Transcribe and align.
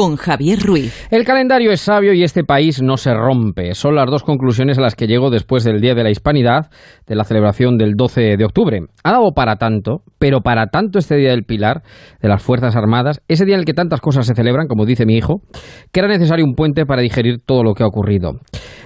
con 0.00 0.16
Javier 0.16 0.58
Ruiz. 0.60 1.08
El 1.10 1.26
calendario 1.26 1.70
es 1.72 1.82
sabio 1.82 2.14
y 2.14 2.22
este 2.22 2.42
país 2.42 2.80
no 2.80 2.96
se 2.96 3.12
rompe. 3.12 3.74
Son 3.74 3.94
las 3.94 4.10
dos 4.10 4.22
conclusiones 4.22 4.78
a 4.78 4.80
las 4.80 4.94
que 4.94 5.06
llego 5.06 5.28
después 5.28 5.62
del 5.62 5.82
Día 5.82 5.94
de 5.94 6.02
la 6.02 6.08
Hispanidad, 6.08 6.70
de 7.06 7.16
la 7.16 7.24
celebración 7.24 7.76
del 7.76 7.96
12 7.96 8.38
de 8.38 8.44
octubre. 8.46 8.80
Ha 9.04 9.12
dado 9.12 9.32
para 9.34 9.56
tanto, 9.56 9.98
pero 10.18 10.40
para 10.40 10.68
tanto 10.68 10.98
este 10.98 11.16
Día 11.16 11.32
del 11.32 11.44
Pilar, 11.44 11.82
de 12.22 12.30
las 12.30 12.42
Fuerzas 12.42 12.76
Armadas, 12.76 13.20
ese 13.28 13.44
día 13.44 13.56
en 13.56 13.60
el 13.60 13.66
que 13.66 13.74
tantas 13.74 14.00
cosas 14.00 14.26
se 14.26 14.34
celebran, 14.34 14.68
como 14.68 14.86
dice 14.86 15.04
mi 15.04 15.18
hijo, 15.18 15.42
que 15.92 16.00
era 16.00 16.08
necesario 16.08 16.46
un 16.46 16.54
puente 16.54 16.86
para 16.86 17.02
digerir 17.02 17.42
todo 17.44 17.62
lo 17.62 17.74
que 17.74 17.82
ha 17.82 17.86
ocurrido. 17.86 18.40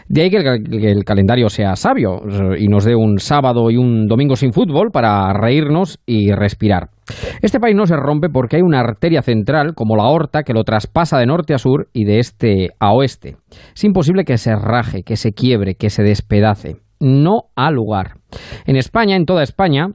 De 0.09 0.23
ahí 0.23 0.31
que 0.31 0.39
el, 0.39 1.05
calendario 1.05 1.49
sea 1.49 1.77
sabio 1.77 2.23
y 2.59 2.67
nos 2.67 2.85
dé 2.85 2.97
un 2.97 3.21
sábado 3.21 3.71
y 3.71 3.77
un 3.77 4.09
domingo 4.09 4.35
sin 4.35 4.53
fútbol 4.53 4.91
para 4.91 5.33
reírnos 5.33 6.01
y 6.07 6.33
respirar. 6.33 6.94
Este 7.43 7.61
país 7.61 7.77
no 7.77 7.87
se 7.87 7.97
rompe 7.97 8.29
porque 8.29 8.57
hay 8.57 8.63
una 8.63 8.81
arteria 8.81 9.23
central, 9.23 9.75
como 9.75 9.97
la 9.97 10.05
aorta, 10.05 10.43
que 10.43 10.55
lo 10.55 10.65
traspasa 10.65 11.19
de 11.19 11.27
norte 11.27 11.55
a 11.55 11.59
sur 11.59 11.89
y 11.93 12.05
de 12.05 12.19
este 12.19 12.69
a 12.79 12.93
oeste. 12.93 13.37
Es 13.75 13.85
imposible 13.85 14.25
que 14.25 14.39
se 14.39 14.55
raje, 14.57 15.03
que 15.03 15.17
se 15.17 15.33
quiebre, 15.33 15.75
que 15.75 15.91
se 15.91 16.03
despedace. 16.03 16.77
No 17.01 17.45
ha 17.57 17.71
lugar. 17.71 18.15
En 18.67 18.77
España, 18.77 19.17
en 19.17 19.27
toda 19.27 19.43
España, 19.43 19.89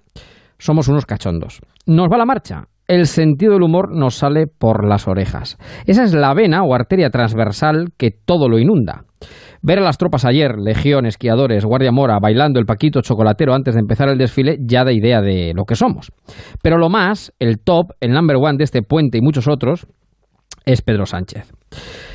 somos 0.57 0.87
unos 0.87 1.05
cachondos. 1.05 1.61
Nos 1.85 2.07
va 2.09 2.17
la 2.17 2.25
marcha. 2.25 2.65
El 2.87 3.05
sentido 3.05 3.53
del 3.53 3.63
humor 3.63 3.95
nos 3.95 4.15
sale 4.15 4.47
por 4.47 4.87
las 4.87 5.07
orejas. 5.07 5.57
Esa 5.85 6.03
es 6.03 6.13
la 6.13 6.33
vena 6.33 6.63
o 6.63 6.73
arteria 6.73 7.09
transversal 7.09 7.89
que 7.97 8.11
todo 8.11 8.49
lo 8.49 8.57
inunda. 8.57 9.05
Ver 9.61 9.79
a 9.79 9.81
las 9.81 9.97
tropas 9.97 10.23
ayer, 10.23 10.57
legión, 10.57 11.05
esquiadores, 11.05 11.65
guardia 11.65 11.91
mora, 11.91 12.17
bailando 12.21 12.59
el 12.59 12.65
paquito 12.65 13.01
chocolatero 13.01 13.53
antes 13.53 13.73
de 13.75 13.81
empezar 13.81 14.07
el 14.07 14.17
desfile, 14.17 14.57
ya 14.61 14.85
da 14.85 14.93
idea 14.93 15.21
de 15.21 15.53
lo 15.53 15.65
que 15.65 15.75
somos. 15.75 16.11
Pero 16.61 16.77
lo 16.77 16.89
más, 16.89 17.33
el 17.39 17.59
top, 17.59 17.91
el 17.99 18.11
number 18.11 18.37
one 18.37 18.57
de 18.57 18.63
este 18.63 18.81
puente 18.83 19.17
y 19.17 19.21
muchos 19.21 19.49
otros, 19.49 19.85
es 20.65 20.81
Pedro 20.81 21.05
Sánchez. 21.05 21.51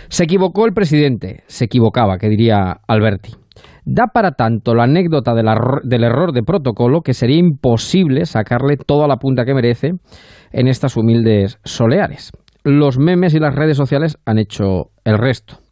Se 0.08 0.24
equivocó 0.24 0.64
el 0.64 0.72
presidente, 0.72 1.42
se 1.46 1.66
equivocaba, 1.66 2.16
que 2.16 2.30
diría 2.30 2.78
Alberti. 2.86 3.32
Da 3.84 4.06
para 4.06 4.32
tanto 4.32 4.74
la 4.74 4.84
anécdota 4.84 5.34
del 5.34 6.04
error 6.04 6.32
de 6.32 6.42
protocolo 6.42 7.02
que 7.02 7.12
sería 7.12 7.38
imposible 7.38 8.24
sacarle 8.24 8.78
toda 8.78 9.06
la 9.06 9.16
punta 9.16 9.44
que 9.44 9.52
merece 9.52 9.92
en 10.50 10.68
estas 10.68 10.96
humildes 10.96 11.58
soleares. 11.64 12.32
Los 12.62 12.98
memes 12.98 13.34
y 13.34 13.38
las 13.38 13.54
redes 13.54 13.76
sociales 13.76 14.16
han 14.24 14.38
hecho 14.38 14.90
el 15.04 15.18
resto 15.18 15.63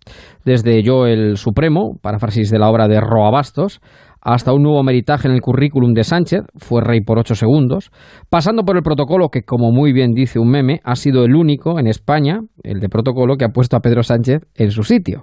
desde 0.45 0.83
Yo 0.83 1.07
el 1.07 1.37
Supremo, 1.37 1.99
paráfrasis 2.01 2.51
de 2.51 2.59
la 2.59 2.69
obra 2.69 2.89
de 2.89 3.01
Roa 3.01 3.31
Bastos, 3.31 3.81
hasta 4.21 4.53
un 4.53 4.63
nuevo 4.63 4.83
meritaje 4.85 5.27
en 5.27 5.35
el 5.35 5.41
currículum 5.41 5.95
de 5.95 6.05
Sánchez, 6.05 6.43
fue 6.57 6.81
rey 6.81 7.01
por 7.01 7.19
ocho 7.19 7.35
segundos, 7.35 7.91
pasando 8.31 8.63
por 8.63 8.77
el 8.77 8.83
protocolo 8.83 9.31
que, 9.31 9.43
como 9.43 9.73
muy 9.73 9.93
bien 9.93 10.13
dice 10.13 10.39
un 10.39 10.49
meme, 10.49 10.81
ha 10.85 10.95
sido 10.95 11.25
el 11.25 11.35
único 11.35 11.81
en 11.81 11.89
España, 11.89 12.41
el 12.63 12.79
de 12.79 12.89
protocolo, 12.89 13.37
que 13.37 13.45
ha 13.45 13.49
puesto 13.49 13.77
a 13.77 13.81
Pedro 13.81 14.05
Sánchez 14.05 14.43
en 14.55 14.71
su 14.71 14.85
sitio. 14.85 15.23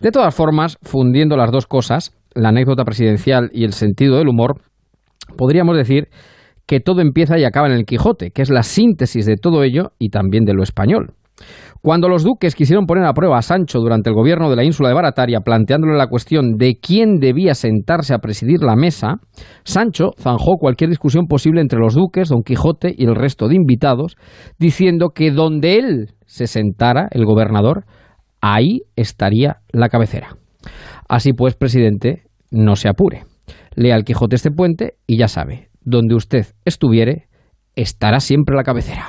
De 0.00 0.10
todas 0.10 0.34
formas, 0.34 0.78
fundiendo 0.82 1.36
las 1.36 1.52
dos 1.52 1.66
cosas, 1.66 2.12
la 2.34 2.48
anécdota 2.48 2.84
presidencial 2.84 3.50
y 3.52 3.64
el 3.64 3.72
sentido 3.72 4.18
del 4.18 4.28
humor, 4.28 4.60
podríamos 5.36 5.76
decir 5.76 6.08
que 6.66 6.80
todo 6.80 7.02
empieza 7.02 7.38
y 7.38 7.44
acaba 7.44 7.68
en 7.68 7.74
el 7.74 7.84
Quijote, 7.84 8.32
que 8.32 8.42
es 8.42 8.50
la 8.50 8.64
síntesis 8.64 9.26
de 9.26 9.36
todo 9.36 9.62
ello 9.62 9.92
y 9.98 10.08
también 10.08 10.44
de 10.44 10.54
lo 10.54 10.64
español. 10.64 11.14
Cuando 11.82 12.08
los 12.08 12.24
duques 12.24 12.54
quisieron 12.54 12.86
poner 12.86 13.04
a 13.04 13.12
prueba 13.12 13.38
a 13.38 13.42
Sancho 13.42 13.78
durante 13.78 14.08
el 14.08 14.16
gobierno 14.16 14.48
de 14.48 14.56
la 14.56 14.64
ínsula 14.64 14.88
de 14.88 14.94
Barataria, 14.94 15.40
planteándole 15.40 15.96
la 15.98 16.06
cuestión 16.06 16.56
de 16.56 16.76
quién 16.80 17.18
debía 17.18 17.54
sentarse 17.54 18.14
a 18.14 18.18
presidir 18.18 18.60
la 18.60 18.76
mesa, 18.76 19.16
Sancho 19.64 20.12
zanjó 20.18 20.56
cualquier 20.56 20.90
discusión 20.90 21.26
posible 21.26 21.60
entre 21.60 21.78
los 21.78 21.94
duques, 21.94 22.30
Don 22.30 22.42
Quijote 22.42 22.94
y 22.96 23.04
el 23.04 23.14
resto 23.14 23.48
de 23.48 23.56
invitados, 23.56 24.16
diciendo 24.58 25.10
que 25.14 25.30
donde 25.30 25.78
él 25.78 26.14
se 26.24 26.46
sentara, 26.46 27.08
el 27.10 27.26
gobernador, 27.26 27.84
ahí 28.40 28.80
estaría 28.96 29.58
la 29.70 29.88
cabecera. 29.88 30.36
Así 31.08 31.32
pues, 31.34 31.54
presidente, 31.54 32.22
no 32.50 32.76
se 32.76 32.88
apure. 32.88 33.24
Lea 33.74 33.94
al 33.94 34.04
Quijote 34.04 34.36
este 34.36 34.50
puente 34.50 34.94
y 35.06 35.18
ya 35.18 35.28
sabe, 35.28 35.68
donde 35.82 36.14
usted 36.14 36.46
estuviere, 36.64 37.28
estará 37.74 38.20
siempre 38.20 38.56
la 38.56 38.62
cabecera. 38.62 39.08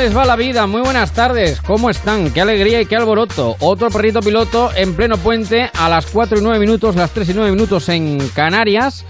Les 0.00 0.16
va 0.16 0.24
la 0.24 0.36
vida? 0.36 0.66
Muy 0.66 0.80
buenas 0.80 1.12
tardes, 1.12 1.60
¿cómo 1.60 1.90
están? 1.90 2.30
Qué 2.30 2.40
alegría 2.40 2.80
y 2.80 2.86
qué 2.86 2.96
alboroto. 2.96 3.56
Otro 3.60 3.90
perrito 3.90 4.20
piloto 4.20 4.70
en 4.74 4.94
pleno 4.94 5.18
puente 5.18 5.70
a 5.78 5.90
las 5.90 6.06
4 6.06 6.38
y 6.38 6.42
9 6.42 6.58
minutos, 6.58 6.96
las 6.96 7.10
3 7.10 7.28
y 7.28 7.34
9 7.34 7.50
minutos 7.52 7.86
en 7.90 8.18
Canarias, 8.30 9.04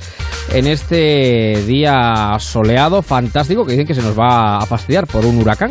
en 0.53 0.67
este 0.67 1.63
día 1.65 2.37
soleado, 2.41 3.03
fantástico, 3.03 3.65
que 3.65 3.73
dicen 3.73 3.87
que 3.87 3.95
se 3.95 4.03
nos 4.03 4.19
va 4.19 4.59
a 4.59 4.67
fastidiar 4.67 5.07
por 5.07 5.25
un 5.25 5.39
huracán. 5.39 5.71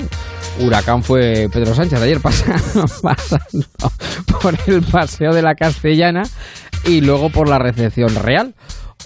Huracán 0.62 1.04
fue 1.04 1.50
Pedro 1.52 1.76
Sánchez 1.76 2.02
ayer 2.02 2.22
pasando, 2.22 2.86
pasando 3.02 3.68
por 4.42 4.56
el 4.68 4.82
paseo 4.84 5.34
de 5.34 5.42
la 5.42 5.56
Castellana 5.56 6.24
y 6.86 7.02
luego 7.02 7.30
por 7.30 7.50
la 7.50 7.60
recepción 7.60 8.16
real. 8.16 8.56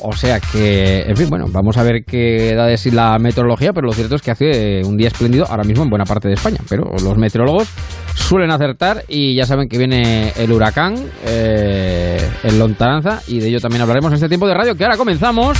O 0.06 0.12
sea 0.12 0.42
que, 0.42 1.04
en 1.04 1.16
fin, 1.16 1.30
bueno, 1.30 1.46
vamos 1.50 1.78
a 1.78 1.84
ver 1.84 2.04
qué 2.06 2.54
da 2.56 2.66
de 2.66 2.76
sí 2.78 2.92
la 2.92 3.18
meteorología, 3.20 3.72
pero 3.72 3.88
lo 3.88 3.94
cierto 3.94 4.16
es 4.16 4.22
que 4.22 4.32
hace 4.32 4.82
un 4.84 4.98
día 4.98 5.08
espléndido 5.08 5.46
ahora 5.48 5.64
mismo 5.64 5.84
en 5.84 5.90
buena 5.90 6.04
parte 6.04 6.28
de 6.28 6.34
España. 6.34 6.58
Pero 6.68 6.92
los 7.02 7.18
meteorólogos 7.18 7.70
suelen 8.14 8.52
acertar 8.52 9.06
y 9.08 9.34
ya 9.34 9.46
saben 9.46 9.70
que 9.70 9.78
viene 9.78 10.34
el 10.36 10.52
huracán, 10.52 10.96
eh, 11.26 12.18
el 12.44 12.60
lontananza, 12.60 13.22
y 13.28 13.40
de 13.40 13.48
ello 13.48 13.62
también 13.62 13.82
hablaremos 13.82 14.12
en 14.12 14.16
este 14.16 14.28
tiempo 14.28 14.46
de 14.46 14.54
radio 14.54 14.76
que 14.76 14.84
ahora 14.84 14.98
comenzamos. 14.98 15.58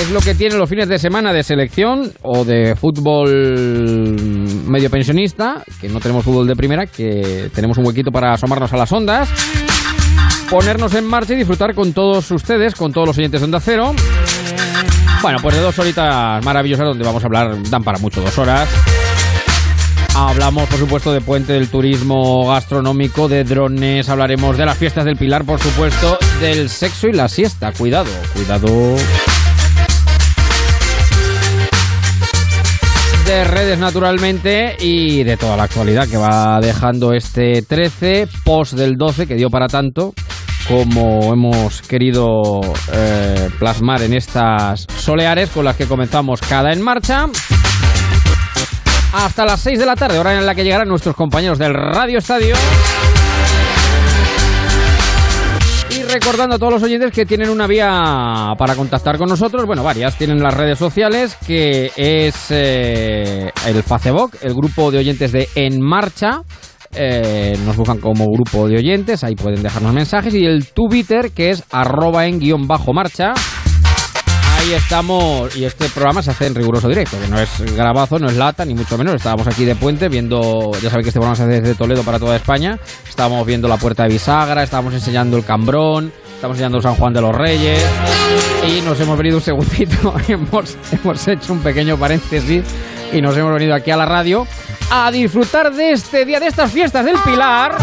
Es 0.00 0.10
lo 0.10 0.20
que 0.20 0.34
tienen 0.34 0.58
los 0.58 0.68
fines 0.68 0.88
de 0.88 0.98
semana 0.98 1.32
de 1.32 1.42
selección 1.42 2.12
o 2.22 2.44
de 2.44 2.76
fútbol 2.76 4.16
medio 4.66 4.88
pensionista, 4.88 5.62
que 5.80 5.88
no 5.88 6.00
tenemos 6.00 6.24
fútbol 6.24 6.46
de 6.46 6.56
primera, 6.56 6.86
que 6.86 7.50
tenemos 7.54 7.76
un 7.76 7.86
huequito 7.86 8.10
para 8.10 8.32
asomarnos 8.32 8.72
a 8.72 8.76
las 8.76 8.92
ondas 8.92 9.65
ponernos 10.50 10.94
en 10.94 11.04
marcha 11.04 11.34
y 11.34 11.36
disfrutar 11.36 11.74
con 11.74 11.92
todos 11.92 12.30
ustedes, 12.30 12.74
con 12.74 12.92
todos 12.92 13.08
los 13.08 13.18
oyentes 13.18 13.40
de 13.40 13.44
Onda 13.44 13.60
Cero. 13.60 13.94
Bueno, 15.22 15.38
pues 15.40 15.54
de 15.54 15.60
dos 15.60 15.78
horitas 15.78 16.44
maravillosas 16.44 16.86
donde 16.86 17.04
vamos 17.04 17.22
a 17.22 17.26
hablar, 17.26 17.56
dan 17.70 17.82
para 17.82 17.98
mucho, 17.98 18.20
dos 18.20 18.38
horas. 18.38 18.68
Hablamos, 20.14 20.68
por 20.68 20.78
supuesto, 20.78 21.12
de 21.12 21.20
puente 21.20 21.52
del 21.52 21.68
turismo 21.68 22.48
gastronómico, 22.48 23.28
de 23.28 23.44
drones, 23.44 24.08
hablaremos 24.08 24.56
de 24.56 24.64
las 24.64 24.78
fiestas 24.78 25.04
del 25.04 25.16
Pilar, 25.16 25.44
por 25.44 25.60
supuesto, 25.60 26.18
del 26.40 26.70
sexo 26.70 27.08
y 27.08 27.12
la 27.12 27.28
siesta. 27.28 27.72
Cuidado, 27.72 28.10
cuidado. 28.34 28.96
de 33.26 33.42
redes 33.42 33.76
naturalmente 33.76 34.76
y 34.78 35.24
de 35.24 35.36
toda 35.36 35.56
la 35.56 35.64
actualidad 35.64 36.06
que 36.08 36.16
va 36.16 36.60
dejando 36.60 37.12
este 37.12 37.60
13, 37.60 38.28
post 38.44 38.74
del 38.74 38.96
12 38.96 39.26
que 39.26 39.34
dio 39.34 39.50
para 39.50 39.66
tanto 39.66 40.14
como 40.68 41.32
hemos 41.32 41.80
querido 41.82 42.60
eh, 42.92 43.50
plasmar 43.58 44.02
en 44.02 44.14
estas 44.14 44.86
soleares 44.96 45.50
con 45.50 45.64
las 45.64 45.76
que 45.76 45.86
comenzamos 45.86 46.40
cada 46.40 46.72
en 46.72 46.82
marcha. 46.82 47.26
Hasta 49.12 49.44
las 49.44 49.60
6 49.60 49.78
de 49.78 49.86
la 49.86 49.94
tarde, 49.94 50.18
hora 50.18 50.36
en 50.36 50.44
la 50.44 50.54
que 50.54 50.64
llegarán 50.64 50.88
nuestros 50.88 51.14
compañeros 51.14 51.58
del 51.58 51.72
Radio 51.72 52.18
Estadio. 52.18 52.56
Y 55.90 56.02
recordando 56.02 56.56
a 56.56 56.58
todos 56.58 56.74
los 56.74 56.82
oyentes 56.82 57.12
que 57.12 57.24
tienen 57.24 57.48
una 57.48 57.66
vía 57.66 58.52
para 58.58 58.74
contactar 58.74 59.16
con 59.18 59.28
nosotros, 59.28 59.64
bueno, 59.66 59.82
varias, 59.84 60.18
tienen 60.18 60.42
las 60.42 60.52
redes 60.52 60.78
sociales, 60.78 61.36
que 61.46 61.92
es 61.96 62.46
eh, 62.50 63.50
el 63.66 63.82
Facebook, 63.82 64.32
el 64.42 64.52
grupo 64.52 64.90
de 64.90 64.98
oyentes 64.98 65.32
de 65.32 65.48
En 65.54 65.80
Marcha, 65.80 66.42
eh, 66.96 67.58
nos 67.64 67.76
buscan 67.76 67.98
como 67.98 68.26
grupo 68.30 68.68
de 68.68 68.76
oyentes, 68.76 69.22
ahí 69.24 69.34
pueden 69.34 69.62
dejarnos 69.62 69.92
mensajes. 69.92 70.34
Y 70.34 70.44
el 70.44 70.66
Twitter, 70.68 71.30
que 71.32 71.50
es 71.50 71.64
arroba 71.70 72.26
en 72.26 72.40
guion 72.40 72.66
bajo 72.66 72.92
marcha. 72.92 73.34
Ahí 74.58 74.72
estamos, 74.72 75.54
y 75.54 75.64
este 75.64 75.88
programa 75.90 76.22
se 76.22 76.30
hace 76.30 76.46
en 76.46 76.54
riguroso 76.54 76.88
directo, 76.88 77.18
que 77.20 77.28
no 77.28 77.38
es 77.38 77.76
grabazo, 77.76 78.18
no 78.18 78.26
es 78.26 78.36
lata, 78.36 78.64
ni 78.64 78.74
mucho 78.74 78.96
menos. 78.96 79.14
Estábamos 79.14 79.46
aquí 79.46 79.64
de 79.64 79.76
puente 79.76 80.08
viendo, 80.08 80.72
ya 80.82 80.88
saben 80.88 81.02
que 81.02 81.10
este 81.10 81.20
programa 81.20 81.36
se 81.36 81.42
hace 81.42 81.60
desde 81.60 81.74
Toledo 81.74 82.02
para 82.02 82.18
toda 82.18 82.36
España. 82.36 82.78
Estábamos 83.06 83.46
viendo 83.46 83.68
la 83.68 83.76
puerta 83.76 84.04
de 84.04 84.14
bisagra, 84.14 84.62
estábamos 84.62 84.94
enseñando 84.94 85.36
el 85.36 85.44
cambrón, 85.44 86.10
estamos 86.36 86.56
enseñando 86.56 86.82
San 86.82 86.94
Juan 86.96 87.14
de 87.14 87.20
los 87.22 87.34
Reyes 87.34 87.82
y 88.68 88.82
nos 88.82 89.00
hemos 89.00 89.16
venido 89.16 89.38
un 89.38 89.42
segundito, 89.42 90.14
hemos, 90.28 90.76
hemos 90.92 91.28
hecho 91.28 91.52
un 91.54 91.60
pequeño 91.60 91.96
paréntesis 91.96 92.62
y 93.10 93.22
nos 93.22 93.36
hemos 93.36 93.54
venido 93.54 93.74
aquí 93.74 93.90
a 93.90 93.96
la 93.96 94.04
radio 94.04 94.46
a 94.90 95.10
disfrutar 95.10 95.72
de 95.72 95.92
este 95.92 96.26
día, 96.26 96.38
de 96.38 96.48
estas 96.48 96.70
fiestas 96.70 97.04
del 97.06 97.16
Pilar. 97.24 97.76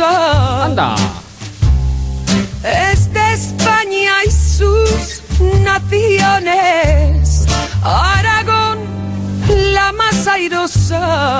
Anda. 0.00 0.96
es 2.64 3.12
de 3.12 3.32
España 3.32 4.12
y 4.26 4.30
sus 4.30 5.22
naciones. 5.62 7.46
Aragón 7.82 8.80
la 9.72 9.92
más 9.92 10.26
airosa 10.26 11.38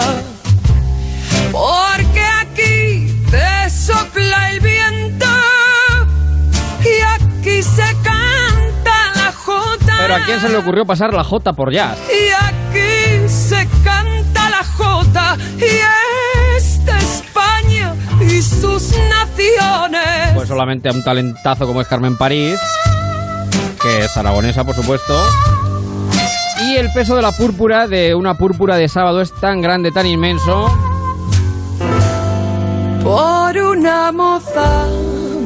porque 1.50 2.24
aquí 2.42 3.08
te 3.30 3.70
sopla 3.70 4.50
el 4.50 4.60
viento 4.60 5.26
y 6.80 7.00
aquí 7.02 7.62
se 7.62 7.96
canta 8.04 8.94
la 9.16 9.32
jota. 9.32 9.94
Pero 9.98 10.14
a 10.14 10.24
quién 10.24 10.40
se 10.40 10.48
le 10.48 10.58
ocurrió 10.58 10.84
pasar 10.84 11.12
la 11.12 11.24
J 11.24 11.52
por 11.54 11.72
jazz. 11.72 11.98
Y 12.08 12.28
aquí 12.30 13.28
se 13.28 13.66
canta 13.82 14.50
la 14.50 14.64
jota 14.76 15.36
y 15.58 15.80
es 16.56 16.84
de 16.84 16.96
España 16.98 17.73
y 18.30 18.42
sus 18.42 18.92
naciones. 19.08 20.32
Pues 20.34 20.48
solamente 20.48 20.88
a 20.88 20.92
un 20.92 21.02
talentazo 21.02 21.66
como 21.66 21.80
es 21.80 21.88
Carmen 21.88 22.16
París, 22.16 22.58
que 23.82 24.04
es 24.04 24.16
aragonesa, 24.16 24.64
por 24.64 24.74
supuesto. 24.74 25.14
Y 26.66 26.76
el 26.76 26.90
peso 26.92 27.16
de 27.16 27.22
la 27.22 27.32
púrpura, 27.32 27.86
de 27.88 28.14
una 28.14 28.34
púrpura 28.34 28.76
de 28.76 28.88
sábado, 28.88 29.20
es 29.20 29.32
tan 29.40 29.60
grande, 29.60 29.90
tan 29.90 30.06
inmenso, 30.06 30.68
Por 33.02 33.56
una 33.58 34.10
moza. 34.12 34.86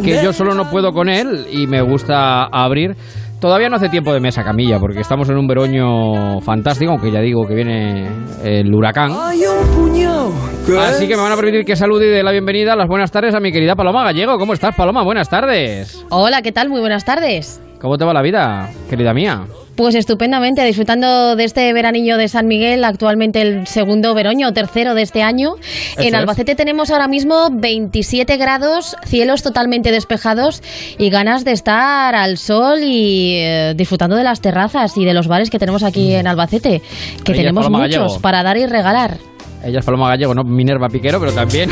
que 0.05 0.23
yo 0.23 0.33
solo 0.33 0.55
no 0.55 0.71
puedo 0.71 0.93
con 0.93 1.09
él 1.09 1.49
y 1.51 1.67
me 1.67 1.81
gusta 1.83 2.45
abrir. 2.45 2.97
Todavía 3.41 3.69
no 3.69 3.77
hace 3.77 3.89
tiempo 3.89 4.13
de 4.13 4.19
mesa, 4.19 4.43
Camilla, 4.43 4.81
porque 4.81 5.01
estamos 5.01 5.29
en 5.29 5.37
un 5.37 5.47
veroño 5.47 6.41
fantástico, 6.41 6.91
aunque 6.91 7.13
ya 7.13 7.21
digo 7.21 7.47
que 7.47 7.55
viene 7.55 8.09
el 8.43 8.75
huracán. 8.75 9.13
Hay 9.13 9.43
un 9.45 9.77
puñado. 9.77 10.33
Así 10.81 11.07
que 11.07 11.17
me 11.17 11.23
van 11.23 11.33
a 11.33 11.37
permitir 11.37 11.65
que 11.65 11.77
salude 11.77 12.07
y 12.07 12.11
dé 12.11 12.23
la 12.25 12.33
bienvenida, 12.33 12.75
las 12.75 12.89
buenas 12.89 13.13
tardes 13.13 13.35
a 13.35 13.41
mi 13.41 13.53
querida 13.53 13.77
Paloma 13.77 14.03
Gallego. 14.03 14.39
¿Cómo 14.39 14.55
estás, 14.55 14.75
Paloma? 14.75 15.05
Buenas 15.05 15.29
tardes. 15.29 16.05
Hola, 16.11 16.43
¿qué 16.43 16.51
tal? 16.51 16.69
Muy 16.69 16.81
buenas 16.81 17.05
tardes. 17.05 17.63
¿Cómo 17.81 17.97
te 17.97 18.05
va 18.05 18.13
la 18.13 18.23
vida, 18.23 18.71
querida 18.91 19.15
mía? 19.15 19.45
Pues 19.77 19.95
estupendamente, 19.95 20.65
disfrutando 20.65 21.37
de 21.37 21.45
este 21.45 21.73
veranillo 21.73 22.17
de 22.17 22.27
San 22.27 22.49
Miguel, 22.49 22.83
actualmente 22.83 23.41
el 23.41 23.69
segundo 23.69 24.13
veroño, 24.13 24.53
tercero 24.53 24.95
de 24.95 25.03
este 25.03 25.23
año. 25.23 25.53
Eso 25.61 26.01
en 26.01 26.09
es. 26.09 26.15
Albacete 26.15 26.57
tenemos 26.57 26.91
ahora 26.91 27.07
mismo 27.07 27.49
27 27.53 28.37
grados, 28.39 28.97
cielos 29.05 29.45
totalmente 29.45 29.93
despejados 29.93 30.63
y 30.99 31.11
ganas 31.11 31.45
de 31.45 31.53
estar 31.53 32.17
al 32.17 32.39
sol 32.39 32.81
y 32.83 33.37
eh, 33.37 33.75
disfrutando 33.77 34.17
de 34.17 34.25
las 34.25 34.41
terrazas 34.41 34.97
y 34.97 35.05
de 35.05 35.15
los 35.15 35.29
bares 35.29 35.49
que 35.49 35.61
tenemos 35.61 35.85
aquí 35.85 36.13
en 36.13 36.27
Albacete, 36.27 36.83
que 37.23 37.33
Ella 37.33 37.43
es 37.43 37.47
tenemos 37.47 37.71
muchos 37.71 37.81
Gallego. 37.97 38.21
para 38.21 38.43
dar 38.43 38.57
y 38.57 38.67
regalar. 38.67 39.19
Ella 39.65 39.79
es 39.79 39.85
Paloma 39.85 40.09
Gallego, 40.09 40.35
no 40.35 40.43
Minerva 40.43 40.89
Piquero, 40.89 41.21
pero 41.21 41.31
también. 41.33 41.71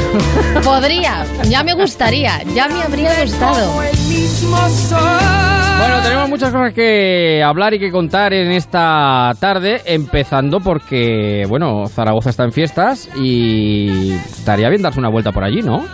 Podría, 0.62 1.24
ya 1.48 1.64
me 1.64 1.74
gustaría, 1.74 2.40
ya 2.54 2.68
me 2.68 2.82
habría 2.82 3.20
gustado. 3.20 3.66
Como 3.68 3.82
el 3.82 3.98
mismo 4.08 4.68
sol. 4.68 5.65
Bueno, 5.78 6.00
tenemos 6.02 6.30
muchas 6.30 6.52
cosas 6.52 6.72
que 6.72 7.42
hablar 7.42 7.74
y 7.74 7.78
que 7.78 7.90
contar 7.90 8.32
en 8.32 8.50
esta 8.50 9.32
tarde, 9.38 9.82
empezando 9.84 10.60
porque, 10.60 11.44
bueno, 11.48 11.86
Zaragoza 11.86 12.30
está 12.30 12.44
en 12.44 12.52
fiestas 12.52 13.10
y 13.14 14.12
estaría 14.12 14.70
bien 14.70 14.80
darse 14.80 14.98
una 14.98 15.10
vuelta 15.10 15.32
por 15.32 15.44
allí, 15.44 15.60
¿no? 15.60 15.84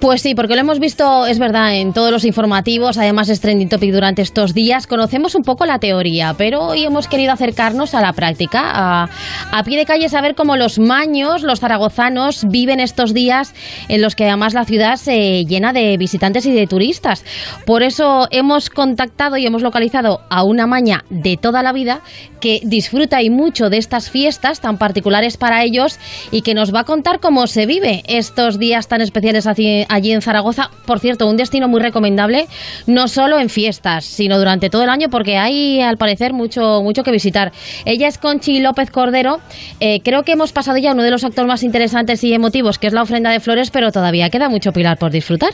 Pues 0.00 0.22
sí, 0.22 0.34
porque 0.34 0.54
lo 0.54 0.60
hemos 0.60 0.78
visto, 0.78 1.26
es 1.26 1.38
verdad, 1.38 1.74
en 1.74 1.92
todos 1.92 2.12
los 2.12 2.24
informativos, 2.24 2.96
además 2.96 3.28
es 3.28 3.40
trending 3.40 3.68
topic 3.68 3.92
durante 3.92 4.22
estos 4.22 4.54
días. 4.54 4.86
Conocemos 4.86 5.34
un 5.34 5.42
poco 5.42 5.66
la 5.66 5.78
teoría, 5.78 6.34
pero 6.38 6.60
hoy 6.60 6.84
hemos 6.84 7.08
querido 7.08 7.32
acercarnos 7.32 7.94
a 7.94 8.00
la 8.00 8.12
práctica, 8.12 8.60
a, 8.64 9.08
a 9.50 9.62
pie 9.64 9.78
de 9.78 9.84
calle 9.84 10.08
saber 10.08 10.34
cómo 10.34 10.56
los 10.56 10.78
maños, 10.78 11.42
los 11.42 11.60
zaragozanos, 11.60 12.46
viven 12.48 12.80
estos 12.80 13.14
días 13.14 13.54
en 13.88 14.00
los 14.00 14.14
que 14.14 14.24
además 14.24 14.54
la 14.54 14.64
ciudad 14.64 14.96
se 14.96 15.44
llena 15.44 15.72
de 15.72 15.96
visitantes 15.96 16.46
y 16.46 16.52
de 16.52 16.66
turistas. 16.66 17.24
Por 17.66 17.82
eso 17.82 18.28
hemos 18.30 18.70
contactado 18.70 19.23
y 19.38 19.46
hemos 19.46 19.62
localizado 19.62 20.20
a 20.28 20.44
una 20.44 20.66
maña 20.66 21.04
de 21.08 21.36
toda 21.36 21.62
la 21.62 21.72
vida 21.72 22.00
que 22.40 22.60
disfruta 22.62 23.22
y 23.22 23.30
mucho 23.30 23.70
de 23.70 23.78
estas 23.78 24.10
fiestas 24.10 24.60
tan 24.60 24.76
particulares 24.76 25.38
para 25.38 25.64
ellos 25.64 25.98
y 26.30 26.42
que 26.42 26.52
nos 26.52 26.74
va 26.74 26.80
a 26.80 26.84
contar 26.84 27.20
cómo 27.20 27.46
se 27.46 27.64
vive 27.64 28.02
estos 28.06 28.58
días 28.58 28.86
tan 28.86 29.00
especiales 29.00 29.46
allí, 29.46 29.86
allí 29.88 30.12
en 30.12 30.20
Zaragoza. 30.20 30.68
Por 30.86 31.00
cierto, 31.00 31.26
un 31.26 31.38
destino 31.38 31.68
muy 31.68 31.80
recomendable, 31.80 32.46
no 32.86 33.08
solo 33.08 33.38
en 33.38 33.48
fiestas, 33.48 34.04
sino 34.04 34.38
durante 34.38 34.68
todo 34.68 34.82
el 34.82 34.90
año, 34.90 35.08
porque 35.08 35.38
hay 35.38 35.80
al 35.80 35.96
parecer 35.96 36.34
mucho, 36.34 36.82
mucho 36.82 37.02
que 37.02 37.10
visitar. 37.10 37.52
Ella 37.86 38.08
es 38.08 38.18
Conchi 38.18 38.60
López 38.60 38.90
Cordero. 38.90 39.38
Eh, 39.80 40.00
creo 40.04 40.22
que 40.22 40.32
hemos 40.32 40.52
pasado 40.52 40.76
ya 40.76 40.92
uno 40.92 41.02
de 41.02 41.10
los 41.10 41.24
actos 41.24 41.46
más 41.46 41.62
interesantes 41.62 42.22
y 42.24 42.34
emotivos, 42.34 42.78
que 42.78 42.88
es 42.88 42.92
la 42.92 43.02
ofrenda 43.02 43.30
de 43.30 43.40
flores, 43.40 43.70
pero 43.70 43.90
todavía 43.90 44.28
queda 44.28 44.50
mucho 44.50 44.72
pilar 44.72 44.98
por 44.98 45.10
disfrutar. 45.10 45.50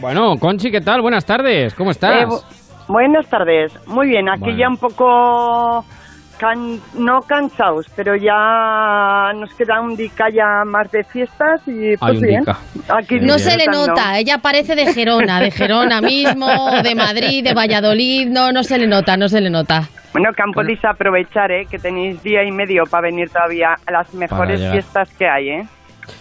Bueno, 0.00 0.36
Conchi, 0.38 0.70
¿qué 0.70 0.80
tal? 0.80 1.02
Buenas 1.02 1.24
tardes, 1.24 1.74
¿cómo 1.74 1.90
estás? 1.90 2.22
Eh, 2.22 2.61
buenas 2.92 3.28
tardes. 3.28 3.72
Muy 3.88 4.08
bien, 4.08 4.28
aquí 4.28 4.40
Bueno. 4.44 4.58
ya 4.58 4.68
un 4.68 4.76
poco 4.76 5.84
can- 6.38 6.80
no 6.98 7.20
cansados, 7.20 7.86
pero 7.96 8.14
ya 8.16 9.32
nos 9.38 9.52
queda 9.54 9.80
un 9.80 9.96
dica 9.96 10.26
ya 10.32 10.64
más 10.66 10.90
de 10.90 11.02
fiestas 11.04 11.60
y 11.66 11.96
pues 11.96 12.02
Hay 12.12 12.16
un 12.16 12.22
bien. 12.22 12.40
dica. 12.40 12.58
Aquí 12.88 13.20
No 13.20 13.38
se 13.38 13.56
le 13.56 13.66
nota, 13.66 14.18
ella 14.18 14.38
parece 14.38 14.74
de 14.74 14.92
Gerona, 14.92 15.40
de 15.40 15.50
Gerona 15.50 16.00
mismo, 16.00 16.46
de 16.82 16.94
Madrid, 16.94 17.44
de 17.44 17.54
Valladolid, 17.54 18.28
no, 18.28 18.52
no 18.52 18.62
se 18.62 18.78
le 18.78 18.86
nota, 18.86 19.16
no 19.16 19.28
se 19.28 19.40
le 19.40 19.50
nota. 19.50 19.82
Bueno, 20.12 20.28
que 20.36 20.42
han 20.42 20.52
podéis 20.52 20.84
aprovechar, 20.84 21.50
¿eh? 21.52 21.64
que 21.70 21.78
tenéis 21.78 22.22
día 22.22 22.44
y 22.44 22.50
medio 22.52 22.82
para 22.90 23.08
venir 23.08 23.30
todavía 23.30 23.68
a 23.86 23.92
las 23.92 24.12
mejores 24.12 24.60
fiestas 24.70 25.08
que 25.16 25.26
hay. 25.26 25.48
¿eh? 25.48 25.62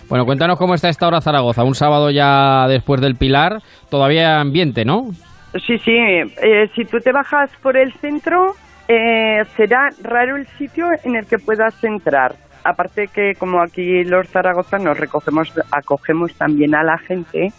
Bueno, 0.07 0.23
cuéntanos 0.25 0.57
cómo 0.57 0.75
está 0.75 0.87
esta 0.87 1.07
hora 1.07 1.19
Zaragoza. 1.19 1.63
Un 1.63 1.75
sábado 1.75 2.09
ya 2.09 2.67
después 2.69 3.01
del 3.01 3.15
Pilar, 3.15 3.57
todavía 3.89 4.39
ambiente, 4.39 4.85
¿no? 4.85 5.07
Sí, 5.53 5.77
sí, 5.79 5.91
eh, 5.97 6.69
si 6.75 6.85
tú 6.85 6.99
te 6.99 7.11
bajas 7.11 7.51
por 7.61 7.75
el 7.75 7.91
centro, 7.93 8.55
eh, 8.87 9.43
será 9.57 9.89
raro 10.01 10.37
el 10.37 10.47
sitio 10.57 10.87
en 11.03 11.15
el 11.17 11.25
que 11.25 11.37
puedas 11.39 11.83
entrar. 11.83 12.35
Aparte 12.63 13.07
que 13.07 13.33
como 13.37 13.61
aquí 13.61 14.03
los 14.03 14.29
zaragozanos 14.29 14.97
recogemos, 14.97 15.51
acogemos 15.71 16.33
también 16.35 16.75
a 16.75 16.83
la 16.83 16.97
gente, 16.97 17.49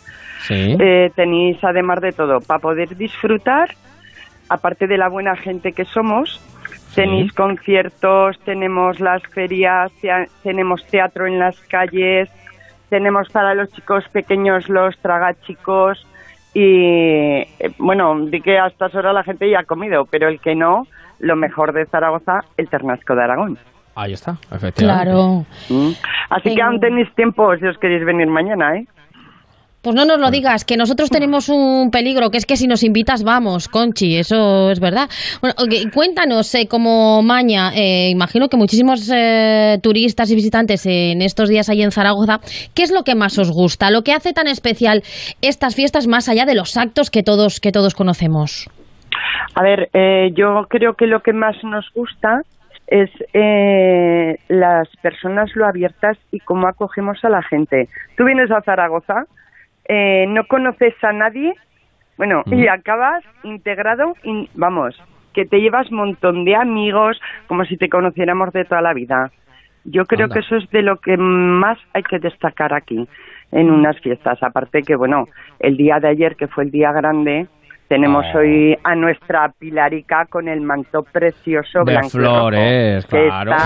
Sí. 0.40 0.76
eh, 0.80 1.10
tenéis 1.14 1.58
además 1.62 2.00
de 2.00 2.12
todo, 2.12 2.40
para 2.40 2.60
poder 2.60 2.96
disfrutar, 2.96 3.68
aparte 4.48 4.86
de 4.86 4.96
la 4.96 5.08
buena 5.08 5.36
gente 5.36 5.72
que 5.72 5.84
somos, 5.84 6.40
tenéis 6.94 7.32
conciertos, 7.32 8.38
tenemos 8.44 9.00
las 9.00 9.22
ferias, 9.34 9.92
tenemos 10.42 10.86
teatro 10.86 11.26
en 11.26 11.38
las 11.38 11.58
calles, 11.68 12.28
tenemos 12.88 13.28
para 13.30 13.54
los 13.54 13.70
chicos 13.72 14.04
pequeños 14.12 14.68
los 14.68 14.96
tragachicos 14.98 16.06
y 16.54 17.46
eh, 17.58 17.72
bueno, 17.78 18.18
di 18.26 18.40
que 18.40 18.58
a 18.58 18.66
estas 18.66 18.94
horas 18.94 19.14
la 19.14 19.24
gente 19.24 19.48
ya 19.48 19.60
ha 19.60 19.64
comido, 19.64 20.04
pero 20.10 20.28
el 20.28 20.40
que 20.40 20.54
no, 20.54 20.86
lo 21.18 21.36
mejor 21.36 21.72
de 21.72 21.86
Zaragoza, 21.86 22.40
el 22.56 22.68
Ternasco 22.68 23.14
de 23.14 23.22
Aragón. 23.22 23.58
Ahí 23.94 24.12
está, 24.12 24.36
efectivamente. 24.50 25.04
Claro. 25.10 25.44
¿Mm? 25.68 25.92
Así 26.30 26.54
que 26.54 26.62
aún 26.62 26.80
tenéis 26.80 27.12
tiempo 27.14 27.56
si 27.56 27.66
os 27.66 27.78
queréis 27.78 28.04
venir 28.04 28.26
mañana, 28.26 28.76
¿eh? 28.76 28.86
Pues 29.82 29.96
no 29.96 30.04
nos 30.04 30.18
lo 30.18 30.30
digas, 30.30 30.64
que 30.64 30.76
nosotros 30.76 31.10
tenemos 31.10 31.48
un 31.48 31.90
peligro, 31.90 32.30
que 32.30 32.38
es 32.38 32.46
que 32.46 32.56
si 32.56 32.68
nos 32.68 32.84
invitas 32.84 33.24
vamos, 33.24 33.68
Conchi, 33.68 34.16
eso 34.16 34.70
es 34.70 34.78
verdad. 34.78 35.08
Bueno, 35.40 35.54
ok, 35.58 35.92
cuéntanos, 35.92 36.54
eh, 36.54 36.68
como 36.68 37.22
Maña, 37.22 37.72
eh, 37.74 38.08
imagino 38.10 38.48
que 38.48 38.56
muchísimos 38.56 39.10
eh, 39.12 39.78
turistas 39.82 40.30
y 40.30 40.36
visitantes 40.36 40.86
en 40.86 41.20
estos 41.20 41.48
días 41.48 41.68
ahí 41.68 41.82
en 41.82 41.90
Zaragoza, 41.90 42.38
¿qué 42.74 42.82
es 42.82 42.92
lo 42.92 43.02
que 43.02 43.14
más 43.14 43.38
os 43.38 43.50
gusta? 43.50 43.90
Lo 43.90 44.02
que 44.02 44.12
hace 44.12 44.32
tan 44.32 44.46
especial 44.46 45.02
estas 45.40 45.74
fiestas 45.74 46.06
más 46.06 46.28
allá 46.28 46.44
de 46.44 46.54
los 46.54 46.76
actos 46.76 47.10
que 47.10 47.22
todos, 47.22 47.58
que 47.58 47.72
todos 47.72 47.94
conocemos. 47.94 48.68
A 49.54 49.62
ver, 49.62 49.90
eh, 49.92 50.30
yo 50.34 50.66
creo 50.68 50.94
que 50.94 51.06
lo 51.06 51.20
que 51.20 51.32
más 51.32 51.56
nos 51.64 51.90
gusta 51.94 52.42
es 52.86 53.10
eh, 53.32 54.36
las 54.48 54.88
personas 55.02 55.50
lo 55.54 55.66
abiertas 55.66 56.18
y 56.30 56.40
cómo 56.40 56.68
acogemos 56.68 57.18
a 57.24 57.28
la 57.28 57.42
gente. 57.42 57.88
Tú 58.16 58.24
vienes 58.24 58.50
a 58.50 58.62
Zaragoza, 58.62 59.24
eh, 59.86 60.26
no 60.28 60.44
conoces 60.46 60.94
a 61.02 61.12
nadie, 61.12 61.54
bueno, 62.16 62.42
y 62.46 62.66
acabas 62.68 63.24
integrado, 63.42 64.14
y, 64.22 64.48
vamos, 64.54 65.00
que 65.34 65.44
te 65.46 65.60
llevas 65.60 65.90
un 65.90 65.96
montón 65.98 66.44
de 66.44 66.54
amigos, 66.54 67.20
como 67.46 67.64
si 67.64 67.76
te 67.76 67.88
conociéramos 67.88 68.52
de 68.52 68.64
toda 68.64 68.82
la 68.82 68.92
vida. 68.92 69.30
Yo 69.84 70.04
creo 70.04 70.24
Anda. 70.26 70.34
que 70.34 70.40
eso 70.40 70.56
es 70.56 70.68
de 70.70 70.82
lo 70.82 70.98
que 70.98 71.16
más 71.16 71.78
hay 71.94 72.02
que 72.04 72.18
destacar 72.20 72.72
aquí 72.74 73.08
en 73.50 73.70
unas 73.70 73.98
fiestas. 74.00 74.40
Aparte 74.42 74.82
que, 74.82 74.94
bueno, 74.94 75.24
el 75.58 75.76
día 75.76 75.98
de 76.00 76.08
ayer, 76.08 76.36
que 76.36 76.46
fue 76.48 76.64
el 76.64 76.70
día 76.70 76.92
grande, 76.92 77.46
tenemos 77.88 78.24
Oh. 78.34 78.38
hoy 78.38 78.76
a 78.84 78.94
nuestra 78.94 79.48
Pilarica 79.58 80.26
con 80.26 80.48
el 80.48 80.60
manto 80.60 81.02
precioso 81.02 81.80
De 81.84 81.92
blanco 81.92 82.10
flores, 82.10 83.04
rojo, 83.10 83.16
que 83.16 83.26
está- 83.26 83.56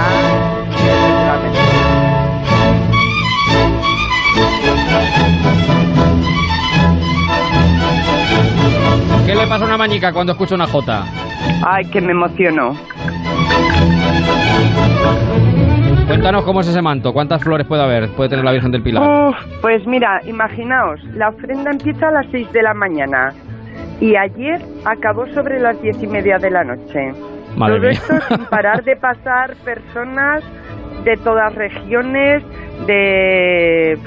¿Qué 9.26 9.34
le 9.34 9.46
pasa 9.48 9.64
a 9.64 9.66
una 9.66 9.76
mañica 9.76 10.12
cuando 10.12 10.32
escucha 10.32 10.54
una 10.54 10.66
jota? 10.66 11.04
Ay, 11.66 11.84
que 11.86 12.00
me 12.00 12.12
emociono. 12.12 12.74
Cuéntanos 16.06 16.44
cómo 16.44 16.60
es 16.60 16.68
ese 16.68 16.80
manto, 16.80 17.12
cuántas 17.12 17.42
flores 17.42 17.66
puede 17.66 17.82
haber, 17.82 18.08
puede 18.10 18.30
tener 18.30 18.44
la 18.44 18.52
Virgen 18.52 18.70
del 18.70 18.82
Pilar. 18.82 19.02
Uf, 19.02 19.36
pues 19.60 19.84
mira, 19.86 20.20
imaginaos, 20.24 21.02
la 21.14 21.30
ofrenda 21.30 21.72
empieza 21.72 22.08
a 22.08 22.12
las 22.12 22.26
6 22.30 22.52
de 22.52 22.62
la 22.62 22.74
mañana 22.74 23.32
y 24.00 24.14
ayer 24.14 24.60
acabó 24.84 25.26
sobre 25.34 25.58
las 25.58 25.80
diez 25.82 26.00
y 26.02 26.06
media 26.06 26.38
de 26.38 26.50
la 26.50 26.62
noche. 26.62 27.12
Madre 27.56 27.76
Todo 27.78 27.88
mía. 27.88 27.90
esto 27.90 28.14
sin 28.28 28.44
parar 28.46 28.84
de 28.84 28.96
pasar 28.96 29.56
personas 29.64 30.44
de 31.04 31.16
todas 31.18 31.54
regiones, 31.54 32.42
de, 32.86 33.98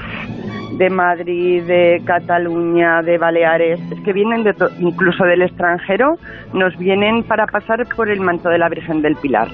de 0.78 0.90
Madrid, 0.90 1.62
de 1.64 2.00
Cataluña, 2.04 3.02
de 3.02 3.18
Baleares, 3.18 3.80
es 3.92 4.00
que 4.02 4.12
vienen 4.12 4.44
de 4.44 4.52
to- 4.54 4.70
incluso 4.78 5.24
del 5.24 5.42
extranjero, 5.42 6.14
nos 6.52 6.76
vienen 6.78 7.22
para 7.24 7.46
pasar 7.46 7.86
por 7.96 8.08
el 8.10 8.20
manto 8.20 8.48
de 8.48 8.58
la 8.58 8.68
Virgen 8.68 9.02
del 9.02 9.16
Pilar. 9.16 9.48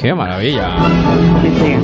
¡Qué 0.00 0.14
maravilla! 0.14 0.70
Sí, 1.42 1.48
sí. 1.50 1.74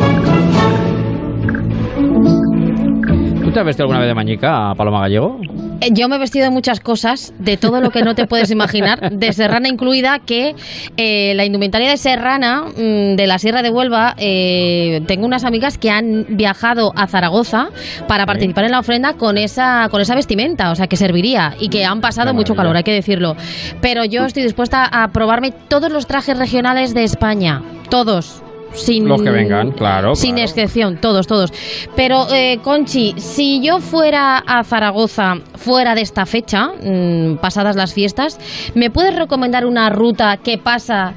¿Tú 3.43 3.51
te 3.51 3.61
has 3.61 3.67
vestido 3.67 3.85
alguna 3.85 4.01
vez 4.01 4.09
de 4.09 4.15
mañica, 4.15 4.75
Paloma 4.77 5.01
Gallego? 5.01 5.39
Eh, 5.81 5.91
Yo 5.93 6.09
me 6.09 6.17
he 6.17 6.19
vestido 6.19 6.45
de 6.45 6.51
muchas 6.51 6.81
cosas, 6.81 7.33
de 7.39 7.57
todo 7.57 7.81
lo 7.81 7.91
que 7.91 8.03
no 8.03 8.15
te 8.15 8.27
puedes 8.27 8.51
imaginar, 8.51 9.11
de 9.11 9.33
serrana 9.33 9.69
incluida, 9.69 10.19
que 10.19 10.55
eh, 10.97 11.33
la 11.35 11.45
indumentaria 11.45 11.91
de 11.91 11.97
serrana 11.97 12.65
mm, 12.65 13.17
de 13.17 13.27
la 13.27 13.39
Sierra 13.39 13.63
de 13.63 13.71
Huelva, 13.71 14.15
eh, 14.19 15.01
tengo 15.07 15.27
unas 15.27 15.45
amigas 15.45 15.79
que 15.79 15.91
han 15.91 16.27
viajado 16.29 16.93
a 16.97 17.07
Zaragoza 17.07 17.69
para 18.07 18.27
participar 18.27 18.65
en 18.65 18.73
la 18.73 18.81
ofrenda 18.81 19.15
con 19.15 19.39
esa, 19.39 19.89
con 19.91 20.01
esa 20.01 20.15
vestimenta, 20.15 20.71
o 20.71 20.75
sea, 20.75 20.87
que 20.87 20.97
serviría 20.97 21.55
y 21.59 21.69
que 21.69 21.85
han 21.85 22.01
pasado 22.01 22.35
mucho 22.35 22.55
calor, 22.55 22.77
hay 22.77 22.83
que 22.83 22.93
decirlo. 22.93 23.37
Pero 23.81 24.05
yo 24.05 24.25
estoy 24.27 24.43
dispuesta 24.43 24.85
a 24.85 25.09
probarme 25.09 25.53
todos 25.53 25.91
los 25.91 26.07
trajes 26.07 26.39
regionales 26.39 26.95
de 26.95 27.05
España, 27.05 27.63
todos. 27.89 28.43
Sin, 28.73 29.09
Los 29.09 29.23
que 29.23 29.31
vengan, 29.31 29.73
claro, 29.73 30.15
Sin 30.15 30.35
claro. 30.37 30.45
excepción, 30.49 30.97
todos, 31.01 31.27
todos. 31.27 31.53
Pero, 31.97 32.27
eh, 32.33 32.59
Conchi, 32.63 33.15
si 33.19 33.61
yo 33.65 33.81
fuera 33.81 34.39
a 34.39 34.63
Zaragoza 34.65 35.35
fuera 35.57 35.95
de 35.95 36.03
esta 36.03 36.25
fecha, 36.27 36.69
mm, 36.81 37.37
pasadas 37.41 37.75
las 37.77 37.93
fiestas, 37.95 38.39
¿me 38.75 38.91
puedes 38.91 39.17
recomendar 39.17 39.67
una 39.67 39.91
ruta 39.91 40.37
que 40.37 40.57
pasa, 40.59 41.15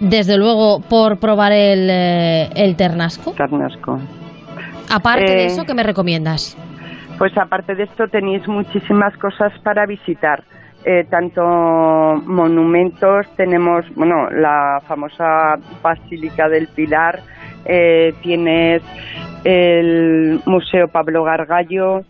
desde 0.00 0.36
luego, 0.36 0.80
por 0.80 1.18
probar 1.18 1.52
el, 1.52 1.88
eh, 1.90 2.48
el 2.54 2.76
ternasco? 2.76 3.34
Carnasco. 3.34 3.98
Aparte 4.92 5.24
de 5.30 5.42
Eh, 5.44 5.46
eso, 5.46 5.64
¿qué 5.64 5.74
me 5.74 5.82
recomiendas? 5.82 6.56
Pues 7.18 7.36
aparte 7.38 7.74
de 7.74 7.84
esto 7.84 8.08
tenéis 8.08 8.46
muchísimas 8.48 9.16
cosas 9.18 9.52
para 9.62 9.86
visitar. 9.86 10.42
Eh, 10.84 11.04
tanto 11.10 11.42
monumentos, 11.42 13.26
tenemos, 13.36 13.84
bueno, 13.94 14.30
la 14.30 14.80
famosa 14.86 15.56
Basílica 15.82 16.48
del 16.48 16.68
Pilar, 16.68 17.20
eh, 17.66 18.14
tienes 18.22 18.82
el 19.44 20.40
Museo 20.46 20.88
Pablo 20.88 21.24
Gargallo, 21.24 22.02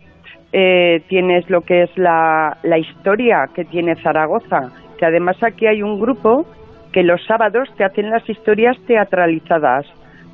eh, 0.53 1.01
tienes 1.07 1.49
lo 1.49 1.61
que 1.61 1.83
es 1.83 1.97
la, 1.97 2.57
historia 2.77 3.49
que 3.53 3.63
tiene 3.63 3.95
Zaragoza, 3.95 4.71
que 4.97 5.05
además 5.05 5.41
aquí 5.43 5.65
hay 5.65 5.81
un 5.81 5.99
grupo 5.99 6.45
que 6.91 7.03
los 7.03 7.23
sábados 7.25 7.69
te 7.77 7.85
hacen 7.85 8.09
las 8.09 8.27
historias 8.29 8.77
teatralizadas. 8.85 9.85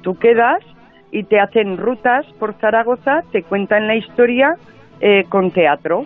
Tú 0.02 0.18
quedas 0.18 0.64
y 1.12 1.24
te 1.24 1.40
hacen 1.40 1.78
rutas 1.78 2.26
por 2.40 2.56
Zaragoza, 2.56 3.22
te 3.32 3.44
cuentan 3.44 3.88
la 3.88 3.96
historia 3.96 4.56
eh, 5.02 5.26
con 5.30 5.52
teatro. 5.52 6.06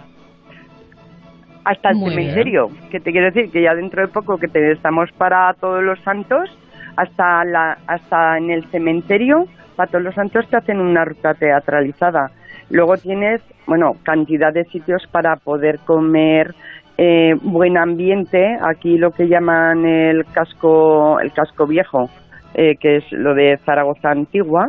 Hasta 1.64 1.90
el 1.90 1.98
Muy 1.98 2.10
bien. 2.16 2.32
cementerio, 2.32 2.68
que 2.90 3.00
te 3.00 3.12
quiero 3.12 3.28
decir 3.28 3.52
que 3.52 3.62
ya 3.62 3.76
dentro 3.76 4.02
de 4.02 4.12
poco 4.12 4.38
que 4.38 4.48
te 4.48 4.72
estamos 4.72 5.12
para 5.18 5.54
todos 5.60 5.84
los 5.84 6.00
santos, 6.02 6.50
hasta, 6.98 7.44
la, 7.46 7.78
hasta 7.88 8.38
en 8.38 8.50
el 8.50 8.66
cementerio, 8.66 9.46
para 9.76 9.92
todos 9.92 10.04
los 10.04 10.16
santos 10.16 10.48
te 10.50 10.58
hacen 10.58 10.80
una 10.80 11.06
ruta 11.06 11.34
teatralizada. 11.34 12.32
Luego 12.70 12.98
tienes, 12.98 13.42
bueno, 13.68 13.92
cantidad 14.04 14.54
de 14.54 14.64
sitios 14.66 15.04
para 15.12 15.36
poder 15.36 15.80
comer, 15.86 16.54
eh, 16.98 17.34
buen 17.42 17.78
ambiente, 17.78 18.58
aquí 18.62 18.98
lo 18.98 19.12
que 19.12 19.28
llaman 19.28 19.86
el 19.86 20.26
casco, 20.26 21.20
el 21.20 21.32
casco 21.32 21.68
viejo, 21.68 22.10
eh, 22.54 22.76
que 22.80 22.98
es 22.98 23.12
lo 23.12 23.34
de 23.34 23.58
Zaragoza 23.66 24.12
antigua, 24.12 24.68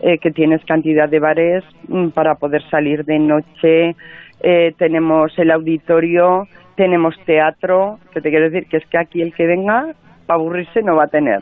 eh, 0.00 0.18
que 0.18 0.30
tienes 0.30 0.64
cantidad 0.64 1.08
de 1.08 1.18
bares 1.18 1.64
mm, 1.88 2.08
para 2.10 2.34
poder 2.34 2.62
salir 2.70 3.04
de 3.04 3.18
noche, 3.18 3.96
eh, 4.44 4.72
tenemos 4.78 5.32
el 5.38 5.50
auditorio, 5.50 6.46
tenemos 6.76 7.14
teatro, 7.24 7.98
que 8.12 8.20
te 8.20 8.30
quiero 8.30 8.50
decir 8.50 8.68
que 8.68 8.76
es 8.76 8.84
que 8.90 8.98
aquí 8.98 9.22
el 9.22 9.32
que 9.34 9.46
venga, 9.46 9.86
para 10.26 10.38
aburrirse 10.38 10.82
no 10.82 10.96
va 10.96 11.04
a 11.04 11.08
tener. 11.08 11.40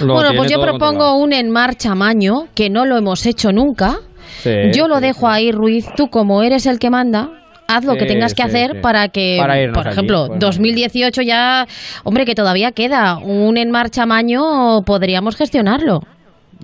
Lo 0.00 0.14
bueno, 0.14 0.30
pues 0.36 0.50
yo 0.50 0.60
propongo 0.60 0.80
controlado. 0.88 1.16
un 1.18 1.32
En 1.32 1.50
Marcha 1.50 1.94
Maño, 1.94 2.46
que 2.56 2.70
no 2.70 2.84
lo 2.86 2.96
hemos 2.96 3.24
hecho 3.26 3.52
nunca. 3.52 3.96
Sí, 4.38 4.50
yo 4.74 4.88
lo 4.88 4.96
sí, 4.96 5.02
dejo 5.02 5.20
sí. 5.20 5.26
ahí, 5.28 5.52
Ruiz. 5.52 5.86
Tú, 5.96 6.08
como 6.08 6.42
eres 6.42 6.66
el 6.66 6.78
que 6.78 6.90
manda, 6.90 7.28
haz 7.68 7.84
lo 7.84 7.94
que 7.94 8.00
Sí, 8.00 8.06
tengas 8.08 8.34
que 8.34 8.42
sí, 8.42 8.48
hacer 8.48 8.70
sí. 8.72 8.78
para 8.82 9.08
que, 9.08 9.36
Para 9.40 9.54
por 9.72 9.86
allí, 9.86 9.90
ejemplo, 9.92 10.24
pues, 10.28 10.40
2018 10.40 11.22
ya, 11.22 11.66
hombre, 12.04 12.24
que 12.24 12.34
todavía 12.34 12.72
queda 12.72 13.18
un 13.18 13.56
En 13.56 13.70
Marcha 13.70 14.06
Maño, 14.06 14.82
podríamos 14.84 15.36
gestionarlo. 15.36 16.00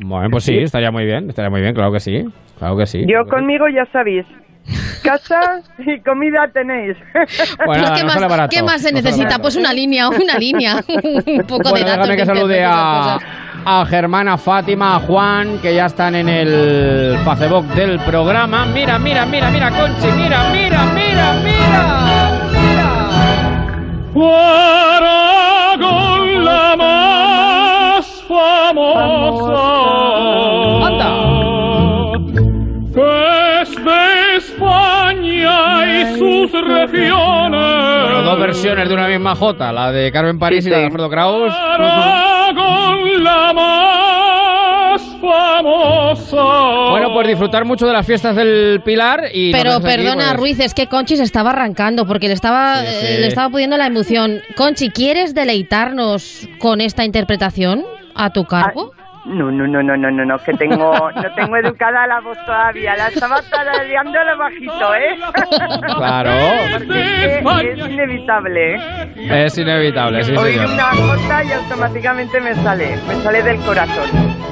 Bueno, 0.05 0.29
pues 0.31 0.45
sí, 0.45 0.57
estaría 0.57 0.91
muy 0.91 1.05
bien, 1.05 1.29
estaría 1.29 1.51
muy 1.51 1.61
bien, 1.61 1.75
claro 1.75 1.93
que 1.93 2.01
sí. 2.01 2.25
Claro 2.59 2.77
que 2.77 2.87
sí. 2.87 3.01
Yo 3.01 3.07
claro 3.07 3.25
que 3.25 3.31
sí. 3.31 3.37
conmigo 3.37 3.65
ya 3.69 3.85
sabéis, 3.93 4.27
casa 5.03 5.61
y 5.79 6.01
comida 6.01 6.49
tenéis. 6.53 6.97
Bueno, 7.67 7.85
Pues, 7.85 7.91
¿qué, 7.93 8.01
no 8.01 8.05
más, 8.07 8.13
sale 8.15 8.29
barato, 8.29 8.49
qué 8.57 8.63
más 8.63 8.81
se 8.83 8.91
no 8.93 8.97
necesita? 8.97 9.25
barato. 9.25 9.43
Pues 9.43 9.57
una 9.57 9.73
línea, 9.73 10.09
una 10.09 10.39
línea. 10.39 10.77
un 10.89 11.47
poco 11.47 11.71
Bueno, 11.71 11.79
de 11.79 11.85
datos. 11.85 12.09
déjame 12.09 12.17
que 12.17 12.23
de 12.23 12.27
salude 12.27 12.65
a, 12.65 13.19
a 13.67 13.87
Germán, 13.87 14.29
a 14.29 14.37
Fátima, 14.39 14.97
a 14.97 15.01
Juan, 15.01 15.59
que 15.61 15.75
ya 15.75 15.87
están 15.87 16.15
en 16.15 16.29
el 16.29 17.17
Facebook 17.25 17.67
del 17.75 17.99
programa. 18.01 18.67
Mira, 18.67 18.99
mira, 18.99 19.25
mira, 19.27 19.51
mira, 19.51 19.71
Conchi, 19.71 20.07
mira, 20.17 20.45
mira, 20.53 20.85
mira, 20.95 21.35
mira, 21.45 22.41
mira. 22.53 22.91
Fuera 24.13 25.77
con 25.81 26.45
la 26.45 26.77
más 26.77 28.07
famosa. 28.29 30.14
Y 35.95 36.19
sus 36.19 36.53
regiones. 36.53 38.03
Bueno, 38.03 38.23
dos 38.23 38.39
versiones 38.39 38.89
de 38.89 38.95
una 38.95 39.09
misma 39.09 39.35
Jota, 39.35 39.73
la 39.73 39.91
de 39.93 40.11
Carmen 40.13 40.39
París 40.39 40.65
Sí, 40.65 40.69
y 40.69 40.73
la 40.73 40.79
de 40.79 40.83
sí. 40.83 40.87
Alfredo 40.87 41.09
Kraus. 41.11 41.53
Con 42.55 43.25
la 43.25 43.53
más 43.53 45.03
famosa. 45.21 46.91
Bueno, 46.91 47.13
pues 47.13 47.27
disfrutar 47.29 47.65
mucho 47.65 47.87
de 47.87 47.93
las 47.93 48.07
fiestas 48.07 48.37
del 48.37 48.81
Pilar 48.85 49.25
y 49.33 49.53
Pero 49.53 49.81
perdona, 49.81 50.29
pues, 50.31 50.37
Ruiz, 50.39 50.61
es 50.61 50.75
que 50.75 50.87
Conchi 50.89 51.17
se 51.17 51.23
estaba 51.25 51.51
arrancando 51.51 52.07
porque 52.07 52.29
le 52.29 52.35
estaba, 52.35 52.77
Sí, 52.83 52.87
sí. 52.87 53.07
eh, 53.07 53.19
le 53.21 53.27
estaba 53.29 53.49
pudiendo 53.51 53.77
la 53.77 53.87
emoción. 53.87 54.41
Conchi, 54.57 54.91
¿quieres 54.91 55.35
deleitarnos 55.35 56.49
con 56.59 56.81
esta 56.81 57.05
interpretación 57.05 57.83
a 58.15 58.31
tu 58.31 58.45
cargo? 58.45 58.93
No, 59.27 59.51
no, 59.51 59.67
no, 59.67 59.83
no, 59.83 59.97
no, 59.97 60.11
no, 60.11 60.25
no, 60.25 60.39
que 60.39 60.53
tengo, 60.53 60.93
no 60.93 61.35
tengo 61.35 61.57
educada 61.57 62.07
la 62.07 62.21
voz 62.21 62.37
todavía, 62.45 62.95
la 62.95 63.09
estaba 63.09 63.37
tarareando 63.51 64.19
lo 64.23 64.39
bajito, 64.39 64.95
¿eh? 64.95 65.17
Claro. 65.97 66.31
Porque 67.43 67.73
es, 67.73 67.91
inevitable, 67.91 68.75
¿eh? 68.75 69.47
Es 69.47 69.57
inevitable, 69.57 70.23
sí, 70.25 70.37
Oír 70.37 70.55
señor. 70.55 70.71
una 70.75 71.17
jota 71.17 71.45
y 71.45 71.53
automáticamente 71.53 72.41
me 72.41 72.55
sale, 72.57 72.97
me 73.09 73.15
sale 73.15 73.43
del 73.43 73.59
corazón. 73.61 74.45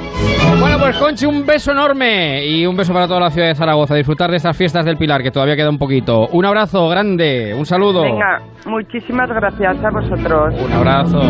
Bueno, 0.59 0.79
pues 0.79 0.97
Conchi, 0.97 1.26
un 1.26 1.45
beso 1.45 1.73
enorme 1.73 2.47
y 2.47 2.64
un 2.67 2.76
beso 2.76 2.93
para 2.93 3.07
toda 3.07 3.21
la 3.21 3.31
ciudad 3.31 3.49
de 3.49 3.55
Zaragoza. 3.55 3.95
Disfrutar 3.95 4.31
de 4.31 4.37
estas 4.37 4.57
fiestas 4.57 4.85
del 4.85 4.97
Pilar, 4.97 5.23
que 5.23 5.31
todavía 5.31 5.57
queda 5.57 5.71
un 5.71 5.79
poquito. 5.79 6.29
Un 6.33 6.45
abrazo 6.45 6.88
grande, 6.88 7.55
un 7.55 7.67
saludo. 7.67 8.02
Venga, 8.02 8.41
muchísimas 8.67 9.29
gracias 9.29 9.76
a 9.85 9.91
vosotros. 9.91 10.55
Un 10.64 10.73
abrazo. 10.73 11.21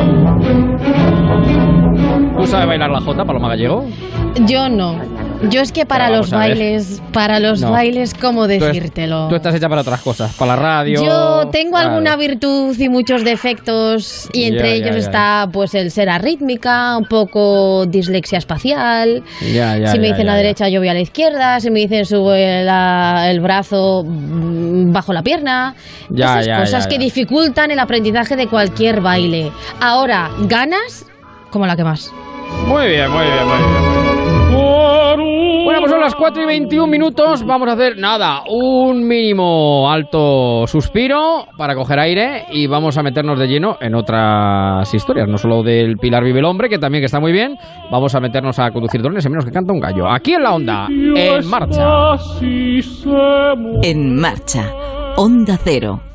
¿Tú 2.36 2.46
sabes 2.46 2.66
bailar 2.66 2.90
la 2.90 3.00
jota, 3.00 3.24
Paloma 3.32 3.48
Gallego? 3.48 3.86
Yo 4.46 4.68
no. 4.68 5.00
Yo 5.50 5.60
es 5.60 5.72
que 5.72 5.86
para 5.86 6.08
los 6.10 6.30
bailes, 6.30 7.02
para 7.12 7.40
los 7.40 7.60
No. 7.62 7.72
bailes, 7.72 8.12
¿cómo 8.14 8.44
Tú 8.46 8.52
es- 8.52 8.60
decírtelo? 8.60 9.26
Tú 9.28 9.34
estás 9.34 9.54
hecha 9.54 9.68
para 9.68 9.80
otras 9.80 10.00
cosas, 10.02 10.32
para 10.34 10.54
la 10.54 10.62
radio. 10.62 11.02
Yo 11.02 11.48
tengo 11.50 11.72
claro. 11.72 11.90
alguna 11.94 12.14
virtud 12.16 12.78
y 12.78 12.88
muchos 12.88 13.24
defectos 13.24 14.28
y 14.32 14.44
entre 14.44 14.68
Ya, 14.68 14.74
ellos 14.86 14.96
ya. 14.96 14.98
está 15.00 15.48
pues 15.52 15.74
el 15.74 15.90
ser 15.90 16.10
arrítmica, 16.10 16.96
un 16.98 17.06
poco 17.06 17.86
dislexia 17.86 18.38
espacial. 18.38 19.22
Si 19.40 19.98
me 19.98 20.08
dicen 20.08 20.26
la 20.26 20.36
derecha 20.36 20.68
yo 20.68 20.78
voy 20.80 20.88
a 20.88 20.94
la 20.94 21.00
izquierda, 21.00 21.58
si 21.58 21.70
me 21.70 21.80
dicen 21.80 22.04
sube 22.06 22.62
la- 22.64 23.30
el 23.30 23.40
brazo 23.40 24.04
mm, 24.06 24.92
bajo 24.92 25.12
la 25.12 25.22
pierna. 25.22 25.74
Ya, 26.10 26.40
Esas 26.40 26.60
cosas 26.60 26.86
que 26.86 26.98
dificultan 26.98 27.70
el 27.70 27.78
aprendizaje 27.80 28.36
de 28.36 28.46
cualquier 28.46 29.00
baile. 29.00 29.50
Ahora, 29.80 30.30
ganas 30.42 31.06
como 31.50 31.66
la 31.66 31.74
que 31.76 31.84
más. 31.84 32.12
Muy 32.66 32.86
bien, 32.86 33.10
muy 33.10 33.24
bien, 33.24 33.46
muy 33.46 33.58
bien. 33.58 33.92
Bueno, 35.64 35.80
pues 35.80 35.92
son 35.92 36.00
las 36.00 36.14
4 36.14 36.42
y 36.42 36.46
21 36.46 36.86
minutos. 36.86 37.44
Vamos 37.46 37.68
a 37.68 37.72
hacer 37.72 37.96
nada, 37.96 38.42
un 38.48 39.06
mínimo 39.06 39.90
alto 39.90 40.66
suspiro 40.66 41.46
para 41.56 41.74
coger 41.74 41.98
aire 42.00 42.44
y 42.50 42.66
vamos 42.66 42.98
a 42.98 43.02
meternos 43.02 43.38
de 43.38 43.46
lleno 43.46 43.76
en 43.80 43.94
otras 43.94 44.92
historias. 44.92 45.28
No 45.28 45.38
solo 45.38 45.62
del 45.62 45.96
Pilar 45.98 46.24
Vive 46.24 46.40
el 46.40 46.44
Hombre, 46.44 46.68
que 46.68 46.78
también 46.78 47.00
que 47.00 47.06
está 47.06 47.20
muy 47.20 47.32
bien. 47.32 47.56
Vamos 47.90 48.14
a 48.14 48.20
meternos 48.20 48.58
a 48.58 48.70
conducir 48.70 49.00
drones, 49.02 49.24
en 49.24 49.32
menos 49.32 49.44
que 49.44 49.52
canta 49.52 49.72
un 49.72 49.80
gallo. 49.80 50.10
Aquí 50.10 50.34
en 50.34 50.42
la 50.42 50.54
onda, 50.54 50.88
en 50.88 51.48
marcha. 51.48 52.16
En 53.82 54.20
marcha. 54.20 54.72
Onda 55.16 55.58
Cero. 55.62 56.11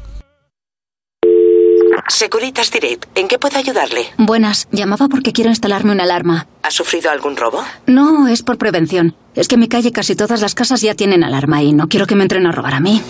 Securitas 2.10 2.72
Direct, 2.72 3.06
¿en 3.16 3.28
qué 3.28 3.38
puedo 3.38 3.58
ayudarle? 3.58 4.06
Buenas, 4.18 4.68
llamaba 4.72 5.10
porque 5.10 5.34
quiero 5.34 5.50
instalarme 5.50 5.92
una 5.92 6.04
alarma. 6.04 6.48
¿Ha 6.64 6.72
sufrido 6.72 7.12
algún 7.12 7.36
robo? 7.36 7.62
No, 7.86 8.28
es 8.28 8.44
por 8.44 8.58
prevención. 8.58 9.16
Es 9.36 9.48
que 9.48 9.56
en 9.56 9.62
mi 9.62 9.68
calle 9.68 9.92
casi 9.92 10.16
todas 10.16 10.42
las 10.42 10.56
casas 10.56 10.82
ya 10.82 10.96
tienen 10.96 11.24
alarma 11.24 11.62
y 11.62 11.74
no 11.74 11.90
quiero 11.90 12.08
que 12.08 12.16
me 12.16 12.24
entren 12.24 12.48
a 12.48 12.52
robar 12.52 12.76
a 12.76 12.80
mí. 12.80 13.02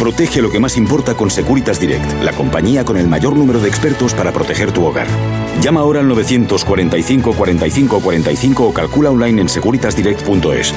Protege 0.00 0.40
lo 0.40 0.50
que 0.50 0.58
más 0.58 0.76
importa 0.76 1.14
con 1.14 1.30
Securitas 1.30 1.78
Direct, 1.78 2.22
la 2.22 2.32
compañía 2.32 2.84
con 2.84 2.96
el 2.96 3.06
mayor 3.06 3.36
número 3.36 3.60
de 3.60 3.68
expertos 3.68 4.14
para 4.14 4.32
proteger 4.32 4.72
tu 4.72 4.84
hogar. 4.84 5.06
Llama 5.60 5.80
ahora 5.80 6.00
al 6.00 6.08
945 6.08 7.34
45 7.34 8.00
45 8.00 8.66
o 8.66 8.72
calcula 8.72 9.10
online 9.10 9.42
en 9.42 9.48
securitasdirect.es. 9.48 10.72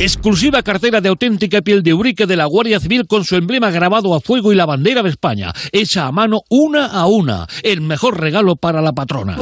Exclusiva 0.00 0.62
cartera 0.62 1.02
de 1.02 1.10
auténtica 1.10 1.60
piel 1.60 1.82
de 1.82 1.92
urique 1.92 2.24
de 2.24 2.34
la 2.34 2.46
Guardia 2.46 2.80
Civil 2.80 3.06
con 3.06 3.22
su 3.22 3.36
emblema 3.36 3.70
grabado 3.70 4.14
a 4.14 4.20
fuego 4.20 4.50
y 4.50 4.56
la 4.56 4.64
bandera 4.64 5.02
de 5.02 5.10
España, 5.10 5.52
hecha 5.72 6.06
a 6.06 6.10
mano 6.10 6.40
una 6.48 6.86
a 6.86 7.04
una. 7.04 7.46
El 7.62 7.82
mejor 7.82 8.18
regalo 8.18 8.56
para 8.56 8.80
la 8.80 8.94
patrona. 8.94 9.36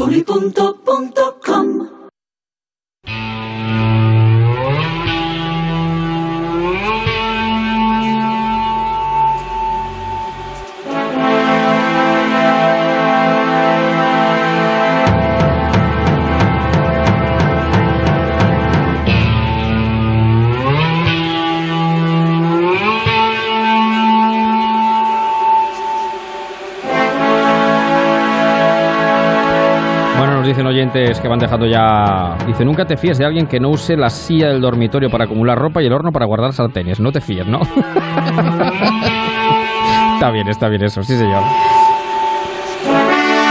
Dicen 30.58 30.66
oyentes 30.66 31.20
que 31.20 31.28
van 31.28 31.38
dejando 31.38 31.66
ya. 31.66 32.36
Dice: 32.44 32.64
Nunca 32.64 32.84
te 32.84 32.96
fíes 32.96 33.16
de 33.16 33.24
alguien 33.24 33.46
que 33.46 33.60
no 33.60 33.68
use 33.68 33.96
la 33.96 34.10
silla 34.10 34.48
del 34.48 34.60
dormitorio 34.60 35.08
para 35.08 35.24
acumular 35.24 35.56
ropa 35.56 35.80
y 35.80 35.86
el 35.86 35.92
horno 35.92 36.10
para 36.10 36.26
guardar 36.26 36.52
sartenes. 36.52 36.98
No 36.98 37.12
te 37.12 37.20
fíes, 37.20 37.46
¿no? 37.46 37.60
está 40.14 40.32
bien, 40.32 40.48
está 40.48 40.68
bien 40.68 40.82
eso, 40.82 41.00
sí, 41.04 41.16
señor. 41.16 41.44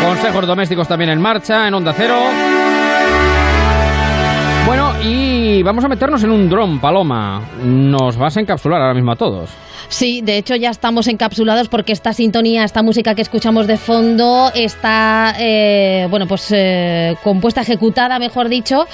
Consejos 0.04 0.48
domésticos 0.48 0.86
también 0.86 1.12
en 1.12 1.22
marcha, 1.22 1.70
en 1.70 1.76
Onda 1.76 1.94
Cero. 1.96 2.16
Bueno, 4.66 4.92
y 5.02 5.64
vamos 5.64 5.86
a 5.86 5.88
meternos 5.88 6.22
en 6.26 6.32
un 6.32 6.50
dron, 6.50 6.80
Paloma. 6.80 7.40
Nos 7.64 8.18
vas 8.18 8.36
a 8.36 8.42
encapsular 8.42 8.82
ahora 8.82 8.94
mismo 8.94 9.14
a 9.14 9.16
todos. 9.16 9.56
Sí, 9.90 10.22
de 10.22 10.38
hecho 10.38 10.56
ya 10.56 10.70
estamos 10.70 11.08
encapsulados 11.08 11.70
porque 11.70 11.94
esta 11.94 12.14
sintonía, 12.14 12.64
esta 12.64 12.84
música 12.84 13.16
que 13.16 13.22
escuchamos 13.22 13.68
de 13.68 13.78
fondo 13.78 14.52
está, 14.56 15.36
eh, 15.40 16.08
bueno, 16.10 16.28
pues 16.28 16.48
eh, 16.52 17.16
compuesta, 17.24 17.62
ejecutada, 17.62 18.20
mejor 18.20 18.50
dicho, 18.50 18.86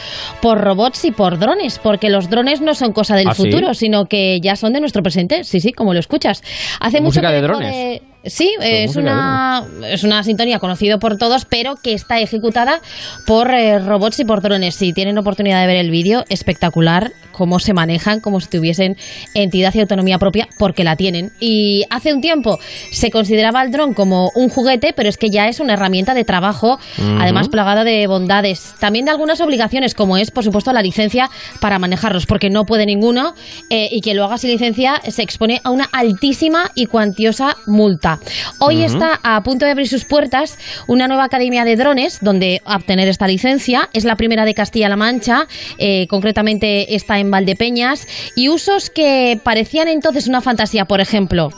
por 0.42 0.60
robots 0.62 1.06
y 1.06 1.12
por 1.12 1.40
drones, 1.40 1.80
porque 1.80 2.10
los 2.10 2.30
drones 2.30 2.62
no 2.62 2.74
son 2.76 2.92
cosa 2.94 3.16
del 3.16 3.28
¿Ah, 3.28 3.34
sí? 3.34 3.44
futuro, 3.44 3.74
sino 3.74 4.06
que 4.06 4.40
ya 4.42 4.56
son 4.56 4.74
de 4.74 4.80
nuestro 4.80 5.02
presente. 5.04 5.44
Sí, 5.44 5.60
sí, 5.60 5.72
como 5.72 5.94
lo 5.94 6.00
escuchas. 6.00 6.42
Hace 6.80 6.98
mucho 7.00 7.20
Música 7.20 7.32
de 7.32 7.42
drones. 7.42 7.76
de- 7.76 8.02
Sí, 8.26 8.56
es 8.62 8.96
una, 8.96 9.66
es 9.86 10.06
una 10.06 10.24
sintonía 10.24 10.58
conocida 10.58 10.98
por 10.98 11.18
todos, 11.18 11.44
pero 11.44 11.76
que 11.76 11.92
está 11.92 12.22
ejecutada 12.22 12.80
por 13.28 13.54
eh, 13.54 13.80
robots 13.80 14.22
y 14.22 14.24
por 14.24 14.42
drones. 14.42 14.76
Si 14.76 14.94
tienen 14.94 15.18
oportunidad 15.18 15.60
de 15.60 15.68
ver 15.68 15.76
el 15.76 15.92
vídeo, 15.92 16.24
espectacular 16.30 17.12
cómo 17.34 17.60
se 17.60 17.74
manejan, 17.74 18.22
como 18.22 18.40
si 18.40 18.48
tuviesen 18.48 18.96
entidad 19.34 19.74
y 19.76 19.82
autonomía 19.82 20.20
propia, 20.20 20.48
porque 20.58 20.73
la 20.84 20.96
tienen. 20.96 21.32
Y 21.40 21.84
hace 21.90 22.14
un 22.14 22.22
tiempo 22.22 22.60
se 22.92 23.12
consideraba 23.12 23.62
el 23.62 23.72
dron 23.72 23.94
como 23.94 24.30
un 24.36 24.50
juguete, 24.50 24.94
pero 24.96 25.10
es 25.10 25.18
que 25.18 25.30
ya 25.30 25.48
es 25.48 25.60
una 25.60 25.74
herramienta 25.74 26.14
de 26.14 26.24
trabajo, 26.24 26.80
además 27.20 27.50
plagada 27.50 27.84
de 27.84 28.08
bondades. 28.08 28.76
También 28.80 29.06
de 29.06 29.12
algunas 29.12 29.42
obligaciones, 29.42 29.94
como 29.94 30.18
es, 30.18 30.32
por 30.32 30.44
supuesto, 30.44 30.72
la 30.74 30.82
licencia 30.82 31.30
para 31.60 31.80
manejarlos, 31.80 32.26
porque 32.26 32.50
no 32.50 32.64
puede 32.64 32.86
ninguno, 32.86 33.34
eh, 33.70 33.90
y 33.92 34.02
quien 34.02 34.18
lo 34.18 34.26
haga 34.26 34.38
sin 34.38 34.52
licencia 34.52 35.02
se 35.08 35.22
expone 35.22 35.62
a 35.64 35.70
una 35.72 35.86
altísima 35.92 36.72
y 36.76 36.86
cuantiosa 36.86 37.58
multa. 37.68 38.20
Hoy 38.60 38.84
está 38.84 39.20
a 39.24 39.42
punto 39.44 39.66
de 39.66 39.72
abrir 39.72 39.88
sus 39.88 40.06
puertas 40.06 40.58
una 40.88 41.08
nueva 41.08 41.26
academia 41.26 41.66
de 41.66 41.76
drones 41.76 42.20
donde 42.22 42.62
obtener 42.66 43.08
esta 43.08 43.28
licencia. 43.28 43.90
Es 43.94 44.06
la 44.06 44.16
primera 44.16 44.46
de 44.46 44.54
Castilla-La 44.54 44.96
Mancha, 44.96 45.48
eh, 45.78 46.08
concretamente 46.08 46.96
está 46.96 47.20
en 47.20 47.32
Valdepeñas, 47.32 48.08
y 48.36 48.50
usos 48.50 48.90
que 48.90 49.40
parecían 49.44 49.88
entonces 49.88 50.28
una 50.28 50.42
fantasía. 50.42 50.63
Por 50.88 51.02
ejemplo, 51.02 51.50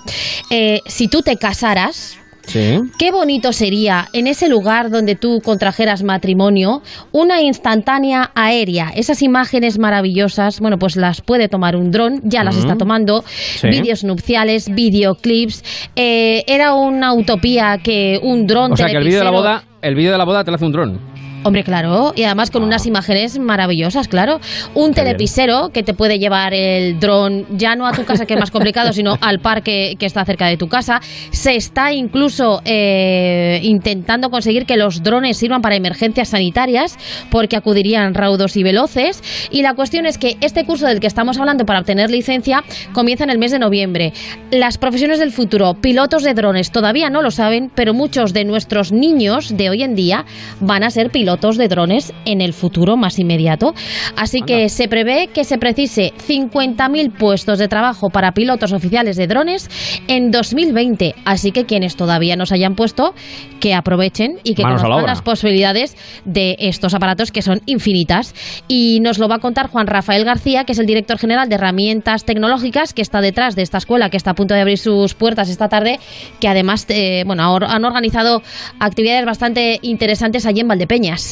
eh, 0.50 0.82
si 0.88 1.08
tú 1.08 1.22
te 1.22 1.38
casaras, 1.38 2.18
Sí. 2.48 2.80
Qué 3.00 3.12
bonito 3.12 3.52
sería 3.54 4.08
en 4.14 4.28
ese 4.28 4.48
lugar 4.48 4.90
donde 4.90 5.16
tú 5.16 5.42
contrajeras 5.44 6.04
matrimonio 6.04 6.82
una 7.12 7.42
instantánea 7.42 8.32
aérea. 8.36 8.92
Esas 8.96 9.22
imágenes 9.22 9.80
maravillosas, 9.80 10.60
bueno, 10.60 10.78
pues 10.78 10.96
las 10.96 11.22
puede 11.22 11.50
tomar 11.50 11.76
un 11.76 11.92
dron, 11.92 12.22
ya 12.24 12.44
las 12.44 12.56
está 12.58 12.78
tomando. 12.78 13.24
Sí. 13.28 13.68
Vídeos 13.68 14.04
nupciales, 14.04 14.70
videoclips. 14.70 15.64
Eh, 15.96 16.44
era 16.48 16.74
una 16.76 17.14
utopía 17.14 17.80
que 17.84 18.20
un 18.22 18.46
dron 18.48 18.74
O 18.74 18.78
sea 18.78 18.88
que 18.88 18.98
el 18.98 19.04
vídeo 19.04 19.20
de 19.20 19.26
la 19.26 19.32
boda, 19.32 19.64
el 19.82 19.96
vídeo 19.96 20.12
de 20.12 20.18
la 20.18 20.26
boda 20.26 20.44
te 20.44 20.52
lo 20.52 20.56
hace 20.56 20.66
un 20.66 20.72
dron. 20.72 21.15
Hombre, 21.46 21.64
claro, 21.64 22.12
y 22.16 22.24
además 22.24 22.50
con 22.50 22.64
unas 22.64 22.88
imágenes 22.88 23.38
maravillosas, 23.38 24.08
claro. 24.08 24.40
Un 24.74 24.96
Qué 24.96 25.04
bien. 25.04 25.14
telepisero 25.14 25.70
que 25.72 25.84
te 25.84 25.94
puede 25.94 26.18
llevar 26.18 26.56
el 26.56 27.00
dron 27.00 27.46
ya 27.56 27.76
no 27.76 27.86
a 27.86 27.92
tu 27.92 28.04
casa, 28.04 28.26
que 28.26 28.34
es 28.34 28.40
más 28.40 28.50
complicado, 28.50 28.92
sino 28.94 29.16
al 29.22 29.38
parque 29.38 29.94
que 30.00 30.08
está 30.08 30.26
cerca 30.26 30.48
de 30.48 30.58
tu 30.58 30.68
casa. 30.68 31.02
Se 31.30 31.56
está 31.56 31.94
incluso 31.94 32.62
eh, 32.66 33.60
intentando 33.62 34.32
conseguir 34.32 34.66
que 34.66 34.76
los 34.76 35.04
drones 35.04 35.38
sirvan 35.38 35.62
para 35.62 35.76
emergencias 35.76 36.30
sanitarias, 36.30 36.98
porque 37.30 37.56
acudirían 37.56 38.16
raudos 38.16 38.58
y 38.58 38.64
veloces. 38.64 39.22
Y 39.52 39.62
la 39.62 39.76
cuestión 39.76 40.08
es 40.08 40.18
que 40.18 40.38
este 40.42 40.66
curso 40.66 40.88
del 40.88 41.00
que 41.00 41.06
estamos 41.06 41.38
hablando 41.38 41.64
para 41.64 41.80
obtener 41.80 42.10
licencia 42.10 42.64
comienza 42.92 43.24
en 43.24 43.30
el 43.30 43.38
mes 43.38 43.52
de 43.52 43.60
noviembre. 43.60 44.14
Las 44.50 44.80
profesiones 44.80 45.20
del 45.20 45.32
futuro, 45.32 45.76
pilotos 45.76 46.24
de 46.24 46.34
drones, 46.34 46.72
todavía 46.72 47.12
no 47.12 47.22
lo 47.22 47.30
saben, 47.30 47.70
pero 47.76 47.94
muchos 47.94 48.34
de 48.34 48.46
nuestros 48.46 48.92
niños 48.92 49.56
de 49.56 49.70
hoy 49.70 49.84
en 49.84 49.94
día 49.94 50.26
van 50.60 50.84
a 50.84 50.90
ser 50.90 51.12
pilotos 51.12 51.35
de 51.36 51.68
drones 51.68 52.14
en 52.26 52.42
el 52.42 52.54
futuro 52.54 52.96
más 52.98 53.20
inmediato. 53.20 53.74
Así 54.16 54.42
que 54.42 54.70
se 54.70 54.88
prevé 54.88 55.28
que 55.28 55.44
se 55.44 55.58
precise 55.58 56.14
50.000 56.28 57.12
puestos 57.18 57.60
de 57.60 57.68
trabajo 57.68 58.10
para 58.10 58.32
pilotos 58.32 58.72
oficiales 58.72 59.18
de 59.18 59.28
drones 59.28 59.70
en 60.08 60.32
2020. 60.32 61.14
Así 61.26 61.52
que 61.52 61.66
quienes 61.66 61.98
todavía 61.98 62.36
no 62.36 62.46
se 62.46 62.56
hayan 62.56 62.76
puesto, 62.76 63.14
que 63.60 63.74
aprovechen 63.74 64.40
y 64.44 64.56
que 64.56 64.64
Manos 64.64 64.82
conozcan 64.82 65.08
las 65.08 65.22
posibilidades 65.22 65.98
de 66.24 66.56
estos 66.60 66.94
aparatos 66.94 67.32
que 67.32 67.42
son 67.42 67.62
infinitas. 67.66 68.34
Y 68.68 69.02
nos 69.02 69.20
lo 69.20 69.28
va 69.28 69.36
a 69.36 69.40
contar 69.40 69.68
Juan 69.68 69.88
Rafael 69.88 70.24
García, 70.24 70.64
que 70.64 70.72
es 70.72 70.80
el 70.80 70.86
director 70.86 71.18
general 71.18 71.50
de 71.50 71.56
herramientas 71.56 72.24
tecnológicas, 72.24 72.94
que 72.94 73.02
está 73.02 73.22
detrás 73.22 73.56
de 73.56 73.62
esta 73.62 73.78
escuela, 73.78 74.10
que 74.10 74.18
está 74.18 74.32
a 74.32 74.36
punto 74.36 74.54
de 74.54 74.62
abrir 74.62 74.78
sus 74.78 75.14
puertas 75.14 75.50
esta 75.50 75.68
tarde, 75.68 76.00
que 76.40 76.48
además 76.48 76.86
eh, 76.90 77.24
bueno, 77.26 77.58
han 77.62 77.86
organizado 77.86 78.42
actividades 78.80 79.26
bastante 79.26 79.80
interesantes 79.82 80.46
allí 80.46 80.62
en 80.62 80.68
Valdepeñas. 80.68 81.25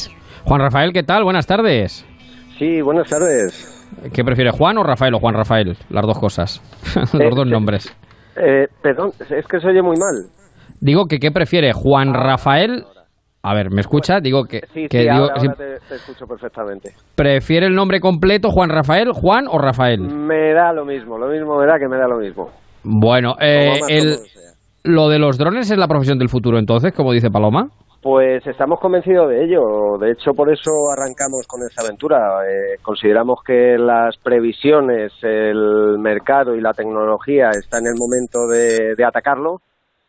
Juan 0.44 0.60
Rafael, 0.60 0.92
¿qué 0.92 1.02
tal? 1.02 1.24
Buenas 1.24 1.46
tardes. 1.46 2.04
Sí, 2.58 2.80
buenas 2.82 3.08
tardes. 3.08 3.70
¿Qué 4.12 4.24
prefiere, 4.24 4.50
Juan 4.50 4.76
o 4.78 4.82
Rafael 4.82 5.14
o 5.14 5.18
Juan 5.18 5.34
Rafael? 5.34 5.76
Las 5.90 6.06
dos 6.06 6.18
cosas. 6.18 6.60
Los 7.12 7.34
dos 7.34 7.46
nombres. 7.46 7.94
Eh, 8.36 8.66
perdón, 8.82 9.12
es 9.20 9.46
que 9.46 9.60
se 9.60 9.68
oye 9.68 9.82
muy 9.82 9.96
mal. 9.96 10.26
Digo 10.80 11.06
que 11.06 11.18
¿qué 11.18 11.30
prefiere, 11.30 11.72
Juan 11.72 12.12
Rafael 12.12 12.84
A 13.42 13.54
ver, 13.54 13.70
¿me 13.70 13.80
escucha? 13.80 14.20
Digo 14.20 14.44
que... 14.44 14.60
Sí, 14.74 14.86
que 14.88 14.98
sí, 15.02 15.08
digo, 15.08 15.12
ahora, 15.24 15.40
si- 15.40 15.46
ahora 15.46 15.56
te, 15.56 15.88
te 15.88 15.94
escucho 15.96 16.26
perfectamente. 16.26 16.90
¿Prefiere 17.14 17.66
el 17.66 17.74
nombre 17.74 18.00
completo 18.00 18.50
Juan 18.50 18.70
Rafael, 18.70 19.12
Juan 19.12 19.46
o 19.48 19.58
Rafael? 19.58 20.00
Me 20.00 20.52
da 20.52 20.72
lo 20.72 20.84
mismo, 20.84 21.16
lo 21.18 21.28
mismo 21.28 21.58
me 21.58 21.66
da 21.66 21.78
que 21.78 21.86
me 21.88 21.96
da 21.96 22.08
lo 22.08 22.18
mismo. 22.18 22.50
Bueno, 22.82 23.34
eh, 23.40 23.78
el, 23.88 24.18
lo 24.82 25.08
de 25.08 25.18
los 25.18 25.38
drones 25.38 25.70
es 25.70 25.78
la 25.78 25.88
profesión 25.88 26.18
del 26.18 26.28
futuro 26.28 26.58
entonces, 26.58 26.92
como 26.92 27.12
dice 27.12 27.30
Paloma. 27.30 27.68
Pues 28.04 28.46
estamos 28.46 28.78
convencidos 28.80 29.30
de 29.30 29.44
ello. 29.44 29.96
De 29.98 30.12
hecho, 30.12 30.32
por 30.34 30.52
eso 30.52 30.70
arrancamos 30.92 31.46
con 31.48 31.62
esta 31.62 31.82
aventura. 31.82 32.18
Eh, 32.46 32.76
consideramos 32.82 33.38
que 33.42 33.78
las 33.78 34.18
previsiones, 34.18 35.10
el 35.22 35.98
mercado 35.98 36.54
y 36.54 36.60
la 36.60 36.74
tecnología 36.74 37.48
están 37.48 37.86
en 37.86 37.94
el 37.94 37.98
momento 37.98 38.46
de, 38.46 39.02
atacarlo 39.02 39.62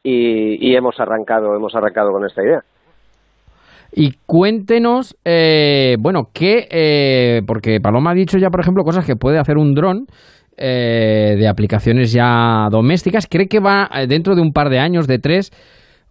y, 0.04 0.58
y 0.60 0.76
hemos 0.76 1.00
arrancado, 1.00 1.56
hemos 1.56 1.74
arrancado 1.74 2.12
con 2.12 2.26
esta 2.26 2.44
idea. 2.44 2.64
Y 3.94 4.18
cuéntenos, 4.26 5.16
eh, 5.24 5.96
bueno, 5.98 6.28
qué, 6.34 6.68
eh, 6.70 7.44
porque 7.48 7.80
Paloma 7.80 8.12
ha 8.12 8.14
dicho 8.14 8.38
ya, 8.38 8.50
por 8.50 8.60
ejemplo, 8.60 8.84
cosas 8.84 9.06
que 9.06 9.16
puede 9.16 9.40
hacer 9.40 9.58
un 9.58 9.74
dron 9.74 10.08
eh, 10.58 11.36
de 11.38 11.48
aplicaciones 11.48 12.12
ya 12.12 12.68
domésticas. 12.70 13.28
¿Cree 13.30 13.48
que 13.48 13.60
va 13.60 13.90
eh, 13.94 14.08
dentro 14.08 14.36
de 14.36 14.42
un 14.42 14.52
par 14.52 14.70
de 14.70 14.80
años, 14.80 15.08
de 15.08 15.20
tres? 15.20 15.52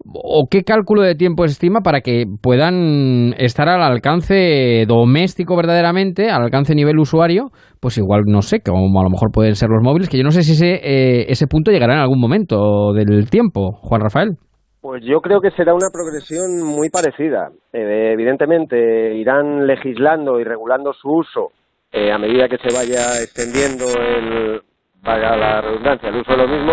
¿O 0.07 0.49
qué 0.51 0.65
cálculo 0.65 1.03
de 1.03 1.15
tiempo 1.15 1.45
estima 1.45 1.81
para 1.81 2.01
que 2.01 2.25
puedan 2.43 3.35
estar 3.39 3.69
al 3.69 3.83
alcance 3.83 4.85
doméstico 4.87 5.57
verdaderamente, 5.57 6.31
al 6.31 6.43
alcance 6.43 6.75
nivel 6.75 6.99
usuario? 6.99 7.51
Pues 7.81 7.97
igual, 7.97 8.23
no 8.27 8.43
sé, 8.43 8.61
como 8.61 9.01
a 9.01 9.05
lo 9.05 9.11
mejor 9.11 9.31
pueden 9.33 9.55
ser 9.55 9.71
los 9.71 9.83
móviles, 9.83 10.09
que 10.09 10.19
yo 10.19 10.25
no 10.25 10.31
sé 10.31 10.43
si 10.43 10.53
ese, 10.53 10.75
eh, 10.75 11.27
ese 11.29 11.47
punto 11.47 11.71
llegará 11.71 11.95
en 11.95 12.01
algún 12.01 12.21
momento 12.21 12.93
del 12.93 13.31
tiempo, 13.31 13.73
Juan 13.81 14.03
Rafael. 14.03 14.37
Pues 14.83 15.03
yo 15.03 15.23
creo 15.23 15.41
que 15.41 15.51
será 15.53 15.73
una 15.73 15.89
progresión 15.91 16.61
muy 16.63 16.91
parecida. 16.91 17.49
Eh, 17.73 18.11
evidentemente 18.13 19.15
irán 19.15 19.67
legislando 19.67 20.39
y 20.39 20.45
regulando 20.45 20.93
su 20.93 21.09
uso 21.09 21.53
eh, 21.91 22.13
a 22.13 22.19
medida 22.19 22.49
que 22.49 22.59
se 22.59 22.75
vaya 22.75 23.23
extendiendo 23.23 23.85
el, 23.99 24.61
la 25.05 25.61
redundancia, 25.63 26.09
el 26.11 26.17
uso 26.17 26.33
de 26.33 26.37
lo 26.37 26.49
mismo, 26.49 26.73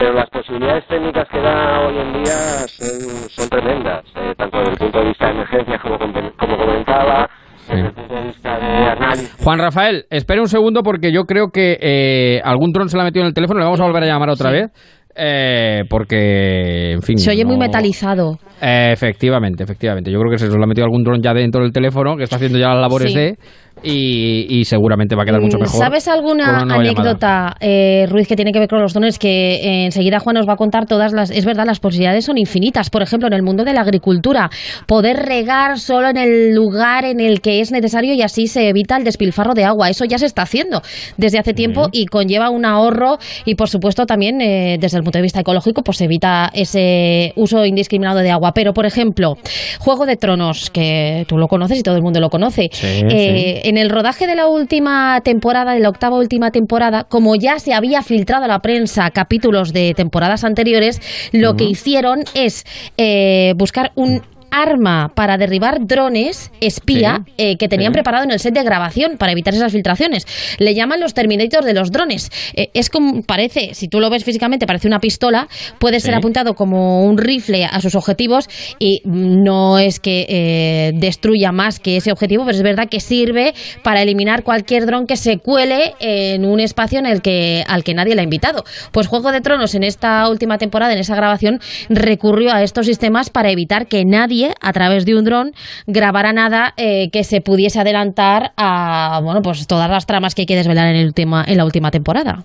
pero 0.00 0.14
las 0.14 0.30
posibilidades 0.30 0.84
técnicas 0.88 1.28
que 1.30 1.38
da 1.40 1.80
hoy 1.86 1.98
en 1.98 2.12
día 2.24 2.32
son, 2.66 3.28
son 3.28 3.48
tremendas, 3.50 4.02
eh, 4.16 4.32
tanto 4.36 4.58
desde 4.58 4.72
el 4.72 4.78
punto 4.78 4.98
de 5.00 5.04
vista 5.08 5.26
de 5.26 5.32
emergencias 5.32 5.80
como, 5.82 5.98
com- 5.98 6.12
como 6.38 6.56
comentaba, 6.56 7.28
desde 7.68 7.86
el 7.86 7.92
punto 7.92 8.14
de 8.14 8.22
vista 8.24 8.58
de 8.58 8.66
análisis. 8.66 9.36
Juan 9.44 9.58
Rafael, 9.58 10.04
espere 10.10 10.40
un 10.40 10.48
segundo 10.48 10.82
porque 10.82 11.12
yo 11.12 11.24
creo 11.24 11.48
que 11.52 11.78
eh, 11.80 12.40
algún 12.44 12.72
dron 12.72 12.88
se 12.88 12.96
le 12.96 13.02
ha 13.02 13.04
metido 13.04 13.22
en 13.24 13.28
el 13.28 13.34
teléfono, 13.34 13.60
le 13.60 13.64
vamos 13.66 13.80
a 13.80 13.84
volver 13.84 14.02
a 14.04 14.06
llamar 14.06 14.30
otra 14.30 14.50
vez. 14.50 14.70
eh, 15.14 15.82
porque, 15.90 16.92
en 16.92 17.02
fin. 17.02 17.18
Se 17.18 17.30
oye 17.30 17.44
muy 17.44 17.58
metalizado. 17.58 18.38
Eh, 18.62 18.90
efectivamente, 18.92 19.64
efectivamente. 19.64 20.10
Yo 20.10 20.18
creo 20.18 20.30
que 20.30 20.38
se 20.38 20.46
lo 20.48 20.62
ha 20.62 20.66
metido 20.66 20.84
algún 20.84 21.02
dron 21.02 21.22
ya 21.22 21.32
dentro 21.32 21.62
del 21.62 21.72
teléfono 21.72 22.16
que 22.16 22.24
está 22.24 22.36
haciendo 22.36 22.58
ya 22.58 22.68
las 22.68 22.80
labores 22.80 23.12
Sí. 23.12 23.18
de. 23.18 23.38
Y, 23.82 24.46
y 24.60 24.64
seguramente 24.66 25.16
va 25.16 25.22
a 25.22 25.24
quedar 25.24 25.40
mucho 25.40 25.56
Mm, 25.56 25.62
mejor. 25.62 25.78
¿Sabes 25.80 26.06
alguna 26.06 26.58
anécdota, 26.60 27.54
eh, 27.60 28.04
Ruiz, 28.10 28.28
que 28.28 28.36
tiene 28.36 28.52
que 28.52 28.58
ver 28.58 28.68
con 28.68 28.82
los 28.82 28.92
dones 28.92 29.18
que 29.18 29.54
eh, 29.54 29.84
enseguida 29.86 30.18
Juan 30.18 30.34
nos 30.34 30.46
va 30.46 30.52
a 30.52 30.56
contar 30.56 30.84
todas 30.84 31.14
las... 31.14 31.30
Es 31.30 31.46
verdad, 31.46 31.64
las 31.64 31.80
posibilidades 31.80 32.26
son 32.26 32.36
infinitas. 32.36 32.90
Por 32.90 33.00
ejemplo, 33.00 33.26
en 33.28 33.32
el 33.32 33.42
mundo 33.42 33.64
de 33.64 33.72
la 33.72 33.80
agricultura, 33.80 34.50
poder 34.86 35.16
regar 35.16 35.78
solo 35.78 36.10
en 36.10 36.18
el 36.18 36.54
lugar 36.54 37.06
en 37.06 37.20
el 37.20 37.40
que 37.40 37.60
es 37.60 37.72
necesario 37.72 38.12
y 38.12 38.20
así 38.20 38.48
se 38.48 38.68
evita 38.68 38.98
el 38.98 39.04
despilfarro 39.04 39.54
de 39.54 39.64
agua. 39.64 39.88
Eso 39.88 40.04
ya 40.04 40.18
se 40.18 40.26
está 40.26 40.42
haciendo 40.42 40.82
desde 41.16 41.38
hace 41.38 41.54
tiempo 41.54 41.88
y 41.90 42.04
conlleva 42.04 42.50
un 42.50 42.66
ahorro 42.66 43.16
y, 43.46 43.54
por 43.54 43.70
supuesto, 43.70 44.04
también 44.04 44.42
eh, 44.42 44.76
desde 44.78 44.98
el 44.98 45.04
punto 45.04 45.18
de 45.18 45.22
vista 45.22 45.40
ecológico, 45.40 45.82
pues 45.82 46.02
evita 46.02 46.50
ese 46.52 47.32
uso 47.36 47.64
indiscriminado 47.64 48.18
de 48.18 48.30
agua. 48.30 48.49
Pero, 48.52 48.72
por 48.72 48.86
ejemplo, 48.86 49.36
Juego 49.78 50.06
de 50.06 50.16
Tronos, 50.16 50.70
que 50.70 51.24
tú 51.28 51.38
lo 51.38 51.48
conoces 51.48 51.78
y 51.78 51.82
todo 51.82 51.96
el 51.96 52.02
mundo 52.02 52.20
lo 52.20 52.30
conoce. 52.30 52.68
Sí, 52.72 52.86
Eh, 52.86 53.62
En 53.64 53.76
el 53.76 53.90
rodaje 53.90 54.26
de 54.26 54.34
la 54.34 54.46
última 54.48 55.20
temporada, 55.22 55.72
de 55.72 55.80
la 55.80 55.88
octava 55.88 56.16
última 56.16 56.50
temporada, 56.50 57.04
como 57.04 57.36
ya 57.36 57.58
se 57.58 57.72
había 57.74 58.02
filtrado 58.02 58.44
a 58.44 58.48
la 58.48 58.60
prensa 58.60 59.10
capítulos 59.10 59.72
de 59.72 59.94
temporadas 59.94 60.44
anteriores, 60.44 61.00
lo 61.32 61.54
que 61.56 61.64
hicieron 61.64 62.20
es 62.34 62.64
eh, 62.96 63.54
buscar 63.56 63.92
un 63.94 64.22
arma 64.50 65.12
para 65.14 65.36
derribar 65.36 65.86
drones 65.86 66.50
espía 66.60 67.00
Sí, 67.26 67.32
eh, 67.38 67.56
que 67.56 67.68
tenían 67.68 67.92
sí. 67.92 67.94
preparado 67.94 68.24
en 68.24 68.30
el 68.30 68.38
set 68.38 68.54
de 68.54 68.62
grabación 68.62 69.16
para 69.18 69.32
evitar 69.32 69.54
esas 69.54 69.72
filtraciones. 69.72 70.26
Le 70.58 70.74
llaman 70.74 71.00
los 71.00 71.14
Terminators 71.14 71.64
de 71.64 71.74
los 71.74 71.90
drones. 71.90 72.30
Eh, 72.54 72.68
es 72.74 72.90
como 72.90 73.22
parece, 73.22 73.74
si 73.74 73.88
tú 73.88 74.00
lo 74.00 74.10
ves 74.10 74.24
físicamente, 74.24 74.66
parece 74.66 74.86
una 74.88 75.00
pistola, 75.00 75.48
puede 75.78 76.00
ser 76.00 76.14
apuntado 76.14 76.54
como 76.54 77.04
un 77.04 77.18
rifle 77.18 77.64
a 77.64 77.80
sus 77.80 77.94
objetivos 77.94 78.48
y 78.78 79.02
no 79.04 79.78
es 79.78 80.00
que 80.00 80.26
eh, 80.28 80.92
destruya 80.94 81.52
más 81.52 81.78
que 81.80 81.96
ese 81.96 82.12
objetivo, 82.12 82.44
pero 82.44 82.56
es 82.56 82.62
verdad 82.62 82.88
que 82.88 83.00
sirve 83.00 83.54
para 83.82 84.02
eliminar 84.02 84.42
cualquier 84.42 84.86
dron 84.86 85.06
que 85.06 85.16
se 85.16 85.38
cuele 85.38 85.94
en 86.00 86.44
un 86.44 86.60
espacio 86.60 86.98
en 86.98 87.06
el 87.06 87.22
que 87.22 87.64
al 87.66 87.84
que 87.84 87.94
nadie 87.94 88.14
le 88.14 88.20
ha 88.20 88.24
invitado. 88.24 88.64
Pues 88.92 89.06
Juego 89.06 89.32
de 89.32 89.40
Tronos 89.40 89.74
en 89.74 89.82
esta 89.82 90.28
última 90.28 90.58
temporada, 90.58 90.92
en 90.92 90.98
esa 90.98 91.14
grabación, 91.14 91.60
recurrió 91.88 92.52
a 92.52 92.62
estos 92.62 92.86
sistemas 92.86 93.30
para 93.30 93.50
evitar 93.50 93.86
que 93.86 94.04
nadie 94.04 94.39
a 94.60 94.72
través 94.72 95.04
de 95.06 95.14
un 95.16 95.24
dron 95.24 95.52
grabara 95.86 96.32
nada 96.32 96.72
eh, 96.76 97.10
que 97.10 97.24
se 97.24 97.40
pudiese 97.40 97.80
adelantar 97.80 98.52
a 98.56 99.20
bueno 99.22 99.40
pues 99.42 99.66
todas 99.66 99.90
las 99.90 100.06
tramas 100.06 100.34
que 100.34 100.42
hay 100.42 100.46
que 100.46 100.56
desvelar 100.56 100.88
en 100.88 100.96
el 100.96 101.06
última 101.06 101.44
en 101.46 101.56
la 101.56 101.64
última 101.64 101.90
temporada. 101.90 102.38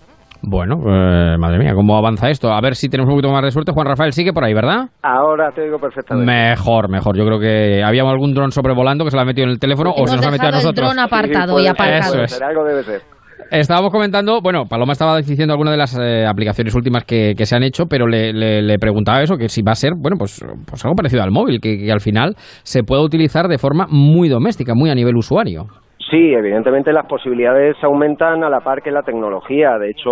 Bueno, 0.47 0.75
eh, 0.85 1.37
madre 1.39 1.57
mía, 1.57 1.73
¿cómo 1.73 1.97
avanza 1.97 2.29
esto? 2.29 2.51
A 2.51 2.61
ver 2.61 2.75
si 2.75 2.87
tenemos 2.87 3.09
un 3.09 3.15
poquito 3.15 3.33
más 3.33 3.41
de 3.41 3.49
suerte. 3.49 3.71
Juan 3.71 3.87
Rafael 3.87 4.11
sigue 4.11 4.31
por 4.31 4.43
ahí, 4.43 4.53
¿verdad? 4.53 4.89
Ahora 5.01 5.49
te 5.51 5.63
digo 5.63 5.79
perfectamente. 5.79 6.31
Mejor, 6.31 6.87
mejor. 6.87 7.17
Yo 7.17 7.25
creo 7.25 7.39
que 7.39 7.81
había 7.83 8.03
algún 8.03 8.33
dron 8.35 8.51
sobrevolando 8.51 9.05
que 9.05 9.09
se 9.11 9.17
lo 9.17 9.23
ha 9.23 9.25
metido 9.25 9.45
en 9.45 9.51
el 9.53 9.59
teléfono 9.59 9.91
o 9.95 10.05
se 10.05 10.17
nos 10.17 10.27
ha 10.27 10.29
metido 10.29 10.47
a 10.47 10.49
el 10.49 10.55
nosotros. 10.55 10.87
dron 10.87 10.99
apartado 10.99 11.59
y 11.59 11.65
aparcado. 11.65 12.23
Eso 12.23 12.35
es. 12.35 12.41
Algo 12.41 12.63
debe 12.63 12.83
ser. 12.83 13.14
Estábamos 13.51 13.91
comentando, 13.91 14.39
bueno, 14.41 14.65
Paloma 14.69 14.93
estaba 14.93 15.17
diciendo 15.17 15.53
algunas 15.53 15.73
de 15.73 15.77
las 15.77 15.97
eh, 15.99 16.25
aplicaciones 16.25 16.73
últimas 16.75 17.03
que, 17.05 17.33
que 17.37 17.45
se 17.45 17.55
han 17.55 17.63
hecho, 17.63 17.85
pero 17.87 18.07
le, 18.07 18.33
le- 18.33 18.77
preguntaba 18.79 19.21
eso, 19.21 19.37
que 19.37 19.49
si 19.49 19.61
va 19.61 19.71
a 19.71 19.75
ser, 19.75 19.93
bueno, 19.97 20.17
pues, 20.17 20.43
pues 20.67 20.83
algo 20.83 20.95
parecido 20.95 21.23
al 21.23 21.31
móvil, 21.31 21.59
que, 21.61 21.77
que 21.77 21.91
al 21.91 22.01
final 22.01 22.33
se 22.63 22.83
pueda 22.83 23.01
utilizar 23.03 23.47
de 23.47 23.57
forma 23.57 23.85
muy 23.89 24.29
doméstica, 24.29 24.73
muy 24.75 24.89
a 24.89 24.95
nivel 24.95 25.15
usuario. 25.15 25.65
Sí, 26.09 26.33
evidentemente 26.33 26.91
las 26.93 27.05
posibilidades 27.07 27.75
aumentan 27.83 28.43
a 28.43 28.49
la 28.49 28.59
par 28.59 28.81
que 28.81 28.91
la 28.91 29.01
tecnología. 29.03 29.77
De 29.79 29.89
hecho, 29.89 30.11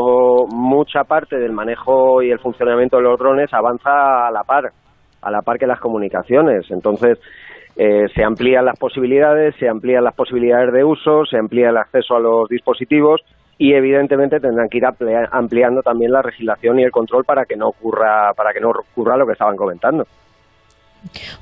mucha 0.56 1.04
parte 1.04 1.38
del 1.38 1.52
manejo 1.54 2.22
y 2.24 2.32
el 2.32 2.40
funcionamiento 2.40 2.98
de 2.98 3.04
los 3.04 3.20
drones 3.20 3.54
avanza 3.54 4.28
a 4.28 4.32
la 4.32 4.42
par, 4.44 4.66
a 5.22 5.32
la 5.32 5.42
par 5.42 5.58
que 5.60 5.68
las 5.68 5.80
comunicaciones. 5.80 6.66
Entonces, 6.72 7.20
eh, 7.76 8.06
se 8.14 8.24
amplían 8.24 8.66
las 8.66 8.78
posibilidades, 8.78 9.56
se 9.60 9.68
amplían 9.68 10.04
las 10.04 10.16
posibilidades 10.16 10.72
de 10.74 10.84
uso, 10.84 11.26
se 11.26 11.38
amplía 11.38 11.70
el 11.70 11.78
acceso 11.78 12.16
a 12.16 12.20
los 12.20 12.48
dispositivos 12.50 13.22
y 13.58 13.74
evidentemente 13.74 14.40
tendrán 14.40 14.68
que 14.70 14.78
ir 14.78 14.86
ampliando 15.32 15.82
también 15.82 16.12
la 16.12 16.22
legislación 16.22 16.80
y 16.80 16.84
el 16.84 16.92
control 16.92 17.24
para 17.24 17.46
que 17.46 17.56
no 17.56 17.68
ocurra 17.68 18.32
para 18.36 18.52
que 18.52 18.60
no 18.60 18.70
ocurra 18.70 19.18
lo 19.18 19.26
que 19.26 19.34
estaban 19.34 19.56
comentando. 19.56 20.06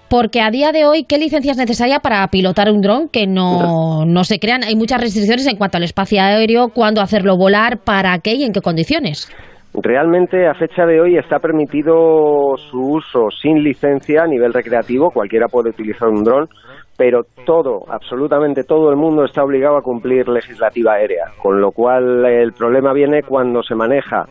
Porque 0.09 0.41
a 0.41 0.49
día 0.49 0.71
de 0.71 0.85
hoy, 0.85 1.03
¿qué 1.03 1.17
licencia 1.17 1.51
es 1.51 1.57
necesaria 1.57 1.99
para 1.99 2.27
pilotar 2.27 2.69
un 2.71 2.81
dron? 2.81 3.09
Que 3.09 3.27
no, 3.27 4.05
no 4.05 4.23
se 4.23 4.39
crean. 4.39 4.63
Hay 4.63 4.75
muchas 4.75 4.99
restricciones 4.99 5.45
en 5.47 5.55
cuanto 5.55 5.77
al 5.77 5.83
espacio 5.83 6.21
aéreo, 6.21 6.69
cuándo 6.69 6.99
hacerlo 6.99 7.37
volar, 7.37 7.77
para 7.77 8.17
qué 8.19 8.33
y 8.33 8.43
en 8.43 8.53
qué 8.53 8.61
condiciones. 8.61 9.31
Realmente 9.73 10.47
a 10.47 10.53
fecha 10.53 10.86
de 10.86 10.99
hoy 10.99 11.17
está 11.17 11.39
permitido 11.39 12.57
su 12.57 12.95
uso 12.95 13.29
sin 13.31 13.63
licencia 13.63 14.23
a 14.23 14.27
nivel 14.27 14.53
recreativo, 14.53 15.12
cualquiera 15.12 15.47
puede 15.47 15.69
utilizar 15.69 16.10
un 16.10 16.25
dron, 16.25 16.49
pero 16.97 17.21
todo, 17.45 17.86
absolutamente 17.88 18.65
todo 18.65 18.89
el 18.89 18.97
mundo 18.97 19.23
está 19.23 19.43
obligado 19.43 19.77
a 19.77 19.81
cumplir 19.81 20.27
legislativa 20.27 20.93
aérea, 20.95 21.31
con 21.41 21.62
lo 21.62 21.71
cual 21.71 22.25
el 22.25 22.51
problema 22.51 22.91
viene 22.91 23.23
cuando 23.23 23.63
se 23.63 23.75
maneja 23.75 24.25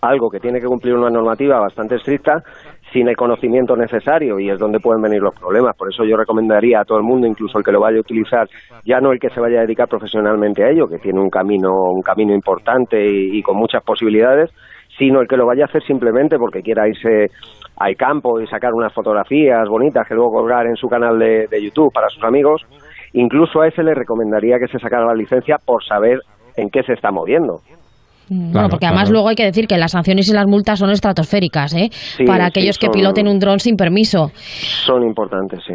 algo 0.00 0.30
que 0.30 0.40
tiene 0.40 0.60
que 0.60 0.66
cumplir 0.66 0.94
una 0.94 1.10
normativa 1.10 1.58
bastante 1.58 1.96
estricta 1.96 2.42
sin 2.92 3.08
el 3.08 3.16
conocimiento 3.16 3.76
necesario 3.76 4.38
y 4.38 4.50
es 4.50 4.58
donde 4.58 4.80
pueden 4.80 5.02
venir 5.02 5.20
los 5.20 5.34
problemas. 5.34 5.76
Por 5.76 5.88
eso 5.88 6.04
yo 6.04 6.16
recomendaría 6.16 6.80
a 6.80 6.84
todo 6.84 6.98
el 6.98 7.04
mundo, 7.04 7.26
incluso 7.26 7.58
el 7.58 7.64
que 7.64 7.72
lo 7.72 7.80
vaya 7.80 7.98
a 7.98 8.00
utilizar, 8.00 8.48
ya 8.84 9.00
no 9.00 9.12
el 9.12 9.20
que 9.20 9.30
se 9.30 9.40
vaya 9.40 9.58
a 9.58 9.62
dedicar 9.62 9.88
profesionalmente 9.88 10.64
a 10.64 10.70
ello, 10.70 10.86
que 10.86 10.98
tiene 10.98 11.20
un 11.20 11.30
camino, 11.30 11.70
un 11.92 12.02
camino 12.02 12.34
importante 12.34 13.04
y, 13.06 13.42
con 13.42 13.56
muchas 13.56 13.82
posibilidades, 13.84 14.50
sino 14.98 15.20
el 15.20 15.28
que 15.28 15.36
lo 15.36 15.46
vaya 15.46 15.64
a 15.64 15.66
hacer 15.66 15.82
simplemente 15.84 16.36
porque 16.36 16.62
quiera 16.62 16.88
irse 16.88 17.28
al 17.76 17.96
campo 17.96 18.40
y 18.40 18.46
sacar 18.46 18.74
unas 18.74 18.92
fotografías 18.92 19.66
bonitas 19.68 20.06
que 20.06 20.14
luego 20.14 20.32
colgar 20.32 20.66
en 20.66 20.76
su 20.76 20.88
canal 20.88 21.18
de, 21.18 21.46
de 21.48 21.62
YouTube 21.62 21.92
para 21.92 22.08
sus 22.08 22.22
amigos. 22.24 22.62
Incluso 23.12 23.60
a 23.60 23.68
ese 23.68 23.82
le 23.82 23.94
recomendaría 23.94 24.58
que 24.58 24.68
se 24.68 24.78
sacara 24.78 25.06
la 25.06 25.14
licencia 25.14 25.56
por 25.64 25.82
saber 25.84 26.20
en 26.56 26.68
qué 26.70 26.82
se 26.82 26.92
está 26.92 27.10
moviendo. 27.10 27.60
Bueno, 28.30 28.68
porque 28.68 28.86
además 28.86 29.04
claro. 29.04 29.14
luego 29.14 29.28
hay 29.28 29.34
que 29.34 29.44
decir 29.44 29.66
que 29.66 29.76
las 29.76 29.92
sanciones 29.92 30.28
y 30.28 30.32
las 30.32 30.46
multas 30.46 30.78
son 30.78 30.90
estratosféricas, 30.90 31.74
¿eh? 31.74 31.88
Sí, 31.90 32.24
Para 32.24 32.44
sí, 32.44 32.48
aquellos 32.50 32.78
que 32.78 32.88
piloten 32.88 33.26
un 33.26 33.38
dron 33.40 33.58
sin 33.58 33.76
permiso. 33.76 34.30
Son 34.86 35.02
importantes, 35.02 35.60
sí. 35.66 35.74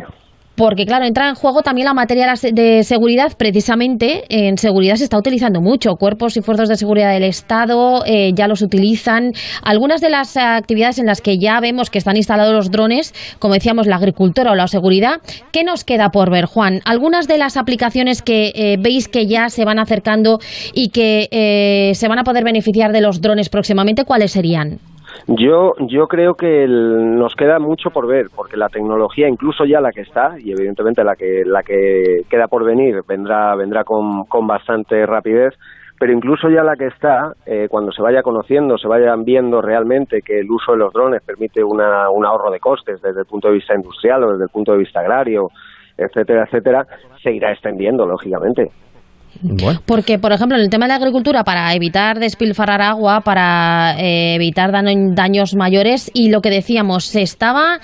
Porque 0.56 0.86
claro, 0.86 1.06
entra 1.06 1.30
en 1.30 1.36
juego 1.36 1.62
también 1.62 1.86
la 1.86 1.94
materia 1.94 2.34
de 2.52 2.84
seguridad, 2.84 3.34
precisamente 3.38 4.24
en 4.30 4.58
seguridad 4.58 4.96
se 4.96 5.04
está 5.04 5.18
utilizando 5.18 5.62
mucho, 5.62 5.96
cuerpos 5.96 6.38
y 6.38 6.42
fuerzas 6.42 6.70
de 6.70 6.76
seguridad 6.76 7.12
del 7.12 7.24
Estado 7.24 8.04
eh, 8.06 8.32
ya 8.34 8.48
los 8.48 8.62
utilizan. 8.62 9.32
Algunas 9.62 10.02
de 10.02 10.10
las 10.10 10.38
actividades 10.38 11.00
en 11.00 11.06
las 11.06 11.22
que 11.22 11.38
ya 11.38 11.60
vemos 11.60 11.90
que 11.90 11.98
están 11.98 12.16
instalados 12.16 12.54
los 12.54 12.72
drones, 12.72 13.14
como 13.40 13.54
decíamos, 13.54 13.88
la 13.88 13.98
agricultura 13.98 14.52
o 14.52 14.56
la 14.56 14.68
seguridad, 14.68 15.22
¿qué 15.52 15.64
nos 15.64 15.84
queda 15.84 16.10
por 16.10 16.32
ver, 16.32 16.46
Juan? 16.46 16.80
Algunas 16.86 17.28
de 17.28 17.38
las 17.38 17.58
aplicaciones 17.58 18.22
que 18.22 18.52
eh, 18.56 18.78
veis 18.80 19.08
que 19.08 19.28
ya 19.28 19.50
se 19.50 19.66
van 19.66 19.80
acercando 19.80 20.40
y 20.74 20.90
que 20.90 21.28
eh, 21.32 21.92
se 21.96 22.08
van 22.08 22.20
a 22.20 22.24
poder 22.24 22.44
beneficiar 22.44 22.92
de 22.92 23.02
los 23.02 23.22
drones 23.22 23.50
próximamente, 23.50 24.06
¿cuáles 24.06 24.32
serían? 24.32 24.80
Yo, 25.28 25.74
yo 25.80 26.08
creo 26.08 26.36
que 26.36 26.68
nos 26.68 27.34
queda 27.36 27.58
mucho 27.58 27.90
por 27.90 28.06
ver, 28.06 28.28
porque 28.36 28.58
la 28.58 28.70
tecnología, 28.70 29.28
incluso 29.28 29.66
ya 29.66 29.82
la 29.82 29.92
que 29.92 30.02
está, 30.02 30.36
y 30.40 30.52
evidentemente 30.52 31.04
la 31.04 31.16
que, 31.16 31.44
la 31.44 31.64
que 31.64 32.22
queda 32.30 32.48
por 32.48 32.64
venir, 32.64 33.02
vendrá, 33.08 33.56
vendrá 33.56 33.84
con, 33.84 34.26
con 34.26 34.46
bastante 34.46 35.04
rapidez, 35.08 35.56
pero 36.00 36.14
incluso 36.14 36.48
ya 36.50 36.62
la 36.62 36.76
que 36.76 36.88
está, 36.88 37.34
eh, 37.48 37.68
cuando 37.70 37.92
se 37.92 38.04
vaya 38.04 38.22
conociendo, 38.22 38.78
se 38.78 38.88
vayan 38.88 39.24
viendo 39.24 39.62
realmente 39.64 40.22
que 40.22 40.42
el 40.42 40.52
uso 40.52 40.74
de 40.74 40.78
los 40.78 40.94
drones 40.94 41.24
permite 41.24 41.64
una, 41.64 42.10
un 42.12 42.24
ahorro 42.24 42.52
de 42.52 42.60
costes 42.60 43.02
desde 43.02 43.22
el 43.22 43.26
punto 43.26 43.48
de 43.48 43.56
vista 43.56 43.74
industrial 43.74 44.26
o 44.26 44.32
desde 44.34 44.44
el 44.44 44.50
punto 44.50 44.74
de 44.74 44.78
vista 44.78 45.00
agrario, 45.00 45.48
etcétera, 45.98 46.44
etcétera, 46.44 46.86
se 47.24 47.32
irá 47.32 47.52
extendiendo, 47.52 48.06
lógicamente. 48.06 48.70
Porque, 49.86 50.18
por 50.20 50.32
ejemplo, 50.32 50.58
en 50.58 50.64
el 50.64 50.70
tema 50.70 50.86
de 50.86 50.90
la 50.90 50.96
agricultura, 50.96 51.44
para 51.44 51.74
evitar 51.74 52.20
despilfarrar 52.20 52.82
agua, 52.82 53.22
para 53.22 53.96
eh, 54.00 54.36
evitar 54.36 54.72
daños 54.72 55.56
mayores, 55.56 56.10
y 56.14 56.30
lo 56.30 56.42
que 56.42 56.50
decíamos, 56.50 57.06
se 57.06 57.22
estaba 57.22 57.80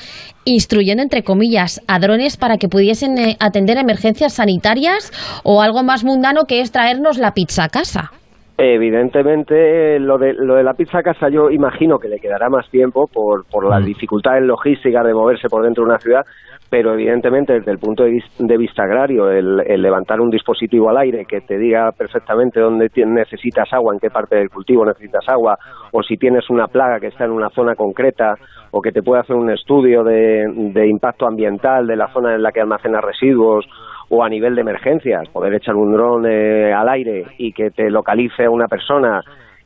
instruyendo, 0.45 1.03
entre 1.03 1.23
comillas, 1.23 1.81
a 1.87 1.99
drones 1.99 2.37
para 2.37 2.57
que 2.57 2.67
pudiesen 2.67 3.17
eh, 3.17 3.37
atender 3.39 3.77
emergencias 3.77 4.33
sanitarias 4.33 5.11
o 5.43 5.61
algo 5.61 5.83
más 5.83 6.03
mundano 6.03 6.45
que 6.47 6.61
es 6.61 6.71
traernos 6.71 7.17
la 7.17 7.31
pizza 7.31 7.65
a 7.65 7.69
casa. 7.69 8.11
Evidentemente, 8.57 9.97
lo 9.99 10.19
de, 10.19 10.33
lo 10.33 10.55
de 10.55 10.63
la 10.63 10.73
pizza 10.73 10.99
a 10.99 11.03
casa 11.03 11.29
yo 11.29 11.49
imagino 11.49 11.97
que 11.97 12.07
le 12.07 12.19
quedará 12.19 12.47
más 12.47 12.69
tiempo 12.69 13.07
por, 13.11 13.43
por 13.49 13.67
las 13.67 13.81
mm. 13.81 13.85
dificultades 13.85 14.43
logísticas 14.43 15.03
de 15.03 15.13
moverse 15.13 15.49
por 15.49 15.63
dentro 15.63 15.83
de 15.83 15.89
una 15.89 15.97
ciudad, 15.97 16.21
pero 16.71 16.93
evidentemente 16.93 17.51
desde 17.51 17.69
el 17.69 17.79
punto 17.79 18.05
de 18.05 18.57
vista 18.57 18.83
agrario, 18.83 19.29
el, 19.29 19.57
levantar 19.57 20.21
un 20.21 20.29
dispositivo 20.29 20.89
al 20.89 20.99
aire 20.99 21.25
que 21.25 21.41
te 21.41 21.57
diga 21.57 21.91
perfectamente 21.91 22.61
dónde 22.61 22.89
necesitas 23.07 23.67
agua, 23.73 23.93
en 23.93 23.99
qué 23.99 24.09
parte 24.09 24.37
del 24.37 24.49
cultivo 24.49 24.85
necesitas 24.85 25.27
agua, 25.27 25.57
o 25.91 26.01
si 26.01 26.15
tienes 26.15 26.49
una 26.49 26.67
plaga 26.67 27.01
que 27.01 27.07
está 27.07 27.25
en 27.25 27.31
una 27.31 27.49
zona 27.49 27.75
concreta, 27.75 28.35
o 28.71 28.81
que 28.81 28.93
te 28.93 29.03
puede 29.03 29.19
hacer 29.19 29.35
un 29.35 29.51
estudio 29.51 30.01
de, 30.05 30.87
impacto 30.87 31.27
ambiental 31.27 31.85
de 31.87 31.97
la 31.97 32.07
zona 32.13 32.35
en 32.35 32.41
la 32.41 32.53
que 32.53 32.61
almacenas 32.61 33.03
residuos, 33.03 33.65
o 34.07 34.23
a 34.23 34.29
nivel 34.29 34.55
de 34.55 34.61
emergencias, 34.61 35.27
poder 35.27 35.53
echar 35.55 35.75
un 35.75 35.91
dron 35.91 36.25
eh, 36.25 36.71
al 36.71 36.87
aire 36.87 37.25
y 37.37 37.51
que 37.51 37.71
te 37.71 37.89
localice 37.89 38.47
una 38.47 38.67
persona 38.67 39.21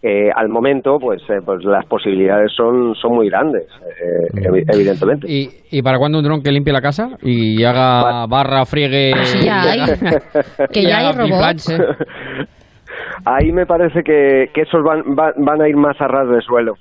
eh, 0.08 0.30
al 0.36 0.50
momento, 0.50 1.00
pues, 1.00 1.20
eh, 1.32 1.40
pues 1.44 1.64
las 1.64 1.84
posibilidades 1.88 2.52
son, 2.56 2.94
son 2.94 3.16
muy 3.16 3.28
grandes, 3.28 3.64
eh, 3.64 4.64
evidentemente. 4.72 5.26
¿Y, 5.28 5.50
¿Y 5.72 5.82
para 5.82 5.98
cuándo 5.98 6.20
un 6.20 6.24
dron 6.24 6.44
que 6.44 6.52
limpie 6.52 6.72
la 6.72 6.82
casa 6.82 7.18
y 7.24 7.64
haga 7.64 8.28
barra, 8.28 8.66
friegue? 8.66 9.14
ya 9.44 9.64
hay. 9.64 9.80
que 10.72 10.84
ya 10.84 11.00
hay 11.00 11.12
robots. 11.12 11.76
Ahí 13.26 13.52
me 13.52 13.66
parece 13.66 14.04
que, 14.04 14.52
que 14.54 14.62
esos 14.62 14.84
van, 14.84 15.16
van, 15.16 15.62
a 15.62 15.68
ir 15.68 15.76
más 15.76 16.00
a 16.00 16.08
ras 16.08 16.30
de 16.30 16.40
suelo. 16.42 16.76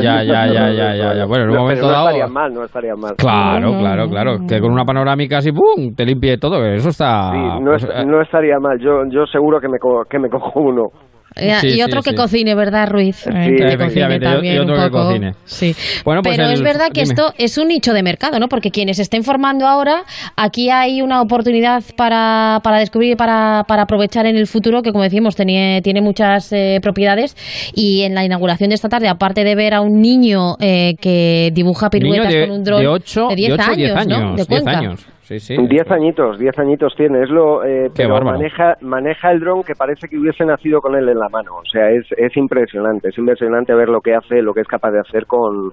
Ya, 0.00 0.22
ya, 0.22 0.46
ya, 0.46 0.70
ya, 0.70 1.14
ya, 1.14 1.26
Bueno, 1.26 1.44
en 1.44 1.50
un 1.50 1.56
momento 1.56 1.82
no 1.82 1.92
dado. 1.92 2.08
estaría 2.08 2.26
mal, 2.28 2.54
no 2.54 2.64
estaría 2.64 2.94
mal. 2.94 3.14
Claro, 3.16 3.78
claro, 3.78 4.08
claro. 4.08 4.38
Que 4.48 4.58
con 4.60 4.72
una 4.72 4.86
panorámica 4.86 5.38
así, 5.38 5.52
¡pum! 5.52 5.94
te 5.94 6.06
limpie 6.06 6.38
todo. 6.38 6.64
Eso 6.64 6.88
está. 6.88 7.30
Sí, 7.32 7.38
no, 7.60 7.72
pues, 7.72 8.06
no 8.06 8.22
estaría 8.22 8.58
mal. 8.58 8.78
Yo, 8.78 9.02
yo 9.10 9.26
seguro 9.26 9.60
que 9.60 9.68
me, 9.68 9.76
que 10.08 10.18
me 10.18 10.30
cojo 10.30 10.60
uno 10.60 10.88
y 11.36 11.82
otro 11.82 12.02
que 12.02 12.14
cocine, 12.14 12.54
¿verdad, 12.54 12.88
Ruiz? 12.88 13.16
Sí, 13.16 13.30
efectivamente, 13.30 14.26
y 14.42 14.58
otro 14.58 14.76
que 14.76 14.90
cocine. 14.90 15.32
Sí. 15.44 15.74
Bueno, 16.04 16.22
pues 16.22 16.36
Pero 16.36 16.50
es 16.50 16.62
verdad 16.62 16.88
que 16.92 17.02
esto 17.02 17.32
es 17.38 17.58
un 17.58 17.68
nicho 17.68 17.92
de 17.92 18.02
mercado, 18.02 18.38
¿no? 18.38 18.48
Porque 18.48 18.70
quienes 18.70 18.98
estén 18.98 19.22
formando 19.22 19.66
ahora, 19.66 20.02
aquí 20.36 20.70
hay 20.70 21.02
una 21.02 21.20
oportunidad 21.20 21.82
para, 21.96 22.60
para 22.62 22.78
descubrir 22.78 23.12
y 23.12 23.16
para, 23.16 23.64
para 23.66 23.82
aprovechar 23.82 24.26
en 24.26 24.36
el 24.36 24.46
futuro, 24.46 24.82
que 24.82 24.92
como 24.92 25.02
decíamos, 25.02 25.34
tiene, 25.36 25.80
tiene 25.82 26.00
muchas 26.00 26.52
eh, 26.52 26.78
propiedades. 26.82 27.36
Y 27.74 28.02
en 28.02 28.14
la 28.14 28.24
inauguración 28.24 28.70
de 28.70 28.74
esta 28.74 28.88
tarde, 28.88 29.08
aparte 29.08 29.44
de 29.44 29.54
ver 29.54 29.74
a 29.74 29.80
un 29.80 30.00
niño 30.00 30.56
eh, 30.60 30.94
que 31.00 31.50
dibuja 31.52 31.90
piruetas 31.90 32.34
con 32.34 32.50
un 32.50 32.64
dron 32.64 32.80
de, 32.80 32.88
8, 32.88 33.28
de 33.30 33.36
10, 33.36 33.58
años, 33.60 34.06
¿no? 34.06 34.36
De 34.36 34.44
10 34.44 34.66
años. 34.66 35.13
Sí, 35.24 35.38
sí. 35.38 35.56
Diez 35.56 35.90
añitos, 35.90 36.38
diez 36.38 36.56
añitos 36.58 36.94
tiene. 36.96 37.22
Es 37.22 37.30
lo, 37.30 37.64
eh, 37.64 37.90
pero 37.96 38.20
maneja, 38.20 38.74
maneja 38.82 39.30
el 39.30 39.40
dron 39.40 39.62
que 39.62 39.72
parece 39.74 40.06
que 40.06 40.18
hubiese 40.18 40.44
nacido 40.44 40.80
con 40.82 40.94
él 40.94 41.08
en 41.08 41.18
la 41.18 41.30
mano. 41.30 41.52
O 41.56 41.64
sea, 41.64 41.88
es, 41.88 42.04
es 42.18 42.36
impresionante. 42.36 43.08
Es 43.08 43.16
impresionante 43.16 43.74
ver 43.74 43.88
lo 43.88 44.02
que 44.02 44.14
hace, 44.14 44.42
lo 44.42 44.52
que 44.52 44.60
es 44.60 44.68
capaz 44.68 44.90
de 44.90 45.00
hacer 45.00 45.24
con, 45.24 45.70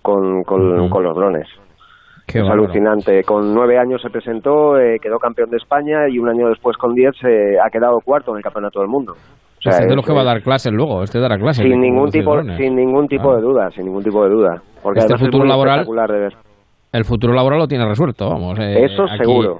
con, 0.00 0.42
con, 0.44 1.04
los 1.04 1.16
drones. 1.16 1.46
es 2.28 2.48
alucinante. 2.48 3.22
Con 3.24 3.52
nueve 3.52 3.78
años 3.78 4.00
se 4.00 4.08
presentó, 4.08 4.78
eh, 4.78 4.96
quedó 5.02 5.18
campeón 5.18 5.50
de 5.50 5.58
España 5.58 6.08
y 6.08 6.18
un 6.18 6.30
año 6.30 6.48
después, 6.48 6.78
con 6.78 6.94
diez, 6.94 7.12
se 7.20 7.60
ha 7.60 7.68
quedado 7.68 7.98
cuarto 8.02 8.30
en 8.30 8.38
el 8.38 8.42
campeonato 8.42 8.80
del 8.80 8.88
mundo. 8.88 9.12
O 9.12 9.60
sea, 9.60 9.72
este 9.72 9.84
es, 9.84 9.90
de 9.90 9.96
los 9.96 10.06
que 10.06 10.14
va 10.14 10.22
a 10.22 10.24
dar 10.24 10.40
clases 10.40 10.72
luego, 10.72 11.02
este 11.02 11.20
dará 11.20 11.36
clases. 11.36 11.62
Sin 11.62 11.78
ningún 11.78 12.08
tipo, 12.08 12.40
sin 12.56 12.74
ningún 12.74 13.06
tipo 13.06 13.32
ah. 13.32 13.36
de 13.36 13.42
duda, 13.42 13.70
sin 13.70 13.84
ningún 13.84 14.02
tipo 14.02 14.24
de 14.24 14.30
duda. 14.30 14.62
Porque 14.82 15.00
este 15.00 15.18
futuro 15.18 15.44
laboral, 15.44 15.84
de 15.84 16.18
ver 16.18 16.32
el 16.94 17.04
futuro 17.04 17.34
laboral 17.34 17.58
lo 17.58 17.66
tiene 17.66 17.86
resuelto, 17.86 18.28
vamos. 18.28 18.58
Eh, 18.60 18.84
Eso 18.84 19.06
seguro. 19.08 19.58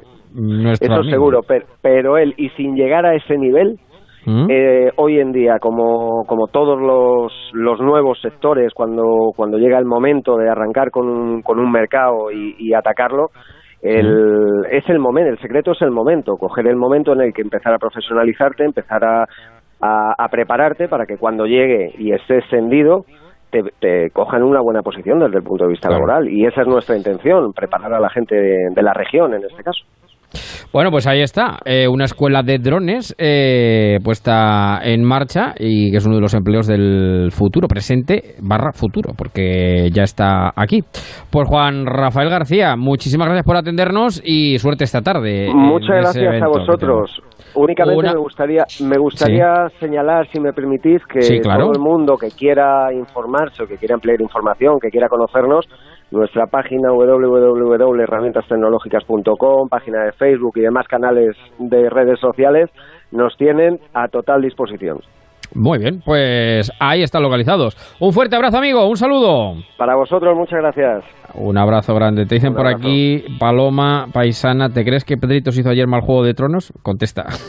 Eso 0.81 1.03
seguro, 1.05 1.41
pero, 1.83 2.17
él, 2.17 2.35
y 2.37 2.49
sin 2.51 2.75
llegar 2.75 3.07
a 3.07 3.15
ese 3.15 3.37
nivel, 3.37 3.77
¿Mm? 4.25 4.47
eh, 4.49 4.91
hoy 4.97 5.19
en 5.19 5.33
día, 5.33 5.59
como, 5.61 6.25
como 6.27 6.47
todos 6.47 6.81
los, 6.81 7.33
los 7.53 7.81
nuevos 7.81 8.21
sectores, 8.21 8.73
cuando, 8.73 9.31
cuando 9.37 9.59
llega 9.59 9.79
el 9.79 9.85
momento 9.85 10.37
de 10.37 10.49
arrancar 10.49 10.91
con 10.91 11.09
un, 11.09 11.43
con 11.43 11.59
un 11.59 11.71
mercado 11.71 12.31
y, 12.33 12.73
atacarlo, 12.73 13.29
el, 13.83 14.63
¿Mm? 14.63 14.65
es 14.71 14.89
el 14.89 14.99
momento, 14.99 15.31
el 15.31 15.39
secreto 15.39 15.73
es 15.73 15.83
el 15.83 15.91
momento, 15.91 16.37
coger 16.37 16.69
el 16.69 16.77
momento 16.77 17.13
en 17.13 17.21
el 17.21 17.33
que 17.33 17.43
empezar 17.43 17.75
a 17.75 17.79
profesionalizarte, 17.79 18.65
empezar 18.65 19.05
a, 19.05 19.25
a 19.81 20.29
prepararte 20.29 20.89
para 20.89 21.05
que 21.05 21.17
cuando 21.17 21.47
llegue 21.47 21.93
y 21.99 22.13
esté 22.13 22.39
extendido, 22.39 23.05
te, 23.63 24.11
cojan 24.11 24.43
una 24.43 24.61
buena 24.61 24.83
posición 24.83 25.19
desde 25.19 25.39
el 25.39 25.45
punto 25.45 25.65
de 25.65 25.71
vista 25.71 25.91
laboral. 25.91 26.29
Y 26.29 26.47
esa 26.47 26.63
es 26.63 26.67
nuestra 26.67 26.97
intención, 26.97 27.53
preparar 27.53 27.93
a 27.95 28.01
la 28.01 28.11
gente 28.11 28.35
de, 28.35 28.83
la 28.83 28.93
región 28.93 29.35
en 29.35 29.43
este 29.45 29.63
caso. 29.63 29.85
Bueno, 30.73 30.91
pues 30.91 31.07
ahí 31.07 31.21
está, 31.21 31.59
eh, 31.65 31.87
una 31.87 32.07
escuela 32.07 32.43
de 32.43 32.59
drones 32.59 33.15
eh, 33.19 33.99
puesta 34.03 34.81
en 34.83 35.05
marcha 35.05 35.55
y 35.57 35.93
que 35.93 35.99
es 35.99 36.07
uno 36.07 36.17
de 36.17 36.21
los 36.21 36.35
empleos 36.35 36.67
del 36.67 37.29
futuro, 37.31 37.69
presente 37.69 38.35
barra 38.43 38.73
futuro, 38.73 39.13
porque 39.17 39.91
ya 39.93 40.03
está 40.03 40.51
aquí. 40.57 40.81
Pues 41.31 41.49
Juan 41.49 41.87
Rafael 41.87 42.29
García, 42.29 42.75
muchísimas 42.75 43.29
gracias 43.29 43.47
por 43.47 43.57
atendernos 43.57 44.21
y 44.25 44.59
suerte 44.59 44.83
esta 44.83 45.03
tarde. 45.03 45.49
Muchas 45.55 46.15
gracias 46.15 46.43
a 46.43 46.49
vosotros. 46.49 47.23
Únicamente 47.57 48.13
me 48.13 48.19
gustaría, 48.19 48.65
me 48.81 48.99
gustaría 48.99 49.69
señalar, 49.79 50.27
si 50.31 50.41
me 50.41 50.53
permitís, 50.53 51.01
que 51.07 51.41
todo 51.41 51.71
el 51.73 51.79
mundo 51.79 52.17
que 52.17 52.27
quiera 52.29 52.93
informarse 52.93 53.63
o 53.63 53.67
que 53.67 53.77
quiera 53.77 53.95
ampliar 53.95 54.21
información, 54.21 54.81
que 54.81 54.91
quiera 54.91 55.09
conocernos, 55.09 55.65
nuestra 56.11 56.47
página 56.47 56.91
www.herramientastecnológicas.com, 56.93 59.69
página 59.69 60.05
de 60.05 60.13
Facebook 60.13 60.55
y 60.57 60.63
demás 60.63 60.89
canales 60.89 61.37
de 61.59 61.91
redes 61.91 62.19
sociales 62.21 62.71
nos 63.11 63.37
tienen 63.37 63.79
a 63.95 64.07
total 64.09 64.41
disposición. 64.43 65.01
Muy 65.55 65.79
bien, 65.79 66.01
pues 66.05 66.71
ahí 66.81 67.03
están 67.03 67.23
localizados. 67.23 67.77
Un 68.01 68.13
fuerte 68.13 68.35
abrazo, 68.35 68.59
amigo, 68.59 68.89
un 68.89 68.97
saludo. 68.97 69.55
Para 69.79 69.95
vosotros, 69.95 70.37
muchas 70.37 70.59
gracias. 70.61 71.05
Un 71.35 71.59
abrazo 71.59 71.95
grande. 71.95 72.27
Te 72.27 72.37
dicen 72.37 72.55
por 72.55 72.67
aquí, 72.67 73.25
Paloma, 73.41 74.07
paisana, 74.13 74.69
¿te 74.69 74.85
crees 74.85 75.05
que 75.05 75.17
Pedrito 75.17 75.51
se 75.51 75.61
hizo 75.61 75.71
ayer 75.71 75.87
mal 75.87 76.01
Juego 76.01 76.25
de 76.25 76.35
Tronos? 76.35 76.73
Contesta. 76.83 77.27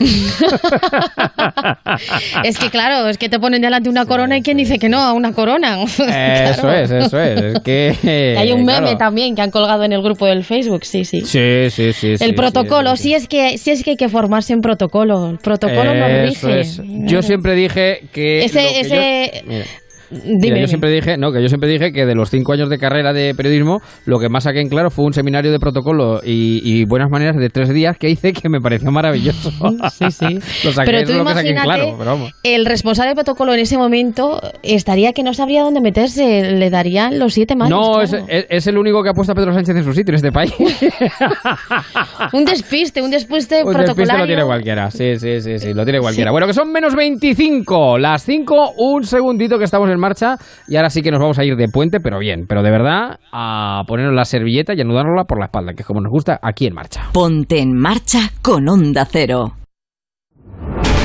es 2.44 2.58
que 2.58 2.70
claro, 2.70 3.08
es 3.08 3.18
que 3.18 3.28
te 3.28 3.38
ponen 3.38 3.62
delante 3.62 3.88
una 3.88 4.06
corona 4.06 4.38
y 4.38 4.42
quién 4.42 4.56
dice 4.56 4.78
que 4.78 4.88
no 4.88 4.98
a 4.98 5.12
una 5.12 5.32
corona. 5.32 5.82
Eso 5.82 6.70
es, 6.70 6.90
eso 6.90 7.18
es. 7.18 7.60
que, 7.60 8.34
Hay 8.38 8.52
un 8.52 8.64
meme 8.64 8.96
también 8.96 9.34
que 9.34 9.42
han 9.42 9.50
colgado 9.50 9.84
en 9.84 9.92
el 9.92 10.02
grupo 10.02 10.26
del 10.26 10.44
Facebook, 10.44 10.84
sí, 10.84 11.04
sí. 11.04 11.20
Sí, 11.20 11.70
sí, 11.70 11.92
sí. 11.92 12.16
El 12.20 12.34
protocolo, 12.34 12.96
sí, 12.96 13.14
es 13.14 13.28
que, 13.28 13.58
sí 13.58 13.70
es 13.70 13.84
que 13.84 13.90
hay 13.90 13.96
que 13.96 14.08
formarse 14.08 14.52
en 14.52 14.60
protocolo. 14.60 15.30
El 15.30 15.38
protocolo 15.38 15.94
nos 15.94 16.10
rige. 16.10 16.62
Yo 17.06 17.22
siempre 17.22 17.54
dije 17.54 17.95
que... 18.12 18.44
Ese, 18.44 18.80
ese... 18.80 19.64
Dime, 20.10 20.60
yo 20.60 20.66
siempre 20.66 20.90
dije, 20.90 21.16
no, 21.16 21.32
que 21.32 21.42
yo 21.42 21.48
siempre 21.48 21.68
dije 21.68 21.92
que 21.92 22.06
de 22.06 22.14
los 22.14 22.30
cinco 22.30 22.52
años 22.52 22.68
de 22.68 22.78
carrera 22.78 23.12
de 23.12 23.34
periodismo, 23.34 23.80
lo 24.04 24.18
que 24.18 24.28
más 24.28 24.44
saqué 24.44 24.60
en 24.60 24.68
claro 24.68 24.90
fue 24.90 25.04
un 25.04 25.12
seminario 25.12 25.52
de 25.52 25.58
protocolo 25.58 26.20
y, 26.24 26.84
buenas 26.86 27.10
maneras 27.10 27.36
de 27.36 27.48
tres 27.48 27.72
días 27.72 27.96
que 27.98 28.08
hice 28.08 28.32
que 28.32 28.48
me 28.48 28.60
pareció 28.60 28.90
maravilloso. 28.90 29.50
sí, 29.90 30.10
sí. 30.10 30.38
pero 30.84 31.04
tú 31.04 31.12
imagínate, 31.12 31.94
el 32.42 32.66
responsable 32.66 33.10
de 33.10 33.14
protocolo 33.14 33.54
en 33.54 33.60
ese 33.60 33.76
momento 33.76 34.40
estaría 34.62 35.12
que 35.12 35.22
no 35.22 35.34
sabría 35.34 35.62
dónde 35.62 35.80
meterse, 35.80 36.52
le 36.52 36.70
darían 36.70 37.18
los 37.18 37.34
siete 37.34 37.56
más. 37.56 37.68
No, 37.70 38.00
es, 38.00 38.14
es, 38.28 38.66
el 38.66 38.78
único 38.78 39.02
que 39.02 39.10
ha 39.10 39.12
puesto 39.12 39.32
a 39.32 39.34
Pedro 39.34 39.52
Sánchez 39.52 39.76
en 39.76 39.84
su 39.84 39.92
sitio 39.92 40.12
en 40.12 40.16
este 40.16 40.32
país. 40.32 40.52
un 42.32 42.44
despiste, 42.44 43.02
un 43.02 43.10
despiste 43.10 43.62
un 43.64 43.72
despiste 43.72 44.18
lo 44.18 44.26
tiene 44.26 44.44
cualquiera, 44.44 44.90
sí, 44.90 45.16
sí, 45.18 45.40
sí, 45.40 45.58
sí, 45.58 45.74
lo 45.74 45.84
tiene 45.84 46.00
cualquiera. 46.00 46.30
Bueno, 46.30 46.46
que 46.46 46.54
son 46.54 46.70
menos 46.70 46.94
25, 46.94 47.98
las 47.98 48.24
5, 48.24 48.74
un 48.78 49.04
segundito 49.04 49.58
que 49.58 49.64
estamos 49.64 49.90
en 49.90 49.95
marcha 49.98 50.36
y 50.68 50.76
ahora 50.76 50.90
sí 50.90 51.02
que 51.02 51.10
nos 51.10 51.20
vamos 51.20 51.38
a 51.38 51.44
ir 51.44 51.56
de 51.56 51.68
puente, 51.68 52.00
pero 52.00 52.18
bien, 52.18 52.46
pero 52.48 52.62
de 52.62 52.70
verdad 52.70 53.18
a 53.32 53.82
ponernos 53.86 54.14
la 54.14 54.24
servilleta 54.24 54.74
y 54.74 54.80
anudárnosla 54.80 55.24
por 55.24 55.38
la 55.38 55.46
espalda, 55.46 55.74
que 55.74 55.82
es 55.82 55.86
como 55.86 56.00
nos 56.00 56.10
gusta 56.10 56.38
aquí 56.42 56.66
en 56.66 56.74
marcha. 56.74 57.08
Ponte 57.12 57.58
en 57.60 57.76
marcha 57.76 58.30
con 58.42 58.68
Onda 58.68 59.06
Cero. 59.10 59.54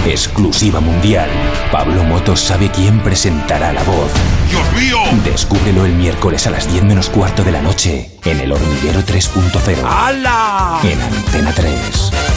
Exclusiva 0.06 0.80
mundial. 0.80 1.30
Pablo 1.72 2.04
Motos 2.04 2.40
sabe 2.40 2.70
quién 2.70 3.00
presentará 3.02 3.72
la 3.72 3.84
voz. 3.84 4.12
¡Dios 4.50 4.74
mío! 4.74 4.98
Descúbrelo 5.24 5.86
el 5.86 5.94
miércoles 5.94 6.48
a 6.48 6.50
las 6.50 6.72
10 6.72 6.84
menos 6.86 7.10
cuarto 7.10 7.44
de 7.44 7.52
la 7.52 7.62
noche 7.62 8.10
en 8.26 8.40
El 8.40 8.52
Hormiguero 8.52 9.02
3.0. 9.02 9.78
¡Hala! 9.86 10.80
En 10.84 11.00
Antena 11.02 11.54
3. 11.54 12.31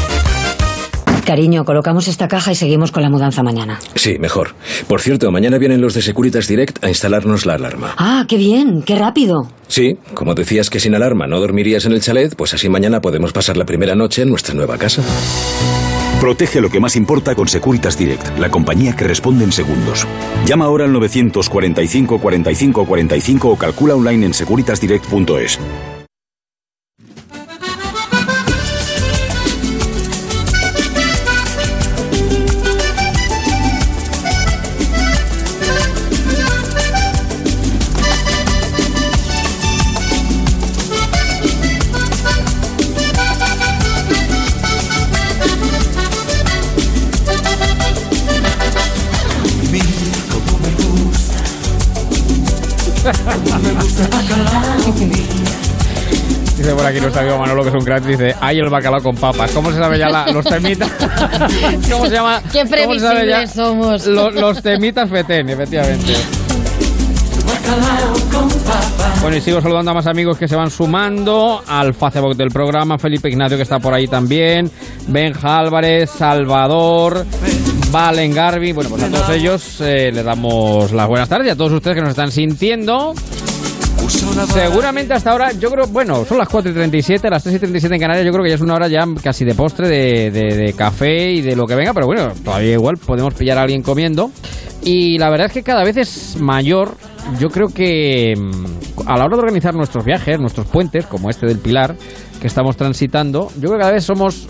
Cariño, 1.25 1.65
colocamos 1.65 2.09
esta 2.09 2.29
caja 2.29 2.53
y 2.53 2.55
seguimos 2.55 2.93
con 2.93 3.03
la 3.03 3.11
mudanza 3.11 3.43
mañana. 3.43 3.81
Sí, 3.95 4.19
mejor. 4.19 4.55
Por 4.87 5.01
cierto, 5.01 5.31
mañana 5.31 5.59
vienen 5.59 5.81
los 5.81 5.95
de 5.95 6.03
Securitas 6.03 6.47
Direct 6.47 6.83
a 6.85 6.89
instalarnos 6.89 7.47
la 7.47 7.55
alarma. 7.55 7.95
Ah, 7.97 8.25
qué 8.29 8.37
bien, 8.37 8.83
qué 8.83 8.97
rápido. 8.97 9.49
Sí, 9.69 9.97
como 10.15 10.35
decías 10.35 10.71
que 10.71 10.81
sin 10.81 10.95
alarma 10.95 11.27
no 11.27 11.41
dormirías 11.41 11.87
en 11.87 11.93
el 11.93 12.01
chalet, 12.01 12.35
pues 12.37 12.55
así 12.55 12.69
mañana 12.69 13.01
podemos 13.01 13.33
pasar 13.33 13.57
la 13.57 13.65
primera 13.65 13.95
noche 13.95 14.23
en 14.23 14.31
nuestra 14.31 14.55
nueva 14.55 14.79
casa. 14.79 15.03
Protege 16.21 16.61
lo 16.61 16.71
que 16.71 16.81
más 16.81 16.97
importa 16.97 17.35
con 17.35 17.49
Securitas 17.49 17.99
Direct, 17.99 18.39
la 18.39 18.51
compañía 18.51 18.97
que 18.97 19.05
responde 19.05 19.45
en 19.45 19.53
segundos. 19.53 20.07
Llama 20.47 20.65
ahora 20.67 20.85
al 20.85 20.93
945 20.93 22.19
45 22.19 22.87
45 22.87 23.49
o 23.49 23.57
calcula 23.57 23.95
online 23.95 24.27
en 24.27 24.35
securitasdirect.es. 24.35 25.59
por 56.85 56.91
aquí 56.91 57.01
nuestro 57.01 57.23
amigo 57.23 57.39
Manolo, 57.39 57.63
que 57.63 57.69
es 57.71 57.75
un 57.75 57.81
crack, 57.81 58.05
dice, 58.05 58.35
hay 58.43 58.59
el 58.59 58.69
bacalao 58.69 59.03
con 59.03 59.17
papas. 59.17 59.51
¿Cómo 59.53 59.73
se 59.73 59.79
sabe 59.79 59.99
ya 59.99 60.31
los 60.31 60.45
temitas? 60.45 60.91
¿Cómo 61.91 62.05
se 62.05 62.13
llama? 62.13 62.43
Qué 62.53 62.67
previsibles 62.67 63.53
somos. 63.53 64.07
Los, 64.07 64.63
temitas 64.63 65.09
fetén, 65.09 65.49
efectivamente. 65.49 66.13
Bueno, 69.23 69.37
y 69.39 69.41
sigo 69.41 69.63
saludando 69.63 69.93
a 69.93 69.95
más 69.95 70.07
amigos 70.07 70.37
que 70.37 70.47
se 70.47 70.57
van 70.57 70.71
sumando 70.71 71.63
al 71.67 71.95
Facebook 71.95 72.37
del 72.37 72.51
programa. 72.51 72.99
Felipe 72.99 73.31
Ignacio, 73.31 73.57
que 73.57 73.63
está 73.63 73.79
por 73.79 73.95
ahí 73.95 74.07
también. 74.07 74.71
Benja 75.09 75.61
Álvarez, 75.61 76.11
Salvador, 76.11 77.25
Valen 77.91 78.35
Garbi. 78.35 78.73
Bueno, 78.73 78.91
pues 78.91 79.05
a 79.05 79.09
todos 79.09 79.31
ellos 79.31 79.81
eh, 79.81 80.11
le 80.13 80.23
damos 80.23 80.93
las 80.93 81.09
buenas 81.09 81.31
tardes 81.31 81.47
y 81.47 81.51
a 81.51 81.57
todos 81.57 81.73
ustedes 81.73 81.95
que 81.95 82.03
nos 82.03 82.11
están 82.11 82.31
sintiendo. 82.31 83.15
Seguramente 84.09 85.15
hasta 85.15 85.31
ahora, 85.31 85.53
yo 85.53 85.71
creo, 85.71 85.87
bueno, 85.87 86.25
son 86.25 86.39
las 86.39 86.49
4 86.49 86.71
y 86.71 86.75
37, 86.75 87.31
las 87.31 87.43
3 87.43 87.57
y 87.57 87.59
37 87.59 87.95
en 87.95 88.01
Canarias, 88.01 88.27
yo 88.27 88.33
creo 88.33 88.45
que 88.45 88.51
ya 88.51 88.57
es 88.57 88.61
una 88.61 88.75
hora 88.75 88.89
ya 88.89 89.05
casi 89.23 89.45
de 89.45 89.55
postre, 89.55 89.89
de, 89.89 90.31
de, 90.31 90.73
café 90.75 91.33
y 91.33 91.41
de 91.41 91.57
lo 91.57 91.67
que 91.67 91.75
venga, 91.75 91.93
pero 91.95 92.07
bueno, 92.07 92.33
todavía 92.45 92.73
igual 92.73 92.97
podemos 92.97 93.35
pillar 93.35 93.59
a 93.59 93.63
alguien 93.63 93.83
comiendo. 93.83 94.31
Y 94.83 95.19
la 95.19 95.31
verdad 95.31 95.47
es 95.47 95.53
que 95.53 95.63
cada 95.63 95.83
vez 95.83 95.97
es 95.97 96.37
mayor, 96.39 96.97
yo 97.41 97.49
creo 97.49 97.69
que 97.69 98.35
mm, 98.37 99.09
a 99.09 99.17
la 99.17 99.25
hora 99.25 99.37
de 99.37 99.43
organizar 99.43 99.75
nuestros 99.75 100.05
viajes, 100.05 100.39
nuestros 100.39 100.67
puentes, 100.67 101.07
como 101.07 101.31
este 101.31 101.47
del 101.47 101.59
Pilar, 101.59 101.97
que 102.45 102.49
estamos 102.49 102.77
transitando, 102.77 103.49
yo 103.55 103.61
creo 103.61 103.73
que 103.73 103.79
cada 103.79 103.93
vez 103.93 104.05
somos 104.05 104.47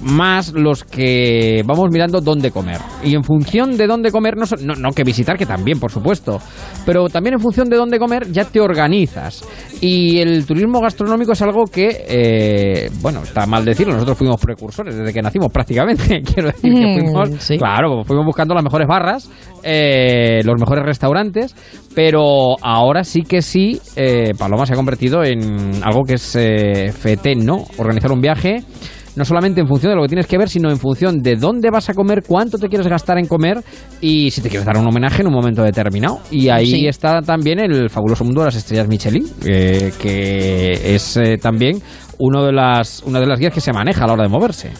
más 0.00 0.54
los 0.54 0.84
que 0.84 1.62
vamos 1.66 1.90
mirando 1.92 2.22
dónde 2.22 2.50
comer. 2.50 2.78
Y 3.04 3.14
en 3.14 3.24
función 3.24 3.76
de 3.76 3.86
dónde 3.86 4.10
comer, 4.10 4.36
no, 4.38 4.46
no, 4.74 4.90
que 4.92 5.04
visitar, 5.04 5.36
que 5.36 5.44
también, 5.44 5.78
por 5.78 5.92
supuesto, 5.92 6.40
pero 6.86 7.10
también 7.10 7.34
en 7.34 7.40
función 7.40 7.68
de 7.68 7.76
dónde 7.76 7.98
comer 7.98 8.32
ya 8.32 8.46
te 8.46 8.58
organizas. 8.58 9.46
Y 9.82 10.18
el 10.20 10.46
turismo 10.46 10.80
gastronómico 10.80 11.32
es 11.32 11.42
algo 11.42 11.64
que, 11.64 12.06
eh, 12.08 12.90
bueno, 13.02 13.22
está 13.22 13.44
mal 13.44 13.66
decirlo, 13.66 13.92
nosotros 13.92 14.16
fuimos 14.16 14.40
precursores 14.40 14.96
desde 14.96 15.12
que 15.12 15.20
nacimos 15.20 15.52
prácticamente. 15.52 16.22
Quiero 16.24 16.48
decir 16.48 16.72
que 16.72 16.86
mm, 16.86 16.94
fuimos, 16.94 17.48
claro, 17.58 18.02
fuimos 18.02 18.24
buscando 18.24 18.54
las 18.54 18.64
mejores 18.64 18.88
barras, 18.88 19.30
eh, 19.62 20.40
los 20.42 20.58
mejores 20.58 20.86
restaurantes, 20.86 21.54
pero 21.96 22.54
ahora 22.62 23.02
sí 23.02 23.22
que 23.22 23.42
sí, 23.42 23.80
eh, 23.96 24.34
Paloma 24.38 24.66
se 24.66 24.74
ha 24.74 24.76
convertido 24.76 25.24
en 25.24 25.82
algo 25.82 26.04
que 26.04 26.14
es 26.14 26.32
FETEN, 26.32 27.44
¿no? 27.44 27.64
Organizar 27.78 28.12
un 28.12 28.20
viaje 28.20 28.62
no 29.16 29.24
solamente 29.24 29.60
en 29.60 29.66
función 29.66 29.92
de 29.92 29.96
lo 29.96 30.02
que 30.02 30.08
tienes 30.08 30.26
que 30.26 30.38
ver, 30.38 30.48
sino 30.48 30.70
en 30.70 30.78
función 30.78 31.22
de 31.22 31.36
dónde 31.36 31.70
vas 31.70 31.88
a 31.88 31.94
comer, 31.94 32.22
cuánto 32.26 32.58
te 32.58 32.68
quieres 32.68 32.86
gastar 32.86 33.18
en 33.18 33.26
comer 33.26 33.64
y 34.00 34.30
si 34.30 34.42
te 34.42 34.48
quieres 34.48 34.66
dar 34.66 34.76
un 34.76 34.86
homenaje 34.86 35.22
en 35.22 35.28
un 35.28 35.34
momento 35.34 35.62
determinado. 35.62 36.20
Y 36.30 36.50
ahí 36.50 36.86
está 36.86 37.22
también 37.22 37.58
el 37.58 37.88
fabuloso 37.88 38.24
mundo 38.24 38.42
de 38.42 38.46
las 38.46 38.56
estrellas 38.56 38.86
Michelin, 38.86 39.26
eh, 39.44 39.90
que 40.00 40.94
es 40.94 41.16
eh, 41.16 41.38
también 41.38 41.80
uno 42.18 42.44
de 42.44 42.52
las, 42.52 43.02
una 43.04 43.18
de 43.18 43.26
las 43.26 43.38
guías 43.38 43.54
que 43.54 43.60
se 43.60 43.72
maneja 43.72 44.04
a 44.04 44.06
la 44.06 44.12
hora 44.12 44.22
de 44.24 44.28
moverse 44.28 44.70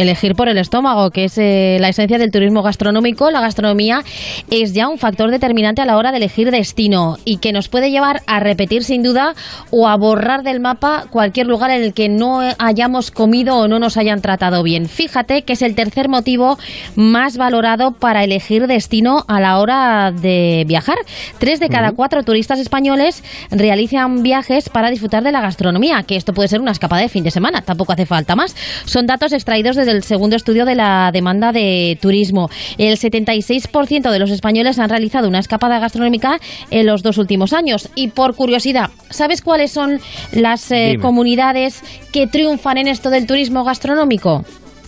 elegir 0.00 0.34
por 0.34 0.48
el 0.48 0.58
estómago, 0.58 1.10
que 1.10 1.24
es 1.24 1.36
eh, 1.38 1.76
la 1.80 1.88
esencia 1.88 2.18
del 2.18 2.30
turismo 2.30 2.62
gastronómico. 2.62 3.30
La 3.30 3.40
gastronomía 3.40 4.02
es 4.50 4.72
ya 4.72 4.88
un 4.88 4.98
factor 4.98 5.30
determinante 5.30 5.82
a 5.82 5.86
la 5.86 5.96
hora 5.96 6.10
de 6.10 6.16
elegir 6.18 6.50
destino 6.50 7.18
y 7.24 7.38
que 7.38 7.52
nos 7.52 7.68
puede 7.68 7.90
llevar 7.90 8.22
a 8.26 8.40
repetir 8.40 8.84
sin 8.84 9.02
duda 9.02 9.34
o 9.70 9.88
a 9.88 9.96
borrar 9.96 10.42
del 10.42 10.60
mapa 10.60 11.04
cualquier 11.10 11.46
lugar 11.46 11.70
en 11.70 11.82
el 11.82 11.92
que 11.92 12.08
no 12.08 12.40
hayamos 12.58 13.10
comido 13.10 13.56
o 13.56 13.68
no 13.68 13.78
nos 13.78 13.96
hayan 13.96 14.22
tratado 14.22 14.62
bien. 14.62 14.86
Fíjate 14.86 15.42
que 15.42 15.52
es 15.54 15.62
el 15.62 15.74
tercer 15.74 16.08
motivo 16.08 16.58
más 16.96 17.36
valorado 17.36 17.92
para 17.92 18.24
elegir 18.24 18.66
destino 18.66 19.24
a 19.28 19.40
la 19.40 19.58
hora 19.58 20.12
de 20.12 20.64
viajar. 20.66 20.96
Tres 21.38 21.60
de 21.60 21.68
cada 21.68 21.92
cuatro 21.92 22.22
turistas 22.22 22.58
españoles 22.58 23.22
realizan 23.50 24.22
viajes 24.22 24.68
para 24.68 24.90
disfrutar 24.90 25.22
de 25.22 25.32
la 25.32 25.40
gastronomía, 25.40 26.02
que 26.02 26.16
esto 26.16 26.32
puede 26.32 26.48
ser 26.48 26.60
una 26.60 26.72
escapada 26.72 27.02
de 27.02 27.08
fin 27.08 27.24
de 27.24 27.30
semana, 27.30 27.62
tampoco 27.62 27.92
hace 27.92 28.06
falta 28.06 28.36
más. 28.36 28.56
Son 28.84 29.06
datos 29.06 29.32
extraídos 29.32 29.76
de 29.76 29.81
del 29.84 30.02
segundo 30.02 30.36
estudio 30.36 30.64
de 30.64 30.74
la 30.74 31.10
demanda 31.12 31.52
de 31.52 31.98
turismo. 32.00 32.48
El 32.78 32.96
76% 32.96 34.10
de 34.10 34.18
los 34.18 34.30
españoles 34.30 34.78
han 34.78 34.88
realizado 34.88 35.28
una 35.28 35.38
escapada 35.38 35.78
gastronómica 35.78 36.38
en 36.70 36.86
los 36.86 37.02
dos 37.02 37.18
últimos 37.18 37.52
años. 37.52 37.88
Y 37.94 38.08
por 38.08 38.34
curiosidad, 38.34 38.90
¿sabes 39.10 39.42
cuáles 39.42 39.72
son 39.72 40.00
las 40.32 40.70
eh, 40.70 40.98
comunidades 41.00 41.82
que 42.12 42.26
triunfan 42.26 42.78
en 42.78 42.88
esto 42.88 43.10
del 43.10 43.26
turismo 43.26 43.64
gastronómico? 43.64 44.44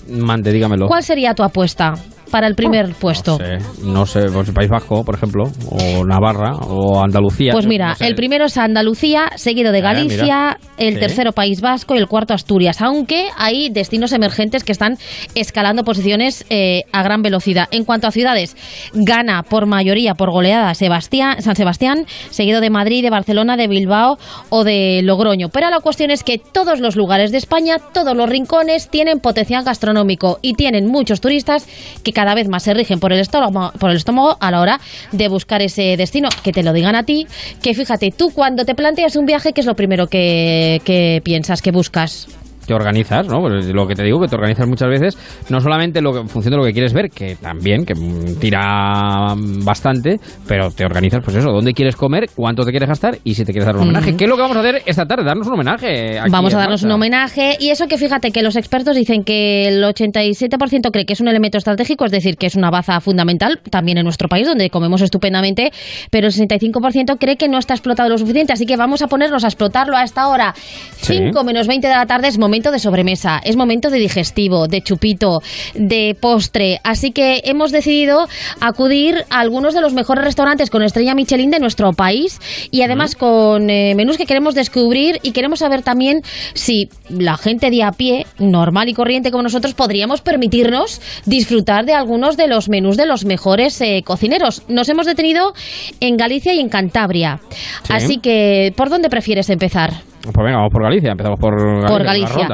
Mande, 0.09 0.53
dígamelo. 0.53 0.87
¿Cuál 0.87 1.03
sería 1.03 1.35
tu 1.35 1.43
apuesta? 1.43 1.95
Para 2.31 2.47
el 2.47 2.55
primer 2.55 2.95
puesto? 2.95 3.39
No 3.83 4.07
sé, 4.07 4.27
no 4.27 4.33
pues 4.33 4.51
País 4.51 4.69
Vasco, 4.69 5.05
por 5.05 5.15
ejemplo, 5.15 5.45
o 5.71 6.05
Navarra, 6.05 6.57
o 6.67 7.03
Andalucía. 7.03 7.53
Pues 7.53 7.67
mira, 7.67 7.97
el 8.01 8.15
primero 8.15 8.47
es 8.47 8.57
Andalucía, 8.57 9.31
seguido 9.37 9.73
de 9.73 9.79
ah, 9.79 9.93
Galicia, 9.93 10.59
el 10.77 10.99
tercero 10.99 11.33
País 11.33 11.61
Vasco 11.61 11.95
y 11.95 11.99
el 11.99 12.07
cuarto 12.07 12.35
Asturias, 12.35 12.81
aunque 12.83 13.29
hay 13.37 13.69
destinos 13.71 14.13
emergentes 14.13 14.65
que 14.65 14.73
están 14.73 14.97
escalando 15.35 15.85
posiciones 15.85 16.45
eh, 16.51 16.83
a 16.93 17.03
gran 17.03 17.23
velocidad. 17.23 17.69
En 17.71 17.85
cuanto 17.85 18.07
a 18.07 18.11
ciudades, 18.11 18.57
gana 18.95 19.43
por 19.43 19.67
mayoría, 19.67 20.15
por 20.15 20.31
goleada, 20.31 20.75
Sebastián, 20.75 21.43
San 21.43 21.57
Sebastián, 21.57 22.07
seguido 22.31 22.61
de 22.61 22.71
Madrid, 22.71 23.03
de 23.03 23.11
Barcelona, 23.11 23.57
de 23.57 23.69
Bilbao 23.69 24.19
o 24.49 24.65
de 24.65 25.03
Logroño. 25.03 25.49
Pero 25.49 25.71
la 25.71 25.81
cuestión 25.81 26.11
es 26.11 26.25
que 26.25 26.39
todos 26.39 26.81
los 26.81 26.97
lugares 26.97 27.33
de 27.33 27.39
España, 27.39 27.77
todos 27.93 28.17
los 28.17 28.29
rincones 28.29 28.89
tienen 28.89 29.21
potencial 29.21 29.65
gastronómico 29.65 30.39
y 30.43 30.55
tienen 30.55 30.87
muchos 30.87 31.21
turistas 31.21 31.67
que 32.03 32.13
cada 32.15 32.35
vez 32.35 32.49
más 32.49 32.63
se 32.63 32.73
rigen 32.73 33.01
por 33.01 33.13
el 33.13 33.21
estómago, 33.21 33.73
por 33.79 33.91
el 33.91 33.97
estómago 33.97 34.39
a 34.41 34.51
la 34.51 34.63
hora 34.63 34.81
de 35.13 35.29
buscar 35.29 35.61
ese 35.61 35.99
destino. 35.99 36.31
Que 36.43 36.53
te 36.53 36.63
lo 36.63 36.73
digan 36.73 36.95
a 36.95 37.03
ti, 37.03 37.27
que 37.63 37.75
fíjate, 37.75 38.11
tú 38.11 38.31
cuando 38.31 38.65
te 38.65 38.75
planteas 38.75 39.17
un 39.17 39.27
viaje, 39.27 39.53
¿qué 39.53 39.61
es 39.61 39.67
lo 39.67 39.75
primero 39.75 40.07
que, 40.07 40.81
que 40.85 41.21
piensas, 41.23 41.61
que 41.61 41.71
buscas? 41.71 42.29
Te 42.67 42.75
organizas, 42.75 43.27
¿no? 43.27 43.41
Pues 43.41 43.67
lo 43.67 43.87
que 43.87 43.95
te 43.95 44.03
digo, 44.03 44.21
que 44.21 44.29
te 44.29 44.37
organizas 44.37 44.69
muchas 44.69 44.89
veces, 44.89 45.19
no 45.51 45.61
solamente 45.61 46.01
lo 46.01 46.13
que, 46.13 46.21
en 46.21 46.29
función 46.29 46.53
de 46.53 46.59
lo 46.59 46.65
que 46.65 46.73
quieres 46.73 46.93
ver, 46.93 47.11
que 47.11 47.37
también, 47.37 47.85
que 47.85 47.95
mm, 47.95 48.39
tira 48.41 49.35
bastante, 49.65 50.19
pero 50.47 50.71
te 50.71 50.85
organizas, 50.85 51.23
pues 51.25 51.37
eso, 51.37 51.51
dónde 51.51 51.73
quieres 51.73 51.97
comer, 51.97 52.29
cuánto 52.35 52.65
te 52.65 52.71
quieres 52.71 52.89
gastar 52.89 53.19
y 53.25 53.35
si 53.35 53.45
te 53.45 53.53
quieres 53.53 53.67
dar 53.67 53.77
un 53.77 53.83
homenaje. 53.83 54.11
Ujú. 54.11 54.19
¿Qué 54.19 54.25
es 54.25 54.31
lo 54.31 54.37
que 54.37 54.43
vamos 54.43 54.57
a 54.57 54.61
hacer 54.61 54.83
esta 54.87 55.07
tarde? 55.07 55.25
Darnos 55.25 55.47
un 55.47 55.55
homenaje. 55.55 56.19
aquí 56.19 56.31
Vamos 56.31 56.55
a 56.55 56.59
darnos 56.59 56.83
un 56.83 56.91
homenaje 56.91 57.57
y 57.61 57.71
eso 57.71 57.87
que 57.87 57.99
fíjate 57.99 58.31
que 58.31 58.43
los 58.43 58.57
expertos 58.57 58.97
dicen 58.97 59.25
que 59.25 59.69
el 59.69 59.83
87% 59.83 60.91
cree 60.91 61.07
que 61.07 61.13
es 61.13 61.21
un 61.21 61.29
elemento 61.29 61.59
estratégico, 61.59 62.05
es 62.05 62.13
decir, 62.13 62.37
que 62.37 62.47
es 62.47 62.57
una 62.57 62.71
baza 62.71 63.01
fundamental 63.01 63.61
también 63.71 63.99
en 63.99 64.05
nuestro 64.05 64.29
país 64.29 64.47
donde 64.47 64.71
comemos 64.71 65.03
estupendamente, 65.03 65.71
pero 66.11 66.27
el 66.27 66.33
65% 66.33 67.19
cree 67.19 67.37
que 67.37 67.49
no 67.49 67.59
está 67.59 67.75
explotado 67.75 68.09
lo 68.09 68.19
suficiente, 68.19 68.53
así 68.53 68.67
que 68.67 68.77
vamos 68.77 69.03
a 69.03 69.09
ponernos 69.09 69.45
a 69.45 69.49
explotarlo 69.49 69.97
a 69.97 70.03
esta 70.03 70.29
hora. 70.29 70.55
Sí. 70.97 71.17
5 71.17 71.45
menos 71.45 71.67
20 71.67 71.87
de 71.87 71.95
la 71.95 72.07
tarde 72.07 72.29
es 72.29 72.39
momento 72.39 72.54
de 72.63 72.79
sobremesa, 72.79 73.41
es 73.43 73.57
momento 73.57 73.91
de 73.91 73.99
digestivo, 73.99 74.69
de 74.69 74.81
chupito, 74.81 75.41
de 75.75 76.17
postre, 76.21 76.79
así 76.85 77.11
que 77.11 77.43
hemos 77.45 77.73
decidido 77.73 78.29
acudir 78.61 79.25
a 79.29 79.41
algunos 79.41 79.75
de 79.75 79.81
los 79.81 79.93
mejores 79.93 80.25
restaurantes 80.25 80.71
con 80.71 80.83
estrella 80.83 81.15
Michelin 81.15 81.51
de 81.51 81.59
nuestro 81.59 81.93
país 81.93 82.41
y 82.71 82.83
además 82.83 83.17
con 83.17 83.69
eh, 83.71 83.95
menús 83.97 84.17
que 84.17 84.27
queremos 84.27 84.55
descubrir 84.55 85.19
y 85.23 85.33
queremos 85.33 85.59
saber 85.59 85.83
también 85.83 86.21
si 86.55 86.89
la 87.09 87.37
gente 87.37 87.71
de 87.71 87.83
a 87.83 87.91
pie, 87.91 88.27
normal 88.39 88.89
y 88.89 88.95
corriente 88.95 89.33
como 89.33 89.43
nosotros, 89.43 89.75
podríamos 89.75 90.21
permitirnos 90.21 91.01
disfrutar 91.27 91.85
de 91.85 91.93
algunos 91.93 92.37
de 92.37 92.47
los 92.47 92.69
menús 92.69 92.97
de 92.97 93.07
los 93.07 93.25
mejores 93.25 93.81
eh, 93.81 94.03
cocineros. 94.05 94.63
Nos 94.69 94.89
hemos 94.89 95.07
detenido 95.07 95.55
en 96.01 96.17
Galicia 96.17 96.55
y 96.55 96.61
en 96.61 96.69
Cantabria. 96.69 97.41
Sí. 97.83 97.93
Así 97.93 98.19
que, 98.19 98.73
¿por 98.77 98.91
dónde 98.91 99.09
prefieres 99.11 99.51
empezar? 99.51 100.14
Pues 100.25 100.43
venga, 100.43 100.57
vamos 100.57 100.73
por 100.73 100.83
Galicia, 100.83 101.11
empezamos 101.11 101.39
por 101.39 101.55
Galicia. 101.55 101.89
Por 101.89 102.03
Galicia. 102.03 102.49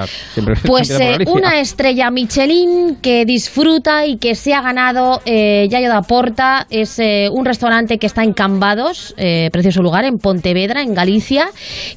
Pues 0.66 0.90
eh, 0.90 0.94
por 0.94 1.12
Galicia. 1.12 1.34
una 1.34 1.60
estrella 1.60 2.10
Michelin 2.10 2.96
que 3.00 3.24
disfruta 3.24 4.06
y 4.06 4.16
que 4.16 4.34
se 4.34 4.54
ha 4.54 4.60
ganado 4.60 5.20
eh, 5.24 5.68
Yayo 5.70 5.88
da 5.88 6.02
Porta. 6.02 6.66
Es 6.68 6.98
eh, 6.98 7.28
un 7.32 7.44
restaurante 7.44 7.98
que 7.98 8.06
está 8.06 8.24
en 8.24 8.32
Cambados, 8.32 9.14
precioso 9.52 9.82
lugar, 9.82 10.04
en 10.04 10.18
Pontevedra, 10.18 10.82
en 10.82 10.94
Galicia, 10.94 11.46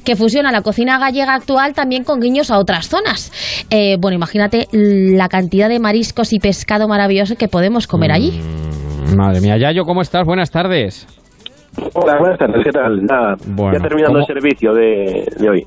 que 0.04 0.14
fusiona 0.14 0.52
la 0.52 0.62
cocina 0.62 0.98
gallega 0.98 1.34
actual 1.34 1.74
también 1.74 2.04
con 2.04 2.20
guiños 2.20 2.52
a 2.52 2.58
otras 2.58 2.88
zonas. 2.88 3.32
Bueno, 3.98 4.14
imagínate 4.14 4.68
la 4.72 5.28
cantidad 5.28 5.68
de 5.68 5.80
mariscos 5.80 6.32
y 6.32 6.38
pescado 6.38 6.86
maravilloso 6.86 7.34
que 7.36 7.48
podemos 7.48 7.86
comer 7.86 8.12
allí. 8.12 8.40
Madre 9.16 9.40
mía, 9.40 9.56
Yayo, 9.58 9.84
¿cómo 9.84 10.02
estás? 10.02 10.24
Buenas 10.24 10.50
tardes. 10.50 11.06
Hola, 11.94 12.18
buenas 12.18 12.38
tardes, 12.38 12.62
¿qué 12.64 12.70
tal? 12.70 13.04
Nada, 13.04 13.36
Bueno, 13.46 13.72
ya 13.78 13.80
terminando 13.82 14.20
¿cómo- 14.20 14.26
el 14.26 14.26
servicio 14.26 14.72
de, 14.74 15.26
de 15.38 15.48
hoy. 15.50 15.66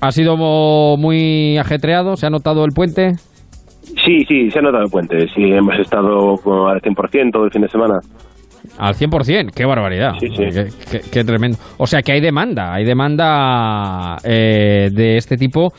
¿Ha 0.00 0.10
sido 0.12 0.36
muy 0.36 1.58
ajetreado? 1.58 2.16
¿Se 2.16 2.26
ha 2.26 2.30
notado 2.30 2.64
el 2.64 2.72
puente? 2.72 3.12
Sí, 4.04 4.24
sí, 4.28 4.50
se 4.50 4.58
ha 4.58 4.62
notado 4.62 4.84
el 4.84 4.90
puente. 4.90 5.26
Sí, 5.34 5.42
hemos 5.52 5.78
estado 5.78 6.34
al 6.68 6.80
100% 6.80 7.30
todo 7.32 7.44
el 7.44 7.50
fin 7.50 7.62
de 7.62 7.68
semana. 7.68 7.94
Al 8.78 8.94
100%, 8.94 9.50
qué 9.54 9.64
barbaridad. 9.64 10.12
Qué, 10.18 10.28
qué- 10.90 11.00
qué 11.12 11.24
tremendo. 11.24 11.58
O 11.78 11.86
sea 11.86 12.00
que 12.02 12.12
hay 12.12 12.20
demanda, 12.20 12.72
hay 12.72 12.84
demanda 12.84 14.16
eh, 14.24 14.88
de 14.92 15.16
este 15.16 15.36
tipo 15.36 15.72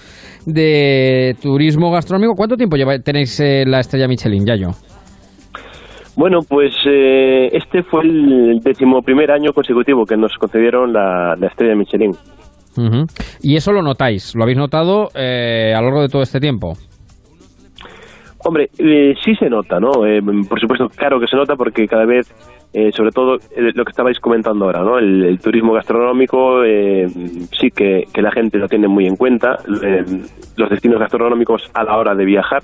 de 0.46 1.36
turismo 1.42 1.92
gastronómico. 1.92 2.36
¿Cuánto 2.36 2.56
tiempo 2.56 2.76
lleva, 2.76 3.00
tenéis 3.00 3.40
eh, 3.40 3.64
la 3.66 3.80
estrella 3.80 4.08
Michelin, 4.08 4.46
Yayo? 4.46 4.70
Bueno, 6.16 6.40
pues 6.48 6.74
eh, 6.86 7.50
este 7.54 7.84
fue 7.84 8.04
el 8.04 8.60
decimoprimer 8.64 9.32
año 9.32 9.52
consecutivo 9.52 10.06
que 10.06 10.16
nos 10.16 10.34
concedieron 10.38 10.94
la, 10.94 11.36
la 11.36 11.48
estrella 11.48 11.76
Michelin. 11.76 12.12
Ujú. 12.78 13.06
Y 13.42 13.56
eso 13.56 13.72
lo 13.72 13.82
notáis, 13.82 14.36
lo 14.36 14.44
habéis 14.44 14.58
notado 14.58 15.10
eh, 15.16 15.74
a 15.76 15.80
lo 15.80 15.88
largo 15.88 16.02
de 16.02 16.10
todo 16.10 16.22
este 16.22 16.40
tiempo. 16.40 16.74
Hombre, 18.46 18.70
eh, 18.78 19.14
sí 19.24 19.36
se 19.36 19.50
nota, 19.50 19.80
¿no? 19.80 20.06
Eh, 20.06 20.22
por 20.50 20.60
supuesto, 20.60 20.90
claro 20.90 21.20
que 21.20 21.28
se 21.28 21.36
nota 21.38 21.56
porque 21.56 21.88
cada 21.88 22.06
vez, 22.06 22.28
eh, 22.74 22.92
sobre 22.92 23.12
todo 23.12 23.36
eh, 23.36 23.72
lo 23.74 23.86
que 23.86 23.92
estabais 23.92 24.20
comentando 24.20 24.66
ahora, 24.66 24.82
¿no? 24.82 24.98
El, 25.00 25.24
el 25.24 25.40
turismo 25.40 25.72
gastronómico 25.72 26.64
eh, 26.66 27.08
sí 27.58 27.70
que, 27.74 28.04
que 28.14 28.22
la 28.22 28.32
gente 28.32 28.58
lo 28.58 28.68
tiene 28.68 28.90
muy 28.90 29.08
en 29.08 29.16
cuenta, 29.16 29.60
los 30.58 30.70
destinos 30.70 31.00
gastronómicos 31.00 31.72
a 31.74 31.84
la 31.86 31.98
hora 31.98 32.16
de 32.16 32.26
viajar. 32.26 32.62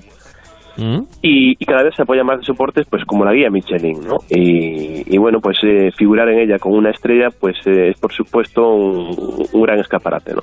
Y, 1.21 1.51
y 1.59 1.65
cada 1.65 1.83
vez 1.83 1.93
se 1.95 2.03
apoya 2.03 2.23
más 2.23 2.39
de 2.39 2.45
soportes 2.45 2.85
pues 2.89 3.03
como 3.05 3.25
la 3.25 3.33
guía 3.33 3.49
Michelin, 3.49 3.99
¿no? 4.07 4.17
Y, 4.29 5.03
y 5.13 5.17
bueno, 5.17 5.39
pues 5.41 5.57
eh, 5.63 5.89
figurar 5.97 6.29
en 6.29 6.39
ella 6.39 6.57
con 6.59 6.73
una 6.73 6.91
estrella 6.91 7.27
pues 7.39 7.57
eh, 7.65 7.89
es 7.89 7.99
por 7.99 8.13
supuesto 8.13 8.61
un, 8.69 9.45
un 9.51 9.61
gran 9.61 9.79
escaparate, 9.79 10.33
¿no? 10.33 10.41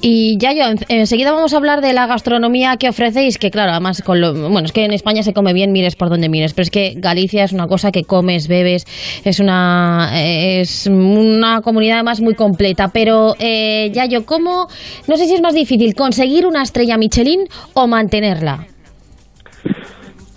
Y 0.00 0.36
Yayo, 0.38 0.64
en- 0.70 0.78
enseguida 1.00 1.30
vamos 1.32 1.54
a 1.54 1.56
hablar 1.58 1.80
de 1.82 1.92
la 1.92 2.08
gastronomía 2.08 2.76
que 2.78 2.88
ofrecéis, 2.88 3.38
que 3.38 3.50
claro, 3.52 3.70
además, 3.70 4.02
con 4.02 4.20
lo, 4.20 4.32
bueno, 4.32 4.62
es 4.64 4.72
que 4.72 4.84
en 4.84 4.92
España 4.92 5.22
se 5.22 5.32
come 5.32 5.52
bien, 5.52 5.70
mires 5.70 5.94
por 5.94 6.08
donde 6.08 6.28
mires, 6.28 6.52
pero 6.52 6.64
es 6.64 6.70
que 6.70 6.94
Galicia 6.96 7.44
es 7.44 7.52
una 7.52 7.68
cosa 7.68 7.92
que 7.92 8.02
comes, 8.02 8.48
bebes, 8.48 8.84
es 9.24 9.38
una, 9.38 10.10
es 10.20 10.88
una 10.90 11.60
comunidad 11.60 11.98
además 11.98 12.20
muy 12.20 12.34
completa. 12.34 12.88
Pero, 12.92 13.34
eh, 13.38 13.90
Yayo, 13.92 14.24
¿cómo, 14.26 14.66
no 15.06 15.16
sé 15.16 15.26
si 15.26 15.34
es 15.34 15.40
más 15.42 15.54
difícil 15.54 15.94
conseguir 15.94 16.44
una 16.44 16.62
estrella 16.62 16.96
Michelin 16.98 17.44
o 17.74 17.86
mantenerla? 17.86 18.66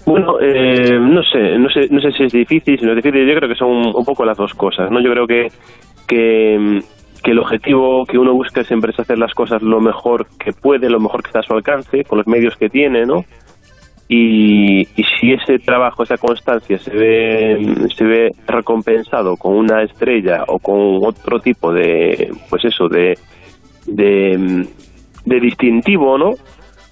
Bueno, 0.05 0.39
eh, 0.41 0.99
no 0.99 1.23
sé, 1.23 1.57
no 1.57 1.69
sé, 1.69 1.87
no 1.89 1.99
sé 2.01 2.11
si 2.11 2.23
es 2.23 2.33
difícil, 2.33 2.77
si 2.77 2.85
no 2.85 2.91
es 2.91 2.97
difícil. 2.97 3.25
Yo 3.25 3.35
creo 3.35 3.49
que 3.49 3.55
son 3.55 3.95
un 3.95 4.05
poco 4.05 4.25
las 4.25 4.37
dos 4.37 4.53
cosas, 4.53 4.91
¿no? 4.91 5.01
Yo 5.01 5.11
creo 5.11 5.27
que 5.27 5.47
que, 6.07 6.83
el 7.31 7.39
objetivo 7.39 8.05
que 8.05 8.17
uno 8.17 8.33
busca 8.33 8.63
siempre 8.63 8.91
es 8.91 8.99
hacer 8.99 9.17
las 9.17 9.33
cosas 9.33 9.61
lo 9.61 9.79
mejor 9.79 10.27
que 10.37 10.51
puede, 10.51 10.89
lo 10.89 10.99
mejor 10.99 11.23
que 11.23 11.29
está 11.29 11.39
a 11.39 11.43
su 11.43 11.53
alcance, 11.53 12.03
con 12.03 12.17
los 12.17 12.27
medios 12.27 12.57
que 12.57 12.67
tiene, 12.67 13.05
¿no? 13.05 13.23
Y, 14.09 14.85
si 15.19 15.31
ese 15.31 15.57
trabajo, 15.59 16.03
esa 16.03 16.17
constancia 16.17 16.77
se 16.77 16.91
ve 16.91 17.87
se 17.95 18.03
ve 18.03 18.29
recompensado 18.45 19.37
con 19.37 19.55
una 19.55 19.83
estrella 19.83 20.43
o 20.47 20.59
con 20.59 20.99
otro 21.01 21.39
tipo 21.39 21.71
de, 21.71 22.29
pues 22.49 22.65
eso, 22.65 22.89
de 22.89 23.17
de, 23.87 24.67
de 25.25 25.39
distintivo, 25.39 26.17
¿no? 26.17 26.31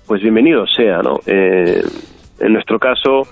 Pues 0.07 0.21
bienvenido 0.21 0.65
sea, 0.65 0.99
¿no? 0.99 1.19
Eh, 1.25 1.83
en 2.41 2.53
nuestro 2.53 2.79
caso, 2.79 3.23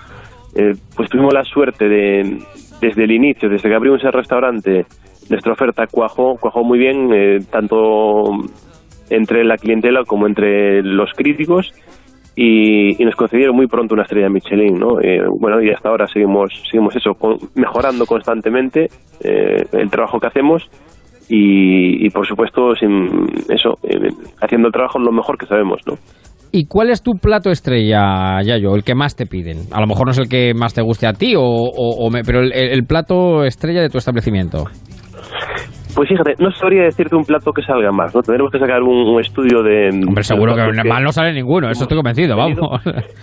eh, 0.56 0.74
pues 0.96 1.10
tuvimos 1.10 1.34
la 1.34 1.44
suerte 1.44 1.88
de, 1.88 2.40
desde 2.82 3.04
el 3.04 3.12
inicio, 3.12 3.50
desde 3.50 3.70
que 3.70 3.76
abrimos 3.76 4.04
el 4.04 4.14
restaurante, 4.14 4.86
nuestra 5.30 5.54
oferta 5.54 5.88
cuajó, 5.88 6.38
cuajó 6.38 6.64
muy 6.64 6.80
bien, 6.80 7.10
eh, 7.14 7.40
tanto 7.52 8.32
entre 9.10 9.44
la 9.44 9.58
clientela 9.58 10.04
como 10.06 10.28
entre 10.28 10.82
los 10.84 11.12
críticos, 11.14 11.74
y, 12.36 12.96
nos 13.04 13.16
concedieron 13.16 13.56
muy 13.56 13.68
pronto 13.68 13.94
una 13.96 14.04
estrella 14.04 14.30
Michelin, 14.30 14.80
¿no? 14.80 15.02
Eh, 15.02 15.22
bueno, 15.40 15.62
y 15.62 15.72
hasta 15.72 15.90
ahora 15.90 16.08
seguimos, 16.08 16.54
seguimos 16.72 16.96
eso, 16.96 17.14
con- 17.16 17.38
mejorando 17.56 18.06
constantemente 18.06 18.90
eh, 19.22 19.66
el 19.74 19.90
trabajo 19.90 20.20
que 20.20 20.28
hacemos 20.28 20.70
y, 21.28 22.06
y, 22.06 22.10
por 22.12 22.26
supuesto, 22.26 22.76
sin 22.76 23.28
eso, 23.50 23.78
eh, 23.84 24.10
haciendo 24.42 24.68
el 24.68 24.74
trabajo 24.74 25.00
lo 25.00 25.12
mejor 25.12 25.38
que 25.38 25.48
sabemos, 25.48 25.82
¿no? 25.86 25.98
¿Y 26.52 26.66
cuál 26.66 26.90
es 26.90 27.02
tu 27.04 27.12
plato 27.14 27.50
estrella, 27.52 28.42
Yayo? 28.44 28.76
El 28.76 28.84
que 28.84 28.96
más 28.96 29.16
te 29.16 29.26
piden. 29.26 29.60
A 29.72 29.80
lo 29.82 29.88
mejor 29.88 30.06
no 30.08 30.12
es 30.12 30.18
el 30.20 30.28
que 30.28 30.54
más 30.56 30.74
te 30.74 30.82
guste 30.82 31.06
a 31.08 31.14
ti, 31.14 31.36
o, 31.36 31.42
o- 31.44 32.06
o 32.06 32.10
me- 32.10 32.24
pero 32.24 32.40
el, 32.42 32.52
el 32.54 32.84
plato 32.86 33.44
estrella 33.44 33.82
de 33.82 33.90
tu 33.90 33.98
establecimiento. 34.00 34.64
Pues 35.96 36.08
fíjate, 36.08 36.36
no 36.40 36.52
sabría 36.52 36.84
decirte 36.84 37.16
un 37.16 37.24
plato 37.24 37.52
que 37.52 37.62
salga 37.64 37.92
más, 37.92 38.14
¿no? 38.16 38.22
Tendremos 38.22 38.52
que 38.52 38.60
sacar 38.60 38.82
un, 38.84 38.96
un 39.10 39.20
estudio 39.20 39.64
de... 39.64 39.90
Hombre, 40.08 40.24
seguro 40.24 40.56
que 40.56 40.62
de- 40.62 40.84
mal 40.88 41.04
no 41.04 41.12
sale 41.12 41.34
ninguno, 41.34 41.70
eso 41.70 41.84
estoy 41.84 41.98
convencido, 41.98 42.38
vamos. 42.38 42.60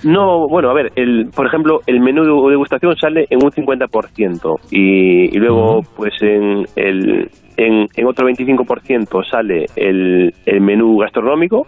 No, 0.04 0.46
bueno, 0.48 0.70
a 0.70 0.74
ver, 0.74 0.90
el, 0.96 1.30
por 1.34 1.46
ejemplo, 1.46 1.78
el 1.86 2.00
menú 2.00 2.22
de 2.24 2.50
degustación 2.50 2.94
sale 2.96 3.24
en 3.30 3.38
un 3.42 3.50
50% 3.50 4.56
y, 4.72 5.34
y 5.34 5.38
luego, 5.38 5.80
pues 5.96 6.12
en, 6.20 6.64
el, 6.74 7.28
en, 7.56 7.86
en 7.96 8.06
otro 8.06 8.26
25% 8.28 9.24
sale 9.30 9.66
el, 9.76 10.32
el 10.44 10.60
menú 10.60 10.98
gastronómico 10.98 11.62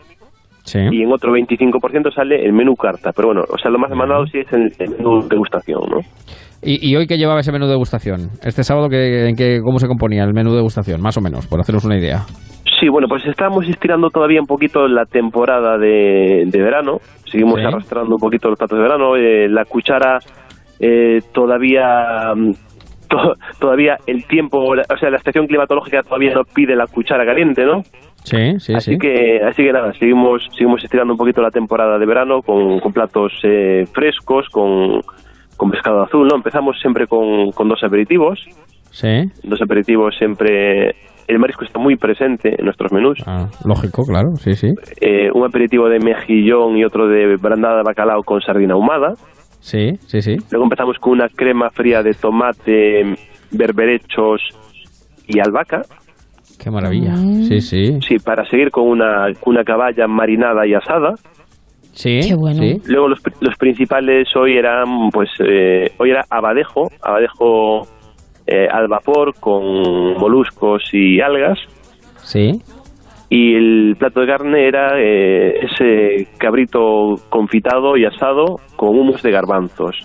y 0.74 1.02
en 1.02 1.12
otro 1.12 1.32
25% 1.32 2.12
sale 2.14 2.44
el 2.44 2.52
menú 2.52 2.74
carta. 2.74 3.10
Pero 3.14 3.28
bueno, 3.28 3.42
o 3.48 3.58
sea, 3.58 3.70
lo 3.70 3.78
más 3.78 3.90
demandado 3.90 4.26
sí 4.26 4.38
es 4.38 4.52
el, 4.52 4.72
el 4.78 4.90
menú 4.96 5.26
degustación, 5.28 5.80
¿no? 5.90 5.98
¿Y, 6.62 6.90
y 6.90 6.96
hoy 6.96 7.06
qué 7.06 7.16
llevaba 7.16 7.40
ese 7.40 7.52
menú 7.52 7.66
de 7.66 7.72
degustación? 7.72 8.30
Este 8.44 8.64
sábado, 8.64 8.88
¿qué, 8.88 9.28
en 9.28 9.36
qué, 9.36 9.60
¿cómo 9.64 9.78
se 9.78 9.86
componía 9.86 10.24
el 10.24 10.34
menú 10.34 10.50
de 10.50 10.56
degustación? 10.56 11.00
Más 11.00 11.16
o 11.16 11.20
menos, 11.20 11.46
por 11.46 11.60
haceros 11.60 11.84
una 11.84 11.96
idea. 11.98 12.22
Sí, 12.80 12.88
bueno, 12.88 13.06
pues 13.08 13.24
estamos 13.26 13.66
estirando 13.68 14.08
todavía 14.10 14.40
un 14.40 14.46
poquito 14.46 14.86
la 14.88 15.04
temporada 15.04 15.78
de, 15.78 16.44
de 16.46 16.62
verano. 16.62 16.98
Seguimos 17.30 17.60
Sí. 17.60 17.66
arrastrando 17.66 18.10
un 18.14 18.20
poquito 18.20 18.48
los 18.48 18.58
platos 18.58 18.76
de 18.78 18.82
verano. 18.82 19.16
Eh, 19.16 19.48
la 19.48 19.64
cuchara 19.64 20.18
eh, 20.80 21.18
todavía... 21.32 22.32
mm, 22.36 22.52
to- 23.08 23.34
todavía 23.58 23.96
el 24.06 24.24
tiempo, 24.26 24.58
o 24.60 24.96
sea, 25.00 25.10
la 25.10 25.16
estación 25.16 25.46
climatológica 25.46 26.02
todavía 26.02 26.34
no 26.34 26.42
pide 26.54 26.76
la 26.76 26.86
cuchara 26.86 27.24
caliente, 27.24 27.64
¿no? 27.64 27.82
Sí, 28.28 28.58
sí, 28.58 28.74
así 28.74 28.92
sí. 28.92 28.98
que 28.98 29.40
así 29.42 29.62
que 29.64 29.72
nada, 29.72 29.92
seguimos 29.94 30.42
seguimos 30.52 30.82
estirando 30.84 31.12
un 31.14 31.18
poquito 31.18 31.40
la 31.42 31.50
temporada 31.50 31.98
de 31.98 32.06
verano 32.06 32.42
con, 32.42 32.78
con 32.80 32.92
platos 32.92 33.32
eh, 33.42 33.84
frescos, 33.92 34.46
con, 34.50 35.00
con 35.56 35.70
pescado 35.70 36.02
azul, 36.02 36.26
¿no? 36.28 36.36
Empezamos 36.36 36.76
siempre 36.80 37.06
con, 37.06 37.50
con 37.52 37.68
dos 37.68 37.82
aperitivos, 37.82 38.38
Sí. 38.90 39.24
dos 39.44 39.60
aperitivos 39.62 40.16
siempre 40.16 40.94
el 41.28 41.38
marisco 41.38 41.62
está 41.64 41.78
muy 41.78 41.96
presente 41.96 42.54
en 42.58 42.64
nuestros 42.64 42.90
menús. 42.90 43.18
Ah, 43.26 43.48
lógico, 43.66 44.02
claro, 44.04 44.34
sí, 44.36 44.54
sí. 44.54 44.68
Eh, 45.00 45.28
un 45.34 45.44
aperitivo 45.44 45.86
de 45.90 45.98
mejillón 45.98 46.78
y 46.78 46.84
otro 46.84 47.06
de 47.06 47.36
brandada 47.36 47.76
de 47.78 47.82
bacalao 47.84 48.22
con 48.22 48.40
sardina 48.40 48.72
ahumada. 48.74 49.12
Sí, 49.60 49.90
sí, 50.06 50.22
sí. 50.22 50.36
Luego 50.50 50.64
empezamos 50.64 50.96
con 50.98 51.12
una 51.12 51.28
crema 51.28 51.68
fría 51.68 52.02
de 52.02 52.14
tomate, 52.14 53.02
berberechos 53.52 54.40
y 55.26 55.38
albahaca. 55.40 55.82
Qué 56.58 56.70
maravilla. 56.70 57.14
Sí, 57.16 57.60
sí. 57.60 57.98
Sí, 58.00 58.16
para 58.24 58.44
seguir 58.48 58.70
con 58.70 58.88
una, 58.88 59.26
una 59.46 59.62
caballa 59.64 60.06
marinada 60.06 60.66
y 60.66 60.74
asada. 60.74 61.14
Sí, 61.92 62.20
Qué 62.28 62.34
bueno. 62.36 62.60
sí. 62.62 62.76
Luego 62.86 63.08
los, 63.08 63.20
los 63.40 63.56
principales 63.56 64.28
hoy 64.36 64.56
eran, 64.56 65.10
pues, 65.12 65.30
eh, 65.40 65.90
hoy 65.98 66.10
era 66.10 66.24
abadejo, 66.30 66.88
abadejo 67.02 67.82
eh, 68.46 68.66
al 68.70 68.88
vapor 68.88 69.34
con 69.40 69.62
moluscos 70.18 70.82
y 70.92 71.20
algas. 71.20 71.58
Sí. 72.22 72.60
Y 73.30 73.54
el 73.54 73.96
plato 73.98 74.20
de 74.20 74.26
carne 74.26 74.66
era 74.68 74.98
eh, 74.98 75.60
ese 75.66 76.28
cabrito 76.38 77.16
confitado 77.28 77.96
y 77.96 78.04
asado 78.06 78.56
con 78.76 78.90
humus 78.98 79.22
de 79.22 79.30
garbanzos. 79.32 79.96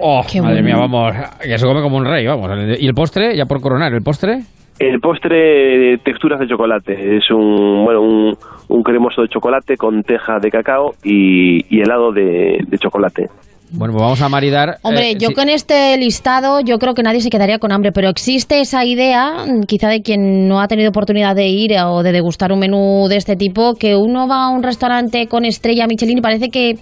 Oh, 0.00 0.22
Qué 0.30 0.40
madre 0.40 0.62
bueno. 0.62 0.66
mía, 0.66 0.76
vamos, 0.76 1.12
que 1.42 1.56
se 1.58 1.66
come 1.66 1.82
como 1.82 1.98
un 1.98 2.04
rey, 2.04 2.26
vamos. 2.26 2.50
¿Y 2.78 2.86
el 2.86 2.94
postre? 2.94 3.36
Ya 3.36 3.44
por 3.46 3.60
coronar, 3.60 3.92
¿el 3.92 4.02
postre? 4.02 4.40
El 4.88 5.00
postre, 5.00 5.94
eh, 5.94 5.98
texturas 5.98 6.40
de 6.40 6.48
chocolate. 6.48 7.16
Es 7.16 7.30
un, 7.30 7.84
bueno, 7.84 8.00
un, 8.00 8.34
un 8.68 8.82
cremoso 8.82 9.22
de 9.22 9.28
chocolate 9.28 9.76
con 9.76 10.02
teja 10.02 10.38
de 10.40 10.50
cacao 10.50 10.92
y, 11.04 11.64
y 11.74 11.80
helado 11.80 12.10
de, 12.12 12.58
de 12.66 12.78
chocolate. 12.78 13.28
Bueno, 13.74 13.94
pues 13.94 14.02
vamos 14.02 14.20
a 14.20 14.28
maridar. 14.28 14.76
Hombre, 14.82 15.12
eh, 15.12 15.16
yo 15.18 15.28
sí. 15.28 15.34
con 15.34 15.48
este 15.48 15.96
listado 15.96 16.60
yo 16.60 16.78
creo 16.78 16.92
que 16.92 17.02
nadie 17.02 17.22
se 17.22 17.30
quedaría 17.30 17.58
con 17.58 17.72
hambre, 17.72 17.90
pero 17.90 18.10
existe 18.10 18.60
esa 18.60 18.84
idea, 18.84 19.46
mm, 19.46 19.62
quizá 19.62 19.88
de 19.88 20.02
quien 20.02 20.46
no 20.46 20.60
ha 20.60 20.68
tenido 20.68 20.90
oportunidad 20.90 21.34
de 21.34 21.48
ir 21.48 21.72
o 21.86 22.02
de 22.02 22.12
degustar 22.12 22.52
un 22.52 22.58
menú 22.58 23.06
de 23.08 23.16
este 23.16 23.34
tipo, 23.34 23.74
que 23.74 23.96
uno 23.96 24.28
va 24.28 24.44
a 24.44 24.50
un 24.50 24.62
restaurante 24.62 25.26
con 25.26 25.46
estrella 25.46 25.86
Michelin 25.86 26.18
y 26.18 26.20
parece 26.20 26.50
que 26.50 26.74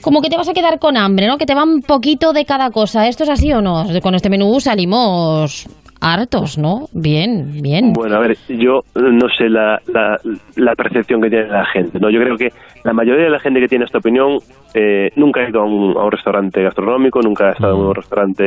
como 0.00 0.22
que 0.22 0.30
te 0.30 0.38
vas 0.38 0.48
a 0.48 0.54
quedar 0.54 0.78
con 0.78 0.96
hambre, 0.96 1.26
¿no? 1.26 1.36
Que 1.36 1.44
te 1.44 1.54
va 1.54 1.64
un 1.64 1.82
poquito 1.82 2.32
de 2.32 2.46
cada 2.46 2.70
cosa. 2.70 3.06
¿Esto 3.08 3.24
es 3.24 3.30
así 3.30 3.52
o 3.52 3.60
no? 3.60 3.84
Con 4.02 4.14
este 4.14 4.30
menú 4.30 4.58
salimos 4.58 5.68
hartos, 6.02 6.58
¿no? 6.58 6.86
Bien, 6.92 7.62
bien. 7.62 7.92
Bueno, 7.92 8.16
a 8.16 8.20
ver, 8.20 8.36
yo 8.48 8.80
no 8.96 9.28
sé 9.38 9.48
la, 9.48 9.78
la, 9.86 10.16
la 10.56 10.74
percepción 10.74 11.20
que 11.22 11.30
tiene 11.30 11.46
la 11.46 11.64
gente. 11.66 11.98
no 12.00 12.10
Yo 12.10 12.18
creo 12.20 12.36
que 12.36 12.48
la 12.84 12.92
mayoría 12.92 13.24
de 13.24 13.30
la 13.30 13.38
gente 13.38 13.60
que 13.60 13.68
tiene 13.68 13.84
esta 13.84 13.98
opinión 13.98 14.38
eh, 14.74 15.10
nunca 15.16 15.40
ha 15.40 15.48
ido 15.48 15.60
a 15.60 15.64
un, 15.64 15.96
a 15.96 16.04
un 16.04 16.10
restaurante 16.10 16.60
gastronómico, 16.62 17.20
nunca 17.22 17.48
ha 17.48 17.52
estado 17.52 17.76
en 17.76 17.86
un 17.86 17.94
restaurante 17.94 18.44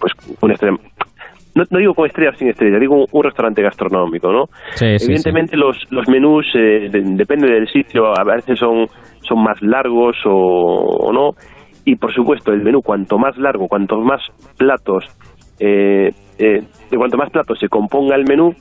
pues 0.00 0.12
con 0.40 0.50
estrella. 0.50 0.76
No, 1.54 1.64
no 1.70 1.78
digo 1.80 1.92
con 1.92 2.06
estrella 2.06 2.32
sin 2.38 2.48
estrella, 2.48 2.78
digo 2.78 2.94
un, 2.94 3.04
un 3.12 3.22
restaurante 3.24 3.62
gastronómico, 3.62 4.32
¿no? 4.32 4.44
Sí, 4.70 4.98
sí, 4.98 5.04
Evidentemente 5.04 5.54
los, 5.58 5.76
los 5.90 6.08
menús, 6.08 6.46
eh, 6.54 6.88
de- 6.90 7.02
depende 7.14 7.52
del 7.52 7.68
sitio, 7.68 8.06
a 8.18 8.24
veces 8.24 8.58
son, 8.58 8.86
son 9.28 9.42
más 9.42 9.60
largos 9.60 10.16
o, 10.24 10.32
o 10.32 11.12
no. 11.12 11.32
Y 11.84 11.96
por 11.96 12.14
supuesto, 12.14 12.52
el 12.52 12.62
menú, 12.62 12.80
cuanto 12.80 13.18
más 13.18 13.36
largo, 13.36 13.66
cuantos 13.68 13.98
más 14.02 14.22
platos, 14.56 15.04
eh, 15.64 16.12
eh, 16.38 16.62
de 16.90 16.96
cuanto 16.96 17.16
más 17.16 17.30
platos 17.30 17.58
se 17.58 17.68
componga 17.68 18.16
el 18.16 18.24
menú, 18.24 18.54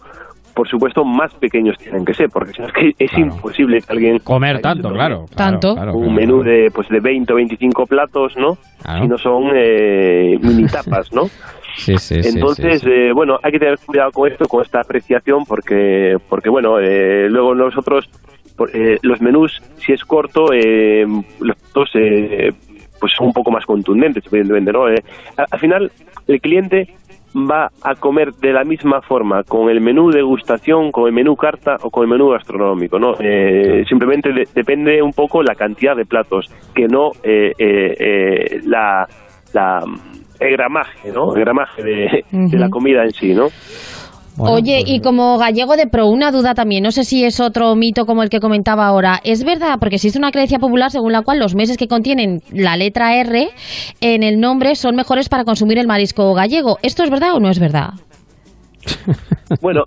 por 0.54 0.68
supuesto, 0.68 1.06
más 1.06 1.34
pequeños 1.36 1.78
tienen 1.78 2.04
que 2.04 2.14
ser, 2.14 2.30
porque 2.30 2.52
si 2.52 2.62
no 2.62 2.68
es 2.68 2.74
que 2.74 2.92
es 3.00 3.18
imposible 3.18 3.80
que 3.82 3.92
alguien 3.92 4.20
Comer 4.20 4.60
tanto, 4.60 4.90
claro. 4.92 5.26
claro, 5.26 5.36
Tanto. 5.36 5.76
claro, 5.76 5.94
un 5.94 6.14
menú 6.14 6.42
claro. 6.42 6.52
de 6.52 6.72
pues 6.72 6.90
de 6.90 7.00
20 7.00 7.32
o 7.32 7.36
25 7.38 7.86
platos, 7.88 8.34
¿no? 8.38 8.58
Claro. 8.84 9.02
Si 9.02 9.08
no 9.08 9.18
son 9.18 9.44
eh, 9.56 10.38
mini 10.42 10.66
tapas, 10.68 11.12
¿no? 11.14 11.24
Sí, 11.78 11.98
sí, 11.98 12.22
sí, 12.22 12.30
Entonces, 12.36 12.82
sí, 12.82 12.86
sí. 12.88 12.92
eh, 12.94 13.12
bueno, 13.14 13.40
hay 13.42 13.54
que 13.54 13.60
tener 13.60 13.80
cuidado 13.80 14.12
con 14.12 14.30
esto, 14.30 14.44
con 14.46 14.62
esta 14.62 14.82
apreciación, 14.82 15.46
porque, 15.46 16.18
porque 16.28 16.50
bueno, 16.50 16.80
eh, 16.82 17.30
luego 17.30 17.56
nosotros, 17.56 18.10
por- 18.58 18.76
eh, 18.76 18.98
los 19.04 19.22
menús, 19.22 19.58
si 19.78 19.94
es 19.94 20.04
corto, 20.04 20.52
eh, 20.52 21.06
los 21.40 21.56
platos, 21.56 21.90
eh, 21.96 22.52
pues 23.00 23.14
son 23.18 23.28
un 23.28 23.34
poco 23.34 23.52
más 23.52 23.66
contundentes, 23.66 24.22
evidentemente, 24.28 24.74
¿no? 24.74 24.90
Eh, 24.90 25.02
al 25.50 25.60
final, 25.60 25.92
el 26.28 26.40
cliente 26.42 26.88
va 27.34 27.70
a 27.84 27.96
comer 27.96 28.34
de 28.34 28.52
la 28.52 28.64
misma 28.66 29.02
forma 29.02 29.44
con 29.44 29.70
el 29.70 29.80
menú 29.80 30.12
degustación, 30.12 30.92
con 30.92 31.08
el 31.08 31.14
menú 31.14 31.36
carta 31.38 31.78
o 31.82 31.90
con 31.90 32.04
el 32.04 32.10
menú 32.10 32.30
gastronómico, 32.30 33.00
¿no? 33.00 33.14
Eh, 33.22 33.84
simplemente 33.88 34.34
de- 34.34 34.48
depende 34.54 35.02
un 35.02 35.14
poco 35.14 35.42
la 35.42 35.56
cantidad 35.56 35.96
de 35.96 36.06
platos, 36.06 36.48
que 36.76 36.88
no 36.88 37.12
eh, 37.24 37.54
eh, 37.58 37.96
eh, 38.00 38.60
la, 38.66 39.08
la 39.54 39.80
el 40.42 40.52
gramaje, 40.58 41.12
¿no? 41.14 41.34
El 41.36 41.42
gramaje 41.42 41.84
de, 41.84 42.26
de 42.32 42.58
la 42.58 42.68
comida 42.70 43.04
en 43.04 43.12
sí, 43.12 43.34
¿no? 43.34 43.48
Bueno, 44.38 44.56
Oye, 44.56 44.80
pues, 44.82 44.96
y 44.96 45.00
como 45.02 45.38
gallego 45.38 45.76
de 45.76 45.88
pro, 45.88 46.08
una 46.08 46.32
duda 46.32 46.54
también, 46.54 46.84
no 46.84 46.92
sé 46.92 47.04
si 47.04 47.24
es 47.26 47.40
otro 47.40 47.76
mito 47.76 48.06
como 48.06 48.24
el 48.24 48.30
que 48.30 48.40
comentaba 48.40 48.88
ahora. 48.88 49.20
¿Es 49.24 49.44
verdad? 49.44 49.76
Porque 49.80 49.96
existe 49.96 50.18
una 50.18 50.32
creencia 50.32 50.58
popular 50.58 50.90
según 50.90 51.12
la 51.12 51.22
cual 51.22 51.40
los 51.40 51.54
meses 51.54 51.78
que 51.78 51.88
contienen 51.88 52.40
la 52.52 52.78
letra 52.78 53.16
R 53.18 53.50
en 54.00 54.24
el 54.24 54.40
nombre 54.40 54.76
son 54.76 54.96
mejores 54.96 55.28
para 55.30 55.44
consumir 55.44 55.78
el 55.80 55.88
marisco 55.88 56.34
gallego. 56.34 56.78
¿Esto 56.82 57.04
es 57.04 57.10
verdad 57.10 57.36
o 57.36 57.40
no 57.40 57.50
es 57.50 57.60
verdad? 57.60 57.90
Bueno, 59.62 59.84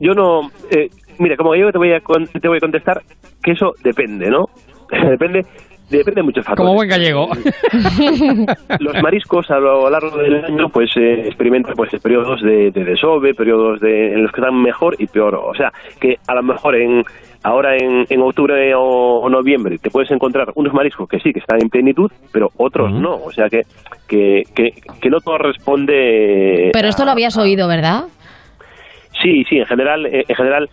yo 0.00 0.12
no... 0.14 0.48
eh, 0.70 0.88
mira, 1.18 1.36
como 1.36 1.54
yo 1.54 1.70
te 1.70 1.78
voy, 1.78 1.92
a 1.92 2.00
con- 2.00 2.26
te 2.26 2.48
voy 2.48 2.56
a 2.56 2.60
contestar 2.60 3.02
que 3.42 3.52
eso 3.52 3.72
depende, 3.84 4.30
¿no? 4.30 4.46
depende 5.10 5.40
depende 5.90 6.20
de 6.20 6.22
muchos 6.22 6.44
factores. 6.44 6.66
Como 6.66 6.74
buen 6.74 6.88
gallego. 6.88 7.28
los 8.80 9.02
mariscos 9.02 9.50
a 9.50 9.58
lo 9.58 9.88
largo 9.88 10.16
del 10.18 10.44
año 10.44 10.68
pues 10.72 10.90
eh, 10.96 11.26
experimentan 11.26 11.74
pues 11.74 11.90
periodos 12.02 12.40
de, 12.42 12.70
de 12.70 12.84
desove, 12.84 13.34
periodos 13.34 13.80
de, 13.80 14.12
en 14.14 14.22
los 14.22 14.32
que 14.32 14.40
están 14.40 14.60
mejor 14.60 14.96
y 14.98 15.06
peor. 15.06 15.34
O 15.36 15.54
sea, 15.54 15.70
que 16.00 16.16
a 16.26 16.34
lo 16.34 16.42
mejor 16.42 16.76
en 16.76 17.02
ahora 17.42 17.76
en, 17.76 18.04
en 18.08 18.22
octubre 18.22 18.74
o, 18.74 19.20
o 19.20 19.30
noviembre 19.30 19.78
te 19.78 19.90
puedes 19.90 20.10
encontrar 20.10 20.48
unos 20.56 20.72
mariscos 20.72 21.08
que 21.08 21.20
sí, 21.20 21.32
que 21.32 21.38
están 21.38 21.60
en 21.62 21.68
plenitud, 21.68 22.10
pero 22.32 22.48
otros 22.56 22.92
no. 22.92 23.14
O 23.14 23.30
sea, 23.30 23.48
que, 23.48 23.62
que, 24.08 24.42
que, 24.54 24.70
que 25.00 25.10
no 25.10 25.20
todo 25.20 25.38
responde... 25.38 26.70
Pero 26.72 26.88
esto 26.88 27.04
lo 27.04 27.12
habías 27.12 27.36
oído, 27.36 27.68
¿verdad? 27.68 28.04
Sí, 29.22 29.44
sí, 29.48 29.58
en 29.58 29.66
general, 29.66 30.06
eh, 30.06 30.24
en 30.28 30.34
general, 30.34 30.68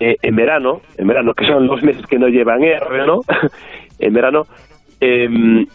eh, 0.00 0.16
en 0.20 0.36
verano, 0.36 0.80
en 0.98 1.06
verano, 1.06 1.32
que 1.32 1.46
son 1.46 1.66
los 1.66 1.82
meses 1.82 2.04
que 2.06 2.18
no 2.18 2.28
llevan 2.28 2.62
R, 2.62 3.06
¿no? 3.06 3.20
en 3.98 4.12
verano, 4.12 4.42
em, 5.00 5.66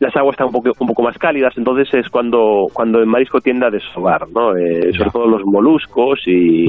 las 0.00 0.14
aguas 0.16 0.34
están 0.34 0.46
un 0.48 0.52
poco, 0.52 0.70
un 0.78 0.88
poco 0.88 1.02
más 1.02 1.18
cálidas, 1.18 1.54
entonces 1.56 1.92
es 1.92 2.08
cuando, 2.08 2.66
cuando 2.72 3.00
el 3.00 3.06
marisco 3.06 3.40
tiende 3.40 3.66
a 3.66 3.70
desovar, 3.70 4.28
¿no? 4.30 4.56
Eh, 4.56 4.92
sobre 4.96 5.10
todo 5.10 5.26
los 5.26 5.42
moluscos 5.44 6.20
y, 6.26 6.68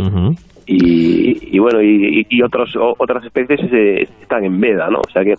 y, 0.66 1.56
y 1.56 1.60
bueno, 1.60 1.82
y, 1.82 2.26
y 2.28 2.42
otros, 2.42 2.74
otras 2.98 3.24
especies 3.24 3.60
eh, 3.72 4.08
están 4.22 4.46
en 4.46 4.60
veda, 4.60 4.90
¿no? 4.90 5.00
O 5.00 5.12
sea 5.12 5.24
que 5.24 5.36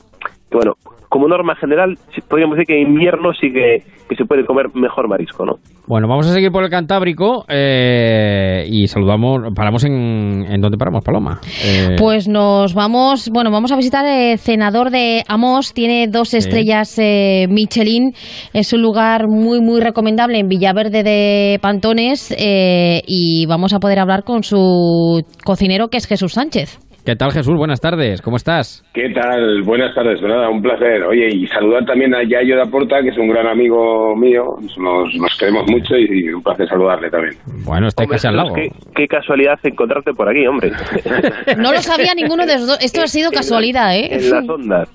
bueno, 0.57 0.75
como 1.09 1.27
norma 1.27 1.57
general, 1.57 1.97
podríamos 2.29 2.57
decir 2.57 2.67
que 2.69 2.81
en 2.81 2.89
invierno 2.89 3.33
sí 3.33 3.49
que, 3.53 3.83
que 4.09 4.17
se 4.17 4.25
puede 4.25 4.45
comer 4.45 4.67
mejor 4.75 5.09
marisco, 5.09 5.45
¿no? 5.45 5.55
Bueno, 5.89 6.07
vamos 6.07 6.29
a 6.31 6.33
seguir 6.33 6.53
por 6.53 6.63
el 6.63 6.71
Cantábrico 6.71 7.45
eh, 7.49 8.65
y 8.71 8.87
saludamos, 8.87 9.53
paramos 9.57 9.85
en, 9.85 10.45
en 10.49 10.61
dónde 10.61 10.79
paramos, 10.79 11.03
Paloma. 11.05 11.41
Eh, 11.65 11.97
Pues 11.99 12.29
nos 12.29 12.75
vamos, 12.75 13.29
bueno, 13.33 13.51
vamos 13.51 13.73
a 13.73 13.77
visitar 13.77 14.07
el 14.07 14.39
cenador 14.39 14.91
de 14.91 15.25
Amos, 15.27 15.75
tiene 15.75 16.07
dos 16.07 16.33
estrellas 16.33 16.97
eh, 16.99 17.47
Michelin, 17.49 18.13
es 18.53 18.73
un 18.73 18.83
lugar 18.83 19.27
muy, 19.29 19.61
muy 19.61 19.81
recomendable 19.81 20.39
en 20.39 20.47
Villaverde 20.47 21.03
de 21.03 21.59
Pantones 21.61 22.33
eh, 22.39 23.03
y 23.07 23.47
vamos 23.47 23.73
a 23.75 23.81
poder 23.81 23.99
hablar 23.99 24.23
con 24.23 24.45
su 24.45 25.23
cocinero 25.45 25.89
que 25.89 25.97
es 25.97 26.07
Jesús 26.07 26.35
Sánchez. 26.35 26.79
¿Qué 27.05 27.17
tal, 27.17 27.33
Jesús? 27.33 27.57
Buenas 27.57 27.81
tardes, 27.81 28.21
¿cómo 28.21 28.37
estás? 28.37 28.85
¿Qué 28.93 29.09
tal? 29.15 29.63
Buenas 29.63 29.95
tardes, 29.95 30.21
¿verdad? 30.21 30.51
Un 30.51 30.61
placer. 30.61 31.03
Oye, 31.05 31.29
y 31.35 31.47
saludar 31.47 31.85
también 31.87 32.15
a 32.15 32.23
Yayo 32.23 32.59
de 32.59 32.71
Porta, 32.71 33.01
que 33.03 33.09
es 33.09 33.17
un 33.17 33.29
gran 33.29 33.47
amigo 33.47 34.15
mío. 34.17 34.43
Nos, 34.79 35.15
nos 35.19 35.39
queremos 35.39 35.65
mucho 35.71 35.97
y, 35.97 36.27
y 36.27 36.29
un 36.29 36.43
placer 36.43 36.69
saludarle 36.69 37.09
también. 37.09 37.35
Bueno, 37.65 37.89
está 37.89 38.05
casi 38.07 38.27
al 38.27 38.37
lado. 38.37 38.53
Qué, 38.55 38.69
qué 38.95 39.07
casualidad 39.07 39.59
encontrarte 39.63 40.13
por 40.13 40.29
aquí, 40.29 40.47
hombre. 40.47 40.73
No 41.57 41.73
lo 41.73 41.79
sabía 41.79 42.15
ninguno 42.15 42.45
de 42.45 42.55
los 42.55 42.67
dos, 42.67 42.79
esto 42.83 43.01
ha 43.03 43.07
sido 43.07 43.31
casualidad, 43.31 43.97
¿eh? 43.97 44.09
en 44.13 44.31
las 44.31 44.49
ondas. 44.49 44.89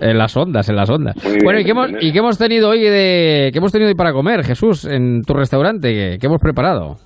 En 0.00 0.16
las 0.16 0.36
ondas, 0.36 0.68
en 0.68 0.76
las 0.76 0.88
ondas. 0.88 1.16
bien, 1.24 1.40
bueno, 1.42 1.58
¿y 1.60 1.64
qué 1.64 1.70
hemos, 1.72 1.88
bien. 1.88 1.98
y 2.00 2.12
qué 2.12 2.18
hemos 2.18 2.38
tenido 2.38 2.68
hoy 2.70 2.82
de, 2.82 3.50
qué 3.52 3.58
hemos 3.58 3.72
tenido 3.72 3.88
hoy 3.88 3.96
para 3.96 4.12
comer, 4.12 4.44
Jesús, 4.44 4.84
en 4.84 5.22
tu 5.22 5.34
restaurante? 5.34 5.92
¿Qué, 5.92 6.16
qué 6.20 6.26
hemos 6.26 6.40
preparado? 6.40 6.96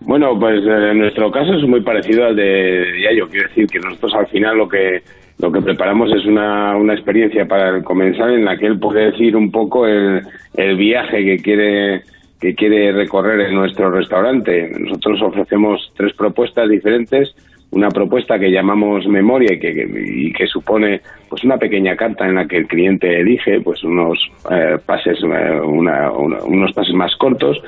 Bueno, 0.00 0.38
pues 0.38 0.60
eh, 0.64 0.94
nuestro 0.94 1.30
caso 1.30 1.54
es 1.54 1.62
muy 1.66 1.80
parecido 1.80 2.26
al 2.26 2.36
de 2.36 3.00
Yayo. 3.02 3.28
Quiero 3.28 3.48
decir 3.48 3.66
que 3.66 3.78
nosotros 3.80 4.14
al 4.14 4.26
final 4.28 4.56
lo 4.58 4.68
que 4.68 5.02
lo 5.38 5.52
que 5.52 5.60
preparamos 5.60 6.10
es 6.14 6.24
una, 6.24 6.74
una 6.76 6.94
experiencia 6.94 7.44
para 7.46 7.68
el 7.76 7.84
comensal 7.84 8.32
en 8.32 8.44
la 8.46 8.56
que 8.56 8.66
él 8.66 8.78
puede 8.78 9.10
decir 9.10 9.36
un 9.36 9.50
poco 9.50 9.86
el, 9.86 10.22
el 10.54 10.76
viaje 10.76 11.24
que 11.24 11.36
quiere 11.38 12.02
que 12.40 12.54
quiere 12.54 12.92
recorrer 12.92 13.40
en 13.40 13.54
nuestro 13.54 13.90
restaurante. 13.90 14.70
Nosotros 14.78 15.20
ofrecemos 15.22 15.92
tres 15.96 16.12
propuestas 16.14 16.68
diferentes. 16.68 17.34
Una 17.70 17.88
propuesta 17.88 18.38
que 18.38 18.50
llamamos 18.50 19.06
memoria 19.08 19.54
y 19.54 19.58
que, 19.58 19.72
y 20.06 20.32
que 20.32 20.46
supone 20.46 21.00
pues 21.28 21.42
una 21.44 21.58
pequeña 21.58 21.96
carta 21.96 22.26
en 22.26 22.36
la 22.36 22.46
que 22.46 22.58
el 22.58 22.66
cliente 22.68 23.20
elige 23.20 23.60
pues 23.60 23.82
unos 23.82 24.18
eh, 24.50 24.78
pases 24.86 25.18
eh, 25.22 25.60
una- 25.60 26.12
una- 26.12 26.44
unos 26.44 26.72
pases 26.72 26.94
más 26.94 27.14
cortos 27.16 27.60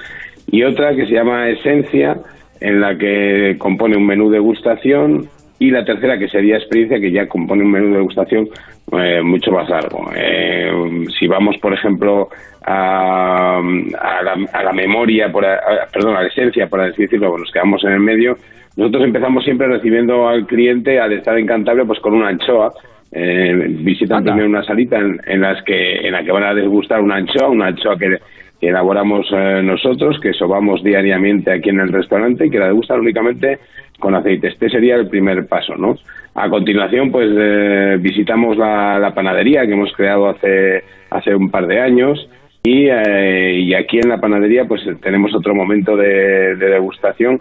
y 0.51 0.63
otra 0.63 0.95
que 0.95 1.07
se 1.07 1.13
llama 1.15 1.49
esencia 1.49 2.17
en 2.61 2.81
la 2.81 2.97
que 2.97 3.57
compone 3.59 3.97
un 3.97 4.07
menú 4.07 4.31
degustación 4.31 5.29
y 5.61 5.71
la 5.71 5.85
tercera 5.85 6.19
que 6.19 6.29
sería 6.29 6.57
experiencia 6.57 7.01
que 7.01 7.11
ya 7.11 7.27
compone 7.27 7.63
un 7.63 7.71
menú 7.71 7.89
de 7.91 7.97
degustación 7.97 8.49
eh, 8.93 9.21
mucho 9.23 9.51
más 9.53 9.69
largo. 9.69 10.11
Eh, 10.17 10.71
si 11.19 11.27
vamos, 11.27 11.57
por 11.59 11.73
ejemplo, 11.75 12.29
a, 12.65 13.59
a, 13.59 14.23
la, 14.23 14.37
a 14.53 14.63
la 14.63 14.73
memoria, 14.73 15.31
por 15.31 15.45
a- 15.45 15.61
perdón, 15.93 16.17
a 16.17 16.23
la 16.23 16.29
esencia, 16.29 16.67
por 16.69 16.81
así 16.81 17.03
decirlo, 17.03 17.37
nos 17.37 17.51
quedamos 17.53 17.83
en 17.85 17.93
el 17.93 18.01
medio, 18.01 18.37
nosotros 18.77 19.05
empezamos 19.05 19.45
siempre 19.45 19.67
recibiendo 19.67 20.29
al 20.29 20.47
cliente 20.47 21.01
al 21.01 21.13
estar 21.13 21.37
en 21.37 21.47
Cantabria 21.47 21.85
pues 21.85 21.99
con 22.01 22.15
una 22.15 22.29
anchoa. 22.29 22.73
Eh, 23.11 23.55
visitan 23.81 24.23
primero 24.23 24.47
una 24.47 24.63
salita 24.63 24.99
en, 24.99 25.19
en 25.27 25.41
las 25.41 25.63
que 25.65 26.07
en 26.07 26.13
la 26.13 26.23
que 26.23 26.31
van 26.31 26.45
a 26.45 26.53
degustar 26.55 27.01
una 27.01 27.17
anchoa, 27.17 27.49
una 27.49 27.67
anchoa 27.69 27.99
que, 27.99 28.19
que 28.61 28.69
elaboramos 28.69 29.27
eh, 29.33 29.63
nosotros, 29.63 30.19
que 30.21 30.33
sobamos 30.33 30.83
diariamente 30.83 31.53
aquí 31.53 31.71
en 31.71 31.81
el 31.81 31.93
restaurante 31.93 32.47
y 32.47 32.51
que 32.51 32.59
la 32.59 32.67
degustan 32.67 33.01
únicamente 33.01 33.59
con 33.99 34.15
aceite. 34.15 34.49
Este 34.49 34.69
sería 34.69 34.97
el 34.97 35.09
primer 35.09 35.47
paso, 35.47 35.77
¿no? 35.77 35.97
A 36.35 36.49
continuación, 36.49 37.11
pues 37.11 37.29
eh, 37.37 37.97
visitamos 38.01 38.57
la, 38.57 39.13
panadería 39.15 39.67
que 39.67 39.73
hemos 39.73 39.93
creado 39.93 40.29
hace 40.29 40.85
hace 41.11 41.35
un 41.35 41.51
par 41.51 41.67
de 41.67 41.81
años 41.81 42.29
y, 42.63 42.87
eh, 42.89 43.61
y 43.61 43.75
aquí 43.75 43.99
en 43.99 44.11
la 44.11 44.21
panadería 44.21 44.67
pues 44.67 44.83
tenemos 45.01 45.35
otro 45.35 45.55
momento 45.55 45.97
de, 45.97 46.55
de 46.57 46.69
degustación 46.69 47.41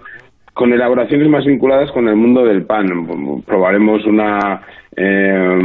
con 0.54 0.74
elaboraciones 0.74 1.28
más 1.28 1.46
vinculadas 1.46 1.92
con 1.92 2.08
el 2.08 2.16
mundo 2.16 2.44
del 2.44 2.64
pan. 2.64 2.88
Probaremos 3.46 4.06
una 4.06 4.62
eh, 4.96 5.60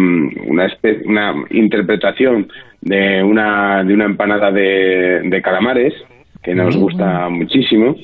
una, 0.46 0.66
una 1.07 1.34
interpretación 1.50 2.48
de 2.83 3.22
una 3.22 3.83
de 3.85 3.95
una 3.95 4.05
empanada 4.05 4.51
de, 4.51 5.20
de 5.24 5.41
calamares 5.43 5.95
que 6.43 6.55
nos 6.55 6.76
gusta 6.76 7.28
muchísimo 7.28 7.95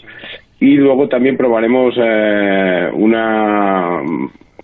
y 0.60 0.76
luego 0.76 1.08
también 1.08 1.36
probaremos 1.36 1.94
eh, 2.00 2.88
una 2.94 4.00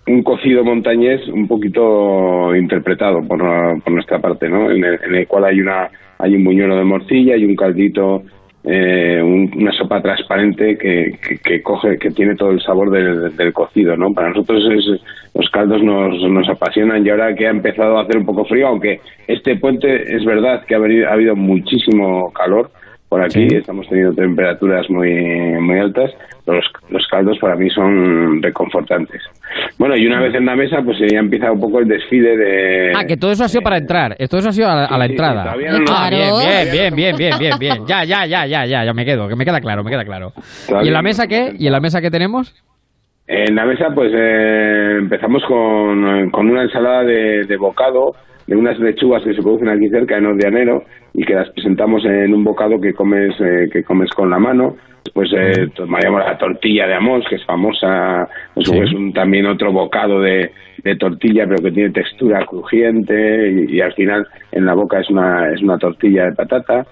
un 0.07 0.23
cocido 0.23 0.63
montañés 0.63 1.27
un 1.29 1.47
poquito 1.47 2.55
interpretado 2.55 3.21
por, 3.27 3.39
por 3.81 3.91
nuestra 3.93 4.19
parte, 4.19 4.47
¿no? 4.49 4.69
En 4.71 4.83
el, 4.83 4.99
en 5.03 5.15
el 5.15 5.27
cual 5.27 5.45
hay 5.45 5.59
una 5.59 5.89
hay 6.19 6.35
un 6.35 6.43
buñuelo 6.45 6.77
de 6.77 6.83
morcilla 6.83 7.35
y 7.35 7.43
un 7.43 7.55
caldito, 7.55 8.23
eh, 8.63 9.19
un- 9.21 9.51
una 9.57 9.71
sopa 9.73 10.01
transparente 10.01 10.77
que, 10.77 11.17
que, 11.27 11.37
que 11.39 11.61
coge, 11.61 11.97
que 11.97 12.11
tiene 12.11 12.35
todo 12.35 12.51
el 12.51 12.61
sabor 12.61 12.89
del, 12.91 13.35
del 13.35 13.51
cocido, 13.51 13.97
¿no? 13.97 14.13
Para 14.13 14.29
nosotros 14.29 14.63
es, 14.71 15.01
los 15.35 15.49
caldos 15.49 15.83
nos, 15.83 16.13
nos 16.31 16.47
apasionan 16.49 17.05
y 17.05 17.09
ahora 17.09 17.35
que 17.35 17.45
ha 17.47 17.51
empezado 17.51 17.97
a 17.97 18.03
hacer 18.03 18.17
un 18.17 18.25
poco 18.25 18.45
frío, 18.45 18.67
aunque 18.67 19.01
este 19.27 19.57
puente 19.57 20.15
es 20.15 20.23
verdad 20.25 20.63
que 20.65 20.75
ha, 20.75 20.79
venido, 20.79 21.09
ha 21.09 21.13
habido 21.13 21.35
muchísimo 21.35 22.31
calor 22.33 22.71
por 23.09 23.21
aquí, 23.21 23.47
Sí. 23.49 23.55
estamos 23.57 23.87
teniendo 23.87 24.13
temperaturas 24.15 24.89
muy, 24.89 25.11
muy 25.61 25.77
altas, 25.79 26.11
los, 26.47 26.65
los 26.89 27.05
caldos 27.07 27.37
para 27.39 27.55
mí 27.55 27.69
son 27.69 28.41
reconfortantes. 28.41 29.21
Bueno, 29.77 29.95
y 29.95 30.07
una 30.07 30.21
vez 30.21 30.33
en 30.35 30.45
la 30.45 30.55
mesa, 30.55 30.81
pues 30.83 30.97
ya 30.99 31.19
empieza 31.19 31.51
un 31.51 31.59
poco 31.59 31.79
el 31.79 31.87
desfile 31.87 32.35
de... 32.35 32.93
Ah, 32.95 33.05
que 33.05 33.15
todo 33.17 33.31
eso 33.31 33.43
ha 33.43 33.47
sido 33.47 33.61
para 33.61 33.77
entrar. 33.77 34.15
Todo 34.29 34.39
eso 34.39 34.49
ha 34.49 34.53
sido 34.53 34.69
a 34.69 34.75
la, 34.75 34.85
a 34.85 34.97
la 34.97 35.05
sí, 35.05 35.11
entrada. 35.11 35.43
todavía 35.43 35.71
no- 35.71 35.85
ah, 35.89 36.09
bien, 36.09 36.31
bien, 36.71 36.95
bien, 36.95 36.95
bien, 36.95 37.15
bien, 37.17 37.37
bien, 37.39 37.59
bien. 37.59 37.85
Ya, 37.87 38.03
ya, 38.03 38.25
ya, 38.25 38.45
ya, 38.47 38.65
ya, 38.65 38.83
ya 38.85 38.93
me 38.93 39.05
quedo, 39.05 39.27
que 39.27 39.35
me 39.35 39.45
queda 39.45 39.61
claro, 39.61 39.83
me 39.83 39.91
queda 39.91 40.03
claro. 40.03 40.33
Todavía 40.67 40.85
¿Y 40.85 40.87
en 40.89 40.93
la 40.93 41.01
mesa 41.01 41.27
qué? 41.27 41.53
¿Y 41.57 41.67
en 41.67 41.71
la 41.73 41.79
mesa 41.79 42.01
qué 42.01 42.09
tenemos? 42.09 42.53
En 43.27 43.55
la 43.55 43.65
mesa, 43.65 43.87
pues 43.93 44.11
eh, 44.15 44.97
empezamos 44.99 45.43
con, 45.45 46.29
con 46.29 46.47
una 46.49 46.63
ensalada 46.63 47.03
de, 47.03 47.45
de 47.45 47.57
bocado, 47.57 48.13
de 48.45 48.55
unas 48.55 48.77
lechugas 48.79 49.23
que 49.23 49.33
se 49.33 49.41
producen 49.41 49.69
aquí 49.69 49.89
cerca 49.89 50.17
en 50.17 50.27
Odianero 50.27 50.83
y 51.13 51.25
que 51.25 51.33
las 51.33 51.49
presentamos 51.49 52.05
en 52.05 52.33
un 52.33 52.43
bocado 52.43 52.79
que 52.79 52.93
comes 52.93 53.33
eh, 53.39 53.67
que 53.71 53.83
comes 53.83 54.11
con 54.11 54.29
la 54.29 54.37
mano. 54.37 54.75
Después 55.03 55.31
eh, 55.37 55.67
tomaríamos 55.75 56.21
la 56.25 56.37
tortilla 56.37 56.87
de 56.87 56.93
Amos, 56.95 57.25
que 57.27 57.35
es 57.35 57.45
famosa, 57.45 58.27
pues, 58.53 58.67
Sí. 58.67 58.77
es 58.77 58.93
un, 58.93 59.13
también 59.13 59.45
otro 59.47 59.71
bocado 59.71 60.19
de, 60.21 60.51
de 60.83 60.95
tortilla, 60.95 61.45
pero 61.47 61.63
que 61.63 61.71
tiene 61.71 61.91
textura 61.91 62.45
crujiente 62.45 63.49
y, 63.51 63.75
y 63.77 63.81
al 63.81 63.93
final 63.93 64.25
en 64.51 64.65
la 64.65 64.73
boca 64.75 64.99
es 64.99 65.09
una, 65.09 65.51
es 65.51 65.61
una 65.63 65.77
tortilla 65.77 66.25
de 66.25 66.33
patata. 66.35 66.85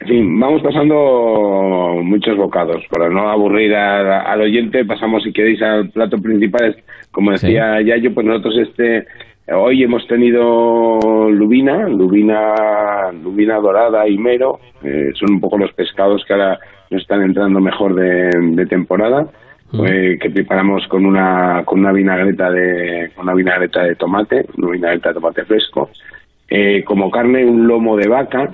En 0.00 0.08
fin, 0.08 0.40
vamos 0.40 0.62
pasando 0.62 2.00
muchos 2.02 2.36
bocados. 2.36 2.82
Para 2.90 3.10
no 3.10 3.28
aburrir 3.28 3.74
al, 3.74 4.10
al 4.10 4.40
oyente, 4.40 4.84
pasamos, 4.84 5.22
si 5.22 5.32
queréis, 5.32 5.60
al 5.62 5.90
plato 5.90 6.16
principal. 6.20 6.74
Como 7.10 7.32
decía 7.32 7.80
Yayo, 7.82 8.14
pues 8.14 8.26
nosotros 8.26 8.56
este 8.58 9.06
hoy 9.52 9.82
hemos 9.82 10.06
tenido 10.06 10.98
lubina, 11.30 11.88
lubina, 11.88 13.12
lubina 13.22 13.56
dorada 13.58 14.08
y 14.08 14.16
mero. 14.16 14.58
eh, 14.82 15.10
son 15.14 15.32
un 15.34 15.40
poco 15.40 15.58
los 15.58 15.72
pescados 15.74 16.24
que 16.24 16.32
ahora 16.32 16.58
nos 16.90 17.02
están 17.02 17.22
entrando 17.22 17.60
mejor 17.60 17.94
de, 17.94 18.30
de 18.52 18.66
temporada. 18.66 19.26
eh, 19.86 20.18
que 20.20 20.30
preparamos 20.30 20.86
con 20.88 21.04
una 21.06 21.62
con 21.64 21.78
una 21.80 21.92
vinagreta 21.92 22.50
de 22.50 23.10
con 23.14 23.24
una 23.24 23.34
vinagreta 23.34 23.82
de 23.84 23.94
tomate, 23.96 24.46
una 24.56 24.70
vinagreta 24.70 25.10
de 25.10 25.14
tomate 25.14 25.44
fresco. 25.44 25.90
Eh, 26.48 26.82
como 26.84 27.10
carne 27.10 27.44
un 27.44 27.66
lomo 27.68 27.96
de 27.96 28.08
vaca, 28.08 28.50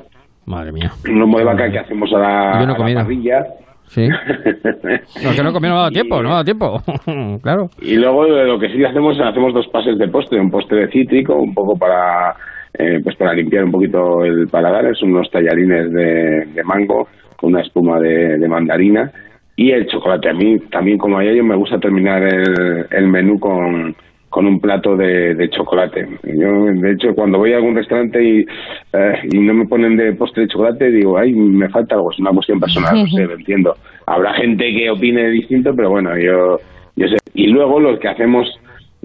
Madre 0.47 0.73
mía. 0.73 0.91
un 1.09 1.19
lomo 1.19 1.39
de 1.39 1.45
vaca 1.45 1.71
que 1.71 1.79
hacemos 1.79 2.11
a 2.15 2.19
la, 2.19 2.61
Yo 2.61 2.61
no 2.61 2.61
he 2.61 2.65
a 2.65 2.69
la 2.69 2.77
comido. 2.77 3.01
parrilla. 3.03 3.47
Sí. 3.89 4.09
No, 5.25 5.31
que 5.33 5.43
no 5.43 5.53
comido, 5.53 5.53
no 5.53 5.61
me 5.61 5.69
ha 5.69 5.75
dado 5.75 5.91
tiempo, 5.91 6.17
no 6.17 6.23
me 6.23 6.29
ha 6.29 6.43
dado 6.43 6.45
tiempo. 6.45 6.83
claro. 7.43 7.69
Y 7.81 7.97
luego 7.97 8.27
eh, 8.27 8.47
lo 8.47 8.59
que 8.59 8.69
sí 8.71 8.85
hacemos, 8.85 9.19
hacemos 9.21 9.55
dos 9.55 9.67
pases 9.69 9.97
de 9.99 10.09
postre, 10.09 10.41
un 10.41 10.51
postre 10.51 10.81
de 10.87 10.89
cítrico, 10.89 11.35
un 11.37 11.55
poco 11.55 11.77
para 11.77 12.35
eh, 12.79 13.01
pues 13.03 13.17
para 13.17 13.33
limpiar 13.33 13.65
un 13.65 13.71
poquito 13.73 14.25
el 14.25 14.49
paladar, 14.49 14.85
son 14.97 15.13
unos 15.13 15.31
tallarines 15.31 15.91
de, 15.93 16.47
de 16.55 16.65
mango 16.65 17.09
con 17.37 17.53
una 17.53 17.63
espuma 17.63 17.99
de, 18.01 18.37
de 18.39 18.49
mandarina 18.49 19.11
y 19.57 19.71
el 19.71 19.87
chocolate. 19.87 20.31
A 20.31 20.35
mí 20.35 20.59
también 20.71 20.99
como 20.99 21.19
a 21.19 21.25
ello 21.25 21.43
me 21.45 21.57
gusta 21.57 21.79
terminar 21.79 22.23
el, 22.23 22.87
el 22.91 23.07
menú 23.09 23.39
con, 23.39 23.95
con 24.29 24.47
un 24.47 24.61
plato 24.61 24.97
de, 24.97 25.35
de 25.35 25.49
chocolate. 25.51 26.07
Yo, 26.25 26.65
de 26.73 26.93
hecho, 26.93 27.15
cuando 27.15 27.39
voy 27.39 27.53
a 27.53 27.57
algún 27.57 27.77
restaurante 27.77 28.23
y, 28.23 28.41
eh, 28.93 29.15
y 29.33 29.39
no 29.39 29.55
me 29.55 29.67
ponen 29.67 29.97
de 29.97 30.13
postre 30.13 30.43
de 30.43 30.49
chocolate, 30.49 30.91
digo, 30.91 31.17
ay, 31.17 31.33
me 31.33 31.69
falta 31.69 31.95
algo, 31.95 32.11
es 32.11 32.19
una 32.19 32.33
cuestión 32.33 32.61
personal, 32.61 32.99
no 32.99 33.07
sé, 33.07 33.25
lo 33.25 33.35
entiendo. 33.39 33.75
Habrá 34.07 34.35
gente 34.35 34.73
que 34.73 34.91
opine 34.91 35.31
distinto, 35.31 35.75
pero 35.75 35.91
bueno, 35.91 36.19
yo, 36.19 36.59
yo 36.97 37.09
sé. 37.09 37.17
Y 37.35 37.47
luego 37.47 37.81
lo 37.81 37.99
que 37.99 38.09
hacemos 38.09 38.47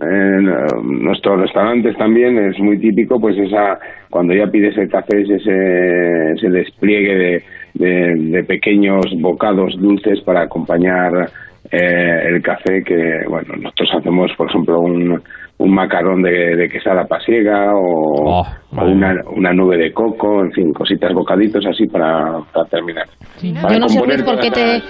en 0.02 0.50
eh, 0.50 0.66
nuestros 0.84 1.40
restaurantes 1.40 1.96
también 1.98 2.38
es 2.38 2.60
muy 2.60 2.80
típico, 2.80 3.20
pues 3.20 3.38
esa 3.38 3.78
cuando 4.10 4.34
ya 4.34 4.48
pides 4.48 4.76
el 4.78 4.90
café 4.90 5.22
es 5.22 5.30
ese, 5.30 6.32
ese 6.32 6.50
despliegue 6.50 7.16
de, 7.16 7.44
de, 7.76 8.16
de 8.16 8.44
pequeños 8.44 9.06
bocados 9.20 9.80
dulces 9.80 10.20
para 10.22 10.42
acompañar 10.42 11.30
eh, 11.72 12.28
el 12.28 12.42
café 12.42 12.84
que, 12.86 12.96
bueno, 13.30 13.54
nosotros 13.62 13.90
hacemos, 13.98 14.32
por 14.38 14.50
ejemplo, 14.50 14.80
un, 14.80 15.22
un 15.58 15.74
macarrón 15.76 16.22
de, 16.24 16.56
de 16.56 16.68
quesada 16.70 17.06
pasiega 17.06 17.72
o, 17.76 18.42
o 18.42 18.46
una, 18.84 19.14
una 19.36 19.54
nube 19.54 19.78
de 19.78 19.94
coco, 19.94 20.42
en 20.44 20.52
fin, 20.52 20.74
cositas, 20.74 21.14
bocaditos 21.14 21.64
así 21.66 21.86
para, 21.88 22.40
para 22.52 22.66
terminar. 22.68 23.06
Para 23.62 23.74
Yo 23.76 23.80
no 23.80 23.88
sé, 23.88 24.00
Ruiz, 24.02 24.24
por 24.24 24.40
qué 24.40 24.50
te-. 24.52 24.82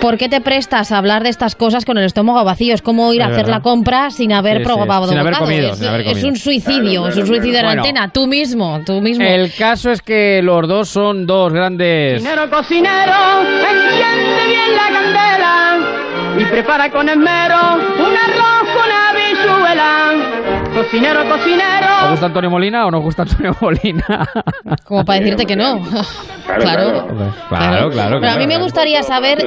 ¿Por 0.00 0.16
qué 0.16 0.28
te 0.28 0.40
prestas 0.40 0.92
a 0.92 0.98
hablar 0.98 1.22
de 1.24 1.30
estas 1.30 1.56
cosas 1.56 1.84
con 1.84 1.98
el 1.98 2.04
estómago 2.04 2.44
vacío? 2.44 2.74
Es 2.74 2.82
como 2.82 3.12
ir 3.12 3.22
a 3.22 3.26
hacer 3.26 3.44
verdad. 3.46 3.56
la 3.58 3.60
compra 3.62 4.10
sin 4.10 4.32
haber 4.32 4.58
Sí, 4.58 4.64
sí, 4.64 4.70
probado 4.72 5.06
sin 5.06 5.18
haber 5.18 5.34
comido, 5.34 5.68
es, 5.72 5.78
sin 5.78 5.88
haber 5.88 6.00
es 6.02 6.06
comido. 6.08 6.28
un 6.28 6.36
suicidio, 6.36 7.00
Claro, 7.02 7.08
es 7.08 7.16
un 7.18 7.26
suicidio 7.26 7.58
claro. 7.58 7.70
en 7.70 7.76
la 7.76 7.82
Bueno. 7.82 7.98
antena. 7.98 8.12
Tú 8.12 8.26
mismo, 8.28 8.78
tú 8.86 9.00
mismo. 9.00 9.24
El 9.26 9.50
caso 9.58 9.90
es 9.90 10.00
que 10.00 10.40
los 10.42 10.66
dos 10.68 10.88
son 10.88 11.26
dos 11.26 11.52
grandes... 11.52 12.22
Cocinero, 12.22 12.48
cocinero, 12.50 13.12
enciende 13.42 14.46
bien 14.46 14.76
la 14.76 14.94
candela 14.94 15.97
y 16.36 16.44
prepara 16.44 16.90
con 16.90 17.08
esmero 17.08 17.56
un 17.76 18.16
arroz 18.16 18.68
con 18.74 18.90
habichuela. 18.92 20.07
Cocinero, 20.78 21.22
¿Os 21.22 21.26
cocinero. 21.26 22.10
gusta 22.10 22.26
Antonio 22.26 22.50
Molina 22.50 22.86
o 22.86 22.90
no 22.92 22.98
os 22.98 23.04
gusta 23.04 23.22
Antonio 23.22 23.56
Molina? 23.60 24.28
Como 24.84 25.04
para 25.04 25.18
decirte 25.18 25.44
que 25.44 25.56
no. 25.56 25.82
Claro, 26.46 27.06
Claro, 27.06 27.06
claro, 27.48 27.90
claro. 27.90 28.20
Pero 28.20 28.32
a 28.32 28.36
mí 28.38 28.46
me 28.46 28.58
gustaría 28.58 29.02
saber, 29.02 29.38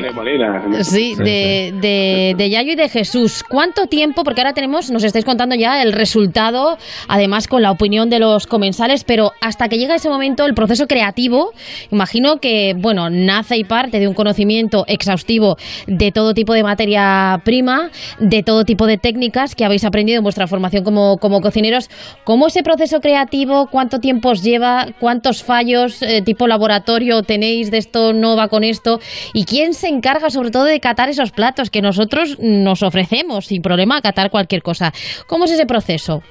sí, 0.82 1.16
de, 1.16 1.74
de, 1.82 2.36
de 2.38 2.50
Yayo 2.50 2.74
y 2.74 2.76
de 2.76 2.90
Jesús, 2.90 3.44
¿cuánto 3.48 3.88
tiempo? 3.88 4.24
Porque 4.24 4.42
ahora 4.42 4.54
tenemos, 4.54 4.92
nos 4.92 5.04
estáis 5.04 5.26
contando 5.26 5.56
ya 5.56 5.82
el 5.82 5.94
resultado, 5.94 6.78
además 7.08 7.48
con 7.48 7.62
la 7.62 7.72
opinión 7.72 8.10
de 8.10 8.20
los 8.20 8.46
comensales, 8.46 9.04
pero 9.04 9.32
hasta 9.42 9.68
que 9.70 9.78
llega 9.78 9.96
ese 9.96 10.10
momento, 10.10 10.46
el 10.46 10.54
proceso 10.54 10.86
creativo, 10.86 11.54
imagino 11.92 12.38
que, 12.38 12.76
bueno, 12.78 13.10
nace 13.10 13.58
y 13.58 13.64
parte 13.64 14.00
de 14.00 14.08
un 14.08 14.14
conocimiento 14.14 14.84
exhaustivo 14.88 15.56
de 15.88 16.12
todo 16.12 16.34
tipo 16.34 16.54
de 16.54 16.64
materia 16.64 17.42
prima, 17.46 17.90
de 18.20 18.44
todo 18.44 18.64
tipo 18.66 18.86
de 18.86 18.98
técnicas 18.98 19.56
que 19.56 19.66
habéis 19.66 19.86
aprendido 19.86 20.18
en 20.18 20.24
vuestra 20.24 20.46
formación 20.46 20.84
como, 20.84 21.18
como 21.22 21.40
cocineros. 21.40 21.90
¿Cómo 22.26 22.48
ese 22.48 22.64
proceso 22.64 23.00
creativo, 23.00 23.68
cuánto 23.72 24.00
tiempo 24.00 24.32
os 24.32 24.44
lleva, 24.44 24.88
cuántos 25.00 25.44
fallos 25.44 26.02
eh, 26.02 26.22
tipo 26.22 26.48
laboratorio 26.48 27.22
tenéis 27.22 27.72
de 27.72 27.78
esto 27.78 28.12
no 28.12 28.36
va 28.36 28.50
con 28.50 28.66
esto? 28.66 29.00
¿Y 29.34 29.46
quién 29.46 29.74
se 29.74 29.88
encarga 29.88 30.30
sobre 30.30 30.52
todo 30.52 30.66
de 30.66 30.82
catar 30.82 31.08
esos 31.08 31.32
platos 31.32 31.70
que 31.70 31.82
nosotros 31.82 32.38
nos 32.42 32.84
ofrecemos 32.84 33.46
sin 33.46 33.62
problema 33.62 33.98
a 33.98 34.02
catar 34.02 34.30
cualquier 34.30 34.62
cosa? 34.62 34.92
¿Cómo 35.28 35.46
es 35.46 35.52
ese 35.52 35.66
proceso? 35.66 36.22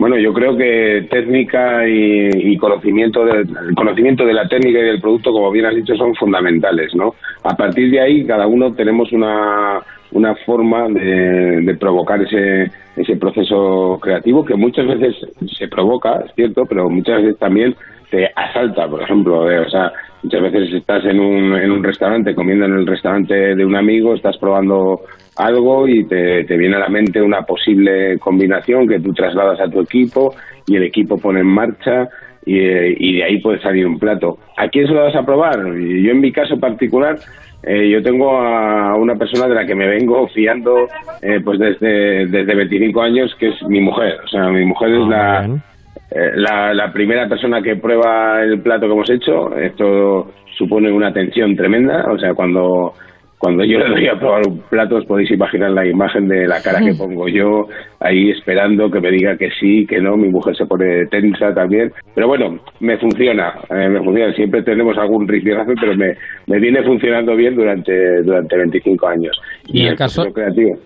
Bueno, 0.00 0.18
yo 0.18 0.32
creo 0.32 0.56
que 0.56 1.06
técnica 1.10 1.86
y, 1.86 2.56
conocimiento, 2.56 3.24
de, 3.24 3.44
conocimiento 3.76 4.24
de 4.24 4.32
la 4.32 4.48
técnica 4.48 4.78
y 4.78 4.84
del 4.84 5.00
producto, 5.00 5.30
como 5.32 5.52
bien 5.52 5.66
has 5.66 5.76
dicho, 5.76 5.94
son 5.94 6.14
fundamentales, 6.14 6.94
¿no? 6.94 7.14
A 7.44 7.54
partir 7.54 7.90
de 7.90 8.00
ahí, 8.00 8.24
cada 8.26 8.46
uno 8.46 8.72
tenemos 8.72 9.12
una, 9.12 9.80
una 10.12 10.34
forma 10.46 10.88
de, 10.88 11.60
de 11.60 11.74
provocar 11.76 12.22
ese, 12.22 12.70
ese 12.96 13.16
proceso 13.16 13.98
creativo 14.00 14.44
que 14.44 14.54
muchas 14.54 14.86
veces 14.86 15.16
se 15.58 15.68
provoca, 15.68 16.22
es 16.26 16.34
cierto, 16.34 16.64
pero 16.66 16.88
muchas 16.90 17.22
veces 17.22 17.38
también 17.38 17.74
te 18.10 18.30
asalta, 18.36 18.86
por 18.88 19.02
ejemplo, 19.02 19.50
eh, 19.50 19.60
o 19.60 19.68
sea, 19.70 19.90
muchas 20.22 20.42
veces 20.42 20.74
estás 20.74 21.04
en 21.06 21.18
un, 21.18 21.56
en 21.56 21.70
un 21.70 21.82
restaurante, 21.82 22.34
comiendo 22.34 22.66
en 22.66 22.74
el 22.74 22.86
restaurante 22.86 23.54
de 23.54 23.64
un 23.64 23.74
amigo, 23.74 24.14
estás 24.14 24.36
probando 24.36 25.00
algo 25.36 25.88
y 25.88 26.04
te, 26.06 26.44
te 26.44 26.56
viene 26.56 26.76
a 26.76 26.80
la 26.80 26.88
mente 26.88 27.22
una 27.22 27.42
posible 27.42 28.18
combinación 28.18 28.86
que 28.86 29.00
tú 29.00 29.14
trasladas 29.14 29.60
a 29.60 29.70
tu 29.70 29.80
equipo 29.80 30.34
y 30.66 30.76
el 30.76 30.84
equipo 30.84 31.16
pone 31.16 31.40
en 31.40 31.46
marcha 31.46 32.08
y, 32.44 32.58
eh, 32.58 32.94
y 32.98 33.16
de 33.16 33.24
ahí 33.24 33.40
puede 33.40 33.60
salir 33.60 33.86
un 33.86 33.98
plato. 33.98 34.38
¿A 34.56 34.68
quién 34.68 34.86
se 34.86 34.92
lo 34.92 35.04
vas 35.04 35.16
a 35.16 35.24
probar? 35.24 35.58
Yo 35.58 36.10
en 36.10 36.20
mi 36.20 36.32
caso 36.32 36.58
particular, 36.58 37.16
eh, 37.62 37.88
yo 37.88 38.02
tengo 38.02 38.36
a 38.36 38.96
una 38.96 39.14
persona 39.14 39.46
de 39.46 39.54
la 39.54 39.66
que 39.66 39.74
me 39.74 39.86
vengo 39.86 40.26
fiando 40.28 40.88
eh, 41.20 41.40
pues 41.44 41.58
desde, 41.58 42.26
desde 42.26 42.54
25 42.54 43.00
años, 43.00 43.34
que 43.38 43.48
es 43.48 43.62
mi 43.68 43.80
mujer. 43.80 44.18
O 44.24 44.28
sea, 44.28 44.48
mi 44.48 44.64
mujer 44.64 44.90
es 44.90 45.06
la, 45.06 45.44
eh, 46.10 46.32
la, 46.34 46.74
la 46.74 46.92
primera 46.92 47.28
persona 47.28 47.62
que 47.62 47.76
prueba 47.76 48.42
el 48.42 48.60
plato 48.60 48.86
que 48.86 48.92
hemos 48.92 49.10
hecho. 49.10 49.56
Esto 49.56 50.32
supone 50.58 50.90
una 50.90 51.12
tensión 51.12 51.54
tremenda. 51.54 52.10
O 52.10 52.18
sea, 52.18 52.34
cuando 52.34 52.94
cuando 53.42 53.64
yo 53.64 53.76
le 53.80 53.88
doy 53.88 54.06
a 54.06 54.16
probar 54.16 54.46
un 54.46 54.60
plato, 54.70 54.94
os 54.98 55.04
podéis 55.04 55.28
imaginar 55.32 55.72
la 55.72 55.84
imagen 55.84 56.28
de 56.28 56.46
la 56.46 56.62
cara 56.62 56.78
que 56.78 56.94
pongo 56.98 57.26
yo 57.26 57.66
ahí 57.98 58.30
esperando 58.30 58.88
que 58.88 59.00
me 59.00 59.10
diga 59.10 59.36
que 59.36 59.48
sí, 59.58 59.84
que 59.84 60.00
no. 60.00 60.16
Mi 60.16 60.28
mujer 60.28 60.54
se 60.56 60.64
pone 60.64 61.06
tensa 61.06 61.52
también. 61.52 61.90
Pero 62.14 62.28
bueno, 62.28 62.60
me 62.78 62.96
funciona, 62.98 63.52
eh, 63.68 63.88
me 63.88 63.98
funciona. 64.00 64.32
Siempre 64.34 64.62
tenemos 64.62 64.96
algún 64.96 65.26
rifirrafe, 65.26 65.72
pero 65.80 65.96
me, 65.96 66.14
me 66.46 66.60
viene 66.60 66.84
funcionando 66.84 67.34
bien 67.34 67.56
durante, 67.56 68.22
durante 68.22 68.56
25 68.56 69.08
años. 69.08 69.36
Y 69.66 69.86
el 69.86 69.96
caso- 69.96 70.22
proceso 70.22 70.34
creativo. 70.34 70.78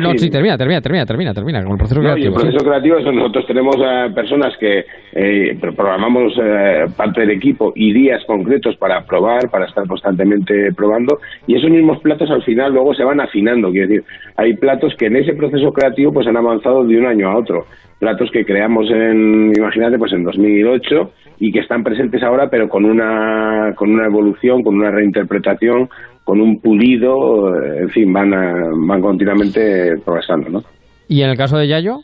No, 0.00 0.12
sí, 0.12 0.18
Sí. 0.20 0.30
termina, 0.30 0.56
termina, 0.56 0.80
termina, 0.80 1.04
termina, 1.04 1.34
termina, 1.34 1.62
con 1.62 1.72
el 1.72 1.78
proceso 1.78 2.00
No, 2.00 2.08
y 2.08 2.12
el 2.12 2.14
creativo. 2.14 2.38
sí. 2.38 2.42
proceso 2.46 2.64
creativo 2.64 2.96
es 2.98 3.04
nosotros 3.14 3.46
tenemos 3.46 3.76
eh, 3.78 4.10
personas 4.14 4.56
que 4.58 4.84
eh, 5.12 5.56
pro- 5.60 5.74
programamos 5.74 6.32
eh, 6.42 6.84
parte 6.96 7.20
del 7.20 7.30
equipo 7.32 7.72
y 7.76 7.92
días 7.92 8.22
concretos 8.26 8.74
para 8.76 9.04
probar, 9.04 9.50
para 9.50 9.66
estar 9.66 9.86
constantemente 9.86 10.72
probando 10.74 11.18
y 11.46 11.56
esos 11.56 11.68
mismos 11.70 12.00
platos 12.00 12.30
al 12.30 12.42
final 12.42 12.72
luego 12.72 12.94
se 12.94 13.04
van 13.04 13.20
afinando, 13.20 13.70
quiero 13.70 13.88
decir, 13.88 14.04
hay 14.36 14.54
platos 14.54 14.94
que 14.96 15.06
en 15.06 15.16
ese 15.16 15.34
proceso 15.34 15.70
creativo 15.72 16.10
pues 16.12 16.26
han 16.26 16.38
avanzado 16.38 16.82
de 16.84 16.98
un 16.98 17.04
año 17.06 17.28
a 17.28 17.36
otro, 17.38 17.66
platos 17.98 18.30
que 18.30 18.46
creamos 18.46 18.90
en, 18.90 19.52
imagínate, 19.56 19.98
pues 19.98 20.12
en 20.14 20.24
2008 20.24 21.10
y 21.38 21.52
que 21.52 21.60
están 21.60 21.84
presentes 21.84 22.22
ahora 22.22 22.48
pero 22.50 22.66
con 22.68 22.86
una 22.86 23.74
con 23.76 23.90
una 23.92 24.06
evolución, 24.06 24.62
con 24.62 24.76
una 24.76 24.90
reinterpretación, 24.90 25.90
con 26.26 26.40
un 26.40 26.60
pulido, 26.60 27.54
eh, 27.54 27.82
en 27.82 27.88
fin, 27.90 28.12
van 28.12 28.34
a- 28.34 28.68
van 28.86 29.00
continuamente 29.00 29.96
progresando, 30.04 30.50
¿no? 30.50 30.60
¿Y 31.08 31.22
en 31.22 31.30
el 31.30 31.36
caso 31.36 31.56
de 31.56 31.68
Yayo? 31.68 32.00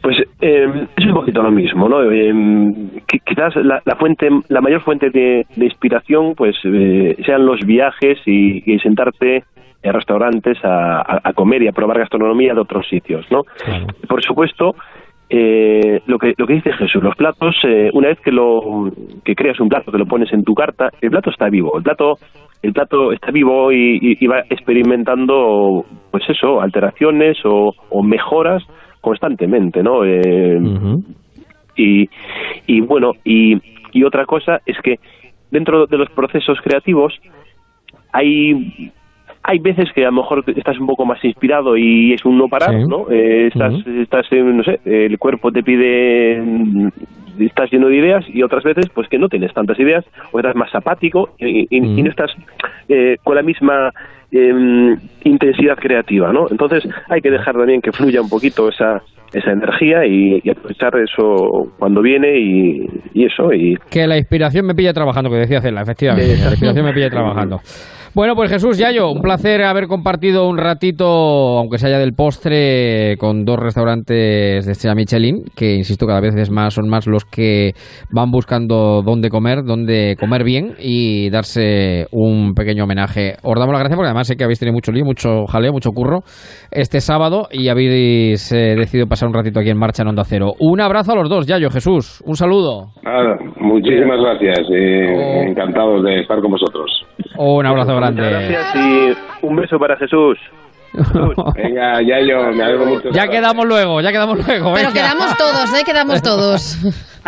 Pues 0.00 0.16
eh, 0.40 0.66
es 0.96 1.06
un 1.06 1.12
poquito 1.14 1.42
lo 1.42 1.50
mismo, 1.50 1.88
¿no? 1.88 2.02
Eh, 2.10 2.32
qui- 2.32 3.20
quizás 3.24 3.54
la, 3.56 3.82
la 3.84 3.96
fuente, 3.96 4.28
la 4.48 4.60
mayor 4.62 4.80
fuente 4.82 5.10
de, 5.10 5.44
de 5.54 5.64
inspiración, 5.64 6.34
pues 6.36 6.56
eh, 6.64 7.16
sean 7.26 7.44
los 7.44 7.60
viajes 7.66 8.18
y, 8.24 8.62
y 8.72 8.78
sentarte 8.78 9.44
en 9.82 9.92
restaurantes 9.92 10.56
a, 10.64 11.00
a- 11.00 11.20
a 11.22 11.32
comer 11.34 11.62
y 11.62 11.68
a 11.68 11.72
probar 11.72 11.98
gastronomía 11.98 12.54
de 12.54 12.60
otros 12.60 12.88
sitios, 12.88 13.26
¿no? 13.30 13.42
Por 14.08 14.22
supuesto, 14.24 14.74
eh, 15.30 16.00
lo 16.06 16.18
que 16.18 16.32
lo 16.38 16.46
que 16.46 16.54
dice 16.54 16.72
Jesús, 16.72 17.02
los 17.02 17.14
platos, 17.16 17.54
eh, 17.64 17.90
una 17.92 18.08
vez 18.08 18.18
que 18.20 18.32
lo 18.32 18.90
que 19.24 19.34
creas 19.34 19.60
un 19.60 19.68
plato, 19.68 19.92
que 19.92 19.98
lo 19.98 20.06
pones 20.06 20.32
en 20.32 20.42
tu 20.44 20.54
carta, 20.54 20.88
el 21.02 21.10
plato 21.10 21.28
está 21.30 21.50
vivo, 21.50 21.76
el 21.76 21.82
plato 21.84 22.14
el 22.62 22.72
plato 22.72 23.12
está 23.12 23.30
vivo 23.30 23.70
y, 23.72 23.98
y- 24.00 24.16
y 24.20 24.26
va 24.26 24.40
experimentando, 24.50 25.84
pues 26.10 26.24
eso, 26.28 26.60
alteraciones 26.60 27.38
o, 27.44 27.72
o 27.90 28.02
mejoras 28.02 28.62
constantemente, 29.00 29.82
¿no? 29.82 30.04
Eh, 30.04 30.58
y, 31.76 32.08
y 32.66 32.80
bueno, 32.80 33.12
y, 33.24 33.56
y 33.92 34.02
otra 34.04 34.24
cosa 34.26 34.60
es 34.66 34.76
que 34.82 34.96
dentro 35.50 35.86
de 35.86 35.96
los 35.98 36.10
procesos 36.10 36.58
creativos 36.62 37.14
hay 38.12 38.90
hay 39.44 39.60
veces 39.60 39.88
que 39.94 40.02
a 40.04 40.10
lo 40.10 40.16
mejor 40.20 40.44
estás 40.54 40.78
un 40.78 40.86
poco 40.86 41.06
más 41.06 41.24
inspirado 41.24 41.76
y 41.76 42.12
es 42.12 42.22
un 42.24 42.36
no 42.36 42.48
parar, 42.48 42.70
Sí. 42.82 42.86
¿no? 42.86 43.08
Eh, 43.10 43.46
estás, 43.46 43.72
estás, 43.86 44.26
eh, 44.32 44.42
no 44.42 44.62
sé, 44.62 44.80
el 44.84 45.16
cuerpo 45.18 45.50
te 45.52 45.62
pide, 45.62 46.42
estás 47.46 47.70
lleno 47.70 47.88
de 47.88 47.96
ideas 47.96 48.24
y 48.28 48.42
otras 48.42 48.64
veces 48.64 48.86
pues 48.94 49.08
que 49.08 49.18
no 49.18 49.28
tienes 49.28 49.52
tantas 49.54 49.78
ideas 49.78 50.04
o 50.32 50.38
estás 50.38 50.54
más 50.56 50.74
apático 50.74 51.30
y, 51.38 51.60
y- 51.62 51.66
y 51.98 52.02
no 52.02 52.10
estás 52.10 52.30
eh, 52.88 53.16
con 53.24 53.36
la 53.36 53.42
misma 53.42 53.90
eh, 54.30 54.94
intensidad 55.24 55.76
creativa, 55.76 56.32
¿no? 56.32 56.46
Entonces 56.50 56.84
hay 57.08 57.20
que 57.20 57.30
dejar 57.30 57.54
también 57.56 57.80
que 57.80 57.92
fluya 57.92 58.20
un 58.20 58.28
poquito 58.28 58.68
esa 58.68 59.02
esa 59.34 59.50
energía 59.52 60.06
y, 60.06 60.40
y 60.42 60.48
aprovechar 60.50 60.90
eso 60.96 61.70
cuando 61.78 62.00
viene 62.00 62.38
y, 62.38 62.86
y 63.12 63.26
eso 63.26 63.52
y 63.52 63.76
Que 63.90 64.06
la 64.06 64.16
inspiración 64.16 64.64
me 64.66 64.74
pilla 64.74 64.94
trabajando, 64.94 65.28
que 65.28 65.36
decía 65.36 65.60
Cela, 65.60 65.82
efectivamente. 65.82 66.34
La 66.44 66.50
inspiración 66.52 66.86
me 66.86 66.92
pilla 66.94 67.10
trabajando. 67.10 67.58
Bueno, 68.14 68.34
pues 68.34 68.50
Jesús, 68.50 68.78
Yayo, 68.78 69.10
un 69.10 69.20
placer 69.20 69.62
haber 69.62 69.86
compartido 69.86 70.48
un 70.48 70.58
ratito, 70.58 71.58
aunque 71.58 71.78
sea 71.78 71.90
ya 71.90 71.98
del 71.98 72.14
postre, 72.14 73.16
con 73.18 73.44
dos 73.44 73.58
restaurantes 73.58 74.66
de 74.66 74.72
estrella 74.72 74.94
Michelin, 74.94 75.44
que 75.56 75.74
insisto, 75.74 76.06
cada 76.06 76.20
vez 76.20 76.34
es 76.36 76.50
más, 76.50 76.74
son 76.74 76.88
más 76.88 77.06
los 77.06 77.24
que 77.24 77.72
van 78.10 78.30
buscando 78.30 79.02
dónde 79.02 79.28
comer, 79.28 79.62
dónde 79.64 80.16
comer 80.18 80.42
bien 80.42 80.74
y 80.80 81.30
darse 81.30 82.06
un 82.10 82.54
pequeño 82.54 82.84
homenaje. 82.84 83.34
Os 83.42 83.58
damos 83.58 83.72
las 83.72 83.80
gracias 83.80 83.96
porque 83.96 84.08
además 84.08 84.26
sé 84.26 84.36
que 84.36 84.44
habéis 84.44 84.58
tenido 84.58 84.74
mucho 84.74 84.90
lío, 84.90 85.04
mucho 85.04 85.46
jaleo, 85.46 85.72
mucho 85.72 85.90
curro 85.92 86.20
este 86.70 87.00
sábado 87.00 87.46
y 87.52 87.68
habéis 87.68 88.50
eh, 88.52 88.74
decidido 88.76 89.06
pasar 89.06 89.28
un 89.28 89.34
ratito 89.34 89.60
aquí 89.60 89.70
en 89.70 89.78
marcha 89.78 90.02
en 90.02 90.08
Onda 90.08 90.24
Cero. 90.24 90.52
Un 90.58 90.80
abrazo 90.80 91.12
a 91.12 91.16
los 91.16 91.28
dos, 91.28 91.46
Yayo, 91.46 91.70
Jesús, 91.70 92.22
un 92.26 92.34
saludo. 92.36 92.88
Nada, 93.02 93.36
muchísimas 93.60 94.18
gracias. 94.20 94.66
eh. 94.74 95.44
Encantados 95.48 96.02
de 96.04 96.20
estar 96.20 96.40
con 96.40 96.50
vosotros. 96.50 96.90
Un 97.38 97.66
abrazo 97.66 97.94
grande. 97.94 98.22
Muchas 98.22 98.50
gracias 98.50 98.74
y 98.74 99.46
un 99.46 99.54
beso 99.54 99.78
para 99.78 99.96
Jesús. 99.96 100.38
Venga, 101.54 102.00
ya 102.02 102.20
yo, 102.20 102.50
me 102.52 102.64
alegro 102.64 102.86
mucho. 102.86 103.08
Ya 103.12 103.28
quedamos 103.28 103.66
luego, 103.66 104.00
ya 104.00 104.10
quedamos 104.10 104.36
luego. 104.36 104.72
Pero 104.74 104.88
venga. 104.88 104.92
quedamos 104.92 105.36
todos, 105.36 105.74
¿eh? 105.74 105.82
Quedamos 105.84 106.22
todos. 106.22 106.78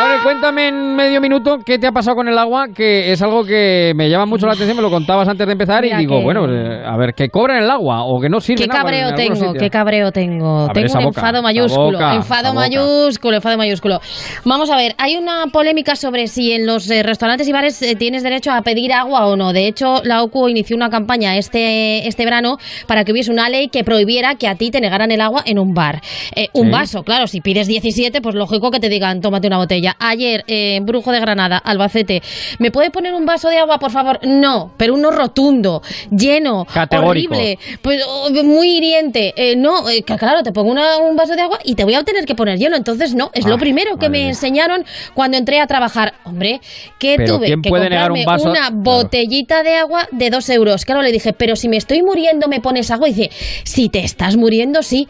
Bueno, 0.00 0.22
cuéntame 0.22 0.68
en 0.68 0.94
medio 0.94 1.20
minuto 1.20 1.58
qué 1.64 1.76
te 1.76 1.88
ha 1.88 1.92
pasado 1.92 2.14
con 2.14 2.28
el 2.28 2.38
agua, 2.38 2.68
que 2.72 3.10
es 3.10 3.20
algo 3.20 3.44
que 3.44 3.92
me 3.96 4.08
llama 4.08 4.26
mucho 4.26 4.46
la 4.46 4.52
atención, 4.52 4.76
me 4.76 4.82
lo 4.82 4.90
contabas 4.90 5.28
antes 5.28 5.44
de 5.44 5.52
empezar 5.52 5.82
Mira 5.82 5.96
y 5.96 6.00
digo, 6.06 6.18
que- 6.18 6.22
bueno, 6.24 6.46
eh, 6.48 6.84
a 6.86 6.96
ver, 6.96 7.14
que 7.14 7.28
cobran 7.30 7.62
el 7.62 7.68
agua 7.68 8.04
o 8.04 8.20
que 8.20 8.28
no 8.28 8.38
sirve 8.38 8.62
Qué 8.62 8.68
cabreo 8.68 9.12
tengo, 9.14 9.52
qué 9.54 9.70
cabreo 9.70 10.12
tengo. 10.12 10.66
A 10.66 10.72
tengo 10.72 10.98
un 10.98 11.04
boca, 11.06 11.20
enfado 11.20 11.42
mayúsculo, 11.42 11.92
boca, 11.98 12.14
enfado 12.14 12.54
mayúsculo, 12.54 13.36
enfado 13.36 13.58
mayúsculo. 13.58 13.98
Vamos 14.44 14.70
a 14.70 14.76
ver, 14.76 14.94
hay 14.98 15.16
una 15.16 15.46
polémica 15.52 15.96
sobre 15.96 16.28
si 16.28 16.52
en 16.52 16.64
los 16.64 16.88
eh, 16.90 17.02
restaurantes 17.02 17.48
y 17.48 17.52
bares 17.52 17.82
eh, 17.82 17.96
tienes 17.96 18.22
derecho 18.22 18.52
a 18.52 18.62
pedir 18.62 18.92
agua 18.92 19.26
o 19.26 19.36
no. 19.36 19.52
De 19.52 19.66
hecho, 19.66 19.96
la 20.04 20.22
OCU 20.22 20.48
inició 20.48 20.76
una 20.76 20.90
campaña 20.90 21.36
este, 21.36 22.06
este 22.06 22.24
verano 22.24 22.47
para 22.86 23.04
que 23.04 23.12
hubiese 23.12 23.30
una 23.30 23.48
ley 23.48 23.68
que 23.68 23.84
prohibiera 23.84 24.36
que 24.36 24.48
a 24.48 24.54
ti 24.54 24.70
te 24.70 24.80
negaran 24.80 25.10
el 25.10 25.20
agua 25.20 25.42
en 25.44 25.58
un 25.58 25.74
bar. 25.74 26.00
Eh, 26.34 26.48
un 26.54 26.66
Sí. 26.66 26.72
vaso, 26.72 27.02
claro, 27.02 27.26
si 27.26 27.40
pides 27.40 27.66
17, 27.66 28.20
pues 28.20 28.34
lógico 28.34 28.70
que 28.70 28.80
te 28.80 28.88
digan, 28.88 29.20
tómate 29.20 29.46
una 29.48 29.58
botella. 29.58 29.96
Ayer, 29.98 30.44
eh, 30.46 30.78
Brujo 30.82 31.12
de 31.12 31.20
Granada, 31.20 31.58
Albacete, 31.58 32.22
¿me 32.58 32.70
puede 32.70 32.90
poner 32.90 33.14
un 33.14 33.26
vaso 33.26 33.48
de 33.48 33.58
agua, 33.58 33.78
por 33.78 33.90
favor? 33.90 34.20
No, 34.22 34.72
pero 34.76 34.94
uno 34.94 35.10
rotundo, 35.10 35.82
lleno, 36.10 36.64
Categórico. 36.72 37.34
horrible, 37.34 37.58
pues, 37.82 38.02
oh, 38.06 38.30
muy 38.44 38.76
hiriente. 38.76 39.32
Eh, 39.36 39.56
no, 39.56 39.88
eh, 39.88 40.02
que 40.02 40.16
claro, 40.16 40.42
te 40.42 40.52
pongo 40.52 40.70
una- 40.70 40.98
un 40.98 41.16
vaso 41.16 41.34
de 41.34 41.42
agua 41.42 41.58
y 41.64 41.74
te 41.74 41.84
voy 41.84 41.94
a 41.94 42.02
tener 42.04 42.24
que 42.24 42.34
poner 42.34 42.58
hielo. 42.58 42.76
Entonces, 42.76 43.14
no, 43.14 43.30
es 43.34 43.46
lo 43.46 43.58
primero 43.58 43.96
que 43.96 44.08
me 44.08 44.28
enseñaron 44.28 44.84
cuando 45.14 45.36
entré 45.36 45.60
a 45.60 45.66
trabajar. 45.66 46.14
Hombre, 46.24 46.60
que 46.98 47.16
tuve 47.26 47.46
¿quién 47.46 47.62
que 47.62 47.68
puede 47.70 47.88
negar 47.90 48.10
comprarme 48.10 48.20
un 48.20 48.26
vaso? 48.26 48.50
una 48.50 48.68
Claro. 48.68 48.76
botellita 48.76 49.62
de 49.62 49.74
agua 49.74 50.06
de 50.12 50.30
dos 50.30 50.48
euros. 50.50 50.84
Claro, 50.84 51.02
le 51.02 51.10
dije, 51.10 51.32
pero 51.32 51.56
si 51.56 51.68
me 51.68 51.76
estoy 51.76 52.02
muriendo, 52.02 52.37
me 52.46 52.60
pones 52.60 52.90
agua. 52.92 53.08
Y 53.08 53.14
dice, 53.14 53.30
si 53.64 53.88
te 53.88 54.00
estás 54.04 54.36
muriendo, 54.36 54.82
sí. 54.84 55.08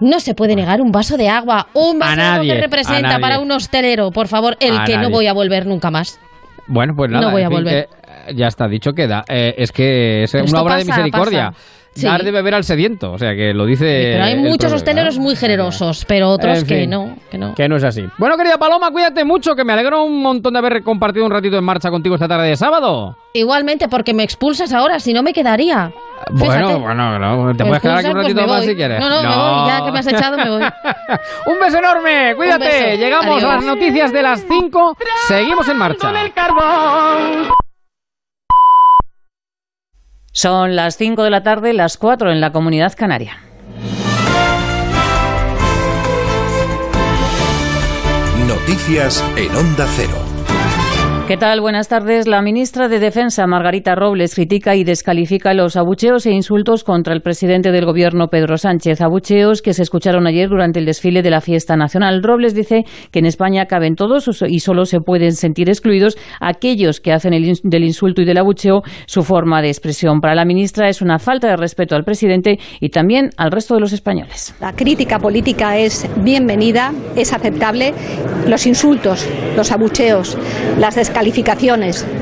No 0.00 0.18
se 0.18 0.34
puede 0.34 0.56
negar 0.56 0.80
un 0.80 0.90
vaso 0.90 1.16
de 1.18 1.28
agua. 1.28 1.68
Un 1.74 1.98
vaso 1.98 2.16
de 2.16 2.22
agua 2.22 2.36
nadie, 2.38 2.54
que 2.54 2.60
representa 2.62 3.18
para 3.20 3.38
un 3.38 3.50
hostelero, 3.52 4.10
por 4.10 4.26
favor, 4.28 4.56
el 4.58 4.78
A 4.78 4.84
que 4.84 4.96
no 4.96 5.10
voy 5.10 5.26
a 5.26 5.34
volver 5.34 5.66
nunca 5.66 5.90
más. 5.90 6.18
Bueno, 6.66 6.94
pues 6.96 7.10
nada, 7.10 7.26
No 7.26 7.32
voy 7.32 7.42
en 7.42 7.46
a 7.46 7.50
fin, 7.50 7.58
volver. 7.58 7.88
que, 7.88 8.30
eh, 8.30 8.34
ya 8.34 8.46
está, 8.46 8.66
dicho 8.66 8.92
queda. 8.94 9.24
Eh, 9.28 9.54
es 9.58 9.70
que 9.72 10.22
es 10.24 10.32
una 10.34 10.62
obra 10.62 10.76
de 10.76 10.84
misericordia. 10.86 11.50
pasa. 11.50 11.64
Sí. 11.92 12.06
Dar 12.06 12.22
de 12.22 12.30
beber 12.30 12.54
al 12.54 12.62
sediento, 12.62 13.10
o 13.10 13.18
sea 13.18 13.34
que 13.34 13.52
lo 13.52 13.66
dice. 13.66 14.10
Pero 14.12 14.22
hay 14.24 14.36
muchos 14.36 14.72
hosteleros 14.72 15.18
muy 15.18 15.34
generosos, 15.34 16.04
pero 16.06 16.28
otros 16.30 16.60
En 16.60 16.66
que 16.66 16.86
no, 16.86 17.16
que 17.32 17.36
no. 17.36 17.52
Que 17.56 17.68
no 17.68 17.76
es 17.76 17.82
así. 17.82 18.04
Bueno, 18.16 18.36
querida 18.36 18.58
Paloma, 18.58 18.92
cuídate 18.92 19.24
mucho, 19.24 19.56
que 19.56 19.64
me 19.64 19.72
alegro 19.72 20.04
un 20.04 20.22
montón 20.22 20.52
de 20.52 20.60
haber 20.60 20.84
compartido 20.84 21.26
un 21.26 21.32
ratito 21.32 21.58
en 21.58 21.64
marcha 21.64 21.90
contigo 21.90 22.14
esta 22.14 22.28
tarde 22.28 22.46
de 22.46 22.56
sábado. 22.56 23.16
Igualmente, 23.34 23.88
porque 23.88 24.14
me 24.14 24.22
expulsas 24.22 24.72
ahora, 24.72 25.00
si 25.00 25.12
no 25.12 25.24
me 25.24 25.32
quedaría. 25.32 25.92
Bueno, 26.32 26.80
bueno, 26.80 27.18
no, 27.18 27.54
te 27.56 27.64
puedes 27.64 27.82
quedar 27.82 27.98
aquí 27.98 28.08
un 28.08 28.16
ratito 28.16 28.46
más 28.46 28.64
si 28.64 28.76
quieres. 28.76 29.00
No, 29.00 29.08
no, 29.08 29.22
me 29.22 29.36
voy. 29.36 29.68
Ya 29.68 29.84
que 29.84 29.92
me 29.92 29.98
has 29.98 30.06
echado, 30.06 30.36
me 30.36 30.50
voy. 30.50 30.62
Un 31.46 31.60
beso 31.60 31.78
enorme, 31.78 32.34
cuídate. 32.36 32.64
beso. 32.64 32.96
Llegamos 32.96 33.42
a 33.42 33.54
las 33.54 33.64
noticias 33.64 34.12
de 34.12 34.22
las 34.22 34.44
5. 34.46 34.96
Seguimos 35.28 35.68
en 35.68 35.78
marcha. 35.78 36.12
Son 40.32 40.76
las 40.76 40.96
5 40.96 41.22
de 41.24 41.30
la 41.30 41.42
tarde, 41.42 41.72
las 41.72 41.96
4 41.96 42.30
en 42.30 42.40
la 42.40 42.52
comunidad 42.52 42.94
canaria. 42.96 43.38
Noticias 48.46 49.24
en 49.36 49.54
Onda 49.56 49.86
Cero. 49.96 50.29
¿Qué 51.30 51.36
tal? 51.36 51.60
Buenas 51.60 51.86
tardes. 51.86 52.26
La 52.26 52.42
ministra 52.42 52.88
de 52.88 52.98
Defensa, 52.98 53.46
Margarita 53.46 53.94
Robles, 53.94 54.34
critica 54.34 54.74
y 54.74 54.82
descalifica 54.82 55.54
los 55.54 55.76
abucheos 55.76 56.26
e 56.26 56.32
insultos 56.32 56.82
contra 56.82 57.14
el 57.14 57.22
presidente 57.22 57.70
del 57.70 57.84
Gobierno, 57.84 58.26
Pedro 58.26 58.58
Sánchez. 58.58 59.00
Abucheos 59.00 59.62
que 59.62 59.72
se 59.72 59.84
escucharon 59.84 60.26
ayer 60.26 60.48
durante 60.48 60.80
el 60.80 60.86
desfile 60.86 61.22
de 61.22 61.30
la 61.30 61.40
fiesta 61.40 61.76
nacional. 61.76 62.24
Robles 62.24 62.52
dice 62.52 62.82
que 63.12 63.20
en 63.20 63.26
España 63.26 63.66
caben 63.66 63.94
todos 63.94 64.42
y 64.48 64.58
solo 64.58 64.86
se 64.86 64.98
pueden 64.98 65.30
sentir 65.30 65.68
excluidos 65.68 66.18
aquellos 66.40 66.98
que 66.98 67.12
hacen 67.12 67.30
del 67.62 67.84
insulto 67.84 68.22
y 68.22 68.24
del 68.24 68.38
abucheo 68.38 68.82
su 69.06 69.22
forma 69.22 69.62
de 69.62 69.68
expresión. 69.68 70.20
Para 70.20 70.34
la 70.34 70.44
ministra 70.44 70.88
es 70.88 71.00
una 71.00 71.20
falta 71.20 71.46
de 71.46 71.56
respeto 71.56 71.94
al 71.94 72.02
presidente 72.02 72.58
y 72.80 72.88
también 72.88 73.30
al 73.36 73.52
resto 73.52 73.74
de 73.74 73.80
los 73.82 73.92
españoles. 73.92 74.56
La 74.60 74.72
crítica 74.72 75.20
política 75.20 75.78
es 75.78 76.10
bienvenida, 76.24 76.92
es 77.14 77.32
aceptable. 77.32 77.94
Los 78.48 78.66
insultos, 78.66 79.28
los 79.54 79.70
abucheos, 79.70 80.36
las 80.76 80.96
descalificaciones, 80.96 81.19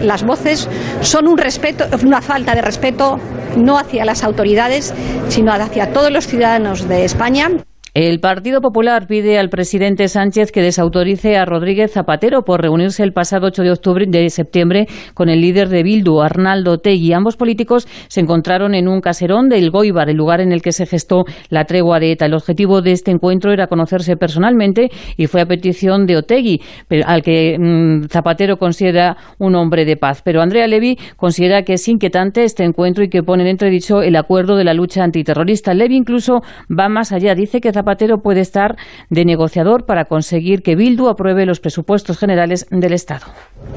las 0.02 0.24
voces 0.24 0.68
son 1.00 1.28
un 1.28 1.38
respeto, 1.38 1.84
una 2.04 2.20
falta 2.20 2.54
de 2.54 2.62
respeto 2.62 3.18
no 3.56 3.78
hacia 3.78 4.04
las 4.04 4.22
autoridades, 4.24 4.94
sino 5.28 5.52
hacia 5.52 5.92
todos 5.92 6.10
los 6.10 6.26
ciudadanos 6.26 6.88
de 6.88 7.04
España. 7.04 7.50
El 7.94 8.20
Partido 8.20 8.60
Popular 8.60 9.06
pide 9.06 9.38
al 9.38 9.48
presidente 9.48 10.08
Sánchez 10.08 10.52
que 10.52 10.60
desautorice 10.60 11.36
a 11.36 11.46
Rodríguez 11.46 11.92
Zapatero 11.92 12.42
por 12.42 12.60
reunirse 12.60 13.02
el 13.02 13.12
pasado 13.12 13.46
8 13.46 13.62
de 13.62 13.70
octubre 13.70 14.04
de 14.06 14.28
septiembre 14.28 14.86
con 15.14 15.30
el 15.30 15.40
líder 15.40 15.68
de 15.68 15.82
Bildu, 15.82 16.20
Arnaldo 16.20 16.78
Tegui. 16.78 17.14
Ambos 17.14 17.36
políticos 17.36 17.88
se 18.08 18.20
encontraron 18.20 18.74
en 18.74 18.88
un 18.88 19.00
caserón 19.00 19.48
del 19.48 19.70
Goibar, 19.70 20.10
el 20.10 20.16
lugar 20.16 20.40
en 20.40 20.52
el 20.52 20.60
que 20.60 20.72
se 20.72 20.84
gestó 20.84 21.24
la 21.48 21.64
tregua 21.64 21.98
de 21.98 22.12
ETA. 22.12 22.26
El 22.26 22.34
objetivo 22.34 22.82
de 22.82 22.92
este 22.92 23.10
encuentro 23.10 23.52
era 23.52 23.68
conocerse 23.68 24.16
personalmente 24.16 24.90
y 25.16 25.26
fue 25.26 25.40
a 25.40 25.46
petición 25.46 26.04
de 26.04 26.18
Otegui, 26.18 26.60
al 27.06 27.22
que 27.22 27.56
mm, 27.58 28.08
Zapatero 28.08 28.58
considera 28.58 29.16
un 29.38 29.54
hombre 29.54 29.86
de 29.86 29.96
paz. 29.96 30.20
Pero 30.22 30.42
Andrea 30.42 30.66
Levy 30.66 30.98
considera 31.16 31.62
que 31.62 31.74
es 31.74 31.88
inquietante 31.88 32.44
este 32.44 32.64
encuentro 32.64 33.02
y 33.02 33.08
que 33.08 33.22
pone 33.22 33.44
en 33.44 33.48
entredicho 33.48 34.02
el 34.02 34.16
acuerdo 34.16 34.56
de 34.56 34.64
la 34.64 34.74
lucha 34.74 35.02
antiterrorista. 35.02 35.72
Levy 35.72 35.96
incluso 35.96 36.42
va 36.70 36.90
más 36.90 37.12
allá. 37.12 37.34
Dice 37.34 37.60
que 37.60 37.72
Zapatero 37.78 38.18
puede 38.18 38.40
estar 38.40 38.76
de 39.08 39.24
negociador 39.24 39.86
para 39.86 40.06
conseguir 40.06 40.62
que 40.62 40.74
Bildu 40.74 41.08
apruebe 41.08 41.46
los 41.46 41.60
presupuestos 41.60 42.18
generales 42.18 42.66
del 42.70 42.92
Estado. 42.92 43.26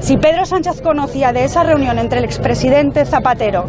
Si 0.00 0.16
Pedro 0.16 0.44
Sánchez 0.44 0.80
conocía 0.80 1.32
de 1.32 1.44
esa 1.44 1.62
reunión 1.62 1.98
entre 1.98 2.18
el 2.18 2.24
expresidente 2.24 3.04
Zapatero 3.04 3.66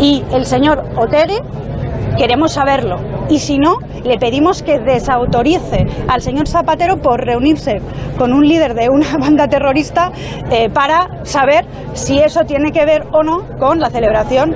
y 0.00 0.24
el 0.32 0.46
señor 0.46 0.84
Otegi, 0.96 1.38
queremos 2.16 2.52
saberlo. 2.52 2.98
Y 3.28 3.38
si 3.38 3.58
no, 3.58 3.78
le 4.04 4.18
pedimos 4.18 4.62
que 4.62 4.78
desautorice 4.78 5.86
al 6.08 6.20
señor 6.20 6.48
Zapatero 6.48 7.00
por 7.00 7.24
reunirse 7.24 7.80
con 8.18 8.32
un 8.32 8.46
líder 8.46 8.74
de 8.74 8.88
una 8.88 9.16
banda 9.18 9.48
terrorista 9.48 10.12
eh, 10.50 10.68
para 10.68 11.24
saber 11.24 11.64
si 11.94 12.18
eso 12.18 12.40
tiene 12.44 12.72
que 12.72 12.84
ver 12.84 13.04
o 13.12 13.22
no 13.22 13.46
con 13.58 13.80
la 13.80 13.90
celebración 13.90 14.54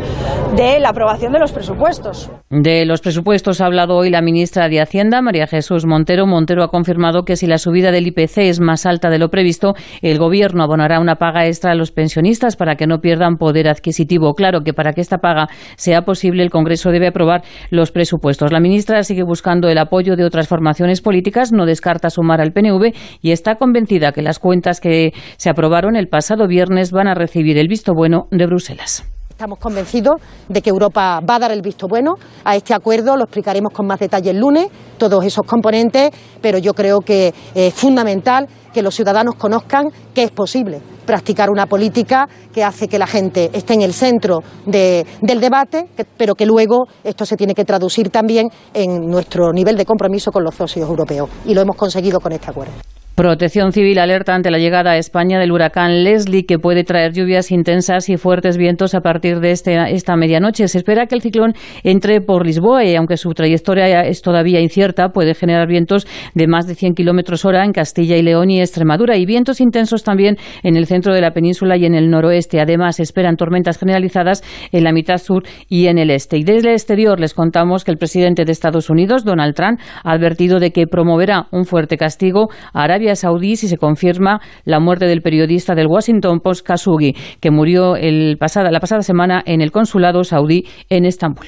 de 0.57 0.79
la 0.81 0.91
aprobación 0.91 1.33
de 1.33 1.39
los 1.39 1.53
presupuestos. 1.53 2.31
De 2.51 2.85
los 2.85 3.01
presupuestos 3.01 3.61
ha 3.61 3.67
hablado 3.67 3.97
hoy 3.97 4.11
la 4.11 4.23
ministra 4.23 4.69
de 4.69 4.81
Hacienda, 4.81 5.23
María 5.23 5.47
Jesús 5.47 5.87
Montero. 5.87 6.27
Montero 6.27 6.63
ha 6.63 6.69
confirmado 6.69 7.25
que 7.25 7.37
si 7.37 7.47
la 7.47 7.59
subida 7.59 7.91
del 7.91 8.07
IPC 8.07 8.39
es 8.39 8.61
más 8.61 8.87
alta 8.87 9.11
de 9.11 9.19
lo 9.19 9.29
previsto, 9.29 9.75
el 10.03 10.19
Gobierno 10.19 10.63
abonará 10.63 11.01
una 11.01 11.17
paga 11.17 11.47
extra 11.47 11.73
a 11.73 11.75
los 11.75 11.91
pensionistas 11.91 12.57
para 12.57 12.77
que 12.77 12.87
no 12.87 13.01
pierdan 13.01 13.37
poder 13.37 13.69
adquisitivo. 13.69 14.35
Claro 14.35 14.61
que 14.63 14.73
para 14.73 14.93
que 14.93 15.01
esta 15.01 15.19
paga 15.19 15.49
sea 15.77 16.03
posible, 16.03 16.43
el 16.43 16.51
Congreso 16.51 16.91
debe 16.91 17.09
aprobar 17.09 17.43
los 17.71 17.91
presupuestos. 17.91 18.53
La 18.53 18.61
ministra 18.61 19.03
sigue 19.03 19.23
buscando 19.23 19.69
el 19.69 19.79
apoyo 19.79 20.17
de 20.17 20.25
otras 20.25 20.49
formaciones 20.49 21.01
políticas, 21.01 21.53
no 21.53 21.67
descarta 21.67 22.11
sumar 22.11 22.41
al 22.41 22.53
PNV 22.53 22.95
y 23.21 23.33
está 23.33 23.57
convencida 23.57 24.13
que 24.13 24.23
las 24.23 24.39
cuentas 24.39 24.81
que 24.81 25.13
se 25.37 25.51
aprobaron 25.51 25.97
el 25.97 26.09
pasado 26.09 26.47
viernes 26.47 26.91
van 26.91 27.09
a 27.09 27.15
recibir 27.15 27.59
el 27.59 27.69
visto 27.69 27.93
bueno 27.95 28.27
de 28.31 28.47
Bruselas. 28.47 29.05
Estamos 29.31 29.59
convencidos 29.59 30.15
de 30.49 30.63
que 30.63 30.71
Europa 30.71 31.19
va 31.29 31.35
a 31.35 31.39
dar 31.41 31.51
el 31.51 31.61
visto 31.61 31.89
bueno 31.89 32.15
a 32.45 32.55
este 32.55 32.73
acuerdo, 32.73 33.17
lo 33.17 33.25
explicaremos 33.25 33.73
con 33.73 33.85
más 33.85 33.99
detalle 33.99 34.31
el 34.31 34.39
lunes, 34.39 34.69
todos 34.97 35.25
esos 35.25 35.45
componentes, 35.45 36.11
pero 36.41 36.59
yo 36.59 36.73
creo 36.73 37.01
que 37.01 37.35
es 37.53 37.75
fundamental 37.75 38.47
que 38.73 38.81
los 38.81 38.95
ciudadanos 38.95 39.35
conozcan 39.35 39.89
que 40.15 40.23
es 40.23 40.31
posible 40.31 40.81
practicar 41.05 41.51
una 41.51 41.67
política 41.67 42.29
que 42.53 42.65
hace 42.65 42.89
que 42.89 42.99
la 42.99 43.07
gente 43.07 43.51
esté 43.53 43.75
en 43.75 43.83
el 43.83 43.93
centro 43.93 44.41
de- 44.67 45.07
del 45.21 45.41
debate, 45.41 45.87
pero 46.17 46.35
que 46.35 46.47
luego 46.47 46.87
esto 47.03 47.25
se 47.27 47.37
tiene 47.37 47.55
que 47.55 47.65
traducir 47.65 48.11
también 48.11 48.49
en 48.73 49.07
nuestro 49.07 49.53
nivel 49.53 49.77
de 49.77 49.85
compromiso 49.85 50.31
con 50.31 50.45
los 50.45 50.55
socios 50.55 50.89
europeos. 50.89 51.29
Y 51.47 51.55
lo 51.55 51.61
hemos 51.61 51.77
conseguido 51.77 52.21
con 52.21 52.33
este 52.33 52.51
acuerdo. 52.51 52.73
Protección 53.15 53.71
Civil 53.71 54.01
alerta 54.01 54.35
ante 54.35 54.51
la 54.51 54.59
llegada 54.59 54.91
a 54.91 54.97
España 54.97 55.39
del 55.39 55.53
huracán 55.53 56.03
Leslie, 56.03 56.47
que 56.47 56.59
puede 56.59 56.83
traer 56.83 57.13
lluvias 57.13 57.53
intensas 57.53 58.09
y 58.09 58.17
fuertes 58.17 58.57
vientos 58.57 58.93
a 58.97 59.03
partir 59.03 59.39
de 59.39 59.53
este, 59.53 59.95
esta 59.95 60.17
medianoche. 60.17 60.67
Se 60.67 60.79
espera 60.79 61.07
que 61.07 61.15
el 61.15 61.23
ciclón 61.23 61.55
entre 61.85 62.21
por 62.21 62.45
Lisboa 62.45 62.85
y, 62.85 62.97
aunque 62.97 63.17
su 63.17 63.33
trayectoria 63.33 64.01
es 64.01 64.21
todavía 64.21 64.61
incierta, 64.61 65.11
puede 65.11 65.35
generar 65.35 65.69
vientos 65.69 66.09
de 66.35 66.49
más 66.49 66.67
de 66.67 66.75
100 66.75 66.95
kilómetros 66.95 67.45
hora 67.45 67.65
en 67.65 67.71
Castilla 67.71 68.17
y 68.17 68.23
León 68.23 68.51
y 68.51 68.61
Extremadura 68.61 69.17
y 69.17 69.27
vientos 69.27 69.61
intensos 69.61 70.03
también 70.03 70.37
en 70.65 70.77
el 70.77 70.87
centro 70.87 71.15
de 71.15 71.21
la 71.21 71.31
península 71.31 71.77
y 71.77 71.87
en 71.87 71.95
el 71.95 72.11
noroeste. 72.11 72.61
Además, 72.61 72.99
esperan 72.99 73.37
tormentas 73.37 73.79
generalizadas 73.79 74.43
en 74.73 74.83
la 74.83 74.91
mitad 74.91 75.19
sur 75.19 75.45
y 75.69 75.87
en 75.87 75.99
el 75.99 76.11
este. 76.11 76.37
Y 76.37 76.43
desde 76.43 76.71
el 76.71 76.75
exterior 76.75 77.21
les 77.21 77.33
contamos 77.33 77.85
que 77.85 77.93
el 77.93 77.97
presidente 77.97 78.45
de 78.45 78.51
Estados 78.51 78.91
Unidos, 78.91 79.25
Donald 79.25 79.55
Trump, 79.55 79.79
ha 80.03 80.11
advertido 80.11 80.59
de 80.59 80.73
que 80.73 80.89
promoverá 80.89 81.47
un 81.53 81.65
fuerte 81.65 81.97
castigo 81.97 82.49
a 82.73 82.83
Arabia 82.83 83.04
Saudí 83.15 83.57
si 83.57 83.69
se 83.69 83.77
confirma 83.77 84.41
la 84.65 84.81
muerte 84.81 85.07
del 85.07 85.23
periodista 85.23 85.75
del 85.75 85.87
Washington 85.87 86.41
Post 86.41 86.67
Khashoggi, 86.67 87.15
que 87.41 87.51
murió 87.51 87.97
el 87.97 88.37
pasada, 88.39 88.71
la 88.71 88.81
pasada 88.81 89.03
semana 89.03 89.43
en 89.45 89.61
el 89.61 89.71
consulado 89.71 90.25
saudí 90.25 90.65
en 90.89 91.05
Estambul. 91.05 91.47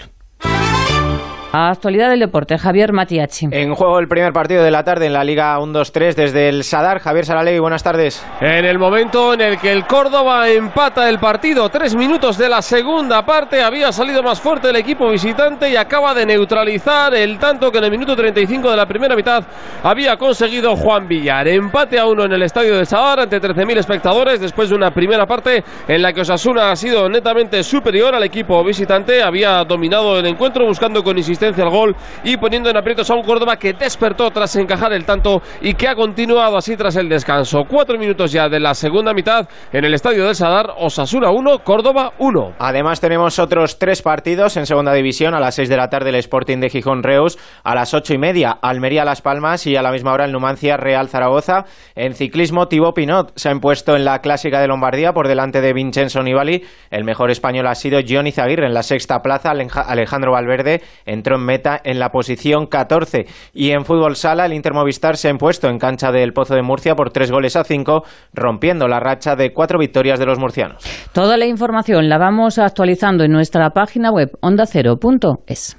Actualidad 1.59 2.11
del 2.11 2.21
deporte, 2.21 2.59
Javier 2.59 2.93
Matiachi. 2.93 3.49
En 3.51 3.75
juego 3.75 3.99
el 3.99 4.09
primer 4.09 4.35
partido 4.35 4.63
de 4.63 4.71
la 4.71 4.85
tarde 4.85 5.07
en 5.07 5.15
la 5.15 5.25
Liga 5.25 5.59
1-2-3 5.59 6.15
desde 6.15 6.51
el 6.51 6.65
Sadar. 6.65 6.99
Javier 6.99 7.25
Saralegui, 7.25 7.61
buenas 7.61 7.83
tardes. 7.83 8.23
En 8.43 8.67
el 8.67 8.79
momento 8.79 9.33
en 9.33 9.41
el 9.41 9.59
que 9.59 9.73
el 9.73 9.87
Córdoba 9.87 10.51
empata 10.51 11.09
el 11.09 11.19
partido, 11.19 11.67
tres 11.71 11.97
minutos 11.97 12.37
de 12.37 12.51
la 12.51 12.61
segunda 12.61 13.25
parte, 13.25 13.63
había 13.63 13.91
salido 13.91 14.23
más 14.23 14.39
fuerte 14.39 14.69
el 14.69 14.77
equipo 14.77 15.09
visitante 15.11 15.71
y 15.71 15.77
acaba 15.77 16.13
de 16.13 16.27
neutralizar 16.27 17.15
el 17.15 17.39
tanto 17.39 17.73
que 17.73 17.79
en 17.79 17.85
el 17.85 17.91
minuto 17.91 18.15
35 18.15 18.71
de 18.71 18.77
la 18.77 18.85
primera 18.85 19.17
mitad 19.17 19.43
había 19.83 20.19
conseguido 20.19 20.77
Juan 20.77 21.09
Villar. 21.09 21.49
Empate 21.49 21.99
a 21.99 22.05
uno 22.05 22.27
en 22.27 22.33
el 22.33 22.43
estadio 22.43 22.77
de 22.77 22.85
Sadar 22.85 23.21
ante 23.21 23.41
13.000 23.41 23.79
espectadores 23.79 24.41
después 24.41 24.69
de 24.69 24.75
una 24.75 24.91
primera 24.91 25.25
parte 25.25 25.65
en 25.89 26.03
la 26.03 26.13
que 26.13 26.21
Osasuna 26.21 26.71
ha 26.71 26.77
sido 26.77 27.09
netamente 27.09 27.63
superior 27.63 28.15
al 28.15 28.25
equipo 28.25 28.63
visitante, 28.63 29.23
había 29.23 29.65
dominado 29.65 30.19
el 30.19 30.27
encuentro 30.27 30.67
buscando 30.67 31.03
con 31.03 31.17
insistencia 31.17 31.46
al 31.55 31.71
gol 31.71 31.95
y 32.25 32.37
poniendo 32.37 32.69
en 32.71 32.77
aprietos 32.77 33.11
a 33.11 33.15
un 33.15 33.23
Córdoba 33.23 33.57
que 33.57 33.73
despertó 33.73 34.31
tras 34.31 34.55
encajar 34.57 34.93
el 34.93 35.05
tanto 35.05 35.43
y 35.61 35.75
que 35.75 35.89
ha 35.89 35.95
continuado 35.95 36.57
así 36.57 36.77
tras 36.77 36.97
el 36.97 37.09
descanso. 37.09 37.65
Cuatro 37.69 37.99
minutos 37.99 38.33
ya 38.33 38.49
de 38.49 38.61
la 38.61 38.75
segunda 38.75 39.13
mitad 39.15 39.49
en 39.73 39.85
el 39.85 39.95
estadio 39.95 40.25
del 40.27 40.35
Sadar, 40.35 40.71
Osasuna 40.79 41.31
1, 41.31 41.61
Córdoba 41.65 42.13
1. 42.19 42.55
Además 42.59 43.01
tenemos 43.01 43.39
otros 43.39 43.79
tres 43.79 44.03
partidos 44.03 44.57
en 44.57 44.67
segunda 44.67 44.93
división. 44.93 45.35
A 45.35 45.41
las 45.41 45.55
6 45.57 45.69
de 45.69 45.77
la 45.77 45.89
tarde 45.89 46.11
el 46.11 46.17
Sporting 46.17 46.59
de 46.59 46.71
Gijón 46.71 47.03
Reus, 47.03 47.39
a 47.65 47.75
las 47.75 47.95
ocho 47.95 48.15
y 48.15 48.19
media 48.19 48.51
Almería 48.63 49.05
Las 49.05 49.23
Palmas 49.23 49.67
y 49.67 49.77
a 49.77 49.83
la 49.83 49.93
misma 49.93 50.13
hora 50.13 50.25
el 50.25 50.33
Numancia 50.33 50.77
Real 50.77 51.09
Zaragoza. 51.09 51.65
En 51.95 52.15
ciclismo 52.15 52.69
Thibaut 52.69 52.95
Pinot 52.95 53.33
se 53.37 53.49
ha 53.49 53.53
impuesto 53.53 53.97
en 53.97 54.05
la 54.05 54.21
clásica 54.21 54.61
de 54.61 54.67
Lombardía 54.69 55.13
por 55.13 55.29
delante 55.29 55.61
de 55.61 55.73
Vincenzo 55.73 56.23
Nibali. 56.23 56.65
El 56.91 57.05
mejor 57.05 57.31
español 57.31 57.67
ha 57.67 57.75
sido 57.75 58.01
Johnny 58.07 58.33
Zaguirre 58.33 58.67
en 58.67 58.75
la 58.75 58.83
sexta 58.83 59.21
plaza. 59.23 59.51
Aleja- 59.51 59.83
Alejandro 59.87 60.33
Valverde 60.33 60.83
entró 61.05 61.36
meta 61.45 61.81
en 61.83 61.99
la 61.99 62.11
posición 62.11 62.67
14. 62.67 63.27
Y 63.53 63.71
en 63.71 63.85
fútbol 63.85 64.17
sala 64.17 64.47
el 64.47 64.53
Inter 64.53 64.73
Movistar 64.75 65.17
se 65.17 65.29
ha 65.29 65.31
impuesto 65.31 65.69
en 65.69 65.79
cancha 65.79 66.13
del 66.13 66.33
Pozo 66.33 66.55
de 66.55 66.63
Murcia 66.63 66.95
por 66.95 67.11
tres 67.11 67.31
goles 67.31 67.57
a 67.57 67.65
cinco, 67.65 68.05
rompiendo 68.33 68.89
la 68.89 69.01
racha 69.01 69.37
de 69.37 69.53
cuatro 69.53 69.79
victorias 69.79 70.19
de 70.19 70.27
los 70.27 70.39
murcianos. 70.39 70.83
Toda 71.13 71.37
la 71.37 71.47
información 71.47 72.09
la 72.09 72.19
vamos 72.19 72.59
actualizando 72.59 73.25
en 73.25 73.33
nuestra 73.33 73.71
página 73.71 74.11
web 74.11 74.31
ondacero.es. 74.41 75.77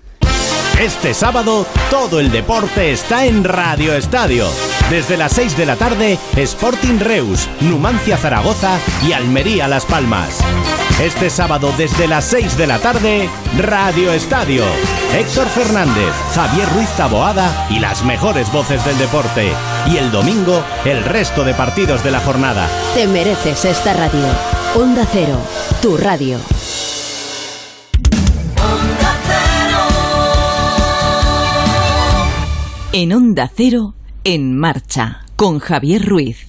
Este 0.79 1.15
sábado, 1.15 1.65
todo 1.89 2.19
el 2.19 2.29
deporte 2.29 2.91
está 2.91 3.25
en 3.25 3.43
Radio 3.43 3.95
Estadio. 3.95 4.47
Desde 4.91 5.17
las 5.17 5.31
6 5.33 5.57
de 5.57 5.65
la 5.65 5.75
tarde, 5.75 6.19
Sporting 6.35 6.99
Reus, 6.99 7.49
Numancia 7.61 8.15
Zaragoza 8.15 8.77
y 9.03 9.13
Almería 9.13 9.67
Las 9.67 9.85
Palmas. 9.85 10.37
Este 11.01 11.31
sábado, 11.31 11.73
desde 11.79 12.07
las 12.07 12.25
6 12.25 12.57
de 12.57 12.67
la 12.67 12.77
tarde, 12.77 13.27
Radio 13.57 14.13
Estadio. 14.13 14.65
Héctor 15.15 15.47
Fernández, 15.47 16.13
Javier 16.35 16.69
Ruiz 16.75 16.89
Taboada 16.91 17.67
y 17.71 17.79
las 17.79 18.05
mejores 18.05 18.51
voces 18.51 18.85
del 18.85 18.99
deporte. 18.99 19.51
Y 19.87 19.97
el 19.97 20.11
domingo, 20.11 20.63
el 20.85 21.03
resto 21.03 21.43
de 21.43 21.55
partidos 21.55 22.03
de 22.03 22.11
la 22.11 22.19
jornada. 22.19 22.69
Te 22.93 23.07
mereces 23.07 23.65
esta 23.65 23.93
radio. 23.93 24.27
Onda 24.75 25.07
Cero, 25.11 25.39
tu 25.81 25.97
radio. 25.97 26.37
En 32.93 33.11
Onda 33.11 33.51
Cero, 33.53 33.95
en 34.23 34.57
marcha, 34.57 35.25
con 35.35 35.59
Javier 35.59 36.05
Ruiz. 36.05 36.47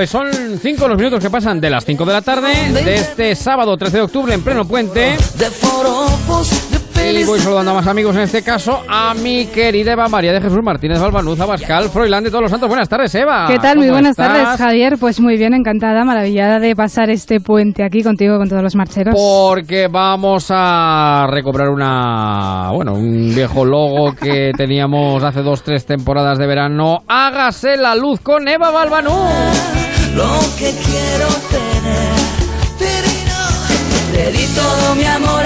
Pues 0.00 0.08
son 0.08 0.30
cinco 0.58 0.88
los 0.88 0.96
minutos 0.96 1.22
que 1.22 1.28
pasan 1.28 1.60
de 1.60 1.68
las 1.68 1.84
5 1.84 2.06
de 2.06 2.12
la 2.14 2.22
tarde 2.22 2.72
de 2.72 2.94
este 2.94 3.34
sábado 3.34 3.76
13 3.76 3.98
de 3.98 4.02
octubre 4.04 4.32
en 4.32 4.42
pleno 4.42 4.64
puente. 4.64 5.14
Y 7.12 7.24
voy 7.24 7.38
saludando 7.38 7.72
a 7.72 7.74
más 7.74 7.86
amigos, 7.86 8.16
en 8.16 8.22
este 8.22 8.42
caso 8.42 8.82
a 8.88 9.12
mi 9.12 9.44
querida 9.48 9.92
Eva 9.92 10.08
María 10.08 10.32
de 10.32 10.40
Jesús 10.40 10.60
Martínez 10.62 10.98
Balbanuz, 11.00 11.38
Abascal, 11.38 11.90
Froilán 11.90 12.24
de 12.24 12.30
todos 12.30 12.40
los 12.40 12.50
santos. 12.50 12.66
Buenas 12.66 12.88
tardes, 12.88 13.14
Eva. 13.14 13.46
¿Qué 13.46 13.58
tal? 13.58 13.76
Muy 13.76 13.88
¿Cómo 13.88 13.96
buenas 13.96 14.12
estás? 14.12 14.28
tardes, 14.28 14.58
Javier. 14.58 14.96
Pues 14.98 15.20
muy 15.20 15.36
bien, 15.36 15.52
encantada, 15.52 16.02
maravillada 16.04 16.60
de 16.60 16.74
pasar 16.74 17.10
este 17.10 17.40
puente 17.40 17.84
aquí 17.84 18.02
contigo, 18.02 18.38
con 18.38 18.48
todos 18.48 18.62
los 18.62 18.74
marcheros. 18.76 19.14
Porque 19.14 19.88
vamos 19.88 20.46
a 20.48 21.26
recobrar 21.28 21.68
una, 21.68 22.70
bueno, 22.72 22.94
un 22.94 23.34
viejo 23.34 23.66
logo 23.66 24.14
que 24.14 24.52
teníamos 24.56 25.22
hace 25.22 25.42
dos, 25.42 25.62
tres 25.62 25.84
temporadas 25.84 26.38
de 26.38 26.46
verano. 26.46 27.00
Hágase 27.06 27.76
la 27.76 27.94
luz 27.94 28.20
con 28.20 28.48
Eva 28.48 28.70
Balbanú. 28.70 29.89
Lo 30.14 30.38
que 30.58 30.70
quiero 30.72 31.28
tener. 31.50 32.20
Te 34.12 34.32
di 34.32 34.46
todo 34.54 34.94
mi 34.96 35.04
amor 35.04 35.40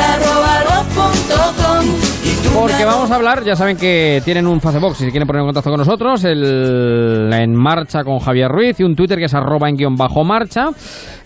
Porque 2.55 2.85
vamos 2.85 3.11
a 3.11 3.17
hablar, 3.17 3.43
ya 3.45 3.57
saben 3.57 3.77
que 3.77 4.23
tienen 4.25 4.47
un 4.47 4.61
Facebook, 4.61 4.95
si 4.95 5.05
se 5.05 5.11
quieren 5.11 5.27
poner 5.27 5.41
en 5.41 5.47
contacto 5.47 5.71
con 5.71 5.79
nosotros, 5.79 6.23
el 6.25 7.29
En 7.33 7.53
Marcha 7.53 8.05
con 8.05 8.21
Javier 8.21 8.49
Ruiz 8.49 8.79
y 8.79 8.85
un 8.85 8.95
Twitter 8.95 9.19
que 9.19 9.25
es 9.25 9.35
arroba 9.35 9.69
en 9.69 9.77
guion 9.77 9.97
bajo 9.97 10.23
marcha. 10.23 10.69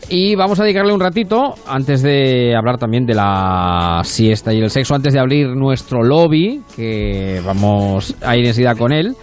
Y 0.09 0.35
vamos 0.37 0.59
a 0.59 0.65
dedicarle 0.65 0.93
un 0.93 1.01
ratito, 1.01 1.55
antes 1.67 2.03
de 2.03 2.57
hablar 2.57 2.79
también 2.79 3.05
de 3.05 3.15
la 3.15 4.01
siesta 4.05 4.55
y 4.55 4.61
el 4.61 4.71
sexo, 4.71 4.95
antes 4.95 5.13
de 5.13 5.21
abrir 5.21 5.49
nuestro 5.49 6.03
lobby, 6.03 6.63
que 6.75 7.43
vamos 7.45 8.17
a 8.23 8.35
ir 8.35 8.47
enseguida 8.47 8.75
con 8.75 8.93
él. 8.93 9.15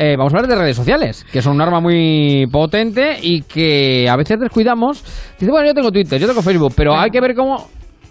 Eh, 0.00 0.14
vamos 0.16 0.32
a 0.32 0.36
hablar 0.36 0.48
de 0.48 0.62
redes 0.62 0.76
sociales, 0.76 1.26
que 1.32 1.42
son 1.42 1.56
un 1.56 1.60
arma 1.60 1.80
muy 1.80 2.46
potente 2.52 3.18
y 3.20 3.42
que 3.42 4.08
a 4.08 4.14
veces 4.16 4.38
descuidamos. 4.38 5.02
Dice, 5.38 5.50
bueno, 5.50 5.66
yo 5.66 5.74
tengo 5.74 5.90
Twitter, 5.90 6.20
yo 6.20 6.28
tengo 6.28 6.40
Facebook, 6.40 6.72
pero 6.76 6.96
hay 6.96 7.10
que 7.10 7.20
ver 7.20 7.34
cómo 7.34 7.66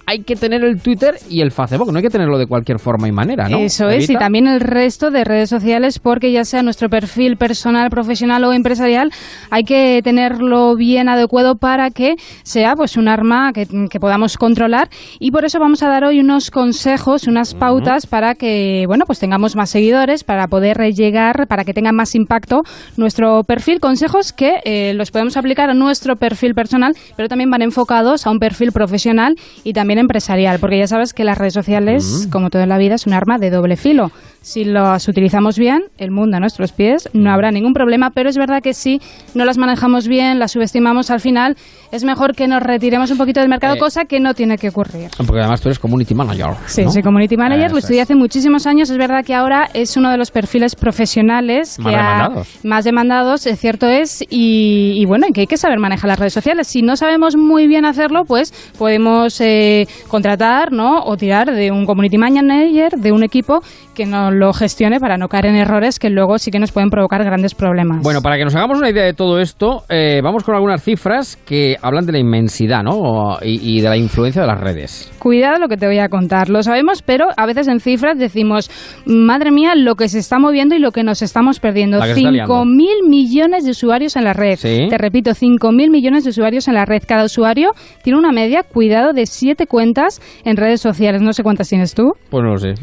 hay 0.10 0.20
que 0.20 0.38
tener 0.38 0.64
el 0.64 0.82
Twitter 0.82 1.16
y 1.30 1.42
el 1.42 1.52
Facebook, 1.52 1.92
no 1.92 1.98
hay 1.98 2.04
que 2.04 2.10
tenerlo 2.10 2.38
de 2.38 2.48
cualquier 2.48 2.80
forma 2.80 3.10
y 3.10 3.12
manera, 3.12 3.50
¿no? 3.50 3.58
Eso 3.58 3.90
es, 3.90 4.10
y 4.10 4.16
también 4.16 4.48
el 4.48 4.62
resto 4.62 5.12
de 5.12 5.26
redes 5.26 5.50
sociales, 5.50 6.00
porque 6.00 6.32
ya 6.32 6.46
sea 6.46 6.64
nuestro 6.64 6.88
perfil 6.88 7.36
personal, 7.36 7.90
profesional 7.90 8.42
o 8.46 8.54
empresarial, 8.54 9.12
hay 9.52 9.64
que 9.64 10.00
tenerlo 10.02 10.78
bien 10.78 11.10
adecuado 11.10 11.56
para 11.56 11.90
que 11.90 12.16
sea 12.44 12.76
pues 12.78 12.96
un 12.96 13.10
arma 13.10 13.52
que, 13.52 13.68
que 13.90 14.00
podamos 14.00 14.38
controlar. 14.38 14.88
Y 15.20 15.32
por 15.32 15.44
eso 15.44 15.60
vamos 15.60 15.84
a 15.84 15.90
dar 15.90 16.06
hoy 16.06 16.22
unos 16.22 16.52
consejos, 16.52 17.28
unas 17.28 17.54
pautas 17.54 18.08
para 18.08 18.36
que 18.36 18.86
bueno 18.88 19.04
pues 19.06 19.20
tengamos 19.20 19.58
más 19.58 19.72
seguidores, 19.72 20.24
para 20.24 20.48
poder 20.48 20.78
llegar, 20.94 21.48
para 21.50 21.66
que 21.66 21.74
tenga 21.74 21.92
más 21.92 22.16
impacto 22.16 22.62
nuestro 22.96 23.44
perfil. 23.44 23.82
Consejos 23.82 24.32
que 24.32 24.62
eh, 24.64 24.94
los 24.94 25.12
podemos 25.12 25.36
aplicar 25.36 25.70
a 25.70 25.74
nuestro 25.74 26.16
perfil 26.16 26.54
personal, 26.54 26.94
pero 27.18 27.28
también 27.28 27.50
van 27.50 27.62
enfocados 27.62 28.26
a 28.26 28.32
un 28.32 28.40
perfil 28.40 28.72
profesional 28.72 29.36
y 29.66 29.74
también 29.74 29.97
empresarial, 30.00 30.60
porque 30.60 30.78
ya 30.80 30.88
sabes 30.88 31.14
que 31.14 31.24
las 31.24 31.38
redes 31.38 31.54
sociales, 31.54 32.28
como 32.32 32.50
toda 32.50 32.66
la 32.66 32.78
vida, 32.78 32.96
es 32.96 33.08
un 33.08 33.14
arma 33.14 33.38
de 33.38 33.50
doble 33.50 33.76
filo. 33.78 34.12
Si 34.42 34.64
las 34.64 35.08
utilizamos 35.10 35.58
bien, 35.58 35.84
el 35.98 36.12
mundo 36.12 36.38
a 36.38 36.40
nuestros 36.40 36.72
pies, 36.72 37.10
no 37.14 37.32
habrá 37.32 37.52
ningún 37.52 37.74
problema, 37.74 38.12
pero 38.12 38.30
es 38.30 38.38
verdad 38.38 38.62
que 38.62 38.74
si 38.74 39.02
no 39.36 39.44
las 39.44 39.58
manejamos 39.58 40.08
bien, 40.08 40.40
las 40.40 40.52
subestimamos 40.54 41.12
al 41.12 41.20
final, 41.20 41.58
es 41.92 42.04
mejor 42.06 42.34
que 42.34 42.48
nos 42.48 42.64
retiremos 42.64 43.12
un 43.12 43.18
poquito 43.18 43.42
del 43.42 43.50
mercado, 43.50 43.76
Eh. 43.76 43.80
cosa 43.80 44.06
que 44.06 44.20
no 44.22 44.34
tiene 44.34 44.58
que 44.58 44.70
ocurrir. 44.70 45.10
Porque 45.18 45.40
además 45.40 45.60
tú 45.60 45.68
eres 45.68 45.80
community 45.80 46.14
manager. 46.16 46.52
Sí, 46.68 46.84
¿no? 46.86 46.92
soy 46.92 47.02
community 47.02 47.36
manager, 47.36 47.72
lo 47.72 47.80
estudié 47.80 48.02
hace 48.02 48.16
muchísimos 48.16 48.66
años. 48.68 48.90
Es 48.90 48.98
verdad 48.98 49.26
que 49.26 49.34
ahora 49.36 49.68
es 49.74 49.98
uno 49.98 50.12
de 50.12 50.18
los 50.18 50.32
perfiles 50.32 50.76
profesionales 50.76 51.80
Más 51.80 51.94
que 51.94 52.00
ha- 52.00 52.04
demandados. 52.14 52.60
más 52.64 52.86
demandados, 52.86 53.46
es 53.48 53.60
cierto 53.60 53.88
es, 53.88 54.22
y, 54.30 54.94
y 54.96 55.06
bueno, 55.06 55.28
que 55.34 55.42
hay 55.42 55.48
que 55.48 55.58
saber 55.58 55.80
manejar 55.80 56.08
las 56.10 56.20
redes 56.20 56.34
sociales. 56.34 56.68
Si 56.68 56.82
no 56.82 56.96
sabemos 56.96 57.36
muy 57.36 57.68
bien 57.68 57.86
hacerlo, 57.86 58.24
pues 58.26 58.54
podemos 58.78 59.40
eh, 59.42 59.87
contratar, 60.08 60.72
¿no? 60.72 61.04
O 61.04 61.18
tirar 61.18 61.54
de 61.54 61.72
un 61.72 61.86
community 61.86 62.18
manager, 62.18 62.94
de 62.98 63.12
un 63.12 63.24
equipo 63.24 63.62
que 63.94 64.06
nos 64.06 64.34
lo 64.34 64.54
gestione 64.54 65.00
para 65.00 65.18
no 65.18 65.28
caer 65.28 65.48
en 65.48 65.56
errores 65.56 66.00
que 66.00 66.10
luego 66.10 66.38
sí 66.38 66.52
que 66.52 66.60
nos 66.60 66.72
pueden 66.72 66.90
provocar 66.90 67.24
grandes 67.24 67.56
problemas. 67.56 68.04
Bueno, 68.04 68.22
para 68.22 68.38
que 68.38 68.44
nos 68.44 68.56
hagamos 68.56 68.78
una 68.78 68.90
idea 68.90 69.04
de 69.04 69.14
todo 69.14 69.40
esto, 69.40 69.84
eh, 69.90 70.22
vamos 70.24 70.44
con 70.44 70.56
algunas 70.56 70.84
cifras 70.84 71.38
que 71.46 71.76
hablan 71.82 72.06
de 72.06 72.12
la 72.12 72.20
inmensidad, 72.20 72.84
¿no? 72.84 73.38
Y, 73.42 73.78
y 73.78 73.82
de 73.82 73.90
la 73.90 73.98
influencia 73.98 74.42
de 74.42 74.48
las 74.48 74.60
redes. 74.60 75.12
Cuidado 75.20 75.60
lo 75.60 75.68
que 75.68 75.78
te 75.78 75.88
voy 75.88 76.00
a 76.00 76.10
contar. 76.10 76.50
Lo 76.50 76.62
sabemos, 76.62 77.02
pero 77.02 77.28
a 77.36 77.46
veces 77.46 77.68
en 77.68 77.80
cifras 77.80 78.18
decimos, 78.18 78.70
madre 79.06 79.52
mía, 79.52 79.74
lo 79.76 79.96
que 79.96 80.10
se 80.10 80.20
está 80.20 80.40
moviendo 80.40 80.76
y 80.76 80.80
lo 80.80 80.92
que 80.92 81.04
nos 81.04 81.22
estamos 81.22 81.60
perdiendo. 81.60 81.98
La 81.98 82.06
que 82.06 82.14
se 82.14 82.20
está 82.20 82.32
liando. 82.32 82.54
5.000 82.54 83.10
millones 83.10 83.66
de 83.66 83.72
usuarios 83.72 84.16
en 84.16 84.24
la 84.24 84.34
red. 84.34 84.56
Sí. 84.58 84.88
Te 84.90 84.98
repito, 84.98 85.32
5.000 85.32 85.90
millones 85.90 86.24
de 86.24 86.30
usuarios 86.30 86.68
en 86.68 86.76
la 86.76 86.86
red. 86.86 87.02
Cada 87.08 87.24
usuario 87.26 87.72
tiene 88.04 88.20
una 88.20 88.32
media, 88.32 88.64
cuidado, 88.64 89.14
de 89.14 89.26
7 89.26 89.68
cuentas 89.78 90.20
en 90.44 90.58
redes 90.58 90.82
sociales. 90.82 91.22
No 91.22 91.34
sé 91.34 91.44
cuántas 91.44 91.70
tienes 91.70 91.94
tú. 91.94 92.14
Pues 92.32 92.44
no 92.44 92.54
lo 92.54 92.58
sé. 92.58 92.74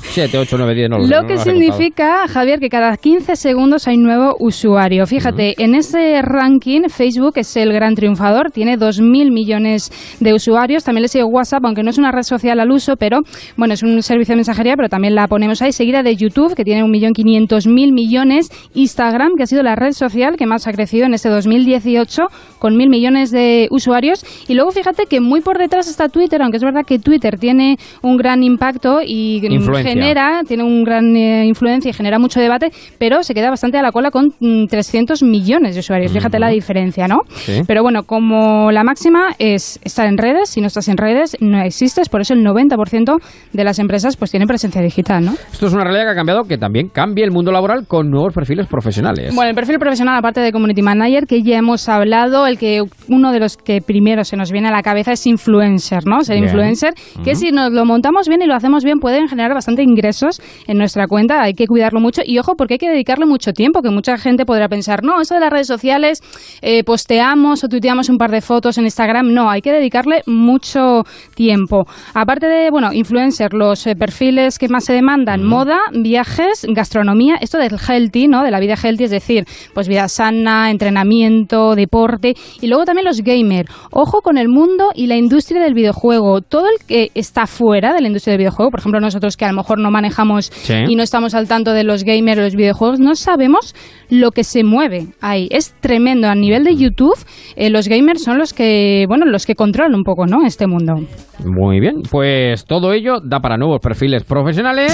7, 0.00 0.36
8, 0.36 0.56
9, 0.58 0.74
10, 0.74 0.90
no 0.90 0.98
lo 0.98 1.06
sé. 1.06 1.14
Lo 1.14 1.26
que 1.26 1.38
significa, 1.38 2.28
Javier, 2.28 2.60
que 2.60 2.68
cada 2.68 2.94
15 2.94 3.36
segundos 3.36 3.88
hay 3.88 3.96
un 3.96 4.02
nuevo 4.02 4.36
usuario. 4.38 5.06
Fíjate, 5.06 5.54
en 5.56 5.74
ese 5.74 6.20
ranking 6.20 6.90
Facebook 6.90 7.32
es 7.36 7.56
el 7.56 7.72
gran 7.72 7.94
triunfador, 7.94 8.50
tiene 8.50 8.76
2.000 8.76 9.32
millones 9.32 9.90
de 10.20 10.34
usuarios. 10.34 10.84
También 10.84 11.02
le 11.04 11.08
sigue 11.08 11.24
WhatsApp, 11.24 11.64
aunque 11.64 11.82
no 11.82 11.88
es 11.88 11.96
una 11.96 12.12
red 12.12 12.22
social 12.22 12.60
al 12.60 12.70
uso, 12.70 12.96
pero 12.96 13.20
bueno, 13.56 13.72
es 13.72 13.82
un 13.82 14.02
servicio 14.02 14.34
de 14.34 14.36
mensajería, 14.36 14.74
pero 14.76 14.90
también 14.90 15.14
la 15.14 15.26
ponemos 15.26 15.62
ahí. 15.62 15.72
Seguida 15.72 16.02
de 16.02 16.16
YouTube, 16.16 16.54
que 16.54 16.64
tiene 16.64 16.82
1.500.000 16.84 17.92
millones. 17.94 18.50
Instagram, 18.74 19.36
que 19.38 19.44
ha 19.44 19.46
sido 19.46 19.62
la 19.62 19.74
red 19.74 19.92
social 19.92 20.36
que 20.36 20.44
más 20.44 20.66
ha 20.66 20.72
crecido 20.72 21.06
en 21.06 21.14
este 21.14 21.30
2018, 21.30 22.24
con 22.58 22.76
mil 22.76 22.90
millones 22.90 23.30
de 23.30 23.68
usuarios. 23.70 24.24
Y 24.48 24.54
luego 24.54 24.70
fíjate 24.70 25.04
que 25.06 25.20
muy 25.20 25.40
por 25.40 25.58
detrás 25.58 25.88
está 25.94 26.08
Twitter, 26.08 26.42
aunque 26.42 26.58
es 26.58 26.62
verdad 26.64 26.82
que 26.86 26.98
Twitter 26.98 27.38
tiene 27.38 27.76
un 28.02 28.16
gran 28.16 28.42
impacto 28.42 29.00
y 29.04 29.40
mm, 29.40 29.52
Influencia. 29.52 29.92
genera, 29.92 30.42
tiene 30.46 30.64
un 30.64 30.84
gran 30.84 31.16
eh, 31.16 31.46
influencia 31.46 31.88
y 31.90 31.92
genera 31.92 32.18
mucho 32.18 32.40
debate, 32.40 32.70
pero 32.98 33.22
se 33.22 33.34
queda 33.34 33.50
bastante 33.50 33.78
a 33.78 33.82
la 33.82 33.92
cola 33.92 34.10
con 34.10 34.32
mm, 34.40 34.66
300 34.66 35.22
millones 35.22 35.74
de 35.74 35.80
usuarios. 35.80 36.12
Fíjate 36.12 36.38
la 36.38 36.48
diferencia, 36.48 37.06
¿no? 37.08 37.22
Sí. 37.28 37.62
Pero 37.66 37.82
bueno, 37.82 38.02
como 38.02 38.70
la 38.72 38.84
máxima 38.84 39.34
es 39.38 39.78
estar 39.84 40.06
en 40.06 40.18
redes, 40.18 40.50
si 40.50 40.60
no 40.60 40.66
estás 40.66 40.88
en 40.88 40.96
redes, 40.96 41.36
no 41.40 41.62
existes, 41.62 42.08
por 42.08 42.20
eso 42.20 42.34
el 42.34 42.44
90% 42.44 43.20
de 43.52 43.64
las 43.64 43.78
empresas 43.78 44.16
pues 44.16 44.30
tienen 44.30 44.48
presencia 44.48 44.82
digital, 44.82 45.24
¿no? 45.24 45.32
Esto 45.52 45.66
es 45.66 45.72
una 45.72 45.84
realidad 45.84 46.04
que 46.04 46.10
ha 46.10 46.14
cambiado, 46.14 46.42
que 46.44 46.58
también 46.58 46.88
cambia 46.88 47.24
el 47.24 47.30
mundo 47.30 47.52
laboral 47.52 47.86
con 47.86 48.10
nuevos 48.10 48.32
perfiles 48.34 48.66
profesionales. 48.66 49.34
Bueno, 49.34 49.50
el 49.50 49.54
perfil 49.54 49.78
profesional, 49.78 50.16
aparte 50.18 50.40
de 50.40 50.52
Community 50.52 50.82
Manager, 50.82 51.26
que 51.26 51.42
ya 51.42 51.58
hemos 51.58 51.88
hablado, 51.88 52.46
el 52.46 52.58
que 52.58 52.82
uno 53.08 53.32
de 53.32 53.40
los 53.40 53.56
que 53.56 53.80
primero 53.80 54.24
se 54.24 54.36
nos 54.36 54.50
viene 54.50 54.68
a 54.68 54.72
la 54.72 54.82
cabeza 54.82 55.12
es 55.12 55.26
influencer. 55.26 55.83
Influencer, 55.84 56.06
¿no? 56.06 56.22
Ser 56.22 56.36
Bien. 56.36 56.44
influencer, 56.44 56.94
que 57.24 57.32
Ujú. 57.32 57.40
si 57.40 57.52
nos 57.52 57.72
lo 57.72 57.84
montamos 57.84 58.28
bien 58.28 58.42
y 58.42 58.46
lo 58.46 58.54
hacemos 58.54 58.84
bien 58.84 58.98
pueden 58.98 59.28
generar 59.28 59.54
bastante 59.54 59.82
ingresos 59.82 60.40
en 60.66 60.78
nuestra 60.78 61.06
cuenta, 61.06 61.42
hay 61.42 61.54
que 61.54 61.66
cuidarlo 61.66 62.00
mucho 62.00 62.22
y 62.24 62.38
ojo 62.38 62.54
porque 62.56 62.74
hay 62.74 62.78
que 62.78 62.88
dedicarle 62.88 63.26
mucho 63.26 63.52
tiempo, 63.52 63.82
que 63.82 63.90
mucha 63.90 64.16
gente 64.16 64.44
podrá 64.46 64.68
pensar, 64.68 65.02
no, 65.02 65.20
eso 65.20 65.34
de 65.34 65.40
las 65.40 65.50
redes 65.50 65.66
sociales, 65.66 66.22
eh, 66.62 66.84
posteamos 66.84 67.64
o 67.64 67.68
tuiteamos 67.68 68.08
un 68.08 68.18
par 68.18 68.30
de 68.30 68.40
fotos 68.40 68.78
en 68.78 68.84
Instagram, 68.84 69.32
no, 69.32 69.50
hay 69.50 69.60
que 69.60 69.72
dedicarle 69.72 70.22
mucho 70.26 71.02
tiempo. 71.34 71.86
Aparte 72.14 72.46
de, 72.46 72.70
bueno, 72.70 72.92
influencer, 72.92 73.52
los 73.52 73.86
eh, 73.86 73.96
perfiles 73.96 74.58
que 74.58 74.68
más 74.68 74.84
se 74.84 74.92
demandan, 74.92 75.44
moda, 75.44 75.78
viajes, 75.92 76.66
gastronomía, 76.68 77.36
esto 77.40 77.58
del 77.58 77.76
healthy, 77.78 78.28
¿no? 78.28 78.42
De 78.42 78.50
la 78.50 78.60
vida 78.60 78.74
healthy, 78.82 79.04
es 79.04 79.10
decir, 79.10 79.44
pues 79.74 79.88
vida 79.88 80.08
sana, 80.08 80.70
entrenamiento, 80.70 81.74
deporte 81.74 82.34
y 82.60 82.66
luego 82.66 82.84
también 82.84 83.04
los 83.04 83.20
gamer. 83.22 83.66
Ojo 83.90 84.20
con 84.22 84.38
el 84.38 84.48
mundo 84.48 84.90
y 84.94 85.06
la 85.06 85.16
industria 85.16 85.62
del 85.64 85.74
videojuego. 85.74 86.40
Todo 86.40 86.66
el 86.66 86.86
que 86.86 87.10
está 87.14 87.46
fuera 87.46 87.92
de 87.92 88.00
la 88.00 88.06
industria 88.06 88.32
del 88.32 88.38
videojuego, 88.38 88.70
por 88.70 88.80
ejemplo, 88.80 89.00
nosotros 89.00 89.36
que 89.36 89.44
a 89.44 89.48
lo 89.48 89.56
mejor 89.56 89.78
no 89.80 89.90
manejamos 89.90 90.46
Sí. 90.46 90.74
y 90.88 90.94
no 90.96 91.02
estamos 91.02 91.34
al 91.34 91.48
tanto 91.48 91.72
de 91.72 91.84
los 91.84 92.04
gamers 92.04 92.38
o 92.38 92.42
los 92.42 92.54
videojuegos, 92.54 93.00
no 93.00 93.14
sabemos 93.14 93.74
lo 94.10 94.30
que 94.30 94.44
se 94.44 94.62
mueve 94.64 95.08
ahí. 95.20 95.48
Es 95.50 95.74
tremendo. 95.80 96.28
A 96.28 96.34
nivel 96.34 96.64
de 96.64 96.76
YouTube, 96.76 97.18
eh, 97.56 97.70
los 97.70 97.88
gamers 97.88 98.22
son 98.22 98.38
los 98.38 98.52
que, 98.52 99.04
bueno, 99.08 99.24
los 99.26 99.46
que 99.46 99.54
controlan 99.54 99.94
un 99.94 100.04
poco, 100.04 100.26
¿no? 100.26 100.44
Este 100.46 100.66
mundo. 100.66 100.94
Muy 101.44 101.80
bien, 101.80 102.02
pues 102.10 102.64
todo 102.64 102.92
ello 102.92 103.20
da 103.22 103.40
para 103.40 103.56
nuevos 103.56 103.80
perfiles 103.80 104.22
profesionales. 104.24 104.92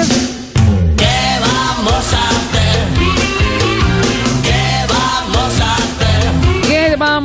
vamos 0.96 2.14
a 2.14 2.28
hacer? 2.28 2.59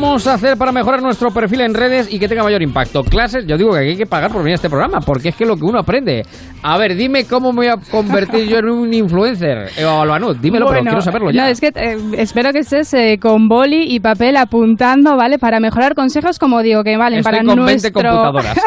Vamos 0.05 0.27
a 0.27 0.35
hacer 0.35 0.55
para 0.55 0.71
mejorar 0.71 1.01
nuestro 1.01 1.31
perfil 1.31 1.61
en 1.61 1.73
redes 1.73 2.13
y 2.13 2.19
que 2.19 2.27
tenga 2.27 2.43
mayor 2.43 2.61
impacto? 2.61 3.03
Clases, 3.03 3.45
yo 3.47 3.57
digo 3.57 3.71
que 3.71 3.79
hay 3.79 3.97
que 3.97 4.05
pagar 4.05 4.31
por 4.31 4.41
venir 4.41 4.53
a 4.53 4.55
este 4.55 4.69
programa, 4.69 4.99
porque 4.99 5.29
es 5.29 5.35
que 5.35 5.45
lo 5.45 5.55
que 5.55 5.63
uno 5.63 5.79
aprende. 5.79 6.23
A 6.61 6.77
ver, 6.77 6.95
dime 6.95 7.25
cómo 7.25 7.51
me 7.51 7.57
voy 7.57 7.67
a 7.67 7.77
convertir 7.89 8.47
yo 8.47 8.59
en 8.59 8.69
un 8.69 8.93
influencer. 8.93 9.69
Eva 9.75 9.97
Balbanud, 9.97 10.37
dímelo, 10.37 10.67
pero 10.67 10.81
quiero 10.81 11.01
saberlo 11.01 11.31
ya. 11.31 11.43
No, 11.43 11.47
es 11.47 11.59
que 11.59 11.71
eh, 11.75 11.97
espero 12.17 12.51
que 12.53 12.59
estés 12.59 12.93
eh, 12.93 13.17
con 13.19 13.47
boli 13.47 13.93
y 13.95 13.99
papel 13.99 14.37
apuntando, 14.37 15.17
¿vale? 15.17 15.39
Para 15.39 15.59
mejorar 15.59 15.95
consejos, 15.95 16.37
como 16.37 16.61
digo, 16.61 16.83
que 16.83 16.97
valen 16.97 17.19
Estoy 17.19 17.31
para 17.31 17.43
con 17.43 17.65
20 17.65 17.71
nuestro... 17.71 17.91
computadoras. 17.91 18.57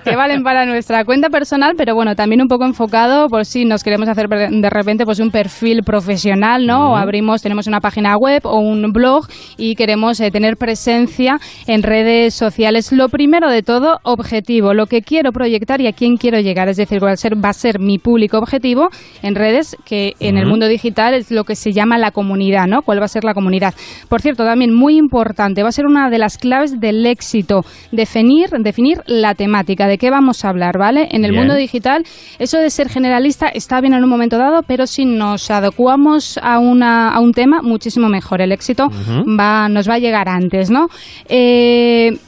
que 0.04 0.16
valen 0.16 0.42
para 0.42 0.64
nuestra 0.64 1.04
cuenta 1.04 1.28
personal, 1.28 1.74
pero 1.76 1.94
bueno, 1.94 2.14
también 2.14 2.40
un 2.40 2.48
poco 2.48 2.64
enfocado 2.64 3.28
por 3.28 3.44
si 3.44 3.64
nos 3.64 3.84
queremos 3.84 4.08
hacer 4.08 4.28
de 4.28 4.70
repente 4.70 5.04
pues 5.04 5.20
un 5.20 5.30
perfil 5.30 5.82
profesional, 5.82 6.66
¿no? 6.66 6.92
O 6.92 6.96
abrimos, 6.96 7.42
tenemos 7.42 7.66
una 7.66 7.80
página 7.80 8.16
web 8.16 8.42
o 8.44 8.58
un 8.58 8.92
blog 8.92 9.26
y 9.56 9.74
queremos 9.74 10.21
eh, 10.22 10.30
tener 10.30 10.56
presencia 10.56 11.38
en 11.66 11.82
redes 11.82 12.34
sociales. 12.34 12.92
Lo 12.92 13.08
primero 13.08 13.50
de 13.50 13.62
todo, 13.62 13.98
objetivo, 14.04 14.72
lo 14.74 14.86
que 14.86 15.02
quiero 15.02 15.32
proyectar 15.32 15.80
y 15.80 15.86
a 15.88 15.92
quién 15.92 16.16
quiero 16.16 16.38
llegar, 16.40 16.68
es 16.68 16.76
decir, 16.76 17.00
cuál 17.00 17.16
ser- 17.18 17.42
va 17.42 17.50
a 17.50 17.52
ser 17.52 17.78
mi 17.78 17.98
público 17.98 18.38
objetivo 18.38 18.88
en 19.22 19.34
redes 19.34 19.76
que 19.84 20.12
en 20.20 20.38
el 20.38 20.46
mundo 20.46 20.66
digital 20.68 21.14
es 21.14 21.30
lo 21.30 21.44
que 21.44 21.54
se 21.56 21.72
llama 21.72 21.98
la 21.98 22.10
comunidad, 22.10 22.66
¿no? 22.66 22.82
¿Cuál 22.82 23.00
va 23.00 23.04
a 23.04 23.08
ser 23.08 23.24
la 23.24 23.34
comunidad? 23.34 23.74
Por 24.08 24.20
cierto, 24.20 24.44
también 24.44 24.74
muy 24.74 24.96
importante, 24.96 25.62
va 25.62 25.68
a 25.68 25.72
ser 25.72 25.86
una 25.86 26.08
de 26.10 26.18
las 26.18 26.38
claves 26.38 26.80
del 26.80 27.04
éxito, 27.06 27.62
definir, 27.90 28.50
definir 28.60 28.98
la 29.06 29.34
temática, 29.34 29.86
de 29.86 29.98
qué 29.98 30.10
vamos 30.10 30.44
a 30.44 30.48
hablar, 30.50 30.78
¿vale? 30.78 31.08
En 31.10 31.24
el 31.24 31.32
Bien. 31.32 31.42
mundo 31.42 31.54
digital, 31.56 32.04
eso 32.38 32.58
de 32.58 32.70
ser 32.70 32.88
generalista 32.88 33.48
está 33.48 33.80
bien 33.80 33.94
en 33.94 34.04
un 34.04 34.10
momento 34.10 34.38
dado, 34.38 34.62
pero 34.66 34.86
si 34.86 35.04
nos 35.04 35.50
adecuamos 35.50 36.38
a, 36.42 36.58
una, 36.58 37.10
a 37.10 37.20
un 37.20 37.32
tema, 37.32 37.62
muchísimo 37.62 38.08
mejor. 38.08 38.40
El 38.40 38.52
éxito 38.52 38.88
va, 39.38 39.68
nos 39.68 39.88
va 39.88 39.94
a 39.94 39.98
llegar 40.02 40.28
antes, 40.28 40.68
¿no? 40.68 40.90
Eh, 41.28 42.18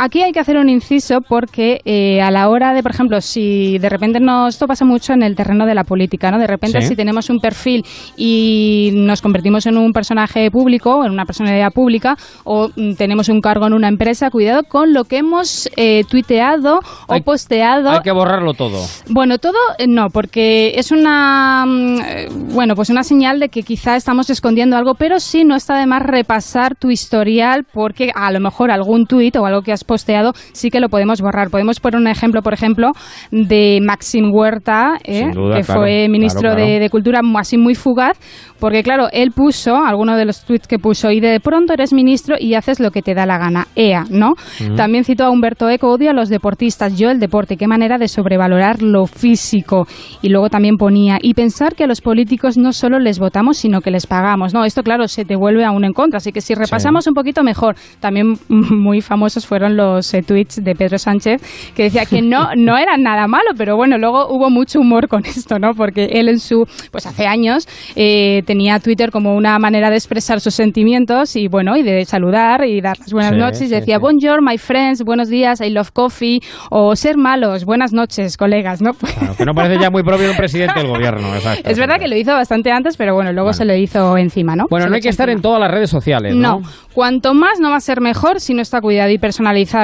Aquí 0.00 0.22
hay 0.22 0.30
que 0.30 0.38
hacer 0.38 0.56
un 0.58 0.68
inciso 0.68 1.20
porque 1.28 1.80
eh, 1.84 2.22
a 2.22 2.30
la 2.30 2.48
hora 2.48 2.72
de, 2.72 2.84
por 2.84 2.92
ejemplo, 2.92 3.20
si 3.20 3.78
de 3.78 3.88
repente 3.88 4.20
no, 4.20 4.46
esto 4.46 4.68
pasa 4.68 4.84
mucho 4.84 5.12
en 5.12 5.24
el 5.24 5.34
terreno 5.34 5.66
de 5.66 5.74
la 5.74 5.82
política, 5.82 6.30
¿no? 6.30 6.38
De 6.38 6.46
repente 6.46 6.80
Sí. 6.80 6.88
si 6.88 6.96
tenemos 6.96 7.30
un 7.30 7.40
perfil 7.40 7.82
y 8.16 8.90
nos 8.94 9.20
convertimos 9.20 9.66
en 9.66 9.76
un 9.76 9.92
personaje 9.92 10.50
público, 10.52 11.04
en 11.04 11.10
una 11.10 11.24
personalidad 11.24 11.72
pública, 11.72 12.14
o 12.44 12.68
mm, 12.68 12.94
tenemos 12.94 13.28
un 13.28 13.40
cargo 13.40 13.66
en 13.66 13.72
una 13.72 13.88
empresa, 13.88 14.30
cuidado 14.30 14.62
con 14.62 14.92
lo 14.92 15.02
que 15.04 15.18
hemos 15.18 15.68
eh, 15.76 16.04
tuiteado 16.08 16.78
o 17.08 17.20
posteado. 17.24 17.90
Hay 17.90 18.00
que 18.00 18.12
borrarlo 18.12 18.54
todo. 18.54 18.78
Bueno, 19.10 19.38
todo 19.38 19.58
eh, 19.78 19.86
no, 19.88 20.10
porque 20.12 20.74
es 20.76 20.92
una 20.92 21.66
mm, 21.66 22.00
eh, 22.06 22.28
bueno, 22.54 22.74
pues 22.76 22.90
una 22.90 23.02
señal 23.02 23.40
de 23.40 23.48
que 23.48 23.62
quizá 23.62 23.96
estamos 23.96 24.30
escondiendo 24.30 24.76
algo, 24.76 24.94
pero 24.94 25.18
sí 25.18 25.44
no 25.44 25.56
está 25.56 25.76
de 25.76 25.86
más 25.86 26.02
repasar 26.02 26.76
tu 26.76 26.90
historial 26.90 27.64
porque 27.72 28.12
a 28.14 28.30
lo 28.30 28.38
mejor 28.38 28.70
algún 28.70 29.06
tuit 29.06 29.34
o 29.34 29.44
algo 29.44 29.62
que 29.62 29.72
has 29.72 29.87
posteado 29.88 30.32
sí 30.52 30.70
que 30.70 30.78
lo 30.78 30.88
podemos 30.88 31.20
borrar. 31.20 31.50
Podemos 31.50 31.80
poner 31.80 31.98
un 31.98 32.06
ejemplo, 32.06 32.42
por 32.42 32.54
ejemplo, 32.54 32.92
de 33.32 33.80
Maxim 33.82 34.30
Huerta, 34.32 34.98
eh, 35.02 35.30
duda, 35.34 35.56
que 35.56 35.62
claro, 35.64 35.80
fue 35.80 36.08
ministro 36.08 36.42
claro, 36.42 36.56
claro. 36.56 36.72
De, 36.72 36.78
de 36.78 36.90
Cultura 36.90 37.20
así 37.36 37.56
muy 37.56 37.74
fugaz, 37.74 38.18
porque 38.60 38.82
claro, 38.82 39.08
él 39.12 39.30
puso, 39.32 39.76
alguno 39.76 40.16
de 40.16 40.24
los 40.24 40.44
tweets 40.44 40.66
que 40.66 40.78
puso, 40.78 41.10
y 41.10 41.20
de 41.20 41.40
pronto 41.40 41.72
eres 41.72 41.92
ministro 41.92 42.36
y 42.38 42.54
haces 42.54 42.80
lo 42.80 42.90
que 42.90 43.02
te 43.02 43.14
da 43.14 43.24
la 43.24 43.38
gana, 43.38 43.68
EA, 43.74 44.04
¿no? 44.10 44.34
También 44.76 45.04
citó 45.04 45.24
a 45.24 45.30
Humberto 45.30 45.68
Eco, 45.68 45.88
odio 45.88 46.10
a 46.10 46.12
los 46.12 46.28
deportistas, 46.28 46.98
yo 46.98 47.10
el 47.10 47.20
deporte, 47.20 47.56
qué 47.56 47.66
manera 47.66 47.98
de 47.98 48.08
sobrevalorar 48.08 48.82
lo 48.82 49.06
físico. 49.06 49.86
Y 50.22 50.28
luego 50.28 50.50
también 50.50 50.76
ponía, 50.76 51.18
y 51.22 51.34
pensar 51.34 51.74
que 51.74 51.84
a 51.84 51.86
los 51.86 52.00
políticos 52.00 52.58
no 52.58 52.72
solo 52.72 52.98
les 52.98 53.18
votamos, 53.18 53.56
sino 53.56 53.80
que 53.80 53.90
les 53.90 54.06
pagamos, 54.06 54.52
¿no? 54.52 54.64
Esto, 54.64 54.82
claro, 54.82 55.08
se 55.08 55.24
te 55.24 55.36
vuelve 55.36 55.64
aún 55.64 55.84
en 55.84 55.92
contra, 55.92 56.18
así 56.18 56.32
que 56.32 56.40
si 56.40 56.54
repasamos 56.54 57.06
un 57.06 57.14
poquito 57.14 57.42
mejor, 57.42 57.76
también 58.00 58.34
muy 58.48 59.00
famosos 59.00 59.46
fueron 59.46 59.76
los 59.78 60.12
eh, 60.12 60.22
tweets 60.22 60.62
de 60.62 60.74
Pedro 60.74 60.98
Sánchez, 60.98 61.40
que 61.74 61.84
decía 61.84 62.04
que 62.04 62.20
no, 62.20 62.48
no 62.56 62.76
era 62.76 62.96
nada 62.98 63.26
malo, 63.26 63.50
pero 63.56 63.76
bueno, 63.76 63.96
luego 63.96 64.26
hubo 64.28 64.50
mucho 64.50 64.80
humor 64.80 65.08
con 65.08 65.24
esto, 65.24 65.58
¿no? 65.58 65.72
Porque 65.74 66.04
él 66.12 66.28
en 66.28 66.38
su, 66.38 66.64
pues 66.92 67.06
hace 67.06 67.26
años, 67.26 67.66
eh, 67.96 68.42
tenía 68.44 68.78
Twitter 68.80 69.10
como 69.10 69.34
una 69.34 69.58
manera 69.58 69.88
de 69.88 69.96
expresar 69.96 70.40
sus 70.40 70.54
sentimientos 70.54 71.34
y 71.36 71.48
bueno, 71.48 71.76
y 71.76 71.82
de 71.82 72.04
saludar 72.04 72.64
y 72.66 72.80
dar 72.82 72.98
las 72.98 73.12
buenas 73.12 73.32
Sí, 73.32 73.38
noches. 73.38 73.58
sí, 73.60 73.68
decía, 73.68 73.96
sí. 73.96 74.02
bonjour, 74.02 74.42
my 74.42 74.58
friends, 74.58 75.02
buenos 75.02 75.28
días, 75.28 75.60
I 75.60 75.70
love 75.70 75.90
coffee, 75.92 76.40
o 76.70 76.94
ser 76.96 77.16
malos, 77.16 77.64
buenas 77.64 77.92
noches, 77.92 78.36
colegas, 78.36 78.82
¿no? 78.82 78.92
Claro, 78.94 79.34
que 79.36 79.44
no 79.44 79.52
parece 79.54 79.80
ya 79.80 79.90
muy 79.90 80.02
propio 80.02 80.24
de 80.26 80.30
un 80.32 80.36
presidente 80.36 80.80
del 80.80 80.88
gobierno. 80.88 81.34
exacto. 81.34 81.70
Es 81.70 81.78
verdad 81.78 81.98
que 81.98 82.08
lo 82.08 82.16
hizo 82.16 82.32
bastante 82.32 82.70
antes, 82.72 82.96
pero 82.96 83.14
bueno, 83.14 83.32
luego 83.32 83.52
se 83.52 83.64
lo 83.64 83.74
hizo 83.74 84.16
encima, 84.16 84.56
¿no? 84.56 84.64
Bueno, 84.68 84.84
Se 84.86 84.90
no 84.90 84.96
hay 84.96 85.02
que 85.02 85.08
estar 85.08 85.28
en 85.28 85.34
encima. 85.38 85.42
todas 85.42 85.60
las 85.60 85.70
redes 85.70 85.90
sociales, 85.90 86.34
¿no? 86.34 86.60
No, 86.60 86.68
cuanto 86.94 87.34
más 87.34 87.60
no 87.60 87.70
va 87.70 87.76
a 87.76 87.80
ser 87.80 88.00
mejor 88.00 88.40
si 88.40 88.54
no 88.54 88.62
está 88.62 88.80
cuidado 88.80 89.10
y 89.10 89.18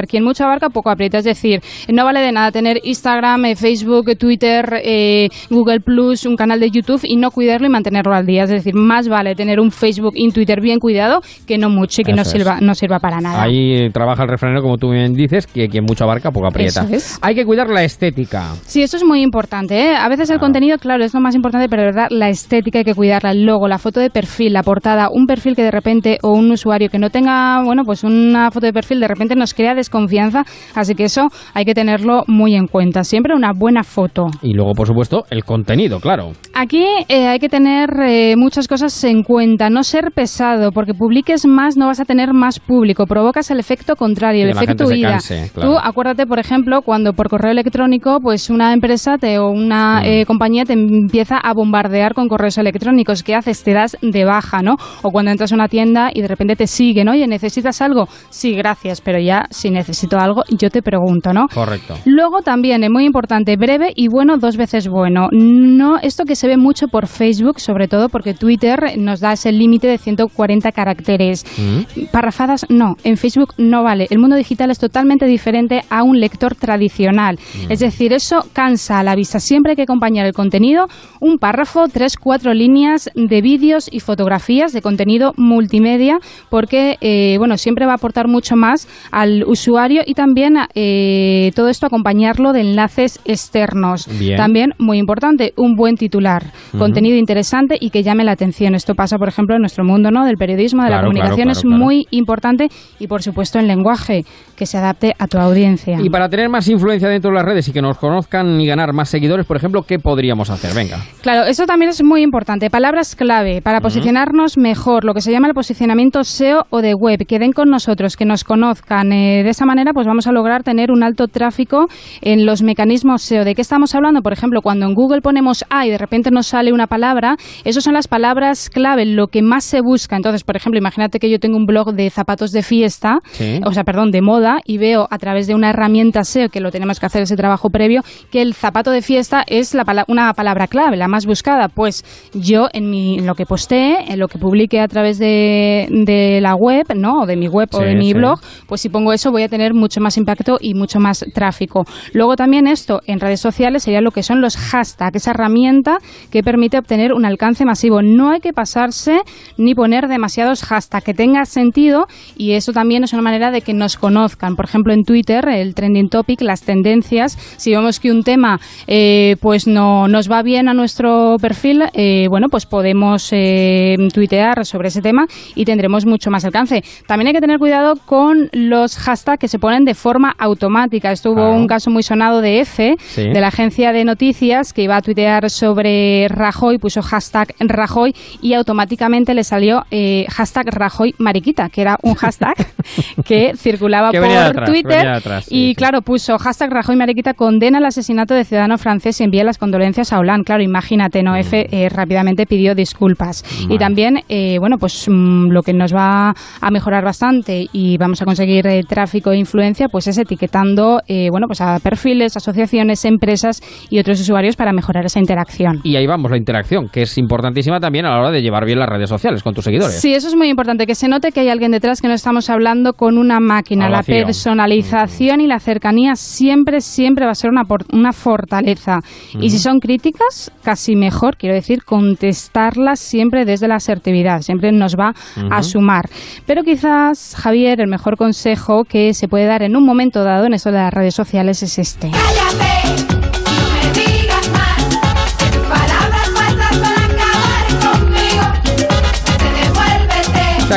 Quien 0.09 0.24
mucho 0.24 0.45
abarca, 0.45 0.68
poco 0.70 0.91
aprieta. 0.91 1.18
Es 1.18 1.24
decir, 1.24 1.61
no 1.93 2.05
vale 2.05 2.20
de 2.20 2.32
nada 2.32 2.51
tener 2.51 2.80
Instagram, 2.82 3.45
eh, 3.47 3.57
Facebook, 3.57 4.16
Twitter, 4.18 4.80
eh, 4.82 5.28
Google 5.51 5.80
Plus, 5.80 6.26
un 6.26 6.37
canal 6.37 6.61
de 6.61 6.70
YouTube 6.70 7.01
y 7.05 7.16
no 7.16 7.30
cuidarlo 7.30 7.66
y 7.66 7.70
mantenerlo 7.70 8.14
al 8.14 8.26
día. 8.26 8.45
Es 8.45 8.51
decir, 8.51 8.74
más 8.74 9.09
vale 9.09 9.35
tener 9.35 9.61
un 9.61 9.70
Facebook 9.70 10.14
y 10.16 10.26
un 10.26 10.32
Twitter 10.32 10.61
bien 10.61 10.78
cuidado 10.78 11.20
que 11.47 11.59
no 11.59 11.68
mucho 11.68 12.01
y 12.01 12.05
que 12.05 12.12
no 12.12 12.22
es. 12.22 12.30
sirva, 12.30 12.59
no 12.61 12.74
sirva 12.74 12.99
para 12.99 13.20
nada. 13.20 13.43
Ahí 13.43 13.91
trabaja 13.91 14.22
el 14.22 14.28
refranero, 14.28 14.62
como 14.62 14.78
tú 14.78 14.91
bien 14.91 15.14
dices, 15.14 15.47
que 15.47 15.68
quien 15.68 15.85
mucho 15.85 16.05
abarca, 16.05 16.30
poco 16.30 16.47
aprieta. 16.47 16.87
Es. 16.91 17.18
Hay 17.22 17.35
que 17.35 17.45
cuidar 17.45 17.68
la 17.68 17.85
estética. 17.85 18.55
Sí, 18.66 18.82
eso 18.82 18.97
es 18.97 19.05
muy 19.05 19.22
importante. 19.22 19.78
¿eh? 19.78 19.97
A 19.97 20.09
veces 20.09 20.30
el 20.30 20.39
contenido, 20.39 20.78
claro, 20.78 21.05
es 21.05 21.14
lo 21.14 21.20
más 21.20 21.35
importante, 21.35 21.68
pero 21.68 21.82
de 21.82 21.87
verdad 21.87 22.09
la 22.11 22.28
estética 22.28 22.78
hay 22.78 22.85
que 22.85 22.95
cuidarla, 22.95 23.30
el 23.30 23.45
logo, 23.45 23.68
la 23.68 23.78
foto 23.78 24.01
de 24.01 24.11
perfil, 24.11 24.53
la 24.53 24.62
portada, 24.62 25.09
un 25.11 25.26
perfil 25.26 25.55
que 25.57 25.62
de 25.62 25.70
repente 25.70 26.18
o 26.22 26.30
un 26.30 26.51
usuario 26.51 26.89
que 26.89 26.99
no 26.99 27.11
tenga, 27.11 27.62
bueno, 27.64 27.82
pues 27.85 28.05
una 28.05 28.51
foto 28.51 28.66
de 28.66 28.72
perfil 28.72 29.01
de 29.01 29.09
repente 29.09 29.35
nos 29.35 29.55
crea 29.55 29.64
desconfianza, 29.73 30.43
así 30.75 30.95
que 30.95 31.05
eso 31.05 31.29
hay 31.55 31.65
que 31.65 31.73
tenerlo 31.73 32.25
muy 32.27 32.55
en 32.57 32.67
cuenta. 32.67 33.05
Siempre 33.05 33.35
una 33.35 33.53
buena 33.57 33.83
foto. 33.85 34.27
Y 34.43 34.53
luego, 34.53 34.73
por 34.75 34.87
supuesto, 34.89 35.25
el 35.31 35.45
contenido, 35.45 36.01
claro. 36.01 36.33
Aquí 36.53 36.85
eh, 37.09 37.29
hay 37.29 37.39
que 37.39 37.49
tener 37.49 37.89
eh, 38.07 38.35
muchas 38.37 38.69
cosas 38.69 39.03
en 39.05 39.23
cuenta, 39.23 39.71
no 39.71 39.83
ser 39.85 40.11
pesado, 40.15 40.73
porque 40.73 40.93
publiques 40.93 41.47
más 41.47 41.77
no 41.77 41.87
vas 41.87 42.01
a 42.01 42.05
tener 42.05 42.33
más 42.35 42.59
público, 42.61 43.07
provocas 43.07 43.51
el 43.53 43.61
efecto 43.61 43.95
contrario, 43.97 44.45
Que 44.45 44.51
el 44.51 44.57
efecto 44.57 44.87
huida. 44.87 45.11
canse, 45.12 45.51
claro. 45.55 45.71
Tú 45.71 45.79
acuérdate, 45.79 46.27
por 46.27 46.41
ejemplo, 46.41 46.83
cuando 46.83 47.12
por 47.12 47.29
correo 47.29 47.53
electrónico, 47.53 48.19
pues 48.21 48.51
una 48.51 48.73
empresa 48.73 49.19
te, 49.19 49.39
o 49.39 49.49
una 49.51 50.01
Mm. 50.01 50.05
eh, 50.07 50.25
compañía 50.27 50.65
te 50.65 50.73
empieza 50.73 51.37
a 51.39 51.53
bombardear 51.55 52.15
con 52.15 52.27
correos 52.27 52.59
electrónicos, 52.59 53.23
¿qué 53.23 53.35
haces? 53.35 53.62
Te 53.62 53.73
das 53.73 53.97
de 54.03 54.25
baja, 54.25 54.62
¿no? 54.62 54.77
O 55.03 55.11
cuando 55.11 55.31
entras 55.31 55.53
a 55.53 55.55
una 55.55 55.69
tienda 55.69 56.11
y 56.12 56.23
de 56.23 56.29
repente 56.29 56.57
te 56.57 56.67
siguen, 56.67 57.09
oye, 57.09 57.27
¿necesitas 57.27 57.81
algo? 57.83 58.09
Sí, 58.31 58.55
gracias, 58.55 59.01
pero 59.01 59.19
ya 59.21 59.45
si 59.55 59.71
necesito 59.71 60.19
algo, 60.19 60.43
yo 60.51 60.71
te 60.71 60.83
pregunto, 60.83 61.33
¿no? 61.33 61.47
Correcto. 61.53 61.95
Luego 62.05 62.43
también 62.43 62.85
es 62.85 62.91
muy 62.91 63.05
importante, 63.05 63.57
breve 63.57 63.93
y 63.95 64.09
bueno, 64.09 64.37
dos 64.39 64.57
veces 64.57 64.89
bueno. 64.89 65.29
No, 65.33 65.99
esto 65.99 66.25
que 66.25 66.37
se 66.37 66.49
ve 66.49 66.57
mucho 66.57 66.89
por 66.89 67.07
Facebook, 67.07 67.61
sobre 67.61 67.89
todo 67.89 68.09
porque 68.09 68.35
Twitter 68.35 68.99
nos 68.99 69.21
da 69.21 69.33
ese 69.33 69.53
límite 69.53 69.87
de 69.87 69.99
140 69.99 70.73
caracteres. 70.73 71.45
Mm. 71.57 72.07
Parrafadas 72.13 72.67
no, 72.69 72.97
en 73.05 73.17
Facebook 73.17 73.55
no 73.59 73.83
vale. 73.83 74.07
El 74.11 74.19
mundo 74.19 74.37
digital 74.37 74.71
es 74.71 74.79
totalmente 74.79 75.27
diferente 75.27 75.83
a 75.91 76.03
un 76.03 76.21
lector 76.21 76.55
tradicional. 76.55 77.39
Es 77.69 77.81
decir, 77.81 78.13
eso 78.13 78.45
cansa 78.53 78.99
a 78.99 79.03
la 79.03 79.15
vista. 79.15 79.41
Siempre 79.41 79.73
hay 79.73 79.77
que 79.77 79.83
acompañar 79.83 80.27
el 80.27 80.33
contenido, 80.33 80.87
un 81.21 81.39
párrafo, 81.39 81.87
tres, 81.89 82.17
cuatro 82.17 82.53
líneas 82.55 83.11
de 83.15 83.41
vídeos 83.41 83.89
y 83.91 84.01
fotografías 84.01 84.73
de 84.73 84.83
contenido 84.83 85.33
multimedia, 85.37 86.19
porque 86.51 86.97
eh, 87.01 87.37
bueno, 87.39 87.57
siempre 87.57 87.87
va 87.87 87.93
a 87.93 87.97
aportar 87.97 88.29
mucho 88.29 88.57
más 88.57 88.89
al 89.11 89.43
del 89.45 89.51
usuario 89.51 90.03
y 90.05 90.14
también 90.14 90.57
eh, 90.74 91.51
todo 91.55 91.68
esto 91.68 91.86
acompañarlo 91.86 92.53
de 92.53 92.61
enlaces 92.61 93.20
externos. 93.24 94.07
Bien. 94.18 94.36
También, 94.36 94.72
muy 94.78 94.99
importante, 94.99 95.53
un 95.57 95.74
buen 95.74 95.97
titular, 95.97 96.45
contenido 96.78 97.16
interesante 97.16 97.76
y 97.80 97.90
que 97.90 98.03
llame 98.03 98.24
la 98.24 98.32
atención. 98.32 98.74
Esto 98.74 98.95
pasa, 98.95 99.18
por 99.18 99.28
ejemplo, 99.28 99.55
en 99.55 99.61
nuestro 99.61 99.84
mundo 99.84 100.11
¿no? 100.11 100.24
del 100.24 100.36
periodismo, 100.36 100.82
de 100.82 100.90
la 100.90 101.01
comunicación, 101.01 101.36
claro, 101.36 101.51
es 101.53 101.62
claro, 101.62 101.78
muy 101.78 102.07
importante 102.11 102.68
y, 102.99 103.07
por 103.07 103.22
supuesto, 103.22 103.59
el 103.59 103.66
lenguaje 103.66 104.24
que 104.57 104.66
se 104.66 104.78
adapte 104.78 105.14
a 105.18 105.26
tu 105.26 105.38
audiencia. 105.38 105.99
Y 106.01 106.11
para 106.11 106.28
tener 106.28 106.49
más 106.49 106.68
influencia 106.68 107.09
dentro 107.09 107.30
de 107.30 107.37
las 107.37 107.45
redes 107.45 107.68
y 107.68 107.72
que 107.72 107.83
nos 107.83 107.99
conozcan 107.99 108.61
y 108.61 108.66
ganar 108.66 108.92
más 108.92 109.08
seguidores, 109.08 109.46
por 109.46 109.57
ejemplo, 109.57 109.83
¿qué 109.83 109.99
podríamos 109.99 110.50
hacer? 110.50 110.75
Venga. 110.75 110.99
Claro, 111.22 111.45
eso 111.45 111.66
también 111.66 111.91
es 111.91 112.03
muy 112.03 112.22
importante. 112.22 112.71
Palabras 112.71 113.16
clave 113.16 113.61
para 113.62 113.80
posicionarnos 113.80 114.57
mejor, 114.57 115.04
lo 115.04 115.14
que 115.14 115.21
se 115.21 115.33
llama 115.33 115.49
el 115.49 115.54
posicionamiento 115.54 116.22
SEO 116.25 116.66
o 116.71 116.80
de 116.80 116.95
web. 116.95 117.25
Que 117.26 117.38
den 117.38 117.53
con 117.53 117.71
nosotros, 117.71 118.16
que 118.16 118.25
nos 118.25 118.45
conozcan. 118.45 119.12
Eh, 119.12 119.34
de 119.43 119.51
esa 119.51 119.65
manera, 119.67 119.93
pues 119.93 120.07
vamos 120.07 120.27
a 120.27 120.33
lograr 120.33 120.63
tener 120.63 120.91
un 120.91 121.03
alto 121.03 121.27
tráfico 121.29 121.87
en 122.23 122.47
los 122.47 122.63
mecanismos 122.63 123.23
SEO. 123.23 123.45
¿De 123.45 123.55
qué 123.55 123.63
estamos 123.63 123.95
hablando? 123.95 124.23
Por 124.23 124.33
ejemplo, 124.33 124.61
cuando 124.63 124.87
en 124.87 124.95
Google 124.95 125.21
ponemos 125.23 125.65
A 125.71 125.87
y 125.87 125.91
de 125.91 125.99
repente 125.99 126.31
nos 126.31 126.47
sale 126.47 126.73
una 126.73 126.87
palabra, 126.87 127.37
esas 127.65 127.83
son 127.85 127.95
las 127.95 128.09
palabras 128.09 128.71
clave, 128.71 129.05
lo 129.07 129.29
que 129.29 129.43
más 129.43 129.65
se 129.65 129.81
busca. 129.81 130.17
Entonces, 130.17 130.45
por 130.45 130.57
ejemplo, 130.57 130.79
imagínate 130.79 131.19
que 131.19 131.31
yo 131.31 131.39
tengo 131.39 131.57
un 131.57 131.67
blog 131.67 131.95
de 131.95 132.11
zapatos 132.11 132.53
de 132.53 132.63
fiesta, 132.63 133.19
Sí. 133.33 133.61
o 133.65 133.73
sea, 133.73 133.85
perdón, 133.85 134.11
de 134.11 134.23
moda, 134.23 134.59
y 134.65 134.79
veo 134.79 135.07
a 135.11 135.19
través 135.19 135.47
de 135.47 135.55
una 135.55 135.71
herramienta 135.71 136.25
SEO, 136.25 136.49
que 136.49 136.61
lo 136.61 136.71
tenemos 136.71 137.01
que 137.01 137.07
hacer 137.07 137.23
ese 137.23 137.37
trabajo 137.37 137.71
previo, 137.71 138.03
que 138.31 138.43
el 138.43 138.55
zapato 138.55 138.91
de 138.91 139.03
fiesta 139.03 139.43
es 139.47 139.75
la 139.75 139.85
pala- 139.85 140.05
una 140.09 140.33
palabra 140.35 140.67
clave, 140.67 140.97
la 140.97 141.09
más 141.09 141.27
buscada. 141.27 141.69
Pues 141.69 142.05
yo 142.35 142.69
en, 142.73 142.91
mi, 142.91 143.19
en 143.19 143.27
lo 143.27 143.35
que 143.35 143.47
postee, 143.47 144.13
en 144.13 144.19
lo 144.19 144.29
que 144.29 144.39
publique 144.39 144.81
a 144.81 144.89
través 144.89 145.19
de, 145.19 145.87
de 145.91 146.41
la 146.41 146.55
web, 146.55 146.87
¿no? 146.95 147.21
O 147.23 147.27
de 147.27 147.37
mi 147.37 147.49
web 147.49 147.69
o 147.73 147.81
de 147.81 147.95
mi 147.95 148.09
sí. 148.09 148.15
blog, 148.15 148.39
pues 148.69 148.81
si 148.81 148.89
pongo 148.89 149.13
eso 149.13 149.24
voy 149.30 149.42
a 149.42 149.49
tener 149.49 149.75
mucho 149.75 150.01
más 150.01 150.17
impacto 150.17 150.59
y 150.61 150.75
mucho 150.75 151.01
más 151.01 151.25
tráfico. 151.34 151.84
Luego 152.13 152.37
también 152.37 152.67
esto 152.67 153.01
en 153.07 153.21
redes 153.21 153.41
sociales 153.41 153.83
sería 153.83 154.01
lo 154.01 154.11
que 154.11 154.22
son 154.22 154.41
los 154.41 154.57
hashtags, 154.57 155.17
esa 155.17 155.30
herramienta 155.33 155.99
que 156.30 156.42
permite 156.42 156.79
obtener 156.79 157.13
un 157.13 157.25
alcance 157.25 157.64
masivo. 157.64 158.03
No 158.03 158.30
hay 158.30 158.41
que 158.41 158.53
pasarse 158.53 159.21
ni 159.57 159.75
poner 159.75 160.09
demasiados 160.09 160.63
hashtags, 160.63 161.05
que 161.05 161.14
tenga 161.14 161.45
sentido 161.45 162.07
y 162.37 162.53
eso 162.53 162.72
también 162.72 163.05
es 163.05 163.13
una 163.13 163.22
manera 163.22 163.51
de 163.51 163.61
que 163.61 163.75
nos 163.75 163.96
conozcan. 163.96 164.57
Por 164.57 164.67
ejemplo, 164.67 164.92
en 164.92 165.05
Twitter, 165.05 165.46
el 165.49 165.75
trending 165.75 166.09
topic, 166.09 166.41
las 166.41 166.63
tendencias, 166.63 167.38
si 167.57 167.72
vemos 167.72 168.01
que 168.01 168.11
un 168.11 168.22
tema 168.22 168.61
eh, 168.87 169.37
pues 169.41 169.67
no 169.67 170.09
nos 170.09 170.30
va 170.30 170.42
bien 170.42 170.68
a 170.68 170.75
nuestro 170.75 171.37
perfil, 171.41 171.84
eh, 171.92 172.26
bueno, 172.29 172.49
pues 172.49 172.67
podemos 172.67 173.29
eh, 173.33 173.96
tuitear 174.13 174.64
sobre 174.64 174.88
ese 174.88 175.03
tema 175.03 175.26
y 175.55 175.64
tendremos 175.64 176.07
mucho 176.07 176.30
más 176.30 176.45
alcance. 176.45 176.83
También 177.07 177.29
hay 177.29 177.34
que 177.34 177.41
tener 177.41 177.59
cuidado 177.59 177.95
con 178.05 178.49
los 178.53 178.96
hashtags 178.96 179.13
que 179.38 179.49
se 179.49 179.58
ponen 179.58 179.84
de 179.84 179.95
forma 179.95 180.34
automática. 180.38 181.12
Hubo 181.24 181.34
Claro. 181.34 181.53
un 181.54 181.66
caso 181.66 181.91
muy 181.91 182.03
sonado 182.03 182.41
de 182.41 182.61
EFE, 182.61 182.96
Sí. 182.99 183.22
de 183.22 183.41
la 183.41 183.49
agencia 183.49 183.92
de 183.92 184.04
noticias, 184.04 184.72
que 184.72 184.82
iba 184.82 184.96
a 184.96 185.03
tuitear 185.03 185.49
sobre 185.50 186.26
Rajoy, 186.28 186.78
puso 186.78 187.00
hashtag 187.03 187.54
Rajoy 187.61 188.14
y 188.42 188.54
automáticamente 188.54 189.34
le 189.34 189.45
salió 189.45 189.84
eh, 189.91 190.26
hashtag 190.30 190.66
Rajoy 190.74 191.14
Mariquita, 191.18 191.68
que 191.68 191.82
era 191.82 191.96
un 192.03 192.14
hashtag 192.14 192.54
que 193.24 193.53
circulaba 193.57 194.11
Que 194.11 194.20
por 194.20 194.28
atrás, 194.30 194.68
Twitter. 194.70 195.08
atrás, 195.08 195.45
sí, 195.46 195.54
y 195.54 195.68
sí. 195.70 195.74
claro, 195.74 196.03
puso 196.03 196.38
hashtag 196.38 196.70
Rajoy 196.70 196.96
Mariquita 196.96 197.34
condena 197.34 197.78
el 197.78 197.84
asesinato 197.84 198.34
de 198.34 198.45
ciudadano 198.45 198.76
francés 198.78 199.20
y 199.20 199.24
envía 199.24 199.45
las 199.45 199.58
condolencias 199.58 200.12
a 200.12 200.18
Hollande. 200.18 200.45
Claro, 200.45 200.62
imagínate, 200.62 201.22
¿no? 201.22 201.36
F 201.36 201.66
eh, 201.70 201.88
rápidamente 201.88 202.46
pidió 202.46 202.74
disculpas. 202.74 203.45
Y 203.68 203.78
también, 203.78 204.20
eh, 204.28 204.58
bueno, 204.58 204.78
pues 204.78 205.07
mm, 205.08 205.49
lo 205.50 205.62
que 205.62 205.72
nos 205.72 205.95
va 205.95 206.34
a 206.61 206.70
mejorar 206.70 207.04
bastante 207.04 207.66
y 207.72 207.96
vamos 207.99 208.20
a 208.22 208.24
conseguir 208.24 208.66
eh, 208.66 208.82
tráfico 209.05 209.33
e 209.33 209.37
influencia, 209.37 209.89
pues 209.89 210.07
es 210.07 210.17
etiquetando, 210.17 211.01
eh, 211.07 211.29
bueno, 211.31 211.47
pues 211.47 211.61
a 211.61 211.79
perfiles, 211.79 212.37
asociaciones, 212.39 213.05
empresas 213.05 213.61
y 213.91 213.99
otros 213.99 214.18
usuarios 214.21 214.57
para 214.57 214.72
mejorar 214.72 215.05
esa 215.05 215.21
interacción. 215.21 215.81
Y 215.85 215.97
ahí 215.97 216.07
vamos, 216.07 216.31
la 216.31 216.39
interacción, 216.39 216.89
que 216.89 217.03
es 217.03 217.18
importantísima 217.18 217.81
también 217.81 218.07
a 218.07 218.11
la 218.13 218.18
hora 218.21 218.31
de 218.31 218.41
llevar 218.41 218.64
bien 218.64 218.79
las 218.79 218.89
redes 218.89 219.11
sociales 219.11 219.43
con 219.43 219.53
tus 219.53 219.64
seguidores. 219.64 220.01
Sí, 220.01 220.14
eso 220.14 220.29
es 220.29 220.35
muy 220.35 220.49
importante, 220.49 220.87
que 220.87 220.95
se 220.95 221.07
note 221.07 221.33
que 221.33 221.41
hay 221.41 221.51
alguien 221.51 221.71
detrás, 221.71 222.01
que 222.01 222.09
no 222.09 222.14
estamos 222.14 222.49
hablando 222.49 222.95
con 222.95 223.18
una 223.18 223.41
máquina. 223.41 223.89
La 223.91 224.03
personalización 224.22 225.41
y 225.43 225.47
la 225.47 225.59
cercanía 225.61 226.17
siempre, 226.17 226.81
siempre 226.81 227.26
va 227.26 227.33
a 227.33 227.35
ser 227.35 227.51
una, 227.51 227.64
por- 227.64 227.85
una 227.93 228.13
fortaleza. 228.13 229.01
Y 229.39 229.51
si 229.51 229.59
son 229.59 229.81
críticas, 229.81 230.51
casi 230.63 230.97
mejor, 230.97 231.37
quiero 231.37 231.55
decir, 231.55 231.85
contestarlas 231.85 233.01
siempre 233.01 233.45
desde 233.45 233.68
la 233.68 233.75
asertividad, 233.76 234.41
siempre 234.41 234.72
nos 234.72 234.97
va 234.97 235.13
a 235.51 235.63
sumar. 235.63 236.09
Pero 236.47 236.63
quizás, 236.63 237.35
Javier, 237.37 237.81
el 237.81 237.89
mejor 237.89 238.17
consejo 238.17 238.85
que 238.95 239.12
se 239.12 239.26
puede 239.26 239.45
dar 239.46 239.64
en 239.64 239.75
un 239.75 239.84
momento 239.84 240.22
dado 240.22 240.45
en 240.45 240.54
esto 240.54 240.71
de 240.71 240.79
las 240.79 240.95
redes 240.95 241.16
sociales 241.16 241.64
es 241.64 241.80
este. 241.80 242.07
O 242.07 243.43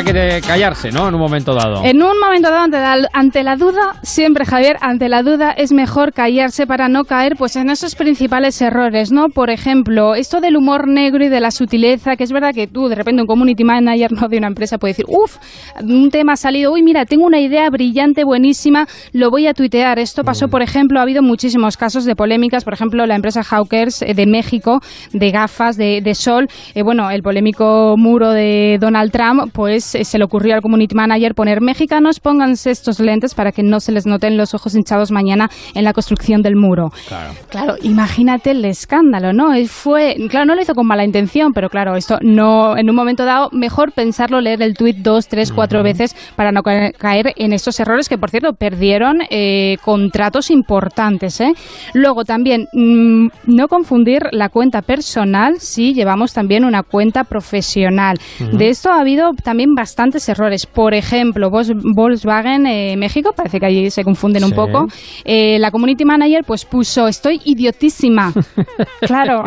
que 0.04 0.14
de 0.14 0.42
callarse, 0.42 0.92
¿no? 0.92 1.08
En 1.08 1.16
un 1.16 1.22
momento 1.22 1.54
dado. 1.54 1.84
En 1.84 2.02
un 2.02 2.20
momento 2.20 2.50
dado, 2.50 2.64
ante 2.64 2.78
la, 2.78 3.10
ante 3.14 3.44
la 3.44 3.56
duda, 3.56 3.96
siempre 4.04 4.46
Javier, 4.46 4.78
ante 4.82 5.10
la 5.10 5.24
duda 5.24 5.52
es 5.52 5.72
mejor 5.72 6.14
callarse 6.14 6.68
para 6.68 6.88
no 6.88 7.04
caer 7.04 7.36
pues 7.38 7.56
en 7.56 7.70
esos 7.70 7.96
principales 7.96 8.62
errores, 8.62 9.12
¿no? 9.12 9.30
Por 9.30 9.50
ejemplo, 9.50 10.16
esto 10.16 10.40
del 10.42 10.58
humor 10.58 10.88
negro 10.88 11.24
y 11.24 11.30
de 11.30 11.40
la 11.40 11.52
sutileza, 11.52 12.16
que 12.16 12.24
es 12.24 12.32
verdad 12.32 12.54
que 12.54 12.68
tú, 12.68 12.88
de 12.88 12.96
repente, 12.96 13.22
un 13.22 13.28
community 13.28 13.64
manager 13.64 14.12
¿no? 14.12 14.28
de 14.28 14.38
una 14.38 14.48
empresa 14.48 14.78
puede 14.78 14.92
decir, 14.92 15.06
uff, 15.08 15.38
un 15.82 16.10
tema 16.10 16.34
ha 16.34 16.38
salido, 16.38 16.74
uy, 16.74 16.84
mira, 16.84 17.06
tengo 17.06 17.26
una 17.26 17.40
idea 17.40 17.70
brillante, 17.70 18.24
buenísima, 18.24 18.86
lo 19.14 19.30
voy 19.30 19.48
a 19.48 19.54
tuitear. 19.54 20.00
Esto 20.00 20.24
pasó, 20.24 20.48
por 20.48 20.62
ejemplo, 20.62 21.00
ha 21.00 21.04
habido 21.04 21.22
muchísimos 21.22 21.78
casos 21.78 22.06
de 22.06 22.16
polémicas, 22.16 22.64
por 22.64 22.74
ejemplo, 22.74 23.06
la 23.06 23.16
empresa 23.16 23.44
Hawkers 23.44 24.02
eh, 24.02 24.14
de 24.14 24.26
México, 24.28 24.80
de 25.14 25.32
gafas 25.32 25.78
de, 25.78 26.02
de 26.02 26.16
sol, 26.16 26.48
eh, 26.76 26.84
bueno, 26.84 27.10
el 27.10 27.24
polémico 27.24 27.96
muro 27.98 28.32
de 28.32 28.78
Donald 28.80 29.12
Trump, 29.12 29.52
pues 29.54 29.87
se 29.88 30.18
le 30.18 30.24
ocurrió 30.24 30.56
al 30.56 30.62
community 30.62 30.96
manager 30.96 31.34
poner 31.36 31.62
mexicanos, 31.62 32.20
pónganse 32.20 32.72
estos 32.72 33.00
lentes 33.00 33.34
para 33.34 33.52
que 33.52 33.64
no 33.64 33.80
se 33.80 33.92
les 33.92 34.06
noten 34.06 34.38
los 34.38 34.54
ojos 34.54 34.76
hinchados 34.76 35.12
mañana 35.12 35.50
en 35.74 35.84
la 35.84 35.94
construcción 35.94 36.42
del 36.42 36.56
muro. 36.56 36.92
Claro. 37.08 37.34
Claro, 37.50 37.76
imagínate 37.82 38.52
el 38.52 38.66
escándalo, 38.66 39.34
¿no? 39.34 39.54
Él 39.54 39.68
fue, 39.70 40.16
claro, 40.30 40.46
no 40.46 40.56
lo 40.56 40.62
hizo 40.62 40.74
con 40.74 40.86
mala 40.88 41.04
intención, 41.06 41.54
pero 41.54 41.70
claro, 41.70 41.96
esto 41.96 42.18
no, 42.22 42.78
en 42.78 42.90
un 42.90 42.96
momento 42.96 43.26
dado, 43.26 43.50
mejor 43.52 43.92
pensarlo, 43.92 44.42
leer 44.42 44.62
el 44.62 44.74
tuit 44.74 44.98
dos, 44.98 45.28
tres, 45.28 45.52
cuatro 45.52 45.84
veces 45.84 46.16
para 46.36 46.52
no 46.52 46.62
ca- 46.64 46.92
caer 46.92 47.34
en 47.38 47.54
estos 47.54 47.80
errores 47.80 48.10
que, 48.10 48.18
por 48.18 48.30
cierto, 48.30 48.54
perdieron 48.54 49.20
eh, 49.30 49.78
contratos 49.84 50.52
importantes, 50.52 51.40
¿eh? 51.42 51.54
Luego 51.94 52.24
también, 52.26 52.68
mm, 52.74 53.28
no 53.46 53.68
confundir 53.68 54.24
la 54.32 54.50
cuenta 54.50 54.82
personal 54.82 55.56
si 55.60 55.94
llevamos 55.94 56.34
también 56.34 56.66
una 56.66 56.84
cuenta 56.84 57.24
profesional. 57.24 58.18
De 58.52 58.70
esto 58.70 58.92
ha 58.92 59.00
habido 59.02 59.32
también 59.44 59.74
bastantes 59.78 60.28
errores. 60.28 60.66
Por 60.66 60.96
ejemplo, 60.96 61.52
Volkswagen 61.52 62.66
eh, 62.66 62.96
México, 62.98 63.32
parece 63.36 63.60
que 63.60 63.66
allí 63.68 63.92
se 63.92 64.04
confunden 64.04 64.44
un 64.44 64.52
poco. 64.52 64.88
Eh, 65.24 65.60
la 65.60 65.70
community 65.70 66.04
manager 66.04 66.44
pues 66.46 66.66
puso, 66.66 67.08
estoy 67.08 67.40
idiotísima. 67.46 68.34
claro. 69.02 69.44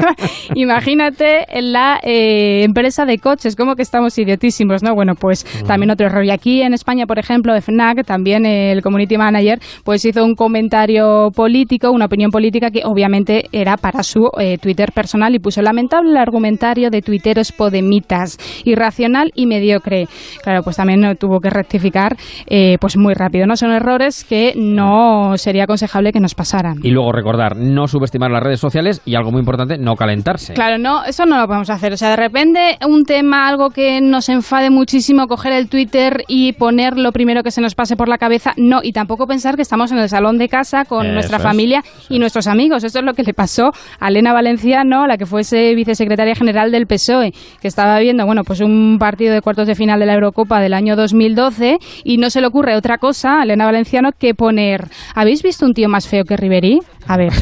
Imagínate 0.54 1.44
en 1.50 1.72
la 1.72 2.00
eh, 2.02 2.62
empresa 2.64 3.04
de 3.04 3.18
coches, 3.18 3.56
como 3.56 3.74
que 3.74 3.82
estamos 3.82 4.18
idiotísimos, 4.18 4.82
¿no? 4.82 4.94
Bueno, 4.94 5.16
pues 5.20 5.44
también 5.66 5.90
otro 5.90 6.06
error. 6.06 6.24
Y 6.24 6.30
aquí 6.30 6.62
en 6.62 6.72
España, 6.72 7.04
por 7.06 7.18
ejemplo, 7.18 7.54
FNAC, 7.54 8.06
también 8.06 8.46
el 8.46 8.80
community 8.80 9.18
manager, 9.18 9.58
pues 9.84 10.02
hizo 10.06 10.24
un 10.24 10.34
comentario 10.34 11.28
político, 11.36 11.90
una 11.90 12.06
opinión 12.06 12.30
política 12.30 12.70
que 12.70 12.80
obviamente 12.86 13.50
era 13.52 13.76
para 13.76 14.02
su 14.02 14.30
Twitter 14.62 14.92
personal 14.92 15.34
y 15.34 15.40
puso 15.40 15.60
lamentable 15.60 16.10
el 16.10 16.16
argumentario 16.16 16.88
de 16.88 17.02
tuiteros 17.02 17.52
podemitas, 17.52 18.38
irracional 18.64 19.30
y 19.34 19.44
mediocre. 19.74 20.06
Claro, 20.42 20.62
pues 20.62 20.76
también 20.76 21.16
tuvo 21.18 21.40
que 21.40 21.50
rectificar 21.50 22.16
eh, 22.46 22.76
pues 22.80 22.96
muy 22.96 23.14
rápido, 23.14 23.46
¿no? 23.46 23.56
Son 23.56 23.70
errores 23.72 24.24
que 24.24 24.52
no 24.56 25.36
sería 25.36 25.64
aconsejable 25.64 26.12
que 26.12 26.20
nos 26.20 26.34
pasaran. 26.34 26.78
Y 26.82 26.90
luego 26.90 27.12
recordar, 27.12 27.56
no 27.56 27.86
subestimar 27.86 28.30
las 28.30 28.42
redes 28.42 28.60
sociales 28.60 29.02
y 29.04 29.14
algo 29.14 29.30
muy 29.30 29.40
importante, 29.40 29.78
no 29.78 29.94
calentarse. 29.96 30.54
Claro, 30.54 30.78
no, 30.78 31.04
eso 31.04 31.26
no 31.26 31.38
lo 31.38 31.46
podemos 31.46 31.70
hacer. 31.70 31.92
O 31.92 31.96
sea, 31.96 32.10
de 32.10 32.16
repente 32.16 32.78
un 32.86 33.04
tema, 33.04 33.48
algo 33.48 33.70
que 33.70 34.00
nos 34.00 34.28
enfade 34.28 34.70
muchísimo, 34.70 35.26
coger 35.26 35.52
el 35.52 35.68
Twitter 35.68 36.24
y 36.28 36.52
poner 36.52 36.96
lo 36.96 37.12
primero 37.12 37.42
que 37.42 37.50
se 37.50 37.60
nos 37.60 37.74
pase 37.74 37.96
por 37.96 38.08
la 38.08 38.18
cabeza, 38.18 38.52
no, 38.56 38.80
y 38.82 38.92
tampoco 38.92 39.26
pensar 39.26 39.56
que 39.56 39.62
estamos 39.62 39.90
en 39.92 39.98
el 39.98 40.08
salón 40.08 40.38
de 40.38 40.48
casa 40.48 40.84
con 40.84 41.06
Eso 41.06 41.14
nuestra 41.14 41.38
es. 41.38 41.42
familia 41.42 41.82
y 42.08 42.18
nuestros 42.18 42.46
amigos. 42.46 42.84
Esto 42.84 43.00
es 43.00 43.04
lo 43.04 43.14
que 43.14 43.22
le 43.22 43.34
pasó 43.34 43.70
a 44.00 44.08
Elena 44.08 44.32
Valenciano, 44.32 45.06
la 45.06 45.16
que 45.16 45.26
fuese 45.26 45.74
vicesecretaria 45.74 46.34
general 46.34 46.70
del 46.70 46.86
PSOE, 46.86 47.32
que 47.60 47.68
estaba 47.68 47.98
viendo, 47.98 48.26
bueno, 48.26 48.42
pues 48.44 48.60
un 48.60 48.98
partido 48.98 49.34
de 49.34 49.40
cuartos 49.40 49.63
de 49.66 49.74
final 49.74 50.00
de 50.00 50.06
la 50.06 50.14
Eurocopa 50.14 50.60
del 50.60 50.74
año 50.74 50.96
2012 50.96 51.78
y 52.04 52.18
no 52.18 52.30
se 52.30 52.40
le 52.40 52.46
ocurre 52.46 52.76
otra 52.76 52.98
cosa 52.98 53.40
a 53.40 53.44
Elena 53.44 53.66
Valenciano 53.66 54.10
que 54.12 54.34
poner, 54.34 54.88
¿habéis 55.14 55.42
visto 55.42 55.66
un 55.66 55.74
tío 55.74 55.88
más 55.88 56.08
feo 56.08 56.24
que 56.24 56.36
Ribery? 56.36 56.80
A 57.06 57.16
ver. 57.16 57.32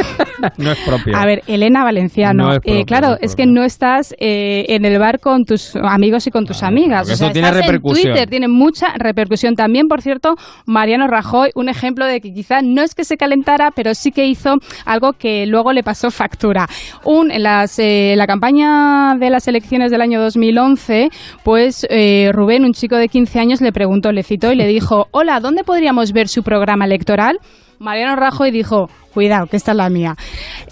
no 0.58 0.72
es 0.72 0.78
propio. 0.80 1.16
A 1.16 1.26
ver, 1.26 1.42
Elena 1.46 1.84
Valenciano. 1.84 2.44
No 2.44 2.52
es 2.54 2.60
eh, 2.64 2.84
claro, 2.84 3.08
no 3.08 3.14
es 3.20 3.32
es 3.32 3.36
que 3.36 3.46
no 3.46 3.64
estás 3.64 4.14
eh, 4.18 4.66
en 4.68 4.84
el 4.84 4.98
bar 4.98 5.20
con 5.20 5.44
tus 5.44 5.74
amigos 5.76 6.26
y 6.26 6.30
con 6.30 6.44
tus 6.44 6.62
amigas. 6.62 7.10
O 7.10 7.16
sea, 7.16 7.32
tiene 7.32 7.48
estás 7.48 7.62
repercusión. 7.62 8.08
En 8.08 8.12
Twitter 8.14 8.30
tiene 8.30 8.48
mucha 8.48 8.88
repercusión. 8.96 9.54
También, 9.54 9.88
por 9.88 10.02
cierto, 10.02 10.34
Mariano 10.66 11.06
Rajoy, 11.06 11.50
un 11.54 11.68
ejemplo 11.68 12.06
de 12.06 12.20
que 12.20 12.32
quizá 12.32 12.60
no 12.62 12.82
es 12.82 12.94
que 12.94 13.04
se 13.04 13.16
calentara, 13.16 13.70
pero 13.74 13.94
sí 13.94 14.10
que 14.10 14.26
hizo 14.26 14.56
algo 14.84 15.12
que 15.12 15.46
luego 15.46 15.72
le 15.72 15.82
pasó 15.82 16.10
factura. 16.10 16.66
Un, 17.04 17.30
en 17.30 17.42
las, 17.42 17.78
eh, 17.78 18.14
la 18.16 18.26
campaña 18.26 19.16
de 19.18 19.30
las 19.30 19.48
elecciones 19.48 19.90
del 19.90 20.02
año 20.02 20.20
2011, 20.20 21.08
pues 21.44 21.86
eh, 21.90 22.30
Rubén, 22.32 22.64
un 22.64 22.72
chico 22.72 22.96
de 22.96 23.08
15 23.08 23.40
años, 23.40 23.60
le 23.60 23.72
preguntó, 23.72 24.12
le 24.12 24.22
citó 24.22 24.52
y 24.52 24.56
le 24.56 24.66
dijo, 24.66 25.06
hola, 25.10 25.40
¿dónde 25.40 25.64
podríamos 25.64 26.12
ver 26.12 26.28
su 26.28 26.42
programa 26.42 26.84
electoral? 26.84 27.38
Mariano 27.78 28.14
Rajoy 28.14 28.52
dijo, 28.52 28.88
cuidado, 29.12 29.46
que 29.46 29.56
esta 29.56 29.72
es 29.72 29.76
la 29.76 29.88
mía. 29.90 30.14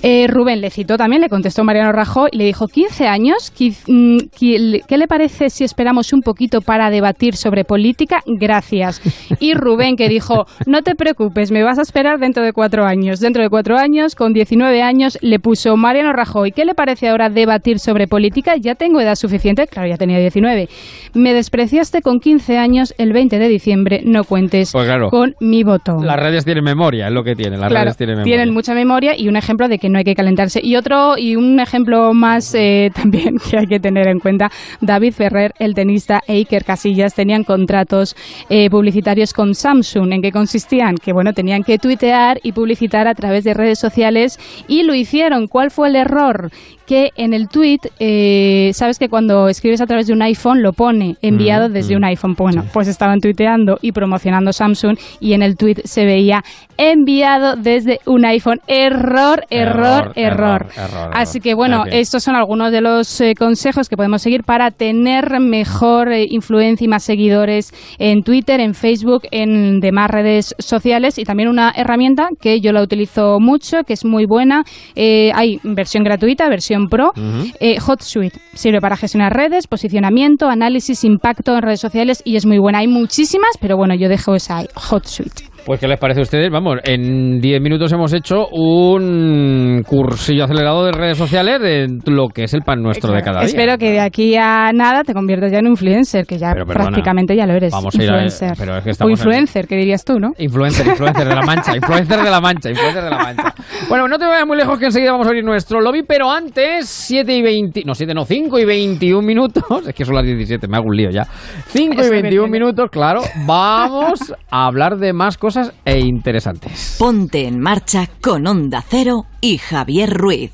Eh, 0.02 0.26
Rubén 0.28 0.60
le 0.60 0.70
citó 0.70 0.96
también, 0.96 1.22
le 1.22 1.28
contestó 1.28 1.62
Mariano 1.64 1.92
Rajoy 1.92 2.30
y 2.32 2.38
le 2.38 2.44
dijo, 2.44 2.66
15 2.66 3.06
años, 3.06 3.52
mm, 3.86 4.18
¿qué 4.38 4.96
le 4.98 5.06
parece 5.06 5.50
si 5.50 5.64
esperamos 5.64 6.12
un 6.12 6.22
poquito 6.22 6.60
para 6.60 6.90
debatir 6.90 7.36
sobre 7.36 7.64
política? 7.64 8.22
Gracias. 8.26 9.00
Y 9.40 9.54
Rubén 9.54 9.96
que 9.96 10.08
dijo, 10.08 10.46
no 10.66 10.82
te 10.82 10.94
preocupes, 10.94 11.50
me 11.50 11.62
vas 11.62 11.78
a 11.78 11.82
esperar 11.82 12.18
dentro 12.18 12.42
de 12.42 12.52
cuatro 12.52 12.84
años. 12.84 13.20
Dentro 13.20 13.42
de 13.42 13.48
cuatro 13.50 13.76
años, 13.76 14.14
con 14.14 14.32
19 14.32 14.82
años, 14.82 15.18
le 15.20 15.38
puso 15.38 15.76
Mariano 15.76 16.12
Rajoy, 16.12 16.52
¿qué 16.52 16.64
le 16.64 16.74
parece 16.74 17.08
ahora 17.08 17.28
debatir 17.28 17.78
sobre 17.78 18.06
política? 18.06 18.56
Ya 18.56 18.74
tengo 18.74 19.00
edad 19.00 19.14
suficiente, 19.14 19.66
claro, 19.66 19.88
ya 19.88 19.96
tenía 19.96 20.18
19. 20.18 20.68
Me 21.14 21.34
despreciaste 21.34 22.02
con 22.02 22.20
15 22.20 22.56
años 22.58 22.94
el 22.98 23.12
20 23.12 23.38
de 23.38 23.48
diciembre, 23.48 24.02
no 24.04 24.24
cuentes 24.24 24.72
Pues 24.72 24.86
claro. 24.86 25.08
con 25.10 25.34
mi 25.40 25.62
voto. 25.64 25.98
Las 26.02 26.18
redes 26.18 26.44
tienen 26.44 26.64
memoria, 26.64 27.08
es 27.08 27.12
lo 27.12 27.22
que 27.24 27.34
tienen. 27.34 27.60
Las 27.60 27.68
Claro, 27.70 27.84
redes 27.84 27.96
tienen 27.96 28.16
memoria. 28.16 28.29
Tienen 28.30 28.54
mucha 28.54 28.74
memoria 28.74 29.18
y 29.18 29.26
un 29.26 29.34
ejemplo 29.34 29.66
de 29.66 29.80
que 29.80 29.88
no 29.88 29.98
hay 29.98 30.04
que 30.04 30.14
calentarse. 30.14 30.60
Y 30.62 30.76
otro, 30.76 31.18
y 31.18 31.34
un 31.34 31.58
ejemplo 31.58 32.14
más 32.14 32.54
eh, 32.54 32.92
también 32.94 33.38
que 33.38 33.58
hay 33.58 33.66
que 33.66 33.80
tener 33.80 34.06
en 34.06 34.20
cuenta, 34.20 34.52
David 34.80 35.14
Ferrer, 35.14 35.52
el 35.58 35.74
tenista 35.74 36.22
e 36.28 36.34
Iker 36.34 36.64
Casillas 36.64 37.12
tenían 37.12 37.42
contratos 37.42 38.14
eh, 38.48 38.70
publicitarios 38.70 39.32
con 39.32 39.56
Samsung. 39.56 40.12
¿En 40.12 40.22
qué 40.22 40.30
consistían? 40.30 40.94
Que 40.94 41.12
bueno, 41.12 41.32
tenían 41.32 41.64
que 41.64 41.78
tuitear 41.78 42.38
y 42.44 42.52
publicitar 42.52 43.08
a 43.08 43.16
través 43.16 43.42
de 43.42 43.52
redes 43.52 43.80
sociales 43.80 44.38
y 44.68 44.84
lo 44.84 44.94
hicieron. 44.94 45.48
¿Cuál 45.48 45.72
fue 45.72 45.88
el 45.88 45.96
error? 45.96 46.52
Que 46.90 47.10
en 47.14 47.34
el 47.34 47.48
tweet, 47.48 47.78
eh, 48.00 48.72
sabes 48.74 48.98
que 48.98 49.08
cuando 49.08 49.46
escribes 49.46 49.80
a 49.80 49.86
través 49.86 50.08
de 50.08 50.12
un 50.12 50.22
iPhone 50.22 50.60
lo 50.60 50.72
pone 50.72 51.14
enviado 51.22 51.68
Mm, 51.68 51.72
desde 51.72 51.94
mm. 51.94 51.98
un 51.98 52.04
iPhone. 52.04 52.34
Bueno, 52.36 52.64
pues 52.72 52.88
estaban 52.88 53.20
tuiteando 53.20 53.78
y 53.80 53.92
promocionando 53.92 54.52
Samsung 54.52 54.96
y 55.20 55.34
en 55.34 55.42
el 55.42 55.56
tweet 55.56 55.82
se 55.84 56.04
veía 56.04 56.42
enviado 56.76 57.54
desde 57.54 58.00
un 58.06 58.24
iPhone. 58.24 58.60
Error, 58.66 59.44
error, 59.50 60.12
error. 60.16 60.16
error, 60.16 60.66
error. 60.76 61.10
Así 61.14 61.40
que 61.40 61.54
bueno, 61.54 61.84
estos 61.90 62.24
son 62.24 62.34
algunos 62.34 62.72
de 62.72 62.80
los 62.80 63.20
eh, 63.20 63.34
consejos 63.38 63.88
que 63.88 63.96
podemos 63.96 64.22
seguir 64.22 64.42
para 64.42 64.70
tener 64.70 65.38
mejor 65.40 66.10
eh, 66.10 66.26
influencia 66.28 66.84
y 66.84 66.88
más 66.88 67.04
seguidores 67.04 67.72
en 67.98 68.22
Twitter, 68.22 68.60
en 68.60 68.74
Facebook, 68.74 69.22
en 69.30 69.80
demás 69.80 70.10
redes 70.10 70.54
sociales 70.58 71.18
y 71.18 71.24
también 71.24 71.50
una 71.50 71.72
herramienta 71.76 72.28
que 72.40 72.60
yo 72.60 72.72
la 72.72 72.82
utilizo 72.82 73.38
mucho, 73.40 73.84
que 73.86 73.92
es 73.92 74.04
muy 74.04 74.24
buena. 74.26 74.64
Hay 74.96 75.60
versión 75.62 76.02
gratuita, 76.02 76.48
versión 76.48 76.79
pro. 76.88 77.12
Eh, 77.60 77.78
HotSuite 77.80 78.38
sirve 78.54 78.80
para 78.80 78.96
gestionar 78.96 79.34
redes, 79.34 79.66
posicionamiento, 79.66 80.48
análisis, 80.48 81.04
impacto 81.04 81.54
en 81.54 81.62
redes 81.62 81.80
sociales 81.80 82.22
y 82.24 82.36
es 82.36 82.46
muy 82.46 82.58
buena. 82.58 82.78
Hay 82.78 82.88
muchísimas, 82.88 83.50
pero 83.60 83.76
bueno, 83.76 83.94
yo 83.94 84.08
dejo 84.08 84.34
esa 84.34 84.58
ahí, 84.58 84.68
HotSuite. 84.74 85.49
Pues, 85.64 85.78
¿qué 85.78 85.86
les 85.86 86.00
parece 86.00 86.20
a 86.20 86.22
ustedes? 86.22 86.50
Vamos, 86.50 86.78
en 86.82 87.38
10 87.40 87.60
minutos 87.60 87.92
hemos 87.92 88.12
hecho 88.12 88.48
un 88.48 89.82
cursillo 89.86 90.44
acelerado 90.44 90.84
de 90.84 90.90
redes 90.92 91.16
sociales 91.18 91.60
de 91.60 91.86
lo 92.10 92.28
que 92.28 92.44
es 92.44 92.54
el 92.54 92.62
pan 92.62 92.82
nuestro 92.82 93.12
de 93.12 93.22
cada 93.22 93.40
día. 93.40 93.46
Espero 93.48 93.78
que 93.78 93.92
de 93.92 94.00
aquí 94.00 94.34
a 94.36 94.72
nada 94.72 95.04
te 95.04 95.12
conviertas 95.12 95.52
ya 95.52 95.58
en 95.58 95.66
influencer, 95.68 96.26
que 96.26 96.38
ya 96.38 96.52
Pero, 96.54 96.64
perdona, 96.66 96.86
prácticamente 96.86 97.36
ya 97.36 97.46
lo 97.46 97.52
eres. 97.54 97.72
vamos 97.72 97.94
a 97.94 98.02
ir 98.02 98.10
a- 98.10 98.12
influencer. 98.14 98.52
pero 98.58 98.76
es 98.78 98.82
que 98.82 98.90
o 98.90 98.92
estamos 98.92 99.10
en- 99.12 99.18
influencer, 99.18 99.66
que 99.68 99.76
dirías 99.76 100.04
tú, 100.04 100.18
¿no? 100.18 100.30
Influencer, 100.38 100.86
influencer 100.88 101.28
de 101.28 101.34
la 101.36 101.42
mancha, 101.42 101.76
influencer 101.76 102.20
de 102.22 102.30
la 102.30 102.40
mancha, 102.40 102.70
influencer 102.70 103.04
de 103.04 103.10
la 103.10 103.18
mancha. 103.18 103.54
Bueno, 103.88 104.08
no 104.08 104.18
te 104.18 104.24
vayas 104.26 104.46
muy 104.46 104.56
lejos 104.56 104.78
que 104.78 104.86
enseguida 104.86 105.12
vamos 105.12 105.26
a 105.26 105.30
abrir 105.30 105.44
nuestro 105.44 105.80
lobby, 105.80 106.02
pero 106.02 106.30
antes, 106.32 106.88
7 106.88 107.32
y 107.36 107.42
20, 107.42 107.82
no 107.84 107.94
7, 107.94 108.12
no, 108.14 108.24
5 108.24 108.58
y 108.58 108.64
21 108.64 109.22
minutos, 109.24 109.62
es 109.86 109.94
que 109.94 110.04
son 110.04 110.14
las 110.16 110.24
17, 110.24 110.66
me 110.66 110.78
hago 110.78 110.86
un 110.86 110.96
lío 110.96 111.10
ya. 111.10 111.24
5 111.66 111.94
y 111.96 112.00
Eso 112.00 112.10
me 112.10 112.22
21 112.22 112.44
viene. 112.44 112.58
minutos, 112.58 112.90
claro, 112.90 113.20
vamos 113.46 114.34
a 114.50 114.66
hablar 114.66 114.96
de 114.96 115.12
más 115.12 115.36
cosas 115.36 115.49
e 115.84 115.98
interesantes. 115.98 116.96
Ponte 116.98 117.46
en 117.46 117.60
marcha 117.60 118.08
con 118.20 118.46
Onda 118.46 118.84
Cero 118.88 119.26
y 119.40 119.58
Javier 119.58 120.12
Ruiz. 120.12 120.52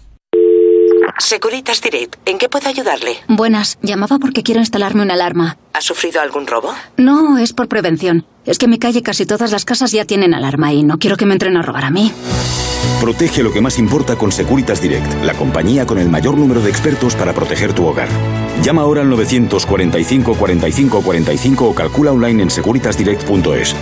Securitas 1.18 1.80
Direct, 1.80 2.16
¿en 2.26 2.36
qué 2.36 2.48
puedo 2.48 2.68
ayudarle? 2.68 3.16
Buenas, 3.26 3.78
llamaba 3.80 4.18
porque 4.18 4.42
quiero 4.42 4.60
instalarme 4.60 5.02
una 5.02 5.14
alarma. 5.14 5.56
¿Ha 5.72 5.80
sufrido 5.80 6.20
algún 6.20 6.46
robo? 6.46 6.74
No, 6.98 7.38
es 7.38 7.54
por 7.54 7.68
prevención. 7.68 8.26
Es 8.44 8.58
que 8.58 8.66
en 8.66 8.72
mi 8.72 8.78
calle 8.78 9.02
casi 9.02 9.24
todas 9.24 9.50
las 9.50 9.64
casas 9.64 9.92
ya 9.92 10.04
tienen 10.04 10.34
alarma 10.34 10.72
y 10.74 10.82
no 10.82 10.98
quiero 10.98 11.16
que 11.16 11.24
me 11.24 11.32
entren 11.32 11.56
a 11.56 11.62
robar 11.62 11.84
a 11.84 11.90
mí. 11.90 12.12
Protege 13.00 13.42
lo 13.42 13.52
que 13.52 13.60
más 13.60 13.78
importa 13.78 14.16
con 14.16 14.30
Securitas 14.30 14.80
Direct, 14.80 15.24
la 15.24 15.34
compañía 15.34 15.86
con 15.86 15.98
el 15.98 16.08
mayor 16.08 16.36
número 16.36 16.60
de 16.60 16.70
expertos 16.70 17.14
para 17.14 17.32
proteger 17.32 17.72
tu 17.72 17.86
hogar. 17.86 18.08
Llama 18.62 18.82
ahora 18.82 19.02
al 19.02 19.08
945 19.10 20.34
45 20.34 21.02
45 21.02 21.68
o 21.68 21.74
calcula 21.74 22.12
online 22.12 22.42
en 22.44 22.50
securitasdirect.es. 22.50 23.74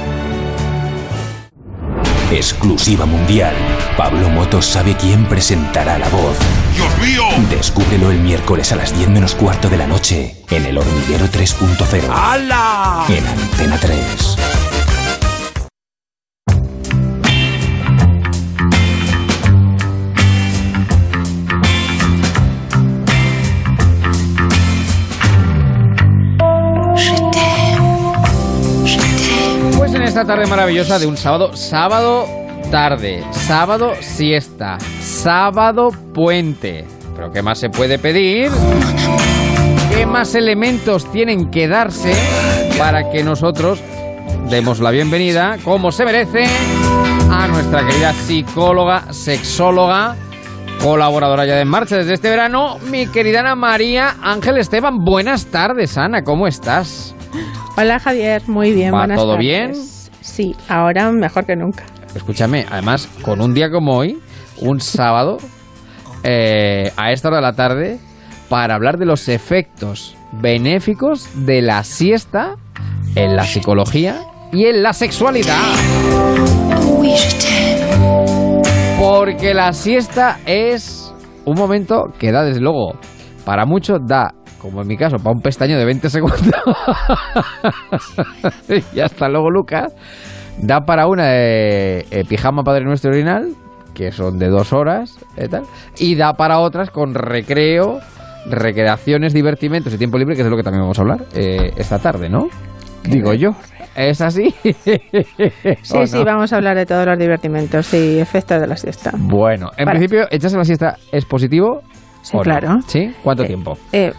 Exclusiva 2.31 3.05
mundial. 3.05 3.55
Pablo 3.97 4.29
Motos 4.29 4.67
sabe 4.67 4.97
quién 4.97 5.25
presentará 5.27 5.99
la 5.99 6.09
voz. 6.09 6.37
¡Dios 6.75 6.99
mío! 6.99 7.25
Descúbrelo 7.51 8.11
el 8.11 8.19
miércoles 8.21 8.73
a 8.73 8.77
las 8.77 8.97
10 8.97 9.09
menos 9.11 9.35
cuarto 9.35 9.69
de 9.69 9.77
la 9.77 9.87
noche 9.87 10.37
en 10.51 10.67
El 10.67 10.79
Hormiguero 10.79 11.27
3.0. 11.27 12.05
¡Hala! 12.11 13.05
En 13.09 13.27
Antena 13.27 13.79
3. 13.79 14.54
Esta 30.15 30.27
tarde 30.27 30.47
maravillosa 30.47 31.01
de 31.01 31.09
un 31.09 31.17
sábado, 31.17 31.57
sábado 31.57 32.25
tarde, 32.71 33.25
sábado 33.33 33.95
siesta, 34.01 34.79
sábado 35.01 35.91
puente. 36.15 36.85
Pero 37.17 37.33
¿qué 37.33 37.43
más 37.43 37.59
se 37.59 37.69
puede 37.69 37.99
pedir? 37.99 38.53
¿Qué 39.93 40.07
más 40.07 40.37
elementos 40.37 41.11
tienen 41.11 41.51
que 41.51 41.67
darse 41.67 42.15
para 42.79 43.11
que 43.11 43.25
nosotros 43.25 43.83
demos 44.49 44.79
la 44.79 44.93
bienvenida, 44.93 45.57
como 45.65 45.91
se 45.91 46.05
merece, 46.05 46.45
a 47.29 47.49
nuestra 47.49 47.85
querida 47.85 48.13
psicóloga, 48.13 49.13
sexóloga, 49.13 50.15
colaboradora 50.81 51.45
ya 51.45 51.57
de 51.57 51.63
En 51.63 51.69
marcha 51.69 51.97
desde 51.97 52.15
este 52.15 52.31
verano, 52.31 52.79
mi 52.89 53.09
querida 53.09 53.41
Ana 53.41 53.57
María 53.57 54.15
Ángel 54.23 54.59
Esteban. 54.59 55.05
Buenas 55.05 55.47
tardes, 55.47 55.99
Ana, 55.99 56.23
¿cómo 56.23 56.47
estás? 56.47 57.17
Hola 57.77 57.99
Javier, 57.99 58.43
muy 58.47 58.71
bien, 58.71 58.95
¿Va 58.95 58.99
buenas 58.99 59.19
todo 59.19 59.33
tardes. 59.33 59.45
bien? 59.45 59.95
Sí, 60.25 60.57
ahora 60.71 61.13
mejor 61.13 61.45
que 61.45 61.55
nunca. 61.55 61.85
Escúchame, 62.15 62.65
además, 62.71 63.09
con 63.21 63.43
un 63.43 63.53
día 63.53 63.71
como 63.71 63.95
hoy, 63.95 64.19
un 64.63 64.81
sábado, 64.81 65.37
eh, 66.23 66.91
a 66.97 67.13
esta 67.13 67.29
hora 67.29 67.37
de 67.37 67.43
la 67.43 67.53
tarde, 67.53 67.99
para 68.49 68.75
hablar 68.75 68.97
de 68.97 69.05
los 69.05 69.29
efectos 69.29 70.17
benéficos 70.33 71.29
de 71.45 71.61
la 71.61 71.85
siesta 71.85 72.55
en 73.15 73.37
la 73.37 73.45
psicología 73.45 74.19
y 74.51 74.65
en 74.65 74.83
la 74.83 74.95
sexualidad. 74.95 75.61
Porque 78.99 79.53
la 79.53 79.75
siesta 79.75 80.41
es 80.47 81.13
un 81.45 81.59
momento 81.59 82.05
que 82.19 82.33
da, 82.33 82.45
desde 82.45 82.61
luego, 82.61 82.95
para 83.45 83.67
muchos 83.67 83.99
da, 84.07 84.33
como 84.65 84.81
en 84.81 84.89
mi 84.89 84.97
caso, 84.97 85.19
para 85.19 85.33
un 85.33 85.43
pestaño 85.43 85.77
de 85.77 85.85
20 85.85 86.09
segundos. 86.09 86.41
y 88.95 89.01
hasta 89.01 89.29
luego, 89.29 89.51
Lucas. 89.51 89.95
Da 90.59 90.81
para 90.87 91.07
una 91.07 91.27
de 91.27 92.07
eh, 92.11 92.25
pijama 92.27 92.63
Padre 92.63 92.85
Nuestro 92.85 93.11
Orinal, 93.11 93.53
que 93.93 94.11
son 94.11 94.39
de 94.39 94.49
dos 94.49 94.73
horas 94.73 95.19
y 95.37 95.49
tal. 95.49 95.65
Y 95.99 96.15
da 96.15 96.33
para 96.33 96.61
otras 96.61 96.91
con 96.91 97.13
recreo, 97.13 97.99
recreaciones, 98.47 99.35
divertimentos 99.35 99.93
y 99.93 99.99
tiempo 99.99 100.17
libre, 100.17 100.35
que 100.35 100.41
es 100.41 100.47
de 100.47 100.51
lo 100.51 100.57
que 100.57 100.63
también 100.63 100.83
vamos 100.83 100.99
a 100.99 101.03
hablar 101.03 101.27
eh, 101.35 101.73
esta 101.77 101.99
tarde, 101.99 102.31
¿no? 102.31 102.49
Digo 103.03 103.35
yo. 103.35 103.51
¿Es 103.95 104.23
así? 104.23 104.55
Sí, 105.83 105.99
¿O 105.99 106.07
sí, 106.07 106.25
vamos 106.25 106.53
a 106.53 106.57
hablar 106.57 106.77
de 106.77 106.87
todos 106.87 107.05
los 107.05 107.19
divertimentos 107.19 107.93
y 107.93 108.19
efectos 108.19 108.61
de 108.61 108.67
la 108.67 108.77
siesta. 108.77 109.13
Bueno, 109.19 109.71
en 109.77 109.85
Vale. 109.85 109.99
principio, 109.99 110.27
echarse 110.31 110.57
la 110.57 110.65
siesta 110.65 110.97
es 111.13 111.27
positivo. 111.27 111.83
Sí, 112.23 112.39
claro. 112.39 112.79
¿Sí? 112.87 113.13
¿Cuánto 113.23 113.45
tiempo? 113.45 113.77
Eh, 113.93 114.13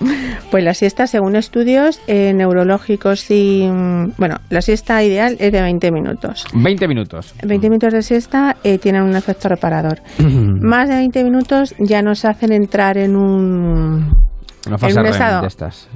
Pues 0.50 0.64
la 0.64 0.74
siesta, 0.74 1.06
según 1.06 1.36
estudios 1.36 2.00
eh, 2.08 2.32
neurológicos 2.34 3.30
y... 3.30 3.68
mm, 3.70 4.14
Bueno, 4.18 4.36
la 4.50 4.60
siesta 4.62 5.00
ideal 5.04 5.36
es 5.38 5.52
de 5.52 5.62
20 5.62 5.92
minutos. 5.92 6.44
20 6.54 6.88
minutos. 6.88 7.34
20 7.44 7.68
minutos 7.68 7.92
de 7.92 8.02
siesta 8.02 8.56
eh, 8.64 8.78
tienen 8.78 9.02
un 9.02 9.14
efecto 9.14 9.48
reparador. 9.48 10.00
Más 10.18 10.88
de 10.88 10.96
20 10.96 11.22
minutos 11.24 11.74
ya 11.78 12.02
nos 12.02 12.24
hacen 12.24 12.52
entrar 12.52 12.98
en 12.98 13.14
un... 13.16 14.12
Una 14.66 14.76
fase 14.78 14.92
en 14.94 14.98
un 15.00 15.06
estado 15.06 15.40
de 15.42 15.46
estas. 15.46 15.88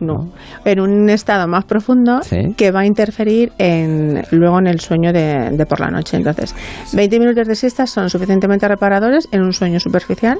no, 0.00 0.32
en 0.64 0.80
un 0.80 1.08
estado 1.10 1.46
más 1.46 1.64
profundo 1.64 2.20
Sí. 2.22 2.54
que 2.56 2.72
va 2.72 2.80
a 2.80 2.86
interferir 2.86 3.52
en, 3.58 4.22
luego 4.32 4.58
en 4.58 4.66
el 4.66 4.80
sueño 4.80 5.12
de, 5.12 5.50
de 5.52 5.66
por 5.66 5.78
la 5.78 5.88
noche. 5.88 6.16
Entonces, 6.16 6.52
20 6.94 7.20
minutos 7.20 7.46
de 7.46 7.54
siesta 7.54 7.86
son 7.86 8.08
suficientemente 8.10 8.66
reparadores 8.66 9.28
en 9.30 9.42
un 9.42 9.52
sueño 9.52 9.78
superficial 9.78 10.38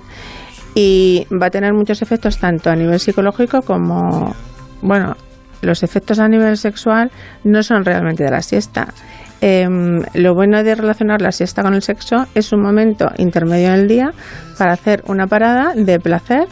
y 0.74 1.26
va 1.30 1.46
a 1.46 1.50
tener 1.50 1.72
muchos 1.74 2.02
efectos 2.02 2.38
tanto 2.38 2.70
a 2.70 2.76
nivel 2.76 2.98
psicológico 2.98 3.62
como, 3.62 4.34
bueno, 4.80 5.16
los 5.60 5.82
efectos 5.82 6.18
a 6.18 6.28
nivel 6.28 6.56
sexual 6.56 7.10
no 7.44 7.62
son 7.62 7.84
realmente 7.84 8.24
de 8.24 8.30
la 8.30 8.42
siesta. 8.42 8.88
Em, 9.40 10.02
lo 10.14 10.34
bueno 10.34 10.62
de 10.62 10.74
relacionar 10.74 11.20
la 11.20 11.32
siesta 11.32 11.62
con 11.62 11.74
el 11.74 11.82
sexo 11.82 12.26
es 12.34 12.52
un 12.52 12.62
momento 12.62 13.10
intermedio 13.18 13.68
en 13.68 13.74
el 13.74 13.88
día 13.88 14.12
para 14.56 14.72
hacer 14.72 15.02
una 15.06 15.26
parada 15.26 15.74
de 15.74 15.98
placer 15.98 16.46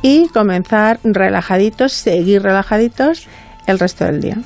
y 0.00 0.28
comenzar 0.28 1.00
relajaditos, 1.04 1.92
seguir 1.92 2.42
relajaditos 2.42 3.28
el 3.66 3.78
resto 3.78 4.04
del 4.04 4.20
día. 4.20 4.36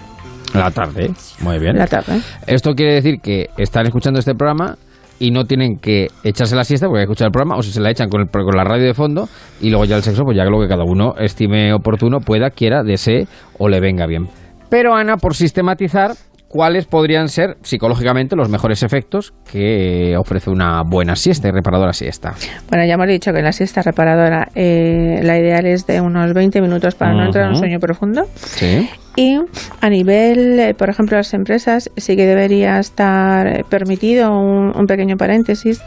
La 0.54 0.70
tarde. 0.70 1.12
Muy 1.40 1.58
bien. 1.58 1.76
La 1.76 1.86
tarde. 1.86 2.20
Esto 2.46 2.74
quiere 2.74 2.94
decir 2.94 3.20
que 3.22 3.46
están 3.58 3.86
escuchando 3.86 4.18
este 4.18 4.34
programa 4.34 4.76
y 5.20 5.30
no 5.30 5.44
tienen 5.44 5.78
que 5.78 6.08
echarse 6.24 6.54
la 6.56 6.64
siesta 6.64 6.86
porque 6.86 7.00
hay 7.00 7.06
que 7.06 7.12
escuchar 7.12 7.26
el 7.26 7.32
programa 7.32 7.56
o 7.56 7.62
si 7.62 7.72
se 7.72 7.80
la 7.80 7.90
echan 7.90 8.08
con, 8.08 8.20
el- 8.22 8.28
con 8.28 8.56
la 8.56 8.64
radio 8.64 8.84
de 8.86 8.94
fondo 8.94 9.28
y 9.60 9.70
luego 9.70 9.84
ya 9.84 9.96
el 9.96 10.02
sexo, 10.02 10.22
pues 10.24 10.36
ya 10.36 10.44
lo 10.44 10.60
que 10.60 10.68
cada 10.68 10.84
uno 10.84 11.14
estime 11.18 11.72
oportuno, 11.72 12.20
pueda, 12.20 12.50
quiera, 12.50 12.82
desee 12.82 13.26
o 13.58 13.68
le 13.68 13.80
venga 13.80 14.06
bien. 14.06 14.28
Pero 14.70 14.94
Ana, 14.94 15.16
por 15.16 15.34
sistematizar, 15.34 16.12
¿cuáles 16.46 16.86
podrían 16.86 17.28
ser 17.28 17.56
psicológicamente 17.62 18.36
los 18.36 18.48
mejores 18.48 18.82
efectos 18.82 19.32
que 19.50 20.14
ofrece 20.18 20.50
una 20.50 20.82
buena 20.82 21.16
siesta 21.16 21.48
y 21.48 21.50
reparadora 21.50 21.92
siesta? 21.92 22.34
Bueno, 22.70 22.84
ya 22.86 22.94
hemos 22.94 23.08
dicho 23.08 23.32
que 23.32 23.42
la 23.42 23.52
siesta 23.52 23.82
reparadora, 23.82 24.48
eh, 24.54 25.20
la 25.22 25.38
ideal 25.38 25.66
es 25.66 25.86
de 25.86 26.00
unos 26.00 26.32
20 26.34 26.60
minutos 26.60 26.94
para 26.94 27.12
no 27.14 27.24
entrar 27.26 27.44
en 27.46 27.50
un 27.50 27.56
sueño 27.56 27.78
profundo. 27.80 28.22
Sí. 28.34 28.88
Y 29.18 29.36
a 29.80 29.90
nivel, 29.90 30.60
eh, 30.60 30.74
por 30.74 30.88
ejemplo, 30.90 31.16
las 31.16 31.34
empresas, 31.34 31.90
sí 31.96 32.14
que 32.14 32.24
debería 32.24 32.78
estar 32.78 33.48
eh, 33.48 33.64
permitido 33.68 34.30
un, 34.30 34.70
un 34.72 34.86
pequeño 34.86 35.16
paréntesis, 35.16 35.82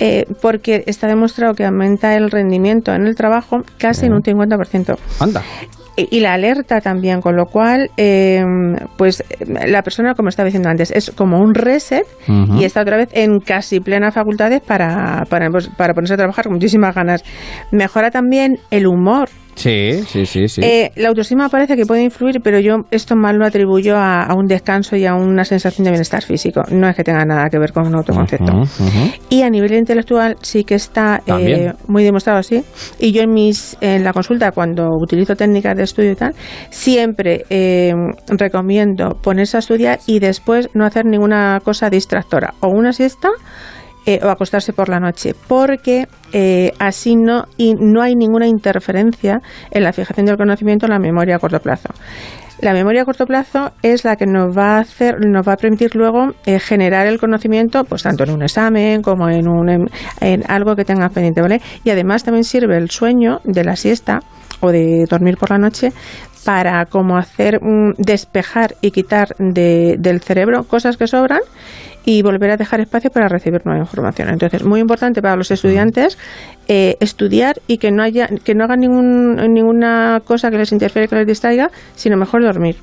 eh, 0.00 0.24
porque 0.40 0.84
está 0.86 1.06
demostrado 1.06 1.52
que 1.52 1.66
aumenta 1.66 2.16
el 2.16 2.30
rendimiento 2.30 2.94
en 2.94 3.06
el 3.06 3.14
trabajo 3.16 3.58
casi 3.76 4.06
en 4.06 4.14
un 4.14 4.22
50%. 4.22 4.96
Anda. 5.20 5.42
Y 5.96 6.20
la 6.20 6.32
alerta 6.32 6.80
también, 6.80 7.20
con 7.20 7.36
lo 7.36 7.44
cual, 7.44 7.90
eh, 7.98 8.42
pues 8.96 9.22
eh, 9.28 9.66
la 9.68 9.82
persona, 9.82 10.14
como 10.14 10.30
estaba 10.30 10.46
diciendo 10.46 10.70
antes, 10.70 10.90
es 10.90 11.10
como 11.10 11.38
un 11.38 11.52
reset 11.52 12.06
y 12.58 12.64
está 12.64 12.80
otra 12.80 12.96
vez 12.96 13.10
en 13.12 13.40
casi 13.40 13.80
plenas 13.80 14.14
facultades 14.14 14.62
para, 14.62 15.26
para, 15.28 15.50
pues, 15.50 15.68
para 15.68 15.92
ponerse 15.92 16.14
a 16.14 16.16
trabajar 16.16 16.44
con 16.44 16.54
muchísimas 16.54 16.94
ganas. 16.94 17.22
Mejora 17.70 18.10
también 18.10 18.58
el 18.70 18.86
humor. 18.86 19.28
Sí, 19.60 20.02
sí, 20.06 20.24
sí, 20.24 20.48
sí. 20.48 20.62
Eh, 20.64 20.90
la 20.96 21.08
autoestima 21.08 21.50
parece 21.50 21.76
que 21.76 21.84
puede 21.84 22.02
influir, 22.02 22.40
pero 22.42 22.58
yo 22.60 22.86
esto 22.90 23.14
más 23.14 23.34
lo 23.34 23.44
atribuyo 23.44 23.94
a, 23.94 24.22
a 24.22 24.34
un 24.34 24.46
descanso 24.46 24.96
y 24.96 25.04
a 25.04 25.14
una 25.14 25.44
sensación 25.44 25.84
de 25.84 25.90
bienestar 25.90 26.22
físico. 26.22 26.62
No 26.70 26.88
es 26.88 26.96
que 26.96 27.04
tenga 27.04 27.26
nada 27.26 27.50
que 27.50 27.58
ver 27.58 27.72
con 27.72 27.86
un 27.86 27.94
autoconcepto. 27.94 28.52
Y 29.28 29.42
a 29.42 29.50
nivel 29.50 29.74
intelectual 29.74 30.36
sí 30.40 30.64
que 30.64 30.76
está 30.76 31.20
eh, 31.26 31.74
muy 31.88 32.04
demostrado, 32.04 32.42
sí. 32.42 32.64
Y 32.98 33.12
yo 33.12 33.20
en 33.20 33.32
mis 33.32 33.76
en 33.82 34.02
la 34.02 34.14
consulta, 34.14 34.50
cuando 34.52 34.88
utilizo 34.98 35.36
técnicas 35.36 35.76
de 35.76 35.82
estudio 35.82 36.12
y 36.12 36.16
tal, 36.16 36.34
siempre 36.70 37.44
eh, 37.50 37.92
recomiendo 38.28 39.18
ponerse 39.22 39.58
a 39.58 39.60
estudiar 39.60 39.98
y 40.06 40.20
después 40.20 40.70
no 40.72 40.86
hacer 40.86 41.04
ninguna 41.04 41.60
cosa 41.62 41.90
distractora. 41.90 42.54
O 42.60 42.68
una 42.68 42.94
siesta 42.94 43.28
eh, 44.06 44.18
o 44.22 44.28
acostarse 44.28 44.72
por 44.72 44.88
la 44.88 44.98
noche, 44.98 45.34
porque 45.48 46.06
eh, 46.32 46.72
así 46.78 47.16
no, 47.16 47.44
y 47.56 47.74
no 47.74 48.02
hay 48.02 48.14
ninguna 48.14 48.46
interferencia 48.46 49.40
en 49.70 49.82
la 49.82 49.92
fijación 49.92 50.26
del 50.26 50.36
conocimiento 50.36 50.86
en 50.86 50.92
la 50.92 50.98
memoria 50.98 51.36
a 51.36 51.38
corto 51.38 51.60
plazo. 51.60 51.90
La 52.60 52.74
memoria 52.74 53.02
a 53.02 53.04
corto 53.06 53.24
plazo 53.24 53.72
es 53.82 54.04
la 54.04 54.16
que 54.16 54.26
nos 54.26 54.56
va 54.56 54.76
a 54.76 54.80
hacer, 54.80 55.16
nos 55.26 55.48
va 55.48 55.54
a 55.54 55.56
permitir 55.56 55.94
luego 55.96 56.34
eh, 56.44 56.58
generar 56.58 57.06
el 57.06 57.18
conocimiento, 57.18 57.84
pues 57.84 58.02
tanto 58.02 58.24
en 58.24 58.30
un 58.30 58.42
examen 58.42 59.00
como 59.00 59.30
en 59.30 59.48
un 59.48 59.88
en 60.20 60.42
algo 60.46 60.76
que 60.76 60.84
tengas 60.84 61.10
pendiente, 61.10 61.40
¿vale? 61.40 61.62
Y 61.84 61.90
además 61.90 62.22
también 62.22 62.44
sirve 62.44 62.76
el 62.76 62.90
sueño 62.90 63.40
de 63.44 63.64
la 63.64 63.76
siesta 63.76 64.20
o 64.60 64.70
de 64.70 65.06
dormir 65.08 65.36
por 65.38 65.50
la 65.50 65.58
noche 65.58 65.92
para 66.44 66.86
como 66.86 67.16
hacer 67.16 67.60
mm, 67.62 67.94
despejar 67.98 68.74
y 68.80 68.90
quitar 68.90 69.28
de- 69.38 69.96
del 69.98 70.20
cerebro 70.20 70.64
cosas 70.64 70.96
que 70.96 71.06
sobran 71.06 71.40
y 72.04 72.22
volver 72.22 72.50
a 72.50 72.56
dejar 72.56 72.80
espacio 72.80 73.10
para 73.10 73.28
recibir 73.28 73.60
nueva 73.66 73.80
información. 73.80 74.30
Entonces, 74.30 74.64
muy 74.64 74.80
importante 74.80 75.20
para 75.20 75.36
los 75.36 75.50
estudiantes 75.50 76.16
eh, 76.66 76.96
estudiar 77.00 77.56
y 77.66 77.76
que 77.78 77.90
no 77.90 78.02
haya 78.02 78.26
que 78.42 78.54
no 78.54 78.64
hagan 78.64 78.80
ningún, 78.80 79.36
ninguna 79.52 80.20
cosa 80.24 80.50
que 80.50 80.56
les 80.56 80.72
interfiere, 80.72 81.08
que 81.08 81.16
les 81.16 81.26
distraiga, 81.26 81.70
sino 81.94 82.16
mejor 82.16 82.42
dormir. 82.42 82.76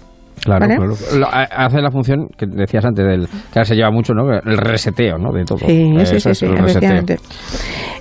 Claro, 0.44 0.68
¿Vale? 0.68 0.78
claro. 0.78 1.28
Hace 1.52 1.82
la 1.82 1.90
función 1.90 2.28
que 2.38 2.46
decías 2.46 2.86
antes, 2.86 3.04
del, 3.04 3.28
que 3.28 3.58
ahora 3.60 3.66
se 3.66 3.76
lleva 3.76 3.90
mucho, 3.90 4.14
¿no? 4.14 4.32
El 4.32 4.58
reseteo, 4.58 5.18
¿no? 5.18 5.32
De 5.34 5.44
todo. 5.44 5.58
Sí, 5.58 5.66
sí, 5.66 5.96
Eso 5.98 6.20
sí, 6.20 6.30
es 6.30 6.38
sí, 6.38 6.46
efectivamente. 6.46 7.18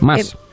Más. 0.03 0.35
Eh, 0.35 0.37
eh, 0.37 0.46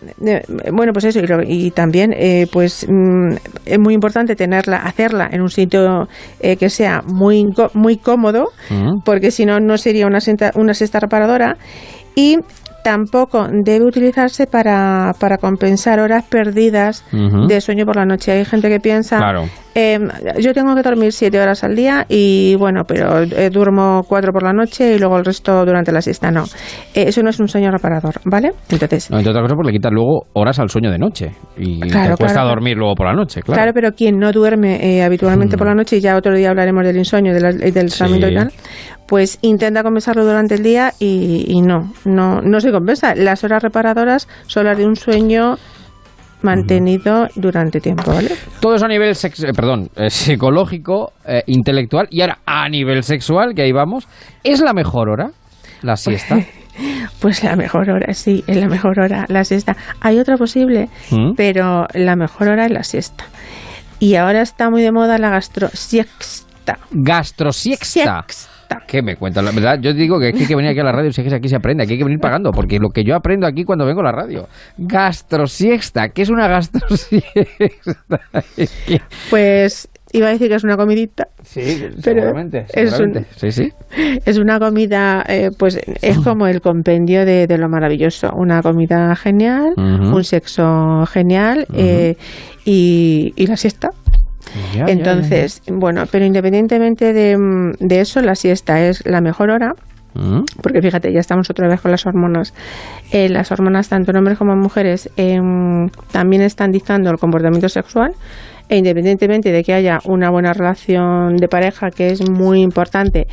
bueno, 0.71 0.91
pues 0.93 1.05
eso, 1.05 1.19
y, 1.19 1.27
lo- 1.27 1.43
y 1.43 1.71
también, 1.71 2.13
eh, 2.13 2.47
pues 2.51 2.85
mm, 2.89 3.35
es 3.65 3.79
muy 3.79 3.93
importante 3.93 4.35
tenerla, 4.35 4.77
hacerla 4.77 5.29
en 5.31 5.41
un 5.41 5.49
sitio 5.49 6.07
eh, 6.39 6.55
que 6.57 6.69
sea 6.69 7.01
muy, 7.05 7.45
muy 7.73 7.97
cómodo, 7.97 8.45
porque 9.05 9.31
si 9.31 9.45
no, 9.45 9.59
no 9.59 9.77
sería 9.77 10.05
una, 10.07 10.19
siesta- 10.19 10.51
una 10.55 10.73
siesta 10.73 10.99
reparadora. 10.99 11.57
Y 12.15 12.37
tampoco 12.83 13.47
debe 13.63 13.85
utilizarse 13.85 14.45
para, 14.47 15.13
para 15.19 15.37
compensar 15.37 15.99
horas 15.99 16.23
perdidas 16.29 17.03
de 17.11 17.61
sueño 17.61 17.85
por 17.85 17.95
la 17.95 18.05
noche. 18.05 18.31
Hay 18.31 18.45
gente 18.45 18.69
que 18.69 18.79
piensa, 18.79 19.17
Claro. 19.17 19.43
eh, 19.75 19.99
yo 20.39 20.53
tengo 20.53 20.75
que 20.75 20.81
dormir 20.81 21.11
siete 21.13 21.39
horas 21.41 21.63
al 21.63 21.75
día 21.75 22.05
y 22.09 22.55
bueno, 22.59 22.81
pero 22.87 23.21
eh, 23.23 23.49
duermo 23.49 24.03
cuatro 24.07 24.31
por 24.31 24.43
la 24.43 24.53
noche 24.53 24.95
y 24.95 24.99
luego 24.99 25.17
el 25.17 25.25
resto 25.25 25.65
durante 25.65 25.91
la 25.91 26.01
siesta. 26.01 26.29
No, 26.31 26.43
Eh, 26.93 27.05
eso 27.07 27.21
no 27.23 27.29
es 27.29 27.39
un 27.39 27.47
sueño 27.47 27.71
reparador, 27.71 28.15
¿vale? 28.25 28.51
Entonces, 28.69 29.09
No, 29.09 29.17
entre 29.17 29.31
otras 29.31 29.43
cosas, 29.43 29.55
porque 29.55 29.71
le 29.71 29.77
quitas 29.77 29.91
luego 29.91 30.25
horas 30.33 30.59
al 30.59 30.69
sueño 30.69 30.91
de 30.91 30.99
noche. 30.99 31.31
Y 31.57 31.79
Claro, 31.79 32.11
te 32.15 32.17
cuesta 32.23 32.39
claro. 32.41 32.49
dormir 32.49 32.75
luego 32.77 32.95
por 32.95 33.07
la 33.07 33.13
noche, 33.13 33.41
claro. 33.41 33.57
Claro, 33.57 33.71
pero 33.73 33.91
quien 33.93 34.19
no 34.19 34.31
duerme 34.31 34.75
eh, 34.97 35.03
habitualmente 35.03 35.57
por 35.57 35.67
la 35.67 35.73
noche, 35.75 35.97
y 35.97 36.01
ya 36.01 36.17
otro 36.17 36.35
día 36.35 36.49
hablaremos 36.49 36.83
del 36.85 36.97
insomnio, 36.97 37.33
de 37.33 37.39
la- 37.41 37.51
del 37.53 37.89
tratamiento 37.89 38.27
y 38.27 38.35
tal, 38.35 38.51
pues 39.07 39.37
intenta 39.41 39.83
compensarlo 39.83 40.25
durante 40.25 40.55
el 40.55 40.63
día 40.63 40.91
y, 40.99 41.45
y 41.47 41.61
no, 41.61 41.91
no, 42.05 42.41
no 42.41 42.59
se 42.59 42.71
compensa. 42.73 43.15
Las 43.15 43.43
horas 43.45 43.63
reparadoras 43.63 44.27
son 44.47 44.65
las 44.65 44.77
de 44.77 44.85
un 44.85 44.95
sueño 44.97 45.57
mantenido 46.41 47.29
durante 47.35 47.79
tiempo, 47.79 48.11
¿vale? 48.11 48.31
Todo 48.59 48.75
eso 48.75 48.83
a 48.85 48.89
nivel 48.89 49.15
sex- 49.15 49.43
eh, 49.43 49.53
perdón, 49.55 49.89
eh, 49.95 50.09
psicológico, 50.09 51.13
eh, 51.25 51.41
intelectual 51.47 52.07
y 52.11 52.19
ahora 52.21 52.39
a 52.45 52.67
nivel 52.67 53.03
sexual, 53.03 53.53
que 53.55 53.61
ahí 53.61 53.71
vamos, 53.71 54.07
¿es 54.43 54.59
la 54.59 54.73
mejor 54.73 55.09
hora 55.09 55.31
la 55.81 55.95
siesta? 55.95 56.37
Pues 57.19 57.43
la 57.43 57.55
mejor 57.55 57.91
hora, 57.91 58.11
sí, 58.15 58.43
es 58.47 58.57
la 58.57 58.67
mejor 58.67 58.99
hora, 58.99 59.25
la 59.29 59.43
siesta. 59.43 59.77
Hay 60.01 60.17
otra 60.19 60.37
posible, 60.37 60.89
¿Mm? 61.11 61.33
pero 61.37 61.85
la 61.93 62.15
mejor 62.15 62.47
hora 62.47 62.65
es 62.65 62.71
la 62.71 62.81
siesta. 62.83 63.25
Y 63.99 64.15
ahora 64.15 64.41
está 64.41 64.71
muy 64.71 64.81
de 64.81 64.91
moda 64.91 65.19
la 65.19 65.29
gastrosiesta. 65.29 66.79
Gastrosiexta. 68.73 68.85
¿Qué 68.87 69.01
me 69.01 69.15
cuentas? 69.15 69.43
La 69.43 69.51
verdad, 69.51 69.79
yo 69.79 69.93
digo 69.93 70.19
que 70.19 70.27
hay 70.27 70.33
que 70.33 70.55
venir 70.55 70.71
aquí 70.71 70.79
a 70.79 70.83
la 70.83 70.91
radio, 70.91 71.11
si 71.11 71.21
es 71.21 71.27
que 71.29 71.35
aquí 71.35 71.49
se 71.49 71.55
aprende, 71.55 71.83
aquí 71.83 71.93
hay 71.93 71.97
que 71.99 72.03
venir 72.03 72.19
pagando, 72.19 72.51
porque 72.51 72.79
lo 72.79 72.89
que 72.89 73.03
yo 73.03 73.15
aprendo 73.15 73.47
aquí 73.47 73.63
cuando 73.63 73.85
vengo 73.85 74.01
a 74.01 74.05
la 74.05 74.11
radio. 74.11 74.47
Gastrosiexta, 74.77 76.09
¿qué 76.09 76.21
es 76.23 76.29
una 76.29 76.47
gastrosiexta? 76.47 78.19
Es 78.57 78.71
que- 78.87 79.01
Pues 79.29 79.89
iba 80.11 80.27
a 80.27 80.31
decir 80.31 80.47
que 80.49 80.55
es 80.55 80.63
una 80.63 80.77
comidita. 80.77 81.27
Sí, 81.43 81.61
pero 82.03 82.21
seguramente, 82.21 82.65
es, 82.73 82.83
un- 82.91 82.97
seguramente. 82.97 83.25
Sí, 83.35 83.51
sí. 83.51 83.71
es 84.25 84.37
una 84.37 84.59
comida, 84.59 85.23
eh, 85.27 85.49
pues 85.57 85.79
es 86.01 86.19
como 86.19 86.47
el 86.47 86.61
compendio 86.61 87.25
de, 87.25 87.47
de 87.47 87.57
lo 87.57 87.67
maravilloso. 87.69 88.31
Una 88.35 88.61
comida 88.61 89.15
genial, 89.15 89.73
un 89.77 90.23
sexo 90.23 91.05
genial 91.07 91.65
eh, 91.73 92.15
y, 92.65 93.33
y 93.35 93.47
la 93.47 93.57
siesta. 93.57 93.89
Ya, 94.73 94.85
ya, 94.85 94.91
Entonces, 94.91 95.61
bueno, 95.67 96.03
pero 96.11 96.25
independientemente 96.25 97.13
de, 97.13 97.37
mm, 97.37 97.73
de 97.79 98.01
eso, 98.01 98.21
la 98.21 98.35
siesta 98.35 98.81
es 98.85 99.05
la 99.05 99.21
mejor 99.21 99.49
hora. 99.49 99.73
Mm. 100.15 100.41
Porque 100.61 100.81
fíjate, 100.81 101.11
ya 101.11 101.19
estamos 101.19 101.49
otra 101.49 101.67
vez 101.67 101.81
con 101.81 101.91
las 101.91 102.05
hormonas. 102.05 102.53
Eh, 103.11 103.29
las 103.29 103.51
hormonas, 103.51 103.89
tanto 103.89 104.11
en 104.11 104.17
hombres 104.17 104.37
como 104.37 104.53
en 104.53 104.59
mujeres, 104.59 105.09
em, 105.17 105.89
también 106.11 106.43
están 106.43 106.71
dictando 106.71 107.09
el 107.09 107.17
comportamiento 107.17 107.69
sexual. 107.69 108.13
E 108.69 108.77
independientemente 108.77 109.51
de 109.51 109.63
que 109.63 109.73
haya 109.73 109.99
una 110.05 110.29
buena 110.29 110.53
relación 110.53 111.35
de 111.37 111.47
pareja, 111.47 111.91
que 111.91 112.11
es 112.11 112.29
muy 112.29 112.61
importante, 112.61 113.27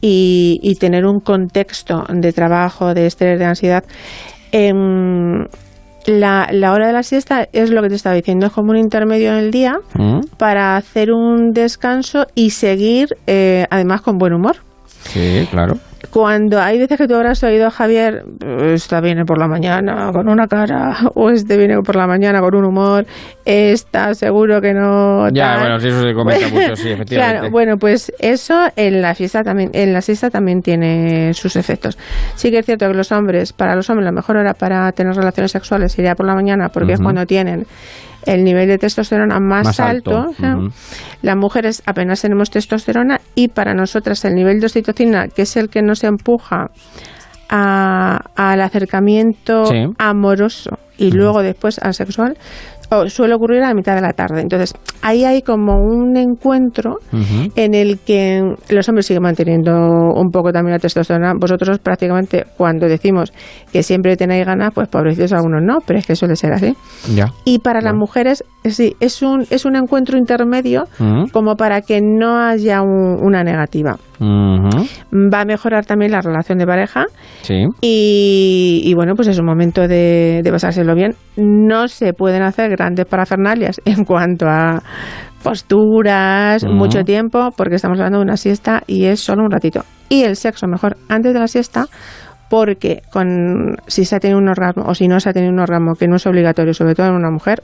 y, 0.00 0.58
y 0.62 0.76
tener 0.76 1.04
un 1.04 1.20
contexto 1.20 2.04
de 2.08 2.32
trabajo, 2.32 2.94
de 2.94 3.06
estrés, 3.06 3.38
de 3.38 3.44
ansiedad, 3.44 3.84
em, 4.52 5.44
la, 6.06 6.48
la 6.52 6.72
hora 6.72 6.86
de 6.86 6.92
la 6.92 7.02
siesta 7.02 7.48
es 7.52 7.70
lo 7.70 7.82
que 7.82 7.88
te 7.88 7.94
estaba 7.94 8.14
diciendo, 8.16 8.46
es 8.46 8.52
como 8.52 8.70
un 8.70 8.76
intermedio 8.78 9.32
en 9.32 9.38
el 9.38 9.50
día 9.50 9.78
Mm. 9.94 10.20
para 10.38 10.76
hacer 10.76 11.12
un 11.12 11.52
descanso 11.52 12.26
y 12.34 12.50
seguir 12.50 13.08
eh, 13.26 13.66
además 13.70 14.00
con 14.00 14.18
buen 14.18 14.32
humor. 14.32 14.56
Sí, 15.02 15.46
claro. 15.50 15.76
Cuando 16.10 16.60
hay 16.60 16.78
veces 16.78 16.96
que 16.96 17.06
tú 17.06 17.14
habrás 17.14 17.42
oído 17.42 17.66
a 17.66 17.70
Javier, 17.70 18.24
esta 18.62 19.00
viene 19.00 19.24
por 19.24 19.38
la 19.38 19.46
mañana 19.46 20.10
con 20.12 20.28
una 20.28 20.46
cara, 20.46 20.96
o 21.14 21.30
este 21.30 21.56
viene 21.56 21.80
por 21.82 21.96
la 21.96 22.06
mañana 22.06 22.40
con 22.40 22.54
un 22.54 22.64
humor, 22.64 23.06
esta 23.44 24.14
seguro 24.14 24.60
que 24.60 24.72
no. 24.72 25.28
Ya, 25.28 25.52
tal. 25.52 25.60
bueno, 25.60 25.80
sí, 25.80 25.88
eso 25.88 26.02
se 26.02 26.14
comenta 26.14 26.48
mucho, 26.48 26.76
sí, 26.76 26.88
efectivamente. 26.92 27.14
Claro, 27.14 27.50
bueno, 27.50 27.76
pues 27.76 28.12
eso 28.18 28.68
en 28.76 29.02
la 29.02 29.14
fiesta 29.14 29.42
también, 29.42 29.70
en 29.74 29.92
la 29.92 30.00
siesta 30.00 30.30
también 30.30 30.62
tiene 30.62 31.34
sus 31.34 31.56
efectos. 31.56 31.98
Sí 32.34 32.50
que 32.50 32.58
es 32.58 32.66
cierto 32.66 32.88
que 32.88 32.94
los 32.94 33.12
hombres, 33.12 33.52
para 33.52 33.76
los 33.76 33.88
hombres 33.90 34.04
la 34.06 34.12
mejor 34.12 34.38
hora 34.38 34.54
para 34.54 34.90
tener 34.92 35.14
relaciones 35.14 35.52
sexuales 35.52 35.92
sería 35.92 36.14
por 36.14 36.26
la 36.26 36.34
mañana, 36.34 36.70
porque 36.70 36.94
es 36.94 37.00
cuando 37.00 37.26
tienen 37.26 37.66
el 38.26 38.44
nivel 38.44 38.68
de 38.68 38.78
testosterona 38.78 39.38
más, 39.40 39.64
Más 39.66 39.80
alto. 39.80 40.26
Las 41.22 41.36
mujeres 41.36 41.82
apenas 41.86 42.20
tenemos 42.22 42.50
testosterona 42.50 43.20
y 43.34 43.48
para 43.48 43.74
nosotras 43.74 44.24
el 44.24 44.34
nivel 44.34 44.60
de 44.60 44.66
oxitocina, 44.66 45.28
que 45.28 45.42
es 45.42 45.56
el 45.56 45.68
que 45.68 45.82
nos 45.82 46.04
empuja 46.04 46.68
a- 47.48 48.20
al 48.36 48.60
acercamiento 48.60 49.66
Sí. 49.66 49.86
amoroso 49.98 50.78
y 50.98 51.10
luego 51.10 51.42
después 51.42 51.78
al 51.80 51.94
sexual, 51.94 52.36
o- 52.90 53.08
suele 53.08 53.34
ocurrir 53.34 53.62
a 53.62 53.68
la 53.68 53.74
mitad 53.74 53.94
de 53.94 54.00
la 54.00 54.12
tarde. 54.12 54.40
Entonces, 54.40 54.74
ahí 55.02 55.24
hay 55.24 55.42
como 55.42 55.74
un 55.80 56.16
encuentro 56.16 56.98
en 57.56 57.74
el 57.74 57.98
que 58.00 58.42
los 58.68 58.88
hombres 58.88 59.06
siguen 59.06 59.22
manteniendo 59.22 59.72
un 59.72 60.30
poco 60.30 60.52
también 60.52 60.72
la 60.72 60.78
testosterona. 60.78 61.32
Vosotros 61.38 61.78
prácticamente 61.78 62.44
cuando 62.56 62.86
decimos 62.86 63.32
que 63.72 63.82
siempre 63.82 64.16
tenéis 64.16 64.46
ganas, 64.46 64.72
pues 64.74 64.88
pobrecitos 64.88 65.32
algunos 65.32 65.62
no, 65.62 65.78
pero 65.86 65.98
es 65.98 66.06
que 66.06 66.16
suele 66.16 66.36
ser 66.36 66.52
así. 66.52 66.74
Ya. 67.14 67.26
Y 67.44 67.58
para 67.60 67.80
las 67.80 67.94
mujeres, 67.94 68.44
sí, 68.64 68.94
es 69.00 69.22
un, 69.22 69.46
es 69.50 69.64
un 69.64 69.76
encuentro 69.76 70.18
intermedio 70.18 70.84
como 71.32 71.56
para 71.56 71.80
que 71.82 72.00
no 72.02 72.38
haya 72.38 72.82
un- 72.82 73.18
una 73.22 73.42
negativa. 73.44 73.96
Va 74.20 75.40
a 75.40 75.44
mejorar 75.44 75.86
también 75.86 76.12
la 76.12 76.20
relación 76.20 76.58
de 76.58 76.66
pareja 76.66 77.06
Sí. 77.42 77.64
y, 77.80 78.82
y 78.84 78.94
bueno, 78.94 79.14
pues 79.14 79.28
es 79.28 79.38
un 79.38 79.46
momento 79.46 79.88
de, 79.88 80.40
de 80.44 80.50
pasárselo 80.52 80.94
bien. 80.94 81.14
No 81.36 81.88
se 81.88 82.12
pueden 82.12 82.42
hacer 82.42 82.70
grandes 82.70 83.06
parafernalias 83.06 83.80
en 83.84 84.04
cuanto 84.04 84.46
a 84.48 84.82
posturas, 85.42 86.64
mucho 86.64 87.02
tiempo, 87.04 87.50
porque 87.56 87.76
estamos 87.76 87.98
hablando 87.98 88.18
de 88.18 88.24
una 88.24 88.36
siesta 88.36 88.82
y 88.86 89.06
es 89.06 89.20
solo 89.20 89.42
un 89.44 89.50
ratito. 89.50 89.84
Y 90.08 90.22
el 90.24 90.36
sexo 90.36 90.66
mejor 90.66 90.96
antes 91.08 91.32
de 91.32 91.40
la 91.40 91.48
siesta, 91.48 91.86
porque 92.50 93.02
con 93.10 93.76
si 93.86 94.04
se 94.04 94.16
ha 94.16 94.20
tenido 94.20 94.38
un 94.38 94.48
orgasmo 94.48 94.84
o 94.86 94.94
si 94.94 95.08
no 95.08 95.18
se 95.20 95.30
ha 95.30 95.32
tenido 95.32 95.52
un 95.52 95.60
orgasmo, 95.60 95.94
que 95.94 96.08
no 96.08 96.16
es 96.16 96.26
obligatorio, 96.26 96.74
sobre 96.74 96.94
todo 96.94 97.06
en 97.06 97.14
una 97.14 97.30
mujer, 97.30 97.62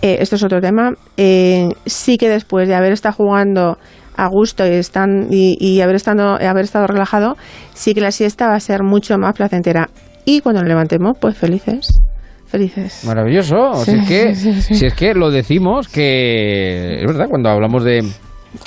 eh, 0.00 0.18
esto 0.20 0.36
es 0.36 0.42
otro 0.44 0.60
tema. 0.60 0.92
eh, 1.16 1.68
sí 1.86 2.16
que 2.16 2.28
después 2.28 2.68
de 2.68 2.74
haber 2.76 2.92
estado 2.92 3.14
jugando 3.14 3.78
a 4.16 4.28
gusto 4.28 4.66
y, 4.66 4.70
están, 4.70 5.28
y, 5.30 5.56
y 5.60 5.80
haber, 5.80 5.96
estado, 5.96 6.34
haber 6.34 6.64
estado 6.64 6.86
relajado, 6.86 7.36
sí 7.74 7.94
que 7.94 8.00
la 8.00 8.10
siesta 8.10 8.48
va 8.48 8.54
a 8.54 8.60
ser 8.60 8.82
mucho 8.82 9.16
más 9.18 9.34
placentera. 9.34 9.88
Y 10.24 10.40
cuando 10.40 10.60
nos 10.60 10.68
levantemos, 10.68 11.16
pues 11.20 11.36
felices. 11.36 12.00
Felices. 12.46 13.04
Maravilloso. 13.04 13.74
Sí, 13.84 13.92
si, 13.92 13.98
es 13.98 14.08
que, 14.08 14.34
sí, 14.34 14.62
sí, 14.62 14.74
si 14.74 14.86
es 14.86 14.94
que 14.94 15.14
lo 15.14 15.30
decimos 15.30 15.88
que 15.88 17.00
es 17.00 17.06
verdad 17.06 17.26
cuando 17.28 17.48
hablamos 17.48 17.84
de 17.84 18.02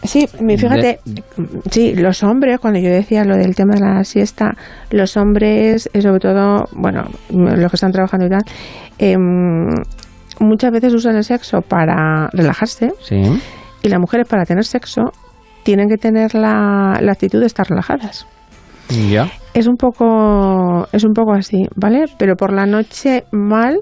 Sí, 0.03 0.27
fíjate, 0.27 0.99
sí, 1.69 1.93
los 1.93 2.23
hombres, 2.23 2.59
cuando 2.59 2.79
yo 2.79 2.89
decía 2.89 3.25
lo 3.25 3.35
del 3.35 3.53
tema 3.53 3.73
de 3.75 3.81
la 3.81 4.03
siesta, 4.05 4.55
los 4.91 5.17
hombres, 5.17 5.89
eh, 5.93 6.01
sobre 6.01 6.19
todo, 6.19 6.69
bueno, 6.71 7.03
los 7.29 7.69
que 7.69 7.75
están 7.75 7.91
trabajando 7.91 8.27
y 8.27 8.29
tal, 8.29 8.43
em, 8.97 9.67
muchas 10.39 10.71
veces 10.71 10.93
usan 10.93 11.17
el 11.17 11.23
sexo 11.25 11.59
para 11.61 12.29
relajarse 12.31 12.93
sí. 13.01 13.21
y 13.81 13.89
las 13.89 13.99
mujeres 13.99 14.27
para 14.27 14.45
tener 14.45 14.63
sexo 14.63 15.11
tienen 15.63 15.87
que 15.89 15.97
tener 15.97 16.35
la, 16.35 16.99
la 17.01 17.11
actitud 17.11 17.39
de 17.39 17.45
estar 17.47 17.67
relajadas. 17.67 18.27
Ya. 19.09 19.29
Es 19.53 19.67
un 19.67 19.75
poco, 19.75 20.87
es 20.91 21.03
un 21.03 21.13
poco 21.13 21.33
así, 21.33 21.65
¿vale? 21.75 22.05
Pero 22.17 22.35
por 22.35 22.51
la 22.53 22.65
noche 22.65 23.23
mal 23.31 23.77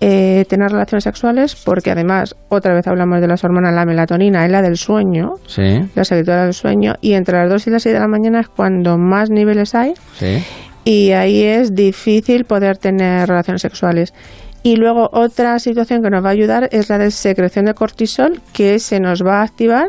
eh, 0.00 0.44
tener 0.48 0.70
relaciones 0.70 1.04
sexuales, 1.04 1.54
porque 1.64 1.90
además 1.90 2.34
otra 2.48 2.72
vez 2.74 2.86
hablamos 2.86 3.20
de 3.20 3.26
las 3.28 3.42
hormonas, 3.44 3.74
la 3.74 3.84
melatonina 3.84 4.44
es 4.46 4.50
la 4.52 4.62
del 4.62 4.76
sueño, 4.76 5.32
Sí. 5.46 5.80
la 5.94 6.04
secretora 6.04 6.44
del 6.44 6.54
sueño, 6.54 6.94
y 7.00 7.12
entre 7.14 7.36
las 7.38 7.50
2 7.50 7.66
y 7.66 7.70
las 7.70 7.82
6 7.82 7.94
de 7.94 8.00
la 8.00 8.08
mañana 8.08 8.40
es 8.40 8.48
cuando 8.48 8.96
más 8.96 9.28
niveles 9.30 9.74
hay 9.74 9.94
Sí. 10.14 10.42
y 10.84 11.10
ahí 11.12 11.42
es 11.42 11.74
difícil 11.74 12.44
poder 12.44 12.78
tener 12.78 13.28
relaciones 13.28 13.60
sexuales. 13.62 14.14
Y 14.62 14.76
luego 14.76 15.08
otra 15.12 15.58
situación 15.58 16.02
que 16.02 16.10
nos 16.10 16.24
va 16.24 16.28
a 16.28 16.32
ayudar 16.32 16.68
es 16.72 16.88
la 16.90 16.98
de 16.98 17.10
secreción 17.10 17.64
de 17.66 17.74
cortisol, 17.74 18.40
que 18.52 18.78
se 18.78 19.00
nos 19.00 19.22
va 19.24 19.40
a 19.40 19.42
activar 19.42 19.88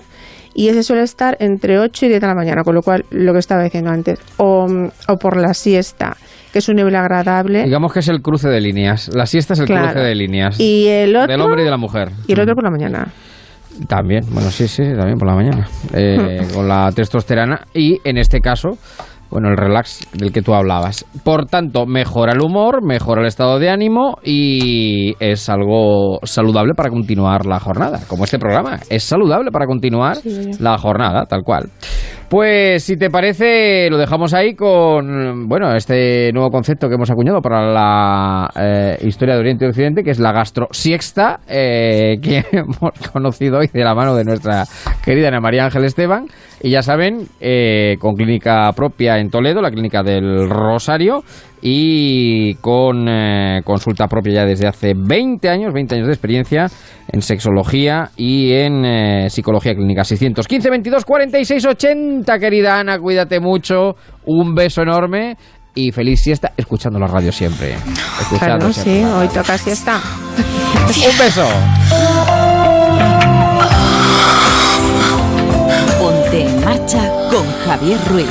y 0.59 0.67
ese 0.67 0.83
suele 0.83 1.03
estar 1.03 1.37
entre 1.39 1.79
8 1.79 2.05
y 2.05 2.09
10 2.09 2.19
de 2.19 2.27
la 2.27 2.35
mañana, 2.35 2.63
con 2.63 2.75
lo 2.75 2.81
cual 2.81 3.05
lo 3.11 3.31
que 3.31 3.39
estaba 3.39 3.63
diciendo 3.63 3.91
antes, 3.91 4.19
o, 4.35 4.67
o 5.07 5.15
por 5.17 5.37
la 5.37 5.53
siesta, 5.53 6.17
que 6.51 6.59
es 6.59 6.67
un 6.67 6.75
nivel 6.75 6.95
agradable. 6.97 7.63
Digamos 7.63 7.93
que 7.93 7.99
es 7.99 8.09
el 8.09 8.21
cruce 8.21 8.49
de 8.49 8.59
líneas. 8.59 9.09
La 9.15 9.25
siesta 9.25 9.53
es 9.53 9.59
el 9.61 9.67
Claro. 9.67 9.91
cruce 9.93 9.99
de 10.05 10.15
líneas. 10.15 10.59
Y 10.59 10.87
el 10.87 11.15
otro, 11.15 11.31
Del 11.31 11.39
hombre 11.39 11.61
y 11.61 11.63
de 11.65 11.71
la 11.71 11.77
mujer. 11.77 12.09
y 12.27 12.33
el 12.33 12.41
otro 12.41 12.55
por 12.55 12.65
la 12.65 12.71
mañana. 12.71 13.07
También, 13.87 14.25
bueno, 14.33 14.49
sí, 14.49 14.67
sí, 14.67 14.83
también 14.83 15.17
por 15.17 15.27
la 15.29 15.35
mañana. 15.35 15.65
Eh, 15.93 16.41
con 16.53 16.67
la 16.67 16.91
testosterona 16.93 17.61
y 17.73 17.97
en 18.03 18.17
este 18.17 18.41
caso, 18.41 18.71
bueno, 19.29 19.49
el 19.49 19.57
relax 19.57 20.07
del 20.13 20.31
que 20.31 20.41
tú 20.41 20.53
hablabas. 20.53 21.05
Por 21.23 21.45
tanto, 21.45 21.85
mejora 21.85 22.33
el 22.33 22.41
humor, 22.41 22.83
mejora 22.83 23.21
el 23.21 23.27
estado 23.27 23.59
de 23.59 23.69
ánimo 23.69 24.17
y 24.23 25.13
es 25.19 25.49
algo 25.49 26.19
saludable 26.23 26.73
para 26.73 26.89
continuar 26.89 27.45
la 27.45 27.59
jornada, 27.59 27.99
como 28.07 28.23
este 28.23 28.39
programa. 28.39 28.79
Es 28.89 29.03
saludable 29.03 29.51
para 29.51 29.65
continuar 29.65 30.17
la 30.59 30.77
jornada, 30.77 31.25
tal 31.25 31.43
cual. 31.43 31.69
Pues 32.29 32.83
si 32.83 32.95
te 32.95 33.09
parece, 33.09 33.89
lo 33.89 33.97
dejamos 33.97 34.35
ahí 34.35 34.53
con, 34.53 35.47
bueno, 35.47 35.73
este 35.75 36.31
nuevo 36.31 36.51
concepto 36.51 36.87
que 36.87 36.93
hemos 36.93 37.09
acuñado 37.09 37.41
para 37.41 37.71
la 37.73 38.49
eh, 38.55 38.97
historia 39.01 39.33
de 39.33 39.39
Oriente 39.39 39.65
y 39.65 39.69
Occidente, 39.69 40.03
que 40.03 40.11
es 40.11 40.19
la 40.19 40.31
gastrosiexta, 40.31 41.39
eh, 41.47 42.17
que 42.21 42.45
hemos 42.51 42.91
conocido 43.11 43.57
hoy 43.57 43.67
de 43.73 43.83
la 43.83 43.95
mano 43.95 44.15
de 44.15 44.25
nuestra 44.25 44.65
querida 45.03 45.29
Ana 45.29 45.39
María 45.39 45.65
Ángel 45.65 45.85
Esteban. 45.85 46.27
Y 46.61 46.71
ya 46.71 46.81
saben, 46.81 47.27
eh, 47.39 47.95
con 47.99 48.15
clínica 48.15 48.71
propia 48.73 49.17
en 49.17 49.29
Toledo, 49.29 49.61
la 49.61 49.71
clínica 49.71 50.03
del 50.03 50.49
Rosario, 50.49 51.23
y 51.61 52.55
con 52.55 53.07
eh, 53.07 53.61
consulta 53.63 54.07
propia 54.07 54.33
ya 54.33 54.45
desde 54.45 54.67
hace 54.67 54.93
20 54.95 55.49
años, 55.49 55.73
20 55.73 55.95
años 55.95 56.07
de 56.07 56.13
experiencia 56.13 56.67
en 57.11 57.21
sexología 57.21 58.11
y 58.15 58.53
en 58.53 58.85
eh, 58.85 59.29
psicología 59.29 59.73
clínica. 59.73 60.03
615 60.03 60.69
22 60.69 61.05
46 61.05 61.65
80, 61.65 62.39
querida 62.39 62.79
Ana, 62.79 62.99
cuídate 62.99 63.39
mucho, 63.39 63.95
un 64.25 64.53
beso 64.53 64.81
enorme 64.81 65.37
y 65.75 65.91
feliz 65.91 66.21
siesta 66.21 66.51
escuchando 66.57 66.99
la 66.99 67.07
radio 67.07 67.31
siempre. 67.31 67.73
Escuchando 68.21 68.57
Claro, 68.57 68.73
siempre 68.73 68.93
sí, 68.93 69.03
hoy 69.05 69.27
toca 69.29 69.57
siesta. 69.57 69.99
Un 70.87 71.17
beso. 71.17 72.58
Con 77.29 77.45
Javier 77.65 77.99
Ruiz. 78.09 78.27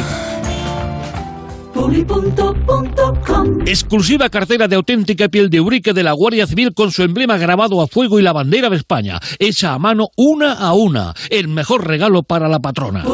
Exclusiva 3.66 4.28
cartera 4.28 4.66
de 4.66 4.76
auténtica 4.76 5.28
piel 5.28 5.48
de 5.50 5.60
urique 5.60 5.92
de 5.92 6.02
la 6.02 6.12
Guardia 6.12 6.46
Civil 6.46 6.74
con 6.74 6.90
su 6.90 7.02
emblema 7.02 7.38
grabado 7.38 7.80
a 7.80 7.86
fuego 7.86 8.18
y 8.18 8.22
la 8.22 8.32
bandera 8.32 8.68
de 8.70 8.76
España, 8.76 9.20
hecha 9.38 9.74
a 9.74 9.78
mano 9.78 10.08
una 10.16 10.54
a 10.54 10.74
una. 10.74 11.14
El 11.30 11.48
mejor 11.48 11.86
regalo 11.86 12.22
para 12.22 12.48
la 12.48 12.58
patrona. 12.58 13.04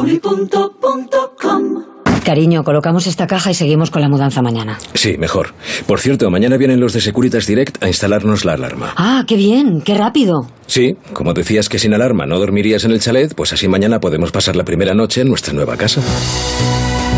Cariño, 2.25 2.63
colocamos 2.63 3.05
esta 3.05 3.27
caja 3.27 3.51
y 3.51 3.53
seguimos 3.53 3.91
con 3.91 4.01
la 4.01 4.09
mudanza 4.09 4.41
mañana. 4.41 4.79
Sí, 4.95 5.15
mejor. 5.19 5.53
Por 5.85 5.99
cierto, 5.99 6.31
mañana 6.31 6.57
vienen 6.57 6.79
los 6.79 6.91
de 6.93 6.99
Securitas 6.99 7.45
Direct 7.45 7.83
a 7.83 7.87
instalarnos 7.87 8.45
la 8.45 8.53
alarma. 8.53 8.93
Ah, 8.97 9.23
qué 9.27 9.35
bien, 9.35 9.79
qué 9.81 9.93
rápido. 9.93 10.49
Sí, 10.65 10.97
como 11.13 11.35
decías 11.35 11.69
que 11.69 11.77
sin 11.77 11.93
alarma 11.93 12.25
no 12.25 12.39
dormirías 12.39 12.83
en 12.83 12.91
el 12.91 12.99
chalet, 12.99 13.35
pues 13.35 13.53
así 13.53 13.67
mañana 13.67 13.99
podemos 13.99 14.31
pasar 14.31 14.55
la 14.55 14.65
primera 14.65 14.95
noche 14.95 15.21
en 15.21 15.29
nuestra 15.29 15.53
nueva 15.53 15.77
casa. 15.77 16.01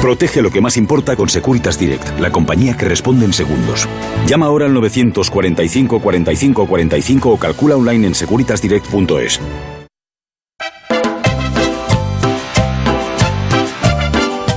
Protege 0.02 0.42
lo 0.42 0.52
que 0.52 0.60
más 0.60 0.76
importa 0.76 1.16
con 1.16 1.30
Securitas 1.30 1.80
Direct, 1.80 2.20
la 2.20 2.30
compañía 2.30 2.76
que 2.76 2.86
responde 2.86 3.26
en 3.26 3.32
segundos. 3.32 3.88
Llama 4.28 4.48
ahora 4.48 4.66
al 4.66 4.74
945 4.74 6.02
45 6.02 6.68
45 6.68 7.30
o 7.32 7.40
calcula 7.40 7.78
online 7.78 8.08
en 8.08 8.14
securitasdirect.es. 8.14 9.40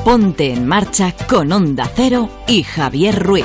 Ponte 0.04 0.52
en 0.52 0.66
marcha 0.66 1.14
con 1.28 1.52
Onda 1.52 1.88
Cero 1.94 2.30
y 2.48 2.62
Javier 2.62 3.22
Ruiz. 3.22 3.44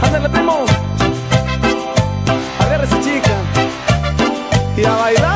Ándale, 0.00 0.28
primo. 0.28 0.64
Agárrese, 2.60 3.00
chica. 3.00 3.36
Y 4.76 4.84
a 4.84 4.94
bailar. 4.94 5.27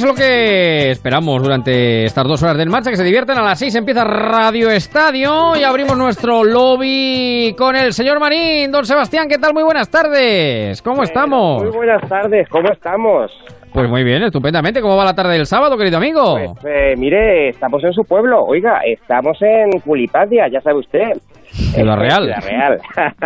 Es 0.00 0.06
lo 0.06 0.14
que 0.14 0.90
esperamos 0.92 1.42
durante 1.42 2.04
estas 2.04 2.24
dos 2.24 2.42
horas 2.42 2.56
del 2.56 2.70
marcha, 2.70 2.90
que 2.90 2.96
se 2.96 3.04
divierten. 3.04 3.36
A 3.36 3.42
las 3.42 3.58
seis 3.58 3.74
empieza 3.74 4.02
Radio 4.02 4.70
Estadio 4.70 5.54
y 5.56 5.62
abrimos 5.62 5.96
nuestro 5.96 6.42
lobby 6.42 7.54
con 7.56 7.76
el 7.76 7.92
señor 7.92 8.18
Marín. 8.18 8.70
Don 8.72 8.86
Sebastián, 8.86 9.28
¿qué 9.28 9.36
tal? 9.36 9.52
Muy 9.52 9.62
buenas 9.62 9.90
tardes. 9.90 10.80
¿Cómo 10.80 11.02
estamos? 11.02 11.62
Muy 11.62 11.72
buenas 11.72 12.08
tardes, 12.08 12.48
¿cómo 12.48 12.70
estamos? 12.72 13.30
Pues 13.74 13.88
muy 13.90 14.02
bien, 14.02 14.22
estupendamente. 14.22 14.80
¿Cómo 14.80 14.96
va 14.96 15.04
la 15.04 15.14
tarde 15.14 15.34
del 15.34 15.46
sábado, 15.46 15.76
querido 15.76 15.98
amigo? 15.98 16.34
Pues 16.34 16.64
eh, 16.64 16.94
mire, 16.96 17.50
estamos 17.50 17.84
en 17.84 17.92
su 17.92 18.02
pueblo. 18.02 18.42
Oiga, 18.42 18.80
estamos 18.86 19.36
en 19.42 19.80
Culipadia, 19.80 20.48
ya 20.50 20.60
sabe 20.62 20.78
usted. 20.78 21.12
Ciudad 21.44 21.96
Real. 21.96 22.22
Ciudad 22.22 22.48
Real. 22.48 22.80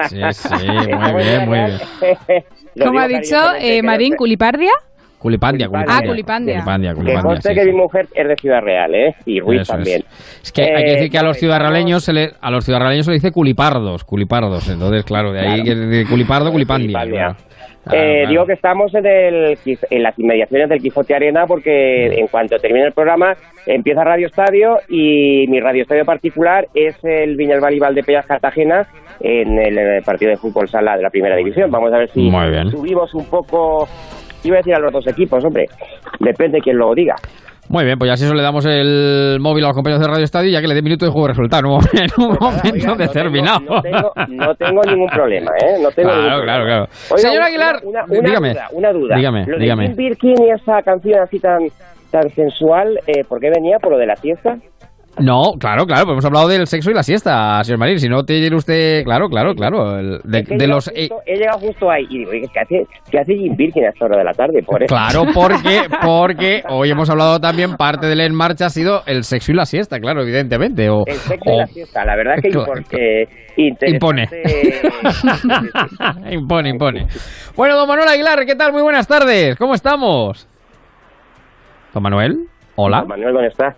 Sí, 0.09 0.21
sí, 0.33 0.67
muy 0.67 1.23
bien, 1.23 1.49
muy 1.49 1.59
bien. 1.59 1.71
Lo 2.75 2.87
¿Cómo 2.87 3.01
digo 3.01 3.05
ha 3.05 3.21
dicho 3.21 3.37
eh, 3.61 3.81
Marín? 3.83 4.17
¿Culipardia? 4.17 4.73
Culipandia, 5.25 5.69
Culipandia. 5.69 5.97
Ah, 5.97 6.07
Culipandia. 6.07 6.55
Culipandia, 6.57 6.91
Que 6.91 6.97
Culipandia, 6.97 7.41
sí, 7.41 7.55
que 7.55 7.61
sí. 7.63 7.71
mi 7.71 7.77
mujer 7.77 8.07
es 8.15 8.29
de 8.29 8.37
Ciudad 8.37 8.61
Real, 8.61 8.95
¿eh? 8.95 9.15
Y 9.25 9.41
Ruiz 9.41 9.63
Eso 9.63 9.73
también. 9.73 10.03
Es 10.43 10.53
que 10.53 10.63
hay 10.65 10.85
que 10.85 10.91
Eh, 10.91 10.95
decir 10.97 11.11
que 11.11 11.17
a 11.19 11.23
los 11.23 11.39
ciudadraleños 11.39 12.05
se 12.05 12.13
le, 12.13 12.29
a 12.43 12.51
los 12.51 12.63
ciudadraleños 12.67 13.07
se 13.07 13.13
le 13.13 13.15
dice 13.17 13.31
culipardos, 13.33 14.05
culipardos. 14.05 14.69
Entonces, 14.69 15.03
claro, 15.05 15.33
de 15.33 15.41
ahí 15.41 15.63
que 15.63 15.75
de 15.75 16.05
culipardo, 16.05 16.53
culipandia. 16.53 16.85
Culipandia. 17.01 17.19
claro. 17.21 17.37
Claro, 17.85 17.99
Eh, 17.99 18.13
claro. 18.21 18.29
Digo 18.31 18.47
que 18.47 18.53
estamos 18.55 18.95
en, 18.95 19.07
el, 19.07 19.59
en 19.91 20.03
las 20.03 20.19
inmediaciones 20.19 20.69
del 20.69 20.81
Quijote 20.81 21.15
Arena 21.15 21.45
porque 21.47 22.07
en 22.19 22.27
cuanto 22.29 22.57
termine 22.59 22.87
el 22.87 22.93
programa 22.93 23.33
empieza 23.67 24.05
Radio 24.05 24.27
Estadio 24.27 24.77
y 24.91 25.47
mi 25.49 25.59
Radio 25.61 25.83
Estadio 25.83 26.05
particular 26.05 26.67
es 26.75 26.97
el 27.03 27.37
Viñalbal 27.37 27.75
y 27.75 27.79
Valdepellas 27.79 28.27
Cartagena 28.27 28.87
en 29.21 29.59
el, 29.59 29.79
eh, 29.79 30.01
partido 30.05 30.31
de 30.31 30.37
fútbol 30.37 30.69
sala 30.69 30.97
de 30.97 31.03
la 31.03 31.11
primera 31.11 31.37
división. 31.37 31.71
Vamos 31.71 31.93
a 31.93 31.99
ver 31.99 32.09
si 32.11 32.31
subimos 32.71 33.13
un 33.15 33.27
poco, 33.31 33.87
iba 34.45 34.57
a 34.57 34.59
decir 34.59 34.75
a 34.75 34.79
los 34.79 34.93
dos 34.93 35.07
equipos, 35.07 35.45
hombre, 35.45 35.67
depende 36.21 36.59
quién 36.61 36.77
lo 36.79 36.95
diga. 36.95 37.15
Muy 37.67 37.85
bien, 37.87 37.99
pues 37.99 38.11
ya 38.11 38.17
si 38.17 38.25
eso 38.27 38.35
le 38.35 38.43
damos 38.43 38.67
el 38.67 39.39
móvil 39.41 39.65
a 39.65 39.69
los 39.69 39.75
compañeros 39.75 40.03
de 40.03 40.07
Radio 40.13 40.25
Estadio 40.25 40.51
ya 40.51 40.61
que 40.61 40.69
le 40.69 40.75
dé 40.75 40.83
minuto 40.83 41.07
de 41.07 41.11
juego 41.11 41.29
de 41.29 41.33
resultado 41.33 41.61
en 41.65 41.67
un 41.67 41.73
momento, 41.73 41.97
en 41.97 42.21
un 42.21 42.37
momento 42.39 42.95
determinado. 42.97 43.61
No 43.61 43.81
tengo, 43.81 44.13
no 44.29 44.55
tengo 44.55 44.83
ningún 44.83 45.09
problema, 45.09 45.51
¿eh? 45.63 45.79
No 45.83 45.91
tengo 45.91 46.11
Claro, 46.11 46.43
claro, 46.43 46.65
claro. 46.67 46.85
Oiga, 47.11 47.17
Señor 47.29 47.43
Aguilar, 47.43 47.77
una, 47.85 48.05
una 48.05 48.29
dígame. 48.29 48.51
duda, 48.51 48.69
una 48.73 48.93
duda. 48.93 49.17
Dígame, 49.17 49.45
Lo 49.47 49.57
de 49.57 49.63
dígame. 49.63 49.87
Jim 49.87 49.97
Birkin 49.97 50.35
y 50.45 50.51
esa 50.51 50.83
canción 50.83 51.21
así 51.23 51.39
tan, 51.41 51.61
tan 52.11 52.29
sensual, 52.31 52.99
eh, 53.07 53.25
¿por 53.27 53.41
qué 53.41 53.49
venía? 53.49 53.79
¿Por 53.81 53.93
lo 53.93 53.99
de 53.99 54.07
la 54.09 54.17
siesta? 54.17 54.57
No, 55.19 55.53
claro, 55.61 55.87
claro, 55.87 56.05
pues 56.07 56.15
hemos 56.15 56.25
hablado 56.25 56.49
del 56.49 56.67
sexo 56.67 56.91
y 56.91 56.95
la 56.95 57.03
siesta, 57.05 57.63
señor 57.63 57.79
Marín. 57.79 58.01
Si 58.01 58.09
no 58.09 58.25
tiene 58.25 58.55
usted, 58.57 59.05
claro, 59.05 59.29
claro, 59.29 59.55
claro, 59.55 59.97
el- 59.99 60.21
de, 60.25 60.39
Es 60.41 60.49
que 60.49 60.55
he 60.55 60.59
de 60.59 60.65
llegado 60.65 60.77
los... 60.77 60.89
eh, 60.89 61.09
justo- 61.09 61.23
he 61.27 61.37
llegado 61.37 61.59
justo 61.61 61.89
ahí 61.91 62.05
y 62.11 62.19
digo, 62.19 62.31
oye, 62.33 62.49
¿qué 62.53 62.61
hace, 62.61 62.87
qué 63.11 63.19
hace 63.21 63.35
Jim 63.37 63.55
Birkin 63.57 63.85
a 63.85 63.89
esta 63.91 64.05
hora 64.07 64.19
de 64.19 64.25
la 64.25 64.33
tarde? 64.33 64.63
Por 64.65 64.83
eso. 64.83 64.93
Claro, 64.93 65.25
porque, 65.33 65.83
porque 66.05 66.63
hoy 66.69 66.91
hemos 66.91 67.09
hablado 67.11 67.39
también, 67.41 67.77
parte 67.77 68.07
del 68.09 68.21
En 68.21 68.35
Marcha 68.35 68.67
ha 68.67 68.71
sido 68.71 69.03
el 69.07 69.23
sexo 69.25 69.53
y 69.53 69.55
la 69.55 69.67
siesta, 69.67 70.01
claro, 70.01 70.23
evidentemente. 70.23 70.91
O, 70.91 71.05
El 71.07 71.15
sexo 71.15 71.53
y 71.53 71.57
la 71.59 71.67
siesta, 71.69 72.05
la 72.05 72.17
verdad 72.17 72.35
que 72.43 72.49
interesante. 73.57 73.89
Impone. 73.89 74.29
impone, 76.33 76.69
impone. 76.71 77.07
Bueno, 77.57 77.77
don 77.77 77.87
Manuel 77.87 78.09
Aguilar, 78.09 78.45
¿qué 78.47 78.57
tal? 78.57 78.73
Muy 78.73 78.83
buenas 78.83 79.07
tardes. 79.07 79.55
¿Cómo 79.57 79.75
estamos? 79.75 80.49
Don 81.93 82.03
Manuel, 82.03 82.49
hola. 82.75 83.05
Manuel, 83.05 83.33
¿dónde 83.33 83.49
está? 83.49 83.77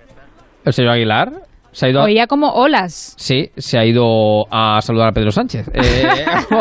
El 0.67 0.73
señor 0.73 0.93
Aguilar 0.93 1.31
se 1.71 1.87
ha 1.87 1.89
ido 1.91 2.01
a... 2.01 2.05
Oía 2.05 2.27
como 2.27 2.51
olas. 2.51 3.15
Sí, 3.17 3.51
se 3.57 3.79
ha 3.79 3.85
ido 3.85 4.47
a 4.51 4.81
saludar 4.83 5.09
a 5.09 5.13
Pedro 5.13 5.31
Sánchez. 5.31 5.71
Eh, 5.73 6.09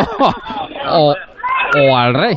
o, 0.89 1.15
o 1.89 1.97
al 1.97 2.13
rey. 2.13 2.35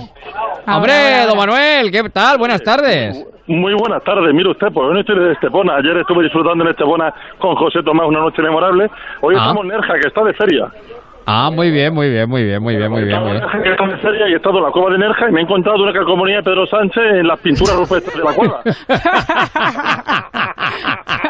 Hombre, 0.66 0.92
don 1.26 1.36
Manuel, 1.36 1.90
¿qué 1.92 2.02
tal? 2.10 2.38
Buenas 2.38 2.62
tardes. 2.62 3.24
Muy 3.46 3.72
buenas 3.74 4.02
tardes, 4.04 4.34
mire 4.34 4.50
usted, 4.50 4.68
pues 4.72 4.86
hoy 4.90 5.00
estoy 5.00 5.18
de 5.24 5.32
Estepona. 5.32 5.76
Ayer 5.76 5.96
estuve 5.98 6.22
disfrutando 6.24 6.64
en 6.64 6.70
Estepona 6.70 7.12
con 7.38 7.54
José 7.56 7.82
Tomás 7.82 8.06
una 8.06 8.20
noche 8.20 8.42
memorable. 8.42 8.90
Hoy 9.22 9.34
Ah. 9.38 9.40
estamos 9.40 9.62
en 9.64 9.68
Nerja, 9.68 9.94
que 10.00 10.08
está 10.08 10.22
de 10.24 10.34
feria. 10.34 10.66
Ah, 11.30 11.50
muy 11.50 11.70
bien, 11.70 11.92
muy 11.94 12.08
bien, 12.10 12.26
muy 12.28 12.42
bien, 12.44 12.62
muy 12.62 12.76
bien, 12.76 12.90
muy 12.90 13.04
bien. 13.04 13.20
Muy 13.20 13.30
bien. 13.32 13.42
Nerja, 13.42 13.62
que 13.62 13.70
está 13.70 13.86
de 13.86 13.96
feria 13.98 14.28
y 14.28 14.32
he 14.32 14.36
estado 14.36 14.58
en 14.58 14.64
la 14.64 14.70
cueva 14.70 14.90
de 14.92 14.98
Nerja 14.98 15.28
y 15.28 15.32
me 15.32 15.40
he 15.40 15.42
encontrado 15.44 15.82
una 15.82 15.92
calcomanía 15.92 16.36
de 16.36 16.42
Pedro 16.42 16.66
Sánchez 16.66 17.02
en 17.20 17.26
las 17.26 17.38
pinturas 17.40 17.76
rupestres 17.76 18.16
de 18.16 18.24
la 18.24 18.32
cueva. 18.34 18.60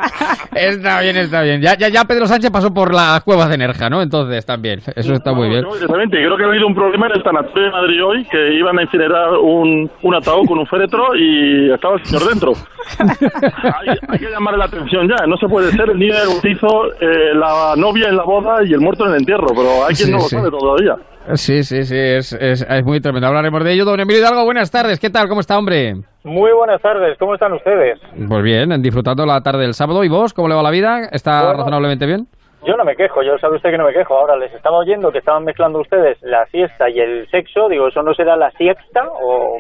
Está 0.55 1.01
bien, 1.01 1.17
está 1.17 1.43
bien. 1.43 1.61
Ya, 1.61 1.77
ya, 1.77 1.89
ya 1.89 2.05
Pedro 2.05 2.27
Sánchez 2.27 2.51
pasó 2.51 2.73
por 2.73 2.95
las 2.95 3.23
cuevas 3.23 3.49
de 3.51 3.59
Nerja, 3.59 3.89
¿no? 3.91 4.01
Entonces 4.03 4.45
también. 4.47 4.81
Eso 4.97 5.13
está 5.13 5.33
muy 5.33 5.49
bien. 5.49 5.63
No, 5.63 5.75
directamente. 5.75 6.21
Y 6.21 6.25
creo 6.25 6.37
que 6.37 6.45
ha 6.45 6.47
habido 6.47 6.67
un 6.67 6.75
problema 6.75 7.07
en 7.07 7.13
el 7.17 7.23
Tanatorio 7.23 7.65
de 7.65 7.71
Madrid 7.71 8.05
hoy, 8.05 8.25
que 8.27 8.55
iban 8.55 8.79
a 8.79 8.83
incinerar 8.83 9.31
un, 9.41 9.91
un 10.03 10.15
ataúd 10.15 10.47
con 10.47 10.59
un 10.59 10.67
féretro 10.67 11.15
y 11.17 11.71
estaba 11.73 11.97
el 11.97 12.05
señor 12.05 12.29
dentro. 12.29 12.53
hay, 12.99 13.97
hay 14.09 14.19
que 14.19 14.31
llamarle 14.31 14.59
la 14.59 14.65
atención 14.67 15.09
ya. 15.09 15.27
No 15.27 15.37
se 15.37 15.47
puede 15.49 15.71
ser 15.73 15.91
el 15.91 15.99
niño 15.99 16.15
del 16.15 16.29
bautizo, 16.29 16.87
eh, 17.01 17.35
la 17.35 17.75
novia 17.77 18.09
en 18.09 18.17
la 18.17 18.25
boda 18.25 18.65
y 18.65 18.73
el 18.73 18.81
muerto 18.81 19.05
en 19.05 19.13
el 19.13 19.19
entierro, 19.19 19.47
pero 19.55 19.87
hay 19.87 19.95
quien 19.95 20.09
Sí, 20.09 20.11
no 20.13 20.19
lo 20.19 20.25
sí. 20.25 20.37
sabe 20.37 20.51
todavía. 20.51 20.95
Sí, 21.35 21.63
sí, 21.63 21.85
sí, 21.85 21.97
es, 21.97 22.33
es, 22.33 22.63
es 22.69 22.85
muy 22.85 23.01
tremendo. 23.01 23.27
Hablaremos 23.29 23.63
de 23.65 23.73
ello. 23.73 23.85
Don 23.85 24.01
Emilio 24.01 24.21
Hidalgo, 24.23 24.45
buenas 24.45 24.71
tardes. 24.71 24.99
¿Qué 24.99 25.11
tal? 25.11 25.29
¿Cómo 25.29 25.41
está, 25.41 25.59
hombre? 25.59 25.95
Muy 26.25 26.53
buenas 26.53 26.81
tardes, 26.83 27.17
¿cómo 27.19 27.35
están 27.35 27.53
ustedes? 27.53 27.99
Pues 28.29 28.43
bien, 28.43 28.83
disfrutando 28.83 29.25
la 29.25 29.41
tarde 29.41 29.63
del 29.63 29.75
sábado. 29.75 30.05
¿Y 30.05 30.09
vos? 30.09 30.33
¿Cómo 30.35 30.49
le 30.49 30.55
va 30.55 30.63
la 30.63 30.71
vida? 30.71 31.09
¿Está 31.13 31.43
Bueno. 31.45 31.59
razonablemente 31.59 32.07
bien? 32.07 32.27
Yo 32.67 32.77
no 32.77 32.85
me 32.85 32.97
quejo, 32.97 33.23
yo 33.23 33.39
sabe 33.39 33.57
usted 33.57 33.71
que 33.71 33.79
no 33.79 33.85
me 33.85 33.93
quejo. 33.93 34.19
Ahora 34.19 34.37
les 34.37 34.53
estaba 34.53 34.79
oyendo 34.79 35.13
que 35.13 35.19
estaban 35.19 35.45
mezclando 35.45 35.81
ustedes 35.81 36.19
la 36.23 36.45
siesta 36.47 36.91
y 36.91 36.99
el 36.99 37.29
sexo. 37.31 37.69
Digo, 37.69 37.89
¿eso 37.89 38.03
no 38.03 38.13
será 38.15 38.37
la 38.37 38.51
siesta 38.53 39.05
o...? 39.21 39.59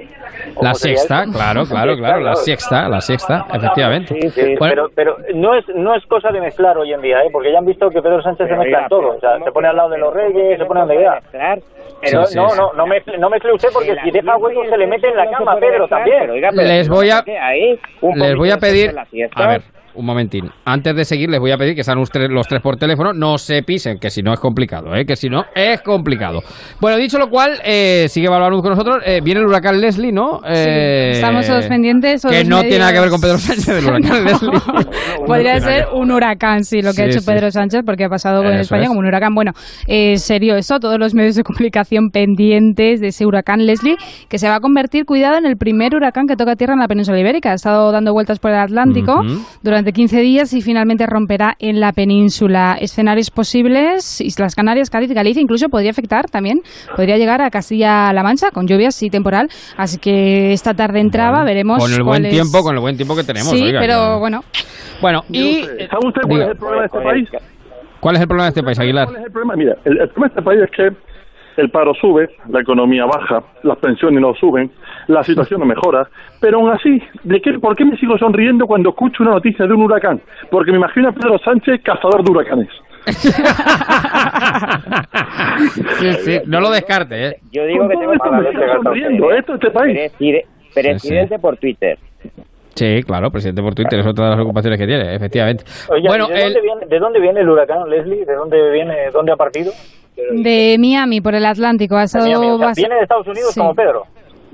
o 0.57 0.62
La 0.62 0.73
eso? 0.73 1.07
claro, 1.33 1.62
claro, 1.70 1.97
claro. 1.97 2.20
La 2.20 2.35
sexta, 2.35 2.89
la 2.89 3.01
sexta, 3.01 3.47
efectivamente. 3.55 4.15
Bueno, 4.59 4.59
Pero, 4.59 4.89
pero 4.95 5.16
no 5.35 5.55
es 5.55 5.65
no 5.75 5.95
es 5.95 6.05
cosa 6.07 6.31
de 6.31 6.41
mezclar 6.41 6.77
hoy 6.77 6.93
en 6.93 7.01
día, 7.01 7.20
¿eh? 7.23 7.29
porque 7.33 7.53
ya 7.53 7.59
han 7.59 7.66
visto 7.66 7.89
que 7.89 8.03
Pedro 8.03 8.20
Sánchez 8.20 8.47
Pero, 8.49 8.57
se 8.57 8.59
mezcla 8.59 8.79
oiga, 8.79 8.89
todo. 8.89 9.16
O 9.16 9.20
sea, 9.20 9.33
¿cómo 9.35 9.45
se 9.45 9.53
pone 9.53 9.69
al 9.69 9.77
lado 9.77 9.91
de 9.91 9.99
los 9.99 10.12
reyes, 10.12 10.59
se 10.59 10.65
pone 10.65 10.81
donde 10.81 10.97
quiera. 10.97 11.20
Pero 11.33 12.20
no, 12.20 12.27
sí, 12.27 12.37
no, 12.37 12.49
sí. 12.51 12.59
no, 12.59 12.73
no 12.75 12.87
mezcle, 12.87 13.19
no 13.19 13.31
mezcle 13.31 13.53
usted 13.53 13.69
porque 13.73 13.95
si 14.03 14.11
deja 14.11 14.37
hueco 14.37 14.65
se 14.69 14.77
le 14.77 14.87
mete 14.87 15.09
en 15.09 15.16
la 15.16 15.31
cama 15.31 15.53
a 15.53 15.57
Pedro 15.57 15.89
también. 15.89 16.31
les 16.31 16.89
voy 16.89 17.11
a, 17.11 17.23
les 17.25 18.37
voy 18.37 18.51
a 18.51 18.57
pedir, 18.59 18.91
en 18.91 19.07
siesta. 19.07 19.45
a 19.45 19.49
ver, 19.49 19.62
un 19.99 20.07
momentín. 20.07 20.49
Antes 20.65 20.95
de 20.95 21.05
seguir, 21.05 21.29
les 21.29 21.41
voy 21.41 21.51
a 21.51 21.57
pedir 21.59 21.75
que 21.75 21.83
sean 21.83 21.99
ustedes 21.99 22.31
los 22.31 22.47
tres 22.47 22.62
por 22.62 22.77
teléfono, 22.77 23.12
no 23.12 23.37
se 23.37 23.62
pisen, 23.62 23.99
que 23.99 24.11
si 24.11 24.23
no 24.23 24.33
es 24.33 24.39
complicado, 24.41 24.95
¿eh? 24.95 25.05
que 25.05 25.16
si 25.16 25.29
no 25.29 25.45
es 25.55 25.83
complicado. 25.83 26.41
Bueno, 26.81 26.97
dicho 26.97 27.19
lo 27.19 27.29
cual, 27.29 27.59
eh, 27.65 28.07
sigue 28.09 28.29
Balbaluz 28.29 28.62
con 28.62 28.70
nosotros. 28.70 28.99
Eh, 29.05 29.20
viene 29.23 29.41
el 29.41 29.47
huracán 29.47 29.81
Leslie, 29.81 30.12
¿no? 30.12 30.41
Eh, 30.49 31.11
estamos 31.15 31.47
todos 31.47 31.66
pendientes. 31.66 32.23
Que 32.29 32.45
no 32.45 32.61
tiene 32.62 32.79
nada 32.79 32.93
que 32.93 33.01
ver 33.01 33.11
con 33.11 33.20
Pedro. 33.20 33.39
Sánchez 33.39 33.66
del 33.75 33.85
huracán 33.89 34.25
Leslie. 34.25 34.51
Podría 35.27 35.55
No 35.55 35.61
ser 35.61 35.85
que- 35.85 35.97
un 35.97 36.11
huracán, 36.12 36.65
sí, 36.65 36.81
lo 36.83 36.93
que 36.93 37.03
ha 37.03 37.07
hecho 37.07 37.20
sí. 37.20 37.27
Pedro 37.27 37.51
Sánchez, 37.51 37.83
porque 37.85 38.05
ha 38.05 38.09
pasado 38.09 38.43
con 38.43 38.53
España 38.53 38.83
es. 38.83 38.89
como 38.89 39.01
un 39.01 39.07
huracán. 39.07 39.35
Bueno, 39.35 39.53
eh, 39.87 40.16
serio 40.16 40.57
eso, 40.57 40.79
todos 40.79 40.99
los 40.99 41.15
medios 41.15 41.35
de 41.35 41.43
comunicación 41.43 42.11
pendientes 42.11 43.01
de 43.01 43.09
ese 43.09 43.27
huracán 43.27 43.66
Leslie, 43.66 43.97
que 44.29 44.39
se 44.39 44.49
va 44.49 44.57
a 44.57 44.61
convertir, 44.61 45.05
cuidado, 45.05 45.39
en 45.39 45.47
el 45.47 45.57
primer 45.57 45.95
huracán 45.95 46.27
que 46.27 46.37
toca 46.37 46.55
tierra 46.57 46.75
en 46.75 46.81
la 46.81 46.89
península 46.89 47.19
ibérica. 47.19 47.51
Ha 47.51 47.55
estado 47.55 47.91
dando 47.93 48.12
vueltas 48.12 48.39
por 48.39 48.51
el 48.51 48.59
Atlántico 48.59 49.23
durante 49.62 49.88
15 49.93 50.20
días 50.20 50.52
y 50.55 50.62
finalmente 50.62 51.06
romperá 51.06 51.55
en 51.59 51.81
la 51.81 51.93
península. 51.93 52.77
Escenarios 52.81 53.31
posibles, 53.31 54.20
Islas 54.20 54.55
Canarias, 54.55 54.90
Cádiz, 54.90 55.12
Galicia, 55.12 55.40
incluso 55.43 55.69
podría 55.69 55.90
afectar 55.90 56.27
también, 56.31 56.60
podría 56.97 57.16
llegar 57.16 57.40
a 57.43 57.51
Castilla-La 57.51 58.23
Mancha 58.23 58.51
con 58.51 58.66
lluvias 58.66 59.02
y 59.02 59.10
temporal. 59.10 59.48
Así 59.77 59.98
que 59.98 60.52
esta 60.52 60.74
tarde 60.74 61.01
entraba, 61.01 61.44
veremos. 61.44 61.78
Con 61.78 61.90
el 61.93 61.98
cuál 61.98 62.06
buen 62.23 62.27
es- 62.27 62.32
tiempo, 62.32 62.62
con 62.62 62.74
el 62.74 62.81
buen 62.81 62.97
tiempo 62.97 63.15
que 63.16 63.24
tenemos. 63.24 63.48
Sí, 63.51 63.62
oiga, 63.62 63.81
pero 63.81 64.15
que- 64.15 64.19
bueno. 64.20 64.40
Bueno, 65.01 65.24
y... 65.31 65.62
¿Sabe 65.62 66.09
usted 66.09 66.23
cuál 66.23 66.28
Diga. 66.31 66.44
es 66.44 66.51
el 66.51 66.56
problema 66.56 66.81
de 66.82 66.86
este 66.86 67.01
país? 67.01 67.28
¿Cuál 68.01 68.15
es 68.16 68.20
el 68.23 68.28
problema 68.28 68.44
de 68.44 68.48
este 68.51 68.62
país, 68.62 68.78
Aguilar? 68.78 69.06
¿Cuál 69.06 69.19
es 69.20 69.27
el 69.27 69.32
problema? 69.32 69.56
Mira, 69.56 69.77
el, 69.85 70.01
el 70.01 70.09
problema 70.09 70.27
de 70.27 70.40
este 70.40 70.43
país 70.43 70.60
es 70.62 70.70
que 70.77 71.60
el 71.62 71.70
paro 71.70 71.93
sube, 72.01 72.28
la 72.48 72.60
economía 72.60 73.05
baja, 73.06 73.43
las 73.65 73.78
pensiones 73.78 74.20
no 74.20 74.32
suben, 74.35 74.70
la 75.09 75.22
situación 75.24 75.60
no 75.60 75.66
mejora, 75.66 76.09
pero 76.40 76.59
aún 76.59 76.70
así, 76.70 77.02
¿de 77.24 77.40
qué, 77.40 77.59
¿por 77.59 77.74
qué 77.76 77.85
me 77.85 77.97
sigo 77.97 78.16
sonriendo 78.18 78.66
cuando 78.66 78.90
escucho 78.90 79.22
una 79.24 79.32
noticia 79.32 79.66
de 79.66 79.72
un 79.74 79.82
huracán? 79.82 80.20
Porque 80.51 80.70
me 80.70 80.78
imagino 80.78 81.09
a 81.09 81.12
Pedro 81.12 81.39
Sánchez 81.39 81.80
cazador 81.82 82.22
de 82.24 82.30
huracanes. 82.30 82.68
Sí, 85.98 86.12
sí, 86.24 86.39
no 86.47 86.60
lo 86.60 86.70
descarte, 86.70 87.26
¿eh? 87.28 87.36
Yo 87.52 87.64
digo 87.66 87.89
que 87.89 87.97
tengo 87.97 88.12
esto 88.12 88.30
me 88.30 88.51
sigo 88.51 88.62
sonriendo, 88.82 89.32
esto 89.32 89.55
es 89.55 89.60
este 89.60 89.70
país. 89.72 90.12
Preside- 90.18 90.44
Presidente 90.74 91.39
por 91.39 91.56
Twitter. 91.56 91.98
Sí, 92.74 93.02
claro, 93.02 93.30
presidente 93.30 93.60
por 93.62 93.74
Twitter, 93.74 93.98
es 93.98 94.06
otra 94.06 94.26
de 94.26 94.30
las 94.36 94.40
ocupaciones 94.40 94.78
que 94.78 94.86
tiene, 94.86 95.14
efectivamente. 95.16 95.64
Oiga, 95.90 96.09
bueno, 96.09 96.26
¿y 96.28 96.32
¿de, 96.35 96.44
el- 96.47 96.52
dónde 96.55 96.60
viene, 96.60 96.86
¿de 96.86 96.98
dónde 97.01 97.20
viene 97.20 97.40
el 97.40 97.48
huracán, 97.48 97.89
Leslie? 97.90 98.24
¿De 98.24 98.35
dónde 98.35 98.70
viene, 98.70 98.94
dónde 99.12 99.32
ha 99.32 99.36
partido? 99.36 99.72
De 100.32 100.76
Miami, 100.78 101.20
por 101.20 101.35
el 101.35 101.44
Atlántico. 101.47 101.97
Ha 101.97 102.05
estado 102.05 102.26
Miami, 102.26 102.51
o 102.51 102.59
sea, 102.59 102.68
bas- 102.68 102.76
viene 102.76 102.94
de 102.97 103.01
Estados 103.02 103.26
Unidos 103.26 103.51
Sí. 103.52 103.59
como 103.60 103.74
Pedro. 103.74 104.05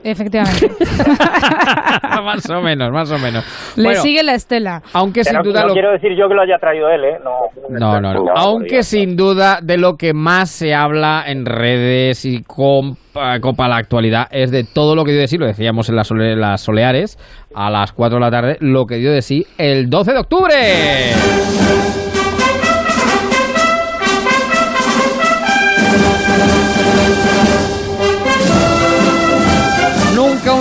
Efectivamente. 0.04 0.70
más 2.24 2.48
o 2.50 2.60
menos, 2.60 2.90
más 2.92 3.10
o 3.10 3.18
menos. 3.18 3.44
Le 3.76 3.84
Bueno, 3.84 4.00
sigue 4.02 4.22
la 4.22 4.34
estela. 4.34 4.82
aunque 4.92 5.24
sin 5.24 5.40
duda 5.42 5.62
no 5.62 5.68
lo- 5.68 5.72
quiero 5.72 5.92
decir 5.92 6.10
yo 6.16 6.28
que 6.28 6.34
lo 6.34 6.42
haya 6.42 6.58
traído 6.58 6.88
él, 6.90 7.04
¿eh? 7.04 7.18
No, 7.24 7.38
No, 7.70 8.00
no, 8.00 8.12
no. 8.12 8.24
Aunque 8.36 8.82
sin 8.82 9.16
duda 9.16 9.58
de 9.62 9.78
lo 9.78 9.96
que 9.96 10.12
más 10.12 10.50
se 10.50 10.74
habla 10.74 11.24
en 11.26 11.46
redes 11.46 12.24
y 12.24 12.42
con 12.42 12.96
Copa 13.40 13.68
la 13.68 13.76
actualidad 13.76 14.26
es 14.30 14.50
de 14.50 14.64
todo 14.64 14.94
lo 14.96 15.04
que 15.04 15.12
dio 15.12 15.20
de 15.20 15.28
sí, 15.28 15.38
lo 15.38 15.46
decíamos 15.46 15.88
en 15.88 15.96
las, 15.96 16.08
sole- 16.08 16.36
las 16.36 16.60
Soleares, 16.60 17.16
a 17.54 17.70
las 17.70 17.92
4 17.92 18.16
de 18.16 18.20
la 18.20 18.30
tarde, 18.30 18.56
lo 18.60 18.86
que 18.86 18.96
dio 18.96 19.12
de 19.12 19.22
sí 19.22 19.46
el 19.56 19.88
12 19.88 20.12
de 20.12 20.18
octubre. 20.18 20.54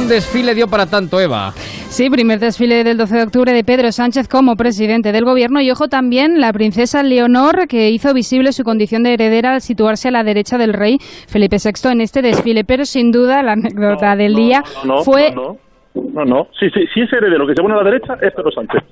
Un 0.04 0.10
desfile 0.10 0.54
dio 0.54 0.68
para 0.68 0.86
tanto, 0.86 1.20
Eva. 1.20 1.52
Sí, 1.56 2.10
primer 2.10 2.40
desfile 2.40 2.84
del 2.84 2.98
12 2.98 3.16
de 3.16 3.24
octubre 3.24 3.54
de 3.54 3.64
Pedro 3.64 3.92
Sánchez 3.92 4.28
como 4.28 4.56
presidente 4.56 5.12
del 5.12 5.24
gobierno 5.24 5.62
y 5.62 5.72
ojo 5.72 5.88
también 5.88 6.42
la 6.42 6.52
princesa 6.52 7.04
Leonor 7.04 7.68
que 7.68 7.90
hizo 7.90 8.14
visible 8.14 8.52
su 8.52 8.64
condición 8.64 9.04
de 9.04 9.14
heredera 9.14 9.54
al 9.54 9.62
situarse 9.62 10.10
a 10.10 10.12
la 10.12 10.24
derecha 10.24 10.58
del 10.58 10.74
rey 10.74 10.98
Felipe 11.28 11.58
VI 11.64 11.92
en 11.92 12.02
este 12.02 12.22
desfile, 12.22 12.66
pero 12.66 12.84
sin 12.86 13.12
duda 13.12 13.44
la 13.44 13.54
anécdota 13.54 14.16
del 14.16 14.36
día 14.36 14.64
No, 14.84 14.96
no, 14.96 15.04
fue 15.04 15.32
no, 15.32 15.58
no, 15.96 16.04
no, 16.14 16.26
no. 16.26 16.48
Si, 16.60 16.70
si, 16.72 16.86
si 16.88 17.02
es 17.02 17.14
heredero 17.14 17.48
que 17.48 17.54
se 17.56 17.62
pone 17.62 17.76
a 17.76 17.78
la 17.78 17.84
derecha 17.84 18.16
es 18.22 18.34
Pedro 18.34 18.52
Sánchez. 18.52 18.84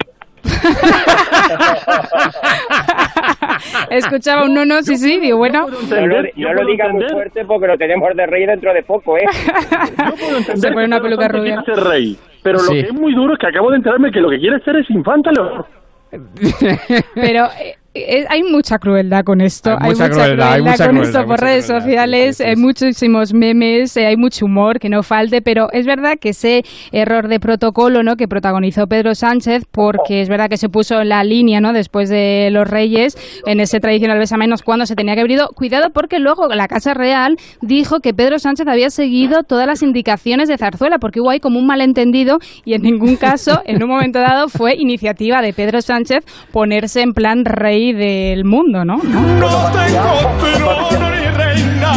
escuchaba 3.90 4.46
un 4.46 4.54
no 4.54 4.66
no 4.66 4.82
sí 4.84 4.98
sí 4.98 5.20
digo 5.20 5.38
bueno 5.38 5.68
No 5.68 6.08
lo, 6.08 6.22
no 6.36 6.54
lo 6.54 6.66
diga 6.66 6.90
muy 6.90 7.08
fuerte 7.10 7.46
porque 7.46 7.68
lo 7.68 7.78
tenemos 7.78 8.16
de 8.16 8.26
rey 8.26 8.46
dentro 8.46 8.74
de 8.74 8.84
poco, 8.84 9.18
¿eh? 9.18 9.26
se 10.56 10.72
pone 10.72 10.86
una 10.86 11.02
peluca 11.02 11.28
rubia 11.28 11.62
Quiere 11.64 11.82
ser 11.82 11.90
rey. 11.90 12.18
Pero 12.44 12.60
lo 12.60 12.70
que 12.70 12.80
es 12.80 12.94
muy 12.94 13.14
duro 13.14 13.34
es 13.34 13.40
que 13.40 13.48
acabo 13.48 13.70
de 13.70 13.78
enterarme 13.78 14.12
que 14.12 14.20
lo 14.20 14.30
que 14.30 14.40
quiere 14.40 14.60
ser 14.62 14.78
es 14.78 14.90
infanta 14.90 15.32
Leonor. 15.32 15.66
pero 17.16 17.46
eh, 17.62 17.76
hay 17.94 18.44
mucha 18.44 18.80
crueldad 18.80 19.24
con 19.26 19.42
esto, 19.42 19.76
Hay 19.78 19.92
mucha 19.92 20.10
crueldad, 20.10 20.54
hay 20.54 20.62
mucha 20.62 20.86
con 20.86 20.96
crueldad, 20.96 21.22
esto 21.22 21.28
por 21.28 21.42
redes 21.42 21.66
crueldad, 21.66 21.86
sociales, 21.86 22.42
hay 22.42 22.56
muchísimos 22.56 23.34
memes, 23.34 23.98
eh, 23.98 24.06
hay 24.06 24.16
mucho 24.16 24.46
humor 24.46 24.80
que 24.80 24.88
no 24.88 25.04
falte, 25.04 25.42
pero 25.42 25.68
es 25.74 25.86
verdad 25.86 26.14
que 26.18 26.30
ese 26.30 26.64
error 26.94 27.28
de 27.28 27.42
protocolo, 27.42 28.02
¿no? 28.02 28.16
que 28.16 28.30
protagonizó 28.30 28.88
Pedro 28.88 29.14
Sánchez, 29.14 29.66
porque 29.70 30.22
es 30.22 30.30
verdad 30.30 30.50
que 30.50 30.56
se 30.56 30.70
puso 30.70 31.02
en 31.02 31.10
la 31.10 31.26
línea, 31.26 31.60
¿no? 31.60 31.74
después 31.74 32.10
de 32.10 32.50
los 32.52 32.66
Reyes 32.66 33.18
en 33.46 33.60
ese 33.60 33.82
tradicional 33.82 34.20
besamenos 34.20 34.62
cuando 34.62 34.86
se 34.86 34.96
tenía 34.96 35.16
que 35.16 35.22
haber 35.22 35.32
ido, 35.32 35.50
cuidado 35.50 35.90
porque 35.90 36.20
luego 36.20 36.48
la 36.48 36.70
Casa 36.70 36.94
Real 36.94 37.36
dijo 37.62 38.00
que 38.00 38.14
Pedro 38.14 38.40
Sánchez 38.40 38.68
había 38.68 38.90
seguido 38.90 39.44
todas 39.44 39.68
las 39.68 39.84
indicaciones 39.84 40.48
de 40.48 40.58
Zarzuela, 40.58 40.98
porque 41.00 41.20
hubo 41.20 41.30
ahí 41.30 41.42
como 41.42 41.60
un 41.60 41.68
malentendido 41.68 42.40
y 42.64 42.74
en 42.74 42.84
ningún 42.84 43.18
caso, 43.18 43.62
en 43.66 43.84
un 43.84 43.90
momento 43.90 44.20
dado, 44.20 44.48
fue 44.48 44.76
iniciativa 44.78 45.42
de 45.42 45.52
Pedro 45.52 45.82
Sánchez 45.82 46.24
ponerse 46.54 47.02
en 47.02 47.12
plan 47.12 47.44
rey 47.44 47.81
del 47.94 48.46
mundo, 48.46 48.86
¿no? 48.86 48.98
No 48.98 49.72
tengo 49.72 50.38
trono 50.40 51.10
ni 51.10 51.28
reina, 51.38 51.94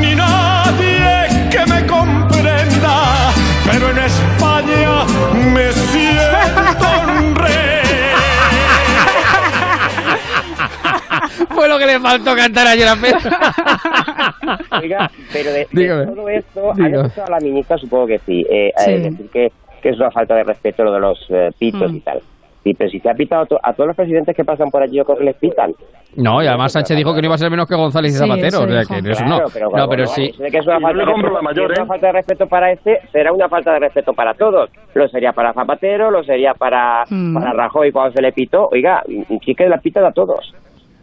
ni 0.00 0.14
nadie 0.14 1.48
que 1.50 1.66
me 1.72 1.86
comprenda, 1.86 3.32
pero 3.70 3.90
en 3.90 3.98
España 3.98 5.04
me 5.52 5.72
siento 5.72 6.86
un 7.08 7.36
Fue 11.54 11.68
lo 11.68 11.78
que 11.78 11.86
le 11.86 12.00
faltó 12.00 12.34
cantar 12.36 12.66
ayer 12.66 12.88
a 12.88 12.96
Pedro. 12.96 13.18
Oiga, 14.82 15.10
pero 15.32 15.50
de, 15.52 15.58
de 15.60 15.68
Dígame. 15.72 16.06
todo 16.06 16.28
esto, 16.28 16.70
¿han 16.70 16.76
Dígame. 16.76 17.06
escuchado 17.08 17.26
a 17.26 17.30
la 17.30 17.40
ministra? 17.40 17.78
Supongo 17.78 18.06
que 18.06 18.20
sí. 18.26 18.46
Eh, 18.50 18.72
Sí. 18.84 18.92
decir 18.92 19.30
que, 19.32 19.52
que 19.82 19.88
es 19.90 19.96
una 19.96 20.10
falta 20.10 20.34
de 20.34 20.44
respeto 20.44 20.84
lo 20.84 20.92
de 20.92 21.00
los 21.00 21.18
eh, 21.30 21.50
pitos 21.58 21.90
Mm. 21.92 21.96
y 21.96 22.00
tal. 22.00 22.20
Sí, 22.66 22.74
pero 22.74 22.90
si 22.90 22.98
se 22.98 23.08
ha 23.08 23.14
pitado 23.14 23.42
a, 23.42 23.46
to- 23.46 23.60
a 23.62 23.72
todos 23.74 23.86
los 23.86 23.96
presidentes 23.96 24.34
que 24.34 24.42
pasan 24.44 24.70
por 24.72 24.82
allí, 24.82 24.96
yo 24.96 25.04
creo 25.04 25.18
que 25.18 25.24
les 25.24 25.36
pitan. 25.36 25.72
No, 26.16 26.42
y 26.42 26.48
además 26.48 26.72
Sánchez 26.72 26.96
dijo 26.96 27.14
que 27.14 27.20
no 27.20 27.26
iba 27.26 27.36
a 27.36 27.38
ser 27.38 27.48
menos 27.48 27.68
que 27.68 27.76
González 27.76 28.10
y 28.10 28.14
Sí, 28.14 28.18
Zapatero. 28.18 28.58
o 28.64 28.66
sea, 28.68 28.82
que 29.00 29.10
eso 29.10 29.24
Claro, 29.24 29.44
no. 29.44 29.50
pero 29.54 29.66
no, 29.66 29.70
bueno, 29.70 29.86
pero 29.88 30.02
bueno, 30.04 30.06
sí. 30.06 30.32
que 30.50 30.58
es 30.58 30.66
una 30.66 30.76
Y 30.78 30.80
no 30.80 30.86
falta 30.88 31.04
le 31.04 31.12
de 31.36 31.42
mayor, 31.42 31.70
¿eh? 31.70 31.74
una 31.78 31.86
falta 31.86 32.06
de 32.08 32.12
respeto 32.12 32.46
para 32.48 32.72
este, 32.72 32.98
será 33.12 33.32
una 33.32 33.48
falta 33.48 33.72
de 33.74 33.78
respeto 33.78 34.12
para 34.14 34.34
todos. 34.34 34.68
Lo 34.94 35.06
sería 35.06 35.30
para 35.32 35.52
Zapatero, 35.52 36.10
lo 36.10 36.24
sería 36.24 36.54
para, 36.54 37.04
Mm. 37.08 37.34
para 37.34 37.52
Rajoy 37.52 37.92
cuando 37.92 38.12
se 38.16 38.20
le 38.22 38.32
pitó. 38.32 38.66
Oiga, 38.72 39.00
sí 39.44 39.54
que 39.54 39.68
la 39.68 39.78
pitan 39.78 40.04
a 40.04 40.10
todos. 40.10 40.52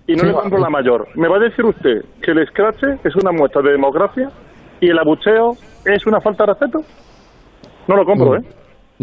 Y 0.06 0.15
no 0.15 0.23
le 0.26 0.34
compro 0.34 0.60
la 0.60 0.69
mayor. 0.69 1.07
¿Me 1.15 1.30
va 1.30 1.38
a 1.38 1.40
decir 1.40 1.64
usted 1.64 2.02
que 2.22 2.31
el 2.31 2.40
escrache 2.40 2.88
es 3.06 3.15
una 3.15 3.31
muestra 3.31 3.61
de 3.61 3.72
democracia 3.72 4.27
y 4.81 4.90
el 4.90 4.99
abucheo 4.99 5.52
es 5.85 6.06
una 6.06 6.19
falta 6.19 6.44
de 6.45 6.52
respeto? 6.52 6.80
No 7.88 7.95
lo 7.95 8.03
compro, 8.03 8.35
¿eh? 8.35 8.41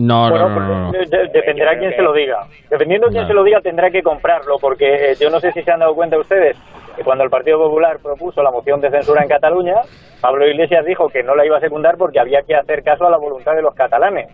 No, 0.01 0.31
Bueno, 0.31 0.49
no, 0.49 0.55
no, 0.61 0.67
no, 0.69 0.85
no. 0.87 0.93
de- 0.93 1.05
de- 1.07 1.29
dependerá 1.33 1.79
quién 1.79 1.93
se 1.95 2.03
lo 2.03 2.13
diga. 2.13 2.47
Dependiendo 2.71 3.09
quién 3.09 3.23
No. 3.23 3.29
se 3.29 3.35
lo 3.35 3.45
diga, 3.45 3.61
tendrá 3.61 3.91
que 3.91 4.03
comprarlo, 4.03 4.57
porque 4.61 5.13
eh, 5.13 5.15
yo 5.21 5.29
no 5.31 5.41
sé 5.41 5.53
si 5.53 5.63
se 5.63 5.71
han 5.71 5.81
dado 5.81 5.95
cuenta 5.95 6.19
ustedes 6.19 6.57
que 6.97 7.03
cuando 7.05 7.25
el 7.25 7.31
Partido 7.31 7.59
Popular 7.59 7.99
propuso 8.03 8.43
la 8.43 8.51
moción 8.51 8.81
de 8.81 8.91
censura 8.91 9.23
en 9.23 9.29
Cataluña, 9.29 9.75
Pablo 10.21 10.47
Iglesias 10.49 10.85
dijo 10.87 11.09
que 11.09 11.23
no 11.23 11.35
la 11.35 11.45
iba 11.45 11.59
a 11.59 11.61
secundar 11.61 11.97
porque 11.99 12.19
había 12.21 12.41
que 12.43 12.55
hacer 12.55 12.83
caso 12.83 13.07
a 13.07 13.11
la 13.11 13.19
voluntad 13.19 13.53
de 13.55 13.63
los 13.63 13.75
catalanes. 13.75 14.29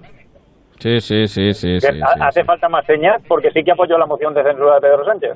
Sí, 0.79 1.01
sí, 1.01 1.27
sí, 1.27 1.53
sí, 1.55 1.79
hace 2.21 2.45
falta 2.45 2.69
más 2.69 2.85
señas 2.85 3.23
porque 3.27 3.51
sí 3.51 3.65
que 3.65 3.73
apoyó 3.73 3.97
la 3.99 4.05
moción 4.07 4.35
de 4.35 4.43
censura 4.43 4.75
de 4.75 4.81
Pedro 4.83 5.05
Sánchez. 5.07 5.31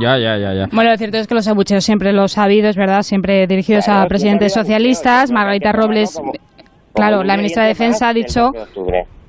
Ya, 0.00 0.16
ya, 0.16 0.36
ya, 0.38 0.54
ya. 0.54 0.66
Bueno, 0.72 0.90
lo 0.90 0.96
cierto 0.96 1.18
es 1.18 1.26
que 1.26 1.34
los 1.34 1.48
abucheos 1.48 1.84
siempre 1.84 2.12
los 2.12 2.38
ha 2.38 2.44
habido, 2.44 2.68
es 2.68 2.76
verdad, 2.76 3.02
siempre 3.02 3.46
dirigidos 3.46 3.84
Claro, 3.84 4.02
a 4.02 4.06
presidentes 4.06 4.54
socialistas. 4.54 5.30
Margarita 5.32 5.72
Robles, 5.72 6.18
claro, 6.94 7.24
la 7.24 7.36
ministra 7.36 7.64
de 7.64 7.70
Defensa 7.70 8.08
ha 8.10 8.14
dicho, 8.14 8.52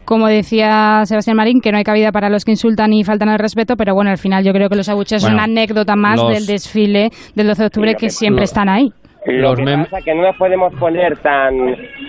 como 0.05 0.27
decía 0.27 1.01
Sebastián 1.05 1.37
Marín, 1.37 1.61
que 1.61 1.71
no 1.71 1.77
hay 1.77 1.83
cabida 1.83 2.11
para 2.11 2.29
los 2.29 2.45
que 2.45 2.51
insultan 2.51 2.93
y 2.93 3.03
faltan 3.03 3.29
al 3.29 3.39
respeto, 3.39 3.75
pero 3.77 3.93
bueno, 3.95 4.09
al 4.11 4.17
final 4.17 4.43
yo 4.43 4.51
creo 4.53 4.69
que 4.69 4.75
los 4.75 4.89
abucheos 4.89 5.21
Bueno, 5.21 5.37
son 5.37 5.43
una 5.43 5.43
anécdota 5.61 5.95
más 5.95 6.17
los- 6.19 6.33
del 6.33 6.45
desfile 6.45 7.09
del 7.35 7.47
12 7.47 7.61
de 7.63 7.67
octubre 7.67 7.89
Sí, 7.91 7.95
que 7.97 8.05
que- 8.07 8.09
siempre 8.11 8.41
lo- 8.41 8.45
están 8.45 8.69
ahí. 8.69 8.91
Lo 9.25 9.55
que 9.55 9.63
pasa 9.63 9.99
es 9.99 10.03
que 10.05 10.13
no 10.15 10.23
nos 10.23 10.35
podemos 10.35 10.73
poner 10.75 11.15
tan 11.19 11.53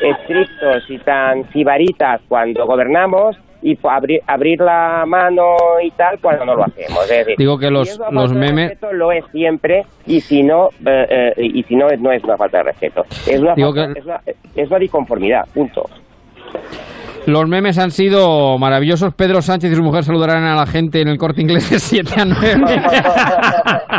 estrictos 0.02 0.82
y 0.88 0.98
tan 0.98 1.48
sibaritas 1.52 2.20
cuando 2.28 2.66
gobernamos 2.66 3.36
y 3.62 3.78
abrir, 3.84 4.20
abrir 4.26 4.60
la 4.60 5.04
mano 5.06 5.54
y 5.82 5.90
tal 5.92 6.18
cuando 6.20 6.44
no 6.44 6.54
lo 6.56 6.64
hacemos. 6.64 7.02
Es 7.04 7.08
decir, 7.18 7.34
Digo 7.38 7.56
que 7.56 7.70
los- 7.70 7.88
si 7.88 7.98
los 8.10 8.32
memes- 8.34 8.70
respeto, 8.70 8.92
lo 8.92 9.12
es 9.12 9.24
siempre 9.32 9.84
y 10.06 10.20
si 10.20 10.42
no 10.42 10.68
eh, 10.84 11.06
eh, 11.08 11.32
y 11.38 11.62
si 11.62 11.76
no 11.76 11.86
no 11.98 12.10
es 12.12 12.22
una 12.24 12.36
falta 12.36 12.58
de 12.58 12.64
respeto. 12.64 13.04
Es 13.26 13.38
una, 13.40 13.54
falta- 13.54 13.92
que- 13.94 13.98
es 14.00 14.04
una, 14.04 14.20
es 14.56 14.68
una 14.68 14.78
disconformidad. 14.80 15.44
Punto. 15.54 15.88
Los 17.26 17.48
memes 17.48 17.78
han 17.78 17.90
sido 17.90 18.58
maravillosos. 18.58 19.14
Pedro 19.14 19.40
Sánchez 19.40 19.72
y 19.72 19.76
su 19.76 19.82
mujer 19.82 20.04
saludarán 20.04 20.44
a 20.44 20.54
la 20.54 20.66
gente 20.66 21.00
en 21.00 21.08
el 21.08 21.16
corte 21.16 21.40
inglés 21.40 21.70
de 21.70 21.78
7 21.78 22.20
a 22.20 22.24
9. 22.24 22.82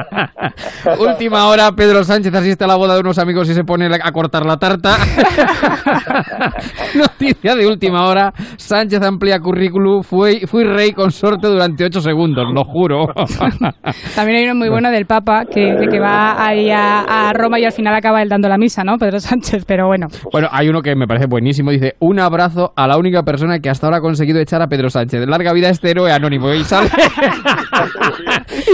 Última 1.00 1.48
hora, 1.48 1.72
Pedro 1.72 2.04
Sánchez 2.04 2.34
asiste 2.34 2.64
a 2.64 2.68
la 2.68 2.76
boda 2.76 2.94
de 2.96 3.00
unos 3.00 3.18
amigos 3.18 3.50
y 3.50 3.54
se 3.54 3.64
pone 3.64 3.88
a 3.88 4.12
cortar 4.12 4.46
la 4.46 4.58
tarta. 4.58 4.98
Noticia 6.96 7.56
de 7.56 7.68
última 7.68 8.08
hora. 8.08 8.34
Sánchez 8.58 9.02
amplía 9.02 9.40
currículum. 9.40 10.04
Fui, 10.04 10.42
fui 10.48 10.64
rey 10.64 10.92
consorte 10.92 11.48
durante 11.48 11.86
8 11.86 12.02
segundos, 12.02 12.46
lo 12.54 12.64
juro. 12.64 13.08
También 14.16 14.38
hay 14.38 14.44
uno 14.46 14.56
muy 14.56 14.70
bueno 14.70 14.92
del 14.92 15.06
Papa 15.06 15.46
que, 15.46 15.76
que 15.90 16.00
va 16.00 16.46
ahí 16.46 16.70
a, 16.70 17.30
a 17.30 17.34
Roma 17.34 17.60
y 17.60 17.66
al 17.66 17.72
final 17.72 17.96
acaba 17.96 18.22
él 18.22 18.30
dando 18.30 18.48
la 18.48 18.58
misa, 18.58 18.84
¿no? 18.84 18.98
Pedro 18.98 19.20
Sánchez, 19.20 19.66
pero 19.66 19.88
bueno. 19.88 20.08
Bueno, 20.32 20.48
hay 20.52 20.70
uno 20.70 20.82
que 20.82 20.96
me 20.96 21.08
parece 21.08 21.28
buenísimo. 21.28 21.72
Dice, 21.72 21.96
un 22.00 22.20
abrazo 22.20 22.74
a 22.76 22.88
la 22.88 22.98
única 22.98 23.24
persona 23.24 23.60
que 23.60 23.70
hasta 23.70 23.88
ahora 23.88 23.98
ha 23.98 24.02
conseguido 24.02 24.40
echar 24.40 24.62
a 24.62 24.68
Pedro 24.68 24.90
Sánchez. 24.90 25.26
Larga 25.28 25.54
vida 25.54 25.68
a 25.68 25.72
este 25.72 25.92
héroe 25.92 26.12
anónimo. 26.12 26.54
Y 26.54 26.64
sale, 26.64 26.90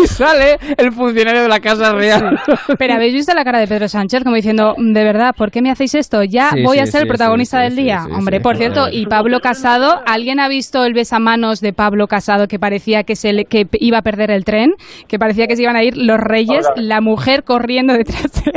y 0.04 0.08
sale 0.08 0.58
el 0.78 0.92
funcionario 0.92 1.44
de 1.44 1.48
la 1.48 1.60
Casa 1.60 1.94
Real. 2.02 2.40
Pero 2.78 2.94
habéis 2.96 3.14
visto 3.14 3.34
la 3.34 3.44
cara 3.44 3.60
de 3.60 3.68
Pedro 3.68 3.88
Sánchez 3.88 4.24
como 4.24 4.36
diciendo, 4.36 4.76
de 4.78 5.04
verdad, 5.04 5.34
¿por 5.38 5.52
qué 5.52 5.62
me 5.62 5.72
hacéis 5.72 5.96
esto? 5.96 6.24
Ya 6.24 6.50
Sí, 6.52 6.64
voy 6.64 6.80
a 6.80 6.86
ser 6.86 7.02
sí, 7.02 7.04
el 7.04 7.08
protagonista 7.08 7.58
sí, 7.60 7.64
del 7.64 7.74
sí, 7.76 7.84
día. 7.84 8.02
sí, 8.06 8.12
Hombre, 8.14 8.38
sí. 8.38 8.44
por 8.44 8.58
cierto, 8.58 8.88
y 8.92 9.06
Pablo 9.06 9.40
Casado, 9.40 10.02
¿alguien 10.06 10.40
ha 10.40 10.48
visto 10.48 10.84
el 10.86 10.94
besamanos 10.94 11.62
de 11.62 11.74
Pablo 11.74 12.08
Casado 12.08 12.48
que 12.48 12.60
parecía 12.60 13.04
que 13.04 13.16
se 13.16 13.34
le- 13.34 13.46
que 13.46 13.68
iba 13.74 14.00
a 14.00 14.02
perder 14.02 14.32
el 14.32 14.44
tren? 14.46 14.74
Que 15.08 15.18
parecía 15.20 15.48
que 15.48 15.56
se 15.56 15.64
iban 15.64 15.76
a 15.76 15.84
ir 15.84 15.96
los 15.98 16.20
reyes, 16.20 16.68
la 16.76 17.02
mujer 17.02 17.44
corriendo 17.44 17.94
detrás 17.94 18.32
de 18.44 18.52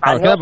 A 0.00 0.14
no, 0.14 0.18
ser, 0.18 0.38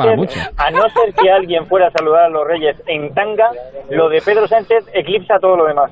a 0.56 0.70
no 0.70 0.82
ser 0.88 1.14
que 1.20 1.30
alguien 1.30 1.66
fuera 1.66 1.88
a 1.88 1.90
saludar 1.90 2.24
a 2.24 2.28
los 2.28 2.46
reyes 2.46 2.76
en 2.86 3.12
tanga, 3.14 3.48
lo 3.90 4.08
de 4.08 4.20
Pedro 4.22 4.46
Sánchez 4.48 4.84
eclipsa 4.94 5.38
todo 5.40 5.56
lo 5.56 5.66
demás. 5.66 5.90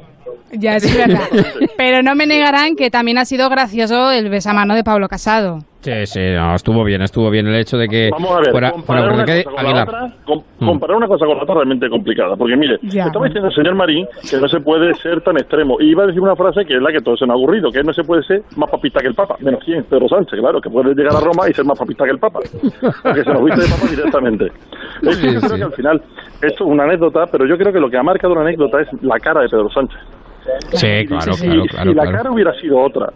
Ya, 0.52 0.76
es 0.76 0.96
verdad. 0.96 1.20
Pero 1.76 2.02
no 2.02 2.14
me 2.14 2.26
negarán 2.26 2.76
que 2.76 2.90
también 2.90 3.18
ha 3.18 3.24
sido 3.24 3.48
gracioso 3.48 4.10
el 4.10 4.28
besamano 4.28 4.74
de 4.74 4.84
Pablo 4.84 5.08
Casado. 5.08 5.60
Sí, 5.80 5.92
sí, 6.06 6.20
no, 6.34 6.56
estuvo 6.56 6.82
bien, 6.82 7.02
estuvo 7.02 7.30
bien 7.30 7.46
el 7.46 7.54
hecho 7.54 7.78
de 7.78 7.86
que 7.86 8.10
Vamos 8.10 8.32
a 8.32 8.40
ver, 8.40 8.50
fuera, 8.50 8.72
fuera 8.84 9.02
comparar, 9.08 9.14
porque 9.14 9.44
una 9.46 9.54
cosa 9.54 9.54
con 9.54 9.64
la 9.76 9.82
otra, 9.84 10.14
com- 10.26 10.42
Mm. 10.58 10.66
comparar 10.66 10.96
una 10.96 11.06
cosa 11.06 11.24
con 11.26 11.36
la 11.36 11.42
otra 11.44 11.52
es 11.54 11.56
realmente 11.58 11.88
complicada. 11.88 12.36
Porque 12.36 12.56
mire, 12.56 12.78
Ya. 12.82 13.04
estaba 13.06 13.26
diciendo 13.26 13.48
el 13.48 13.54
señor 13.54 13.74
Marín 13.76 14.06
que 14.28 14.36
no 14.38 14.48
se 14.48 14.58
puede 14.60 14.92
ser 14.94 15.20
tan 15.20 15.36
extremo. 15.36 15.76
Y 15.80 15.90
iba 15.90 16.02
a 16.02 16.06
decir 16.08 16.20
una 16.20 16.34
frase 16.34 16.64
que 16.64 16.74
es 16.74 16.82
la 16.82 16.90
que 16.90 17.00
todos 17.00 17.20
se 17.20 17.26
nos 17.26 17.34
ha 17.34 17.38
aburrido, 17.38 17.70
que 17.70 17.84
no 17.84 17.92
se 17.92 18.02
puede 18.02 18.24
ser 18.24 18.42
más 18.56 18.68
papista 18.68 18.98
que 19.00 19.06
el 19.06 19.14
Papa. 19.14 19.36
Menos 19.38 19.62
quién, 19.64 19.84
Pedro 19.84 20.08
Sánchez, 20.08 20.40
claro, 20.40 20.60
que 20.60 20.68
puede 20.68 20.94
llegar 20.96 21.14
a 21.14 21.20
Roma 21.20 21.48
y 21.48 21.52
ser 21.54 21.64
más 21.64 21.78
papista 21.78 22.04
que 22.04 22.10
el 22.10 22.18
Papa. 22.18 22.40
Porque 23.04 23.22
se 23.22 23.32
nos 23.32 23.44
viste 23.44 23.60
de 23.62 23.68
Papa 23.68 23.86
directamente. 23.88 24.44
Es 25.02 25.16
que 25.16 25.28
Sí, 25.28 25.34
yo 25.34 25.40
creo 25.40 25.50
sí. 25.50 25.56
que 25.58 25.62
al 25.64 25.72
final, 25.74 26.02
esto 26.42 26.64
es 26.64 26.70
una 26.70 26.84
anécdota, 26.84 27.26
pero 27.30 27.46
yo 27.46 27.56
creo 27.56 27.72
que 27.72 27.78
lo 27.78 27.88
que 27.88 27.96
ha 27.98 28.02
marcado 28.02 28.32
una 28.32 28.42
anécdota 28.42 28.80
es 28.80 28.88
la 29.02 29.18
cara 29.20 29.42
de 29.42 29.48
Pedro 29.48 29.70
Sánchez. 29.70 30.00
Sí, 30.72 31.06
claro, 31.06 31.32
si, 31.34 31.46
claro, 31.46 31.62
si 31.62 31.68
claro. 31.68 31.92
la 31.92 32.02
claro. 32.02 32.16
cara 32.18 32.30
hubiera 32.32 32.52
sido 32.54 32.80
otra, 32.80 33.10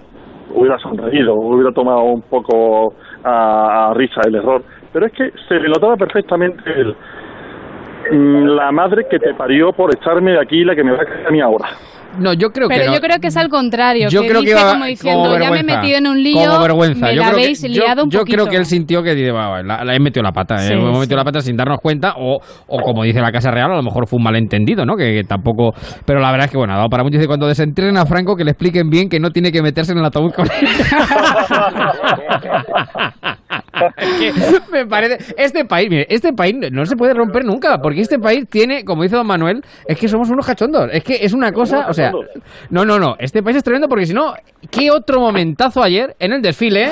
hubiera 0.54 0.78
sonreído, 0.78 1.34
hubiera 1.34 1.72
tomado 1.72 2.02
un 2.02 2.22
poco 2.22 2.94
a, 3.24 3.92
risa 3.94 4.20
el 4.24 4.36
error, 4.36 4.62
pero 4.92 5.06
es 5.06 5.12
que 5.12 5.32
se 5.48 5.54
le 5.54 5.68
notaba 5.68 5.96
perfectamente 5.96 6.62
el, 6.70 6.96
mm, 8.10 8.46
la 8.56 8.72
madre 8.72 9.06
que 9.08 9.18
te 9.18 9.34
parió 9.34 9.72
por 9.72 9.94
echarme 9.94 10.32
de 10.32 10.40
aquí 10.40 10.64
la 10.64 10.74
que 10.74 10.84
me 10.84 10.92
va 10.92 11.02
a 11.02 11.06
caer 11.06 11.26
a 11.26 11.30
mí 11.30 11.40
ahora. 11.40 11.68
No, 12.18 12.32
yo 12.34 12.50
creo 12.50 12.68
Pero 12.68 12.80
que 12.82 12.86
no. 12.88 12.94
yo 12.94 13.00
creo 13.00 13.18
que 13.20 13.28
es 13.28 13.36
al 13.36 13.48
contrario. 13.48 14.08
Yo 14.08 14.22
que 14.22 14.28
creo 14.28 14.40
que 14.42 14.48
dice 14.48 14.60
iba 14.60 14.72
como 14.72 14.84
diciendo, 14.84 15.22
como 15.22 15.38
ya 15.38 15.50
me 15.50 15.60
he 15.60 15.62
vergüenza, 15.62 15.80
metido 15.80 15.98
en 15.98 16.06
un 16.06 16.22
lío, 16.22 16.50
como 16.50 16.60
vergüenza. 16.62 17.06
me 17.06 17.14
yo 17.14 17.20
la 17.22 17.28
creo 17.28 17.38
habéis 17.38 17.62
que, 17.62 17.68
liado 17.68 17.96
yo, 17.96 18.04
un 18.04 18.10
yo 18.10 18.18
poquito. 18.20 18.36
creo 18.36 18.46
que 18.48 18.56
él 18.56 18.66
sintió 18.66 19.02
que 19.02 19.14
dice, 19.14 19.30
va, 19.32 19.62
la, 19.62 19.84
la 19.84 19.94
he 19.94 20.00
metido 20.00 20.22
la 20.22 20.32
pata, 20.32 20.58
Sí, 20.58 20.72
eh, 20.72 20.76
hemos 20.76 20.98
metido 21.00 21.16
la 21.16 21.24
pata 21.24 21.40
sin 21.40 21.56
darnos 21.56 21.78
cuenta, 21.80 22.14
o, 22.18 22.38
o 22.66 22.78
como 22.82 23.04
dice 23.04 23.20
la 23.20 23.32
Casa 23.32 23.50
Real, 23.50 23.72
a 23.72 23.76
lo 23.76 23.82
mejor 23.82 24.06
fue 24.06 24.18
un 24.18 24.24
malentendido, 24.24 24.84
¿no? 24.84 24.96
Que, 24.96 25.14
que 25.14 25.24
tampoco. 25.24 25.72
Pero 26.04 26.20
la 26.20 26.30
verdad 26.30 26.46
es 26.46 26.50
que, 26.50 26.58
bueno, 26.58 26.74
ha 26.74 26.76
dado 26.76 26.88
para 26.88 27.02
mucho. 27.02 27.16
Dice, 27.16 27.26
cuando 27.26 27.46
desentren 27.46 27.96
a 27.96 28.04
Franco, 28.06 28.36
que 28.36 28.44
le 28.44 28.50
expliquen 28.52 28.88
bien 28.90 29.08
que 29.08 29.18
no 29.20 29.30
tiene 29.30 29.50
que 29.52 29.62
meterse 29.62 29.92
en 29.92 29.98
el 29.98 30.04
ataúd 30.04 30.32
con 30.32 30.46
Es 30.46 30.52
que 34.18 34.32
me 34.72 34.86
parece. 34.86 35.34
Este 35.36 35.64
país, 35.64 35.88
mire, 35.90 36.06
este 36.10 36.32
país 36.32 36.54
no 36.70 36.86
se 36.86 36.96
puede 36.96 37.14
romper 37.14 37.44
nunca, 37.44 37.78
porque 37.80 38.00
este 38.00 38.18
país 38.18 38.46
tiene, 38.48 38.84
como 38.84 39.02
dice 39.02 39.16
don 39.16 39.26
Manuel, 39.26 39.62
es 39.86 39.98
que 39.98 40.08
somos 40.08 40.28
unos 40.30 40.46
cachondos. 40.46 40.90
Es 40.92 41.02
que 41.04 41.18
es 41.24 41.32
una 41.32 41.52
cosa, 41.52 41.86
o 41.88 41.94
sea. 41.94 42.12
No, 42.70 42.84
no, 42.84 42.98
no. 42.98 43.16
Este 43.18 43.42
país 43.42 43.56
es 43.56 43.64
tremendo 43.64 43.88
porque 43.88 44.06
si 44.06 44.14
no, 44.14 44.34
¿qué 44.70 44.90
otro 44.90 45.20
momentazo 45.20 45.82
ayer 45.82 46.14
en 46.18 46.32
el 46.32 46.42
desfile? 46.42 46.90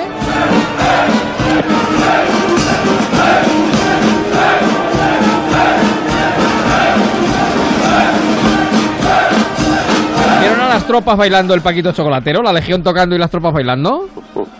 ¿Vieron 10.39 10.59
a 10.61 10.69
las 10.69 10.85
tropas 10.85 11.17
bailando 11.17 11.53
el 11.53 11.61
Paquito 11.61 11.91
Chocolatero? 11.91 12.41
¿La 12.41 12.53
Legión 12.53 12.81
tocando 12.83 13.15
y 13.15 13.19
las 13.19 13.29
tropas 13.29 13.53
bailando? 13.53 14.07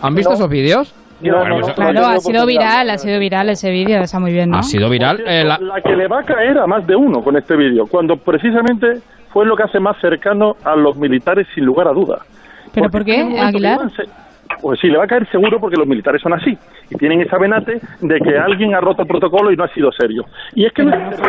¿Han 0.00 0.14
visto 0.14 0.30
No. 0.30 0.36
esos 0.36 0.48
vídeos? 0.48 0.94
Bueno, 1.30 1.56
pues- 1.60 1.74
Claro, 1.74 2.06
ha 2.06 2.18
sido 2.20 2.46
viral, 2.46 2.90
ha 2.90 2.98
sido 2.98 3.18
viral 3.18 3.48
ese 3.50 3.70
vídeo, 3.70 4.00
está 4.00 4.18
muy 4.20 4.32
bien, 4.32 4.50
¿no? 4.50 4.58
Ha 4.58 4.62
sido 4.62 4.88
viral. 4.90 5.22
eh, 5.26 5.44
la- 5.44 5.58
La 5.58 5.80
que 5.80 5.94
le 5.96 6.08
va 6.08 6.20
a 6.20 6.24
caer 6.24 6.58
a 6.58 6.66
más 6.66 6.86
de 6.86 6.96
uno 6.96 7.22
con 7.22 7.36
este 7.36 7.56
vídeo, 7.56 7.86
cuando 7.86 8.16
precisamente 8.16 9.00
fue 9.32 9.46
lo 9.46 9.56
que 9.56 9.62
hace 9.64 9.80
más 9.80 9.96
cercano 10.00 10.56
a 10.64 10.74
los 10.76 10.96
militares 10.96 11.46
sin 11.54 11.64
lugar 11.64 11.88
a 11.88 11.92
duda. 11.92 12.18
¿Pero 12.74 12.88
Porque 12.90 13.14
por 13.24 13.32
qué, 13.34 13.40
Aguilar? 13.40 13.78
Pues 14.62 14.78
sí, 14.80 14.86
le 14.88 14.96
va 14.96 15.04
a 15.04 15.06
caer 15.08 15.28
seguro 15.30 15.58
porque 15.60 15.76
los 15.76 15.86
militares 15.88 16.22
son 16.22 16.32
así 16.32 16.56
y 16.88 16.94
tienen 16.96 17.20
esa 17.20 17.36
venate 17.36 17.80
de 18.00 18.20
que 18.20 18.38
alguien 18.38 18.74
ha 18.74 18.80
roto 18.80 19.02
el 19.02 19.08
protocolo 19.08 19.50
y 19.52 19.56
no 19.56 19.64
ha 19.64 19.68
sido 19.74 19.90
serio. 19.92 20.24
Y 20.54 20.64
es 20.64 20.72
que 20.72 20.84
no 20.84 20.94
es 20.94 21.20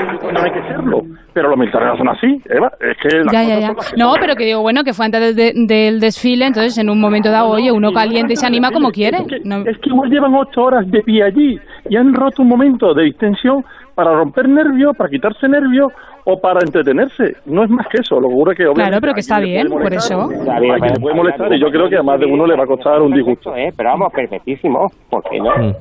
hay 0.43 0.51
que 0.51 0.61
serlo, 0.67 1.01
pero 1.33 1.49
los 1.49 1.57
militares 1.57 1.87
no 1.89 1.97
son 1.97 2.09
así, 2.09 2.41
Eva. 2.49 2.71
Es 2.79 2.95
que 3.01 3.17
las 3.23 3.33
Ya, 3.33 3.43
ya, 3.43 3.59
ya. 3.59 3.67
son 3.67 3.75
que 3.77 3.83
No, 3.97 4.13
pero 4.19 4.35
que 4.35 4.45
digo, 4.45 4.61
bueno, 4.61 4.83
que 4.83 4.93
fue 4.93 5.05
antes 5.05 5.35
del, 5.35 5.67
de- 5.67 5.75
del 5.75 5.99
desfile, 5.99 6.45
entonces 6.45 6.77
en 6.77 6.89
un 6.89 7.01
momento 7.01 7.31
dado, 7.31 7.49
oye, 7.49 7.71
uno 7.71 7.91
caliente 7.91 8.33
y 8.33 8.35
se 8.35 8.45
anima 8.45 8.71
como 8.71 8.91
quiere. 8.91 9.17
No- 9.43 9.65
Es 9.65 9.77
que 9.79 9.89
igual 9.89 10.09
llevan 10.11 10.35
ocho 10.35 10.61
horas 10.63 10.89
de 10.91 11.01
pie 11.01 11.23
allí 11.23 11.59
y 11.89 11.95
han 11.95 12.13
roto 12.13 12.43
un 12.43 12.49
momento 12.49 12.93
de 12.93 13.03
distensión 13.05 13.65
para 13.95 14.13
romper 14.13 14.47
nervios, 14.49 14.95
para 14.95 15.09
quitarse 15.09 15.47
nervios 15.47 15.91
o 16.25 16.39
para 16.39 16.59
entretenerse. 16.61 17.37
No 17.45 17.63
es 17.63 17.69
más 17.69 17.87
que 17.87 18.01
eso. 18.01 18.19
Lo 18.19 18.27
que 18.27 18.33
ocurre 18.33 18.51
es 18.53 18.57
que 18.57 18.63
obviamente 18.63 18.89
Claro, 18.89 19.01
pero 19.01 19.13
que 19.13 19.19
está 19.19 19.39
bien, 19.39 19.67
puede 19.67 19.83
por 19.83 19.91
molestar, 19.91 20.19
eso. 20.19 20.31
Está 20.31 20.59
bien, 20.59 20.75
a 20.75 20.79
quien 20.79 20.93
le 20.93 20.99
puede 20.99 21.15
molestar 21.15 21.53
y 21.53 21.59
yo 21.59 21.69
creo 21.69 21.89
que 21.89 21.97
a 21.97 22.03
más 22.03 22.19
de 22.19 22.25
uno 22.25 22.45
le 22.45 22.55
va 22.55 22.63
a 22.63 22.67
costar 22.67 23.01
un 23.01 23.13
disgusto. 23.13 23.55
Eh, 23.55 23.73
pero 23.75 23.89
vamos, 23.89 24.11
perfectísimo. 24.13 24.91
¿Por 25.09 25.23
qué 25.23 25.39
no? 25.39 25.57
Mm. 25.57 25.75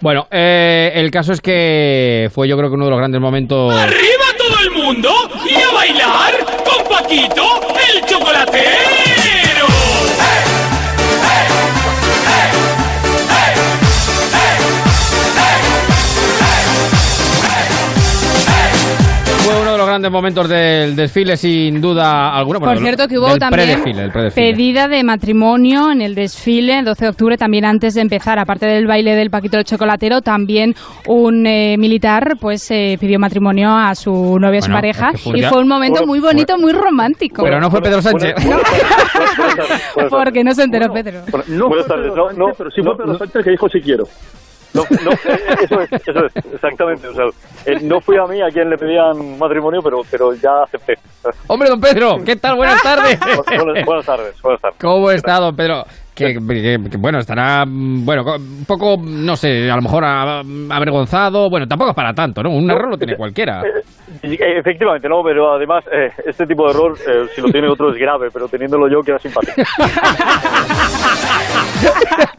Bueno, 0.00 0.26
eh, 0.30 0.92
el 0.94 1.10
caso 1.10 1.32
es 1.32 1.40
que 1.40 2.28
fue 2.32 2.48
yo 2.48 2.56
creo 2.56 2.68
que 2.68 2.74
uno 2.74 2.86
de 2.86 2.90
los 2.90 2.98
grandes 2.98 3.20
momentos... 3.20 3.72
¡Arriba 3.72 4.24
todo 4.36 4.58
el 4.64 4.82
mundo! 4.82 5.08
¡Y 5.48 5.54
a 5.54 5.72
bailar 5.72 6.32
con 6.64 6.88
Paquito, 6.88 7.44
el 7.94 8.04
chocolatero! 8.06 9.01
Grandes 19.92 20.10
momentos 20.10 20.48
del 20.48 20.96
desfile, 20.96 21.36
sin 21.36 21.80
duda 21.80 22.34
alguna. 22.36 22.58
Por 22.58 22.68
Bueno, 22.68 22.80
cierto, 22.82 23.06
que 23.08 23.18
hubo 23.18 23.36
también 23.36 23.80
pedida 24.34 24.88
de 24.88 25.02
matrimonio 25.04 25.90
en 25.92 26.02
el 26.02 26.14
desfile, 26.14 26.78
el 26.78 26.84
12 26.84 27.04
de 27.04 27.08
octubre, 27.10 27.36
también 27.36 27.64
antes 27.64 27.94
de 27.94 28.00
empezar, 28.00 28.38
aparte 28.38 28.66
del 28.66 28.86
baile 28.86 29.14
del 29.14 29.30
Paquito 29.30 29.56
del 29.56 29.64
Chocolatero, 29.64 30.20
también 30.22 30.74
un 31.06 31.46
eh, 31.46 31.76
militar 31.78 32.36
pues 32.40 32.70
eh, 32.70 32.96
pidió 33.00 33.18
matrimonio 33.18 33.70
a 33.70 33.94
su 33.94 34.38
novia, 34.38 34.58
a 34.58 34.62
su 34.62 34.66
Bueno, 34.68 34.76
pareja, 34.76 35.10
es 35.14 35.22
que 35.22 35.30
fue 35.30 35.38
y 35.38 35.42
ya- 35.42 35.48
fue 35.50 35.60
un 35.62 35.68
momento 35.68 36.06
muy 36.06 36.20
bonito, 36.20 36.58
muy 36.58 36.72
romántico. 36.72 37.42
Pero 37.42 37.60
no 37.60 37.70
fue 37.70 37.80
Pedro 37.82 38.00
Sánchez. 38.02 38.34
Porque 40.10 40.44
no 40.44 40.54
se 40.54 40.62
enteró 40.64 40.92
Pedro. 40.92 41.20
No 41.48 41.68
Buenas 41.68 41.86
fue 41.86 41.96
tardes. 41.96 42.10
Pedro 42.12 42.16
No, 42.16 42.28
Sánchez, 42.28 42.38
no, 42.38 42.46
pero 42.56 42.70
sí 42.70 42.80
no, 42.82 42.94
fue 42.94 43.04
Pedro. 43.04 43.18
Sánchez 43.18 43.36
el 43.36 43.44
que 43.44 43.50
dijo 43.50 43.68
sí 43.68 43.80
quiero. 43.80 44.04
No, 44.74 44.82
no, 45.04 45.10
eh, 45.12 45.40
eso 45.64 45.80
es, 45.82 45.92
eso 45.92 46.26
es, 46.26 46.36
exactamente. 46.54 47.06
O 47.08 47.14
sea, 47.14 47.24
eh, 47.66 47.78
no 47.82 48.00
fui 48.00 48.16
a 48.16 48.24
mí 48.26 48.40
a 48.40 48.48
quien 48.48 48.70
le 48.70 48.78
pedían 48.78 49.38
matrimonio, 49.38 49.80
pero, 49.82 50.00
pero 50.10 50.32
ya 50.34 50.62
acepté. 50.64 50.94
Hombre, 51.46 51.68
don 51.68 51.80
Pedro, 51.80 52.16
¿qué 52.24 52.36
tal? 52.36 52.56
Buenas 52.56 52.82
tardes. 52.82 53.18
buenas, 53.64 53.84
buenas 53.84 54.06
tardes, 54.06 54.40
buenas 54.42 54.60
tardes. 54.60 54.78
¿Cómo 54.80 55.10
está, 55.10 55.40
don 55.40 55.54
Pedro? 55.54 55.84
Que, 56.14 56.34
que- 56.34 56.80
que, 56.90 56.96
bueno, 56.98 57.18
estará, 57.18 57.64
mm, 57.66 58.04
bueno, 58.04 58.22
un 58.36 58.64
poco, 58.66 58.96
no 59.02 59.34
sé, 59.36 59.70
a 59.70 59.76
lo 59.76 59.82
mejor 59.82 60.04
a- 60.04 60.40
avergonzado. 60.40 61.48
Bueno, 61.48 61.66
tampoco 61.66 61.90
es 61.90 61.96
para 61.96 62.12
tanto, 62.14 62.42
¿no? 62.42 62.50
Un 62.50 62.70
error 62.70 62.90
lo 62.90 62.98
tiene 62.98 63.16
cualquiera. 63.16 63.62
Eh, 64.22 64.58
Efectivamente, 64.58 65.08
no, 65.08 65.22
pero 65.22 65.52
además 65.52 65.84
eh, 65.92 66.10
este 66.26 66.46
tipo 66.46 66.64
de 66.66 66.70
error, 66.70 66.96
eh, 67.06 67.26
si 67.34 67.40
lo 67.40 67.48
tiene 67.48 67.68
otro 67.68 67.90
es 67.90 67.98
grave, 67.98 68.28
pero 68.32 68.48
teniéndolo 68.48 68.88
yo 68.88 69.00
queda 69.02 69.18
simpático. 69.18 69.62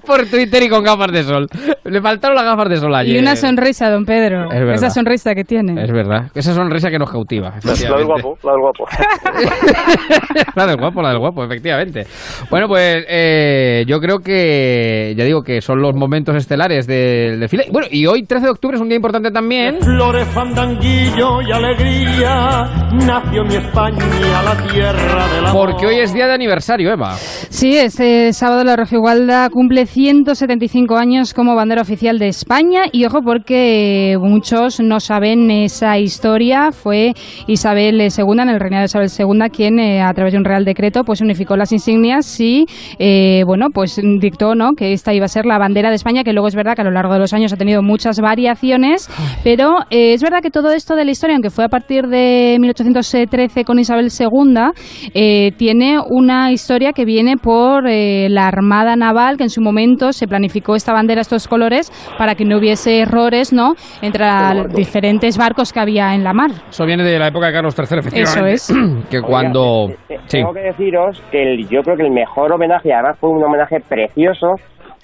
Por 0.05 0.25
Twitter 0.27 0.63
y 0.63 0.69
con 0.69 0.83
gafas 0.83 1.11
de 1.11 1.23
sol. 1.23 1.47
Le 1.85 2.01
faltaron 2.01 2.35
las 2.35 2.45
gafas 2.45 2.69
de 2.69 2.77
sol 2.77 2.93
ayer. 2.93 3.15
Y 3.15 3.19
una 3.19 3.35
sonrisa, 3.35 3.89
don 3.89 4.05
Pedro. 4.05 4.45
Es 4.51 4.59
verdad. 4.59 4.75
Esa 4.75 4.89
sonrisa 4.89 5.33
que 5.33 5.43
tiene. 5.43 5.81
Es 5.81 5.91
verdad. 5.91 6.29
Esa 6.35 6.53
sonrisa 6.53 6.89
que 6.89 6.99
nos 6.99 7.09
cautiva. 7.09 7.53
La, 7.63 7.73
del 7.73 8.05
guapo, 8.05 8.37
la 8.43 8.51
del 8.51 8.61
guapo. 8.61 8.85
la 10.55 10.67
del 10.67 10.77
guapo, 10.77 11.01
la 11.01 11.09
del 11.09 11.19
guapo, 11.19 11.43
efectivamente. 11.45 12.05
Bueno, 12.49 12.67
pues 12.67 13.05
eh, 13.07 13.85
yo 13.87 13.99
creo 13.99 14.19
que, 14.19 15.13
ya 15.17 15.23
digo 15.23 15.41
que 15.41 15.61
son 15.61 15.81
los 15.81 15.95
momentos 15.95 16.35
estelares 16.35 16.85
del 16.85 17.39
desfile. 17.39 17.65
Bueno, 17.71 17.87
y 17.89 18.05
hoy, 18.05 18.23
13 18.23 18.45
de 18.45 18.51
octubre, 18.51 18.75
es 18.75 18.81
un 18.81 18.89
día 18.89 18.97
importante 18.97 19.31
también. 19.31 19.81
Flores, 19.81 20.27
fandanguillo 20.29 21.41
y 21.41 21.51
alegría, 21.63 22.69
nació 22.93 23.43
mi 23.45 23.55
España, 23.55 23.97
la 24.43 24.67
tierra 24.67 25.27
de 25.33 25.41
la 25.41 25.53
Porque 25.53 25.85
hoy 25.85 25.95
es 25.95 26.13
día 26.13 26.27
de 26.27 26.33
aniversario, 26.33 26.91
Eva. 26.91 27.13
Sí, 27.15 27.77
este 27.77 28.33
sábado 28.33 28.63
la 28.63 28.75
Roja 28.75 28.95
Igualda 28.95 29.49
cumple 29.49 29.85
175 29.85 30.95
años 30.95 31.33
como 31.33 31.55
bandera 31.55 31.81
oficial 31.81 32.19
de 32.19 32.27
España 32.27 32.83
y 32.91 33.05
ojo 33.05 33.21
porque 33.23 34.17
muchos 34.19 34.79
no 34.81 34.99
saben 34.99 35.49
esa 35.51 35.97
historia. 35.97 36.71
Fue 36.71 37.13
Isabel 37.47 38.01
II, 38.01 38.41
en 38.41 38.49
el 38.49 38.59
reinado 38.59 38.81
de 38.81 38.85
Isabel 38.85 39.09
II, 39.17 39.49
quien 39.49 39.79
eh, 39.79 40.01
a 40.01 40.13
través 40.13 40.33
de 40.33 40.39
un 40.39 40.45
real 40.45 40.65
decreto 40.65 41.03
pues 41.03 41.21
unificó 41.21 41.55
las 41.55 41.71
insignias 41.71 42.39
y 42.39 42.65
eh, 42.99 43.43
bueno 43.45 43.67
pues 43.73 43.99
dictó 44.19 44.55
no 44.55 44.73
que 44.73 44.93
esta 44.93 45.13
iba 45.13 45.25
a 45.25 45.29
ser 45.29 45.45
la 45.45 45.57
bandera 45.57 45.89
de 45.89 45.95
España, 45.95 46.23
que 46.23 46.33
luego 46.33 46.47
es 46.47 46.55
verdad 46.55 46.75
que 46.75 46.81
a 46.81 46.85
lo 46.85 46.91
largo 46.91 47.13
de 47.13 47.19
los 47.19 47.33
años 47.33 47.53
ha 47.53 47.57
tenido 47.57 47.81
muchas 47.81 48.19
variaciones, 48.19 49.09
pero 49.43 49.77
eh, 49.89 50.13
es 50.13 50.21
verdad 50.21 50.41
que 50.41 50.51
todo 50.51 50.71
esto 50.71 50.95
de 50.95 51.05
la 51.05 51.11
historia, 51.11 51.35
aunque 51.43 51.49
fue 51.55 51.65
a 51.65 51.69
partir 51.69 52.07
de 52.07 52.55
1813 52.59 53.65
con 53.65 53.77
Isabel 53.77 54.07
II, 54.17 54.71
eh, 55.13 55.51
tiene 55.57 55.97
una 56.09 56.51
historia 56.53 56.93
que 56.93 57.03
viene 57.03 57.35
por 57.35 57.85
eh, 57.87 58.29
la 58.29 58.47
Armada 58.47 58.95
Naval, 58.95 59.35
que 59.35 59.43
en 59.43 59.49
su 59.49 59.59
momento 59.61 60.13
se 60.13 60.25
planificó 60.25 60.75
esta 60.75 60.93
bandera, 60.93 61.19
estos 61.19 61.49
colores, 61.49 61.91
para 62.17 62.35
que 62.35 62.45
no 62.45 62.59
hubiese 62.59 63.01
errores 63.01 63.51
¿no? 63.51 63.73
entre 64.01 64.25
los 64.55 64.73
diferentes 64.73 65.37
barcos 65.37 65.73
que 65.73 65.81
había 65.81 66.13
en 66.15 66.23
la 66.23 66.31
mar. 66.33 66.51
Eso 66.69 66.85
viene 66.85 67.03
de 67.03 67.19
la 67.19 67.27
época 67.27 67.47
de 67.47 67.53
Carlos 67.53 67.75
III, 67.77 67.99
efectivamente. 67.99 68.53
Eso 68.53 68.69
es. 68.71 68.73
Que 69.09 69.21
cuando... 69.21 69.85
Oiga, 69.87 69.95
te- 70.07 70.15
te- 70.15 70.19
Sí. 70.27 70.37
Tengo 70.37 70.53
que 70.53 70.61
deciros 70.61 71.21
que 71.29 71.41
el- 71.43 71.67
yo 71.67 71.81
creo 71.83 71.97
que 71.97 72.03
el 72.03 72.11
mejor 72.11 72.53
homenaje, 72.53 72.93
además 72.93 73.17
fue 73.19 73.29
un 73.31 73.43
homenaje 73.43 73.79
precioso, 73.81 74.53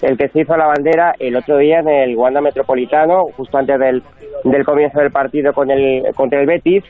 el 0.00 0.16
que 0.16 0.28
se 0.28 0.40
hizo 0.40 0.54
a 0.54 0.56
la 0.56 0.66
bandera 0.66 1.12
el 1.18 1.36
otro 1.36 1.58
día 1.58 1.80
en 1.80 1.88
el 1.90 2.16
Wanda 2.16 2.40
Metropolitano, 2.40 3.24
justo 3.36 3.58
antes 3.58 3.78
del, 3.78 4.02
del 4.44 4.64
comienzo 4.64 5.00
del 5.00 5.10
partido 5.10 5.52
con 5.52 5.70
el, 5.70 6.02
contra 6.14 6.40
el 6.40 6.46
Betis. 6.46 6.84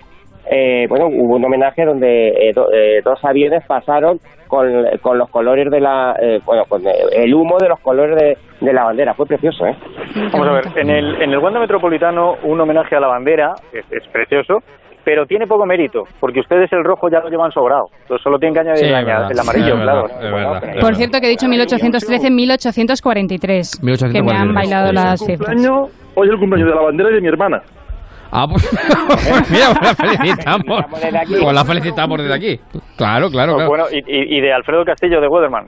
Eh, 0.50 0.86
bueno, 0.88 1.06
hubo 1.06 1.36
un 1.36 1.44
homenaje 1.44 1.84
donde 1.84 2.28
eh, 2.28 2.52
do- 2.54 2.72
eh, 2.72 3.00
dos 3.04 3.22
aviones 3.24 3.62
pasaron 3.68 4.18
con, 4.48 4.66
con 5.00 5.16
los 5.18 5.28
colores 5.30 5.70
de 5.70 5.80
la, 5.80 6.16
eh, 6.20 6.40
bueno, 6.44 6.64
con 6.68 6.82
el 6.86 7.34
humo 7.34 7.56
de 7.60 7.68
los 7.68 7.78
colores 7.80 8.16
de, 8.16 8.66
de 8.66 8.72
la 8.72 8.84
bandera. 8.84 9.14
Fue 9.14 9.26
precioso, 9.26 9.66
¿eh? 9.66 9.76
Vamos 10.32 10.48
a 10.48 10.52
ver, 10.52 10.64
en 10.76 10.90
el, 10.90 11.22
en 11.22 11.30
el 11.30 11.38
Wanda 11.38 11.60
Metropolitano 11.60 12.34
un 12.42 12.60
homenaje 12.60 12.96
a 12.96 13.00
la 13.00 13.06
bandera 13.06 13.52
es, 13.72 13.84
es 13.92 14.08
precioso, 14.08 14.58
pero 15.04 15.24
tiene 15.26 15.46
poco 15.46 15.64
mérito, 15.66 16.02
porque 16.18 16.40
ustedes 16.40 16.72
el 16.72 16.84
rojo 16.84 17.08
ya 17.08 17.20
lo 17.20 17.28
llevan 17.28 17.52
sobrado, 17.52 17.86
entonces 18.02 18.22
solo 18.24 18.38
tienen 18.38 18.54
que 18.54 18.60
añadir 18.60 18.78
Sí, 18.78 18.86
el, 18.86 19.04
verdad, 19.04 19.30
amarillo, 19.38 19.74
es 19.76 19.80
claro. 19.82 20.02
verdad, 20.20 20.60
Por 20.60 20.74
verdad. 20.74 20.92
cierto, 20.94 21.20
que 21.20 21.26
he 21.26 21.30
dicho 21.30 21.48
1813, 21.48 22.30
1843, 22.30 23.80
que 23.80 23.86
me 24.22 24.32
han 24.32 24.48
1843. 24.48 24.54
bailado 24.54 24.92
las 24.92 25.20
cifras. 25.24 25.56
Hoy 26.14 26.26
es 26.28 26.32
el 26.34 26.38
cumpleaños 26.38 26.68
de 26.68 26.74
la 26.74 26.82
bandera 26.82 27.10
y 27.10 27.14
de 27.14 27.20
mi 27.20 27.28
hermana. 27.28 27.62
Ah, 28.32 28.46
pues 28.48 28.68
mira, 29.50 29.66
pues 29.74 29.82
la 29.82 29.94
felicitamos. 29.94 30.84
Pues 30.90 31.52
la 31.54 31.64
felicitamos 31.64 32.18
desde 32.18 32.34
aquí. 32.34 32.60
Claro, 32.96 33.28
claro, 33.30 33.54
claro. 33.54 33.68
Bueno, 33.68 33.84
y, 33.90 33.98
y- 33.98 34.38
y 34.38 34.40
de 34.40 34.52
Alfredo 34.52 34.84
Castillo 34.84 35.20
de 35.20 35.26
Weatherman. 35.28 35.66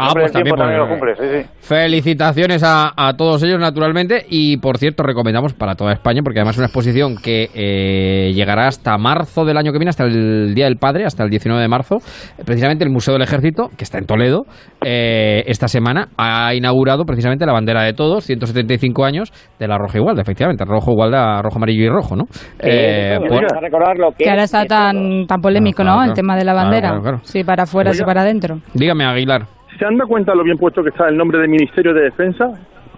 Ah, 0.00 0.08
Hombre 0.08 0.22
pues 0.24 0.32
del 0.32 0.42
tiempo 0.42 0.56
también, 0.56 0.78
también 0.80 0.98
lo 0.98 1.04
pues, 1.04 1.16
cumple, 1.18 1.42
sí, 1.42 1.44
sí. 1.44 1.66
Felicitaciones 1.68 2.62
a, 2.64 2.92
a 2.96 3.14
todos 3.16 3.42
ellos, 3.42 3.58
naturalmente. 3.60 4.24
Y 4.28 4.56
por 4.58 4.78
cierto, 4.78 5.02
recomendamos 5.02 5.54
para 5.54 5.74
toda 5.74 5.92
España, 5.92 6.20
porque 6.24 6.40
además 6.40 6.54
es 6.56 6.58
una 6.58 6.66
exposición 6.66 7.16
que 7.16 7.48
eh, 7.54 8.32
llegará 8.32 8.66
hasta 8.68 8.96
marzo 8.98 9.44
del 9.44 9.56
año 9.56 9.72
que 9.72 9.78
viene, 9.78 9.90
hasta 9.90 10.04
el 10.04 10.54
Día 10.54 10.64
del 10.66 10.76
Padre, 10.76 11.04
hasta 11.04 11.22
el 11.24 11.30
19 11.30 11.60
de 11.60 11.68
marzo. 11.68 11.96
Precisamente 12.44 12.84
el 12.84 12.90
Museo 12.90 13.14
del 13.14 13.22
Ejército, 13.22 13.68
que 13.76 13.84
está 13.84 13.98
en 13.98 14.06
Toledo, 14.06 14.44
eh, 14.84 15.42
esta 15.46 15.68
semana 15.68 16.08
ha 16.16 16.54
inaugurado 16.54 17.04
precisamente 17.04 17.44
la 17.46 17.52
bandera 17.52 17.82
de 17.82 17.92
todos, 17.92 18.24
175 18.24 19.04
años 19.04 19.32
de 19.58 19.68
la 19.68 19.76
Roja 19.78 19.98
Igualda, 19.98 20.22
efectivamente, 20.22 20.64
rojo 20.64 20.92
Igualda, 20.92 21.42
rojo, 21.42 21.56
amarillo 21.58 21.84
y 21.84 21.88
rojo, 21.88 22.16
¿no? 22.16 22.24
Eh, 22.58 23.18
Sí, 23.20 23.28
por- 23.28 23.98
lo 23.98 24.10
que, 24.12 24.24
Que 24.24 24.30
ahora 24.30 24.44
está 24.44 24.64
tan, 24.64 25.26
tan 25.26 25.40
polémico, 25.40 25.82
Claro, 25.82 25.90
¿no? 25.90 25.96
claro. 25.98 26.10
El 26.12 26.16
tema 26.16 26.36
de 26.36 26.44
la 26.44 26.54
bandera. 26.54 26.88
claro, 26.88 27.02
claro. 27.02 27.18
Sí, 27.22 27.44
para 27.44 27.64
afuera, 27.64 27.92
sí, 27.92 27.98
Oiga. 27.98 28.06
para 28.06 28.22
adentro. 28.22 28.58
Dígame, 28.74 29.04
Aguilar, 29.04 29.42
¿Se 29.78 29.84
han 29.84 29.96
dado 29.96 30.08
cuenta 30.08 30.34
lo 30.34 30.42
bien 30.44 30.58
puesto 30.58 30.82
que 30.82 30.90
está 30.90 31.08
el 31.08 31.16
nombre 31.16 31.38
del 31.38 31.48
Ministerio 31.48 31.94
de 31.94 32.02
Defensa? 32.02 32.46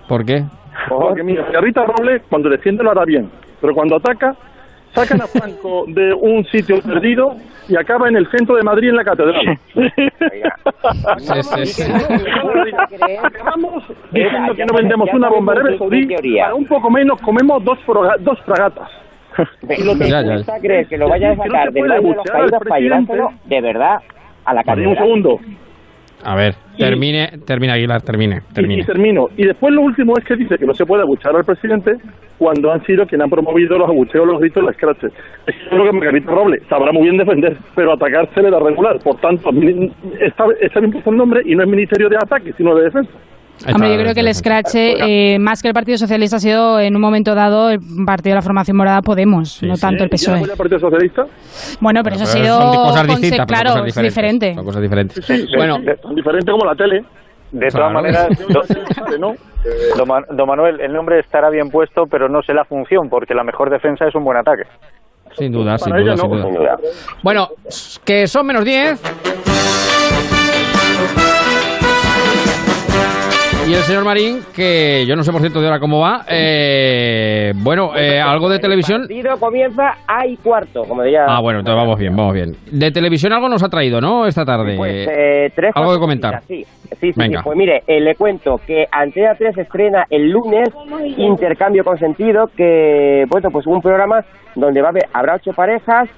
¿por 0.09 0.25
qué? 0.25 0.45
Porque 0.89 1.23
mira, 1.23 1.45
Rita 1.61 1.85
Robles 1.85 2.23
cuando 2.29 2.49
defiende 2.49 2.83
lo 2.83 2.91
hará 2.91 3.05
bien, 3.05 3.31
pero 3.61 3.75
cuando 3.75 3.97
ataca, 3.97 4.35
sacan 4.95 5.21
a 5.23 5.27
Franco 5.27 5.85
de 5.89 6.13
un 6.13 6.45
sitio 6.47 6.81
perdido 6.83 7.37
y 7.69 7.77
acaba 7.77 8.09
en 8.09 8.17
el 8.17 8.27
centro 8.31 8.57
de 8.57 8.63
Madrid 8.63 8.89
en 8.89 8.97
la 8.97 9.05
catedral. 9.05 9.59
Sí, 9.73 9.81
sí, 9.97 10.09
sí. 11.77 11.83
Acabamos 13.23 13.85
diciendo 14.11 14.55
que 14.55 14.65
no 14.67 14.75
vendemos 14.77 15.09
una 15.13 15.29
bomba 15.29 15.53
Arabia 15.53 15.79
Saudí, 15.79 16.07
para 16.37 16.55
un 16.55 16.67
poco 16.67 16.91
menos 16.91 17.21
comemos 17.21 17.63
dos, 17.65 17.79
dos 18.21 18.41
fragatas. 18.45 18.89
Y 19.63 19.85
lo 19.85 19.97
que 19.97 20.11
Ya, 20.11 20.21
ya. 20.23 20.35
cuesta 20.35 20.59
creer 20.61 20.87
que 20.89 20.99
lo 20.99 21.09
vayas 21.09 21.39
a 21.39 21.43
sacar 21.43 21.73
baño 21.73 21.95
de 21.95 22.15
los 22.15 22.25
caídos 22.25 23.07
para 23.07 23.29
de 23.47 23.61
verdad 23.61 23.97
a 24.45 24.55
la 24.55 24.63
Vale, 24.63 24.87
un 24.87 24.95
catedral. 24.95 24.97
segundo. 24.97 25.39
A 26.25 26.35
ver, 26.37 26.55
termine, 26.79 27.39
termine 27.47 27.73
Aguilar, 27.73 28.03
termine, 28.03 28.43
Y, 28.51 28.55
termine. 28.55 28.83
y 28.83 28.87
termino. 28.87 29.29
Y 29.37 29.47
después 29.47 29.75
lo 29.75 29.83
último 29.83 30.15
es 30.17 30.25
que 30.25 30.37
dice 30.37 30.57
que 30.59 30.67
no 30.67 30.75
se 30.75 30.87
puede 30.87 31.03
abuchear 31.03 31.35
al 31.35 31.45
presidente 31.45 31.97
cuando 32.39 32.73
han 32.73 32.85
sido 32.85 33.07
quienes 33.07 33.25
han 33.25 33.31
promovido 33.31 33.79
los 33.79 33.89
abucheos, 33.89 34.27
los 34.27 34.41
gritos 34.41 34.63
y 34.63 34.67
las 34.67 34.75
scratches. 34.77 35.13
Es 35.47 35.55
creo 35.69 35.85
que 35.85 35.93
Margarita 35.93 36.31
Robles 36.31 36.63
sabrá 36.69 36.93
muy 36.93 37.03
bien 37.05 37.17
defender, 37.17 37.57
pero 37.75 37.93
atacar 37.93 38.29
se 38.35 38.43
le 38.43 38.51
da 38.51 38.59
regular. 38.61 38.99
Por 39.03 39.17
tanto, 39.21 39.51
está, 40.21 40.45
está 40.61 40.81
bien 40.81 40.93
puesto 40.93 41.11
el 41.11 41.17
nombre 41.17 41.43
y 41.45 41.55
no 41.55 41.63
es 41.63 41.69
Ministerio 41.69 42.09
de 42.09 42.17
Ataque, 42.17 42.53
sino 42.57 42.75
de 42.75 42.85
Defensa. 42.85 43.11
Hombre, 43.73 43.91
yo 43.95 44.01
creo 44.01 44.15
que 44.15 44.21
el 44.21 44.35
scratch, 44.35 44.75
eh, 44.75 45.39
más 45.39 45.63
que 45.63 45.69
el 45.69 45.75
Partido 45.75 45.99
Socialista, 45.99 46.37
ha 46.37 46.41
sido 46.41 46.81
en 46.81 46.95
un 46.97 47.01
momento 47.03 47.35
dado 47.35 47.71
el 47.71 47.81
partido 48.07 48.33
de 48.33 48.37
la 48.37 48.43
formación 48.43 48.77
morada 48.77 49.03
Podemos, 49.03 49.63
no 49.63 49.77
tanto 49.77 50.05
el 50.05 50.09
¿Y 50.09 50.11
PSOE. 50.11 50.37
apoya 50.39 50.53
al 50.53 50.59
Partido 50.59 50.81
Socialista? 50.81 51.27
Bueno, 51.81 52.01
pero 52.03 52.17
eso 52.17 52.25
ha 52.25 52.29
sido. 52.29 52.59
son 52.61 52.85
cosas 52.85 53.07
distintas, 53.07 53.47
claro, 53.47 53.71
cosas 53.71 53.85
diferentes. 53.85 54.15
diferente. 54.15 54.55
Son 54.55 54.65
cosas 54.65 54.83
diferentes. 54.83 55.25
Sí, 55.25 55.47
bueno, 55.57 55.79
tan 56.03 56.15
diferente 56.15 56.51
como 56.53 56.65
la 56.65 56.75
tele. 56.75 57.05
De 57.53 57.69
Claro. 57.69 57.89
todas 57.89 57.93
maneras, 57.93 58.29
¿no? 59.21 59.35
don, 59.99 60.25
don 60.37 60.49
Manuel, 60.49 60.81
el 60.81 60.91
nombre 60.93 61.21
estará 61.21 61.51
bien 61.51 61.69
puesto, 61.69 62.07
pero 62.07 62.27
no 62.29 62.43
sé 62.43 62.55
la 62.55 62.65
función, 62.65 63.11
porque 63.11 63.35
la 63.35 63.45
mejor 63.45 63.69
defensa 63.69 64.07
es 64.09 64.15
un 64.15 64.25
buen 64.25 64.39
ataque. 64.39 64.63
sin 65.37 65.53
duda, 65.53 65.77
sin 65.77 65.91
Para 65.91 66.01
duda, 66.03 66.13
ella 66.15 66.23
sin 66.23 66.31
no. 66.31 66.37
duda. 66.37 66.47
Sin 66.47 66.55
duda. 66.55 66.79
Bueno, 67.23 67.49
que 68.07 68.27
son 68.27 68.47
menos 68.47 68.65
10. 68.65 69.01
Y 73.69 73.75
el 73.75 73.81
señor 73.83 74.05
Marín, 74.05 74.41
que 74.55 75.07
yo 75.07 75.15
no 75.15 75.23
sé 75.23 75.31
por 75.31 75.41
cierto 75.41 75.61
de 75.61 75.67
ahora 75.67 75.79
cómo 75.79 76.01
va, 76.01 76.25
eh, 76.29 77.53
bueno, 77.55 77.93
eh, 77.97 78.21
algo 78.21 78.49
de 78.49 78.59
televisión. 78.59 79.03
El 79.03 79.09
partido 79.09 79.37
comienza 79.39 79.95
a 80.07 80.27
y 80.27 80.37
cuarto, 80.37 80.83
como 80.83 81.03
diría. 81.03 81.27
Ah, 81.29 81.41
bueno, 81.41 81.61
entonces 81.61 81.81
vamos 81.81 81.99
bien, 81.99 82.17
vamos 82.17 82.35
bien. 82.35 82.57
De 82.73 82.91
televisión 82.91 83.33
algo 83.33 83.49
nos 83.49 83.63
ha 83.63 83.69
traído, 83.69 84.01
¿no? 84.01 84.27
Esta 84.27 84.45
tarde. 84.45 84.77
Pues, 84.77 85.09
eh, 85.09 85.53
tres 85.55 85.71
algo 85.77 85.93
que 85.93 86.01
comentar. 86.01 86.43
Sí, 86.49 86.65
sí, 86.65 87.13
sí, 87.13 87.13
Venga. 87.15 87.39
sí. 87.39 87.45
Pues 87.45 87.57
mire, 87.57 87.83
eh, 87.87 88.01
le 88.01 88.17
cuento 88.17 88.57
que 88.67 88.87
Antena 88.91 89.35
3 89.39 89.57
estrena 89.57 90.07
el 90.11 90.29
lunes 90.29 90.69
Intercambio 91.17 91.85
con 91.85 91.97
Sentido, 91.99 92.49
que, 92.57 93.27
bueno, 93.31 93.51
pues 93.53 93.67
un 93.69 93.81
programa 93.81 94.25
donde 94.57 94.81
va 94.83 94.89
a 94.89 94.91
haber, 94.91 95.05
habrá 95.13 95.37
ocho 95.37 95.53
parejas 95.53 96.09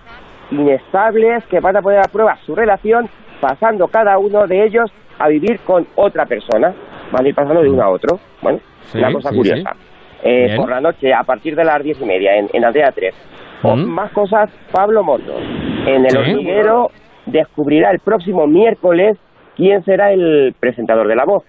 inestables 0.50 1.44
que 1.50 1.60
van 1.60 1.76
a 1.76 1.82
poner 1.82 1.98
a 2.00 2.10
prueba 2.10 2.38
su 2.46 2.54
relación, 2.54 3.06
pasando 3.40 3.86
cada 3.88 4.16
uno 4.18 4.46
de 4.46 4.64
ellos 4.64 4.90
a 5.18 5.28
vivir 5.28 5.60
con 5.60 5.86
otra 5.94 6.24
persona. 6.24 6.74
Van 7.12 7.24
a 7.24 7.28
ir 7.28 7.34
pasando 7.34 7.62
de 7.62 7.70
uno 7.70 7.82
a 7.82 7.90
otro. 7.90 8.18
Bueno, 8.42 8.58
Sí, 8.92 8.98
una 8.98 9.12
cosa 9.12 9.30
sí, 9.30 9.36
curiosa. 9.36 9.72
sí. 9.72 9.78
Eh, 10.26 10.54
por 10.56 10.68
la 10.70 10.80
noche, 10.80 11.12
a 11.12 11.22
partir 11.22 11.54
de 11.54 11.64
las 11.64 11.82
diez 11.82 12.00
y 12.00 12.04
media, 12.04 12.36
en, 12.36 12.48
en 12.52 12.64
Antena 12.64 12.92
3. 12.92 13.14
O 13.62 13.76
Mm. 13.76 13.84
Más 13.86 14.10
cosas, 14.12 14.50
Pablo 14.72 15.02
Motos. 15.04 15.40
En 15.86 16.04
el 16.06 16.16
hormiguero 16.16 16.90
descubrirá 17.26 17.90
el 17.90 17.98
próximo 18.00 18.46
miércoles 18.46 19.16
quién 19.56 19.82
será 19.84 20.12
el 20.12 20.54
presentador 20.58 21.08
de 21.08 21.16
La 21.16 21.24
Voz. 21.24 21.44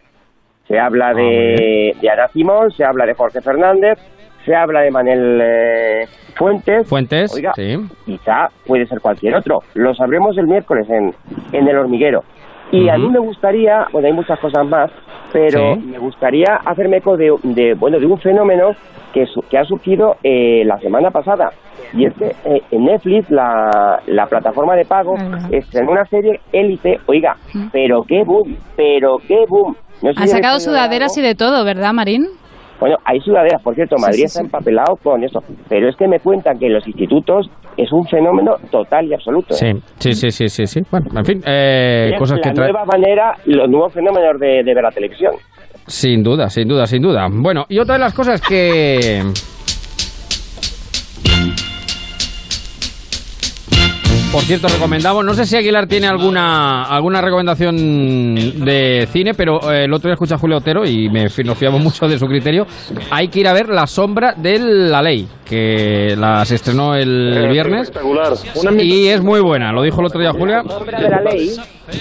Se 0.68 0.80
habla 0.80 1.10
Ah, 1.10 1.14
de, 1.14 1.96
de 2.02 2.10
Ana 2.10 2.28
Simón, 2.30 2.72
se 2.72 2.84
habla 2.84 3.06
de 3.06 3.14
Jorge 3.14 3.40
Fernández, 3.42 3.98
se 4.46 4.56
habla 4.56 4.82
de 4.82 4.92
Manel 4.92 5.40
eh, 5.44 6.06
Fuentes. 6.36 6.88
Fuentes, 6.88 7.34
Oiga, 7.36 7.54
sí. 7.56 7.78
quizá 8.06 8.50
puede 8.66 8.86
ser 8.88 9.00
cualquier 9.02 9.36
otro. 9.36 9.60
Lo 9.74 9.94
sabremos 9.94 10.38
el 10.38 10.48
miércoles 10.48 10.90
en, 10.90 11.14
en 11.52 11.68
el 11.68 11.78
hormiguero. 11.78 12.24
Y 12.72 12.90
a 12.90 12.98
mí 12.98 13.10
me 13.10 13.20
gustaría, 13.20 13.88
bueno, 13.92 14.08
hay 14.08 14.14
muchas 14.14 14.40
cosas 14.40 14.66
más, 14.68 14.92
pero 15.32 15.76
Sí. 15.76 15.82
me 15.86 15.98
gustaría 16.00 16.56
hacerme 16.66 16.98
eco 16.98 17.16
de, 17.16 17.34
de, 17.44 17.74
bueno, 17.76 18.00
de 18.00 18.06
un 18.06 18.20
fenómeno 18.20 18.72
que, 19.14 19.26
su- 19.28 19.42
que 19.44 19.58
ha 19.58 19.64
surgido 19.64 20.16
eh, 20.24 20.64
la 20.66 20.78
semana 20.80 21.12
pasada. 21.12 21.52
Y 21.94 22.06
es 22.06 22.14
que 22.16 22.26
eh, 22.46 22.62
en 22.72 22.86
Netflix, 22.86 23.30
la, 23.30 24.02
la 24.08 24.26
plataforma 24.28 24.76
de 24.76 24.86
pago, 24.86 25.16
Ajá. 25.16 25.48
estrenó 25.52 25.92
una 25.92 26.06
serie 26.06 26.40
élite, 26.52 27.00
oiga, 27.06 27.38
pero 27.72 28.04
qué 28.04 28.24
boom, 28.26 28.58
pero 28.76 29.18
qué 29.28 29.46
boom. 29.48 29.76
No 30.02 30.12
sé 30.14 30.20
Han 30.22 30.28
si 30.28 30.34
sacado 30.34 30.60
sudaderas 30.60 31.18
y 31.18 31.22
de 31.22 31.36
todo, 31.36 31.64
¿verdad, 31.64 31.94
Marín? 31.94 32.26
Bueno, 32.80 32.98
hay 33.06 33.22
sudaderas, 33.22 33.62
por 33.62 33.76
cierto, 33.76 33.96
Sí, 33.98 34.02
Madrid 34.02 34.18
sí, 34.20 34.24
está 34.26 34.40
sí. 34.40 34.46
empapelado 34.46 34.98
con 35.02 35.24
esto, 35.24 35.40
pero 35.70 35.88
es 35.88 35.96
que 35.96 36.08
me 36.10 36.20
cuentan 36.20 36.60
que 36.60 36.66
en 36.66 36.74
los 36.74 36.86
institutos 36.86 37.50
es 37.78 37.92
un 37.92 38.06
fenómeno 38.08 38.56
total 38.72 39.06
y 39.08 39.14
absoluto. 39.14 39.54
¿eh? 39.56 39.76
Sí, 40.00 40.14
sí, 40.14 40.14
sí, 40.14 40.30
sí, 40.32 40.48
sí, 40.48 40.66
sí. 40.68 40.82
Bueno, 40.92 41.08
en 41.18 41.26
fin, 41.26 41.42
eh, 41.46 42.10
Es 42.14 42.20
cosas 42.20 42.38
la 42.38 42.44
que 42.50 42.56
trae. 42.56 42.72
nueva 42.72 42.86
manera, 42.86 43.34
los 43.46 43.70
nuevos 43.70 43.94
fenómenos 43.94 44.40
de, 44.40 44.64
de 44.64 44.74
ver 44.74 44.84
la 44.84 44.92
televisión. 44.92 45.34
Sin 45.88 46.24
duda, 46.24 46.50
sin 46.50 46.68
duda, 46.68 46.86
sin 46.88 47.02
duda. 47.02 47.28
Bueno, 47.32 47.66
y 47.70 47.78
otra 47.80 47.96
de 47.96 48.00
las 48.02 48.14
cosas 48.14 48.42
que... 48.42 49.22
Por 54.32 54.44
cierto, 54.44 54.68
recomendamos, 54.68 55.24
no 55.24 55.34
sé 55.34 55.46
si 55.46 55.56
Aguilar 55.56 55.88
tiene 55.88 56.08
alguna 56.08 56.84
alguna 56.84 57.22
recomendación 57.22 58.36
de 58.36 59.08
cine, 59.10 59.34
pero 59.34 59.72
eh, 59.72 59.86
el 59.86 59.94
otro 59.94 60.10
día 60.10 60.14
escuché 60.16 60.34
a 60.34 60.38
Julio 60.38 60.58
Otero 60.58 60.86
y 60.86 61.10
me, 61.10 61.24
nos 61.46 61.58
fiamos 61.58 61.82
mucho 61.82 62.06
de 62.06 62.20
su 62.20 62.26
criterio. 62.28 62.66
Hay 63.12 63.30
que 63.30 63.40
ir 63.40 63.48
a 63.48 63.54
ver 63.54 63.70
La 63.70 63.88
Sombra 63.88 64.34
de 64.36 64.60
la 64.60 65.02
Ley, 65.02 65.26
que 65.46 66.16
la, 66.18 66.44
se 66.44 66.56
estrenó 66.56 66.96
el 66.96 67.46
Eh, 67.46 67.50
viernes 67.52 67.92
y 68.78 69.08
es 69.08 69.22
muy 69.24 69.40
buena, 69.40 69.72
lo 69.72 69.82
dijo 69.84 70.02
el 70.02 70.08
otro 70.08 70.20
día 70.20 70.32
Julia. 70.34 70.64
Sombra 70.68 71.00
de 71.00 71.10
la 71.10 71.22
ley, 71.22 71.52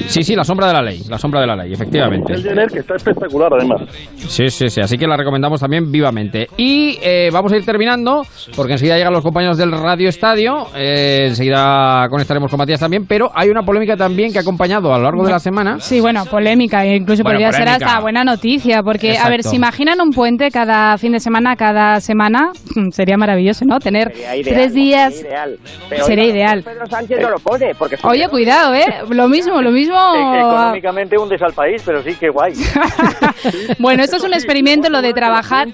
Sí, 0.07 0.23
sí, 0.23 0.35
La 0.35 0.45
Sombra 0.45 0.69
de 0.69 0.73
la 0.73 0.83
Ley, 0.83 1.03
La 1.11 1.19
Sombra 1.19 1.41
de 1.43 1.47
la 1.47 1.57
Ley, 1.57 1.73
efectivamente. 1.73 2.33
Que 2.73 2.79
está 2.79 2.97
espectacular 2.97 3.51
además. 3.53 3.83
Sí, 4.17 4.49
sí, 4.49 4.69
sí, 4.69 4.81
así 4.81 4.97
que 4.97 5.07
la 5.07 5.17
recomendamos 5.17 5.61
también 5.61 5.93
vivamente. 5.93 6.49
Y 6.57 6.99
eh, 7.03 7.29
vamos 7.33 7.53
a 7.53 7.57
ir 7.59 7.67
terminando, 7.67 8.23
porque 8.57 8.73
enseguida 8.73 8.97
llegan 8.97 9.13
los 9.13 9.23
compañeros 9.23 9.59
del 9.59 9.73
Radio 9.73 10.09
Estadio, 10.09 10.69
eh, 10.75 11.27
enseguida 11.29 12.09
conectaremos 12.15 12.51
con 12.51 12.59
Matías 12.59 12.79
también, 12.81 13.07
pero 13.07 13.31
hay 13.35 13.49
una 13.51 13.63
polémica 13.63 13.97
también 13.97 14.33
que 14.33 14.39
ha 14.39 14.43
acompañado 14.43 14.95
a 14.95 14.99
lo 14.99 15.05
largo 15.05 15.25
de 15.25 15.33
la 15.33 15.39
semana. 15.41 15.81
Sí, 15.81 16.01
bueno, 16.01 16.25
polémica, 16.27 16.85
e 16.85 16.97
incluso 16.97 17.23
Bueno, 17.23 17.39
podría 17.39 17.53
ser 17.53 17.65
polémica. 17.65 17.87
hasta 17.87 18.01
buena 18.01 18.25
noticia, 18.25 18.83
porque, 18.83 19.19
a 19.19 19.25
ver, 19.29 19.41
Exacto. 19.41 19.51
si 19.51 19.57
imaginan 19.57 20.01
un 20.01 20.11
puente 20.11 20.51
cada 20.51 20.97
fin 20.99 21.13
de 21.13 21.21
semana, 21.21 21.57
cada 21.57 22.01
semana, 22.01 22.53
sería 22.91 23.17
maravilloso, 23.17 23.65
¿no? 23.65 23.79
Tener 23.81 24.13
sería 24.13 24.37
ideal, 24.37 24.55
tres 24.55 24.73
días. 24.75 25.15
Sería 25.15 25.31
ideal. 25.31 25.59
Pero, 25.91 26.05
Sería 26.05 26.25
ideal. 26.27 26.63
Pedro 26.63 26.87
Sánchez 26.87 27.19
no 27.21 27.31
lo 27.31 27.39
pone, 27.39 27.75
porque 27.79 27.97
Oye, 28.05 28.29
cuidado, 28.29 28.75
¿eh? 28.75 28.87
Lo 29.11 29.29
mismo, 29.29 29.61
lo 29.61 29.71
mismo. 29.71 29.97
Económicamente 30.37 31.19
hundes 31.19 31.43
al 31.43 31.53
país, 31.53 31.83
pero 31.85 32.03
sí 32.03 32.15
que 32.15 32.29
guay. 32.31 32.53
Bueno, 33.79 34.03
esto 34.03 34.17
es 34.17 34.25
un 34.25 34.33
experimento, 34.33 34.89
lo 34.89 35.03
de 35.03 35.13
trabajar. 35.13 35.69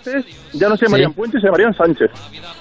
Ya 0.53 0.69
no 0.69 0.77
se 0.77 0.87
llamarían 0.87 1.11
Sí. 1.11 1.17
Puentes, 1.17 1.41
se 1.41 1.47
llamarían 1.47 1.73
Sánchez. 1.75 2.11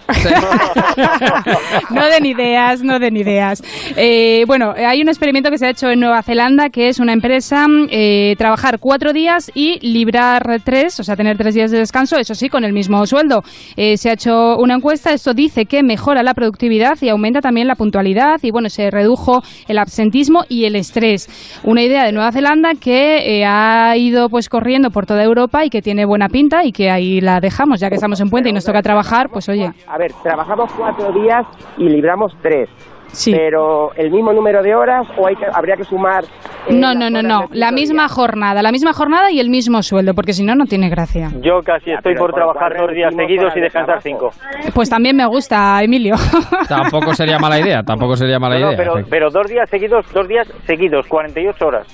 No 1.91 2.05
den 2.07 2.25
ideas, 2.25 2.81
no 2.83 2.99
den 2.99 3.17
ideas. 3.17 3.61
Eh, 3.95 4.43
bueno, 4.47 4.73
hay 4.75 5.01
un 5.01 5.09
experimento 5.09 5.49
que 5.49 5.57
se 5.57 5.67
ha 5.67 5.69
hecho 5.69 5.89
en 5.89 5.99
Nueva 5.99 6.21
Zelanda, 6.21 6.69
que 6.69 6.87
es 6.89 6.99
una 6.99 7.13
empresa 7.13 7.65
eh, 7.89 8.35
trabajar 8.37 8.79
cuatro 8.79 9.13
días 9.13 9.51
y 9.53 9.79
librar 9.85 10.43
tres, 10.63 10.99
o 10.99 11.03
sea, 11.03 11.15
tener 11.15 11.37
tres 11.37 11.55
días 11.55 11.71
de 11.71 11.79
descanso, 11.79 12.17
eso 12.17 12.33
sí, 12.35 12.49
con 12.49 12.63
el 12.63 12.73
mismo 12.73 13.05
sueldo. 13.05 13.41
Eh, 13.75 13.97
se 13.97 14.09
ha 14.09 14.13
hecho 14.13 14.57
una 14.57 14.75
encuesta, 14.75 15.13
esto 15.13 15.33
dice 15.33 15.65
que 15.65 15.83
mejora 15.83 16.23
la 16.23 16.33
productividad 16.33 16.97
y 17.01 17.09
aumenta 17.09 17.41
también 17.41 17.67
la 17.67 17.75
puntualidad 17.75 18.37
y, 18.41 18.51
bueno, 18.51 18.69
se 18.69 18.89
redujo 18.91 19.41
el 19.67 19.77
absentismo 19.77 20.43
y 20.49 20.65
el 20.65 20.75
estrés. 20.75 21.27
Una 21.63 21.83
idea 21.83 22.05
de 22.05 22.11
Nueva 22.11 22.31
Zelanda 22.31 22.71
que 22.79 23.39
eh, 23.39 23.45
ha 23.45 23.95
ido 23.97 24.29
pues 24.29 24.49
corriendo 24.49 24.89
por 24.89 25.05
toda 25.05 25.23
Europa 25.23 25.65
y 25.65 25.69
que 25.69 25.81
tiene 25.81 26.05
buena 26.05 26.29
pinta 26.29 26.63
y 26.63 26.71
que 26.71 26.89
ahí 26.89 27.21
la 27.21 27.39
dejamos, 27.39 27.79
ya 27.79 27.89
que 27.89 27.95
estamos 27.95 28.19
en 28.21 28.29
puente 28.29 28.49
y 28.49 28.53
nos 28.53 28.65
toca 28.65 28.81
trabajar, 28.81 29.29
pues 29.31 29.49
oye. 29.49 29.71
A 29.87 29.97
ver, 29.97 30.11
trabajamos 30.23 30.71
cuatro 30.77 31.11
días 31.11 31.45
y 31.77 31.89
libramos 31.89 32.33
tres. 32.41 32.69
Sí. 33.11 33.31
Pero 33.35 33.91
el 33.95 34.11
mismo 34.11 34.31
número 34.33 34.61
de 34.61 34.75
horas 34.75 35.05
o 35.17 35.27
hay 35.27 35.35
que, 35.35 35.45
habría 35.53 35.75
que 35.75 35.83
sumar 35.83 36.23
No, 36.69 36.93
no, 36.93 37.09
no, 37.09 37.21
no. 37.21 37.45
La 37.51 37.71
misma 37.71 38.07
jornada, 38.07 38.61
la 38.61 38.71
misma 38.71 38.93
jornada 38.93 39.31
y 39.31 39.39
el 39.39 39.49
mismo 39.49 39.81
sueldo, 39.81 40.13
porque 40.13 40.33
si 40.33 40.43
no, 40.43 40.53
no 40.55 40.65
tiene 40.65 40.89
gracia. 40.89 41.29
Yo 41.41 41.61
casi 41.65 41.91
estoy 41.91 42.15
por 42.15 42.31
trabajar 42.33 42.77
dos 42.77 42.91
días 42.93 43.13
seguidos 43.15 43.51
y 43.55 43.61
descansar 43.61 44.01
cinco. 44.01 44.29
Pues 44.73 44.89
también 44.89 45.15
me 45.15 45.25
gusta, 45.25 45.81
Emilio. 45.83 46.15
Tampoco 46.69 47.13
sería 47.15 47.39
mala 47.39 47.59
idea, 47.59 47.81
tampoco 47.83 48.15
sería 48.15 48.37
mala 48.39 48.55
No, 48.59 48.65
no, 48.67 48.71
idea. 48.73 48.77
pero, 48.77 48.93
pero 49.09 49.29
dos 49.31 49.47
días 49.47 49.69
seguidos, 49.69 50.05
dos 50.13 50.27
días 50.27 50.47
seguidos, 50.65 51.05
48 51.07 51.65
horas. 51.65 51.87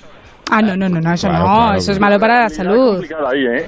Ah, 0.51 0.61
no, 0.61 0.75
no, 0.75 0.87
no, 0.89 0.99
no 1.01 1.13
eso 1.13 1.27
Claro, 1.27 1.45
no, 1.47 1.55
claro. 1.55 1.77
eso 1.77 1.91
es 1.91 1.99
malo 1.99 2.19
para 2.19 2.41
la 2.41 2.49
salud. 2.49 3.03
ahí, 3.31 3.45
¿eh? 3.45 3.65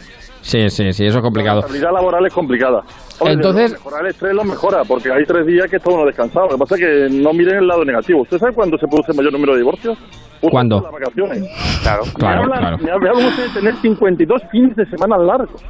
Sí, 0.47 0.69
sí, 0.69 0.93
sí, 0.93 1.05
eso 1.05 1.17
es 1.17 1.23
complicado. 1.23 1.55
La 1.55 1.59
estabilidad 1.65 1.91
laboral 1.91 2.25
es 2.25 2.33
complicada. 2.33 2.79
Hombre, 3.19 3.33
Entonces- 3.33 3.71
Mejorar 3.73 4.01
el 4.05 4.07
estrés 4.11 4.33
lo 4.33 4.43
mejora, 4.45 4.83
porque 4.87 5.11
hay 5.11 5.25
tres 5.25 5.45
días 5.45 5.69
que 5.69 5.75
está 5.75 5.89
uno 5.91 6.05
descansado. 6.05 6.45
Lo 6.47 6.51
que 6.53 6.57
pasa 6.59 6.75
es 6.75 6.81
que 6.81 7.07
no 7.21 7.33
miren 7.33 7.57
el 7.57 7.67
lado 7.67 7.83
negativo. 7.83 8.21
¿Usted 8.21 8.37
sabe 8.37 8.53
cuándo 8.53 8.77
se 8.77 8.87
produce 8.87 9.11
el 9.11 9.17
mayor 9.17 9.33
número 9.33 9.51
de 9.53 9.59
divorcios? 9.59 9.97
Justo 10.39 10.49
¿Cuándo? 10.51 10.77
en 10.77 10.83
Las 10.83 10.91
vacaciones. 10.93 11.39
Claro, 11.81 12.03
Claro, 12.15 12.37
me 12.37 12.43
hablan, 12.43 12.59
claro. 12.59 12.77
Me 12.77 13.09
hablan 13.09 13.25
ustedes 13.25 13.53
de 13.53 13.59
tener 13.59 13.75
52 13.81 14.41
fines 14.51 14.75
de 14.77 14.85
semana 14.85 15.17
largos. 15.17 15.61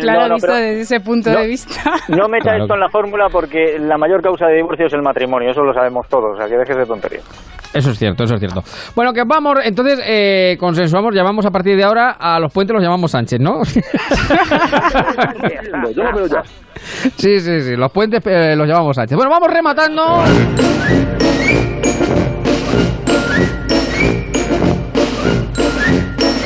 Claro, 0.00 0.20
no, 0.22 0.28
no, 0.28 0.34
visto 0.34 0.46
pero- 0.48 0.54
desde 0.58 0.80
ese 0.80 1.00
punto 1.00 1.30
no. 1.30 1.38
de 1.38 1.46
vista. 1.46 1.80
No 2.08 2.28
meta 2.28 2.44
Claro. 2.44 2.64
esto 2.64 2.74
en 2.74 2.80
la 2.80 2.88
fórmula 2.88 3.28
porque 3.30 3.78
la 3.78 3.96
mayor 3.98 4.22
causa 4.22 4.46
de 4.46 4.56
divorcio 4.56 4.86
es 4.86 4.92
el 4.94 5.02
matrimonio, 5.02 5.50
eso 5.50 5.62
lo 5.62 5.72
sabemos 5.72 6.06
todos, 6.08 6.34
o 6.34 6.36
sea 6.36 6.48
que 6.48 6.56
dejes 6.56 6.76
de 6.78 6.86
tonterías. 6.86 7.24
Eso 7.74 7.90
es 7.90 7.98
cierto, 7.98 8.24
eso 8.24 8.34
es 8.34 8.40
cierto. 8.40 8.62
Bueno, 8.94 9.12
que 9.12 9.22
vamos, 9.24 9.54
entonces 9.64 9.98
eh, 10.04 10.56
consensuamos, 10.60 11.14
llamamos 11.14 11.46
a 11.46 11.50
partir 11.50 11.76
de 11.76 11.84
ahora 11.84 12.16
a 12.18 12.38
los 12.38 12.52
puentes 12.52 12.74
los 12.74 12.82
llamamos 12.82 13.10
Sánchez, 13.10 13.40
¿no? 13.40 13.62
Sí, 17.16 17.38
sí, 17.38 17.60
sí, 17.60 17.76
los 17.76 17.92
puentes 17.92 18.20
eh, 18.26 18.56
los 18.56 18.66
llamamos 18.66 18.96
Sánchez. 18.96 19.16
Bueno, 19.16 19.30
vamos 19.30 19.48
rematando. 19.52 20.24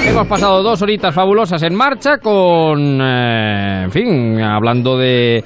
Hemos 0.07 0.29
pasado 0.29 0.63
dos 0.63 0.81
horitas 0.83 1.15
fabulosas 1.15 1.63
en 1.63 1.75
marcha 1.75 2.19
con, 2.19 3.01
eh, 3.01 3.83
en 3.85 3.91
fin, 3.91 4.41
hablando 4.41 4.97
de, 4.99 5.45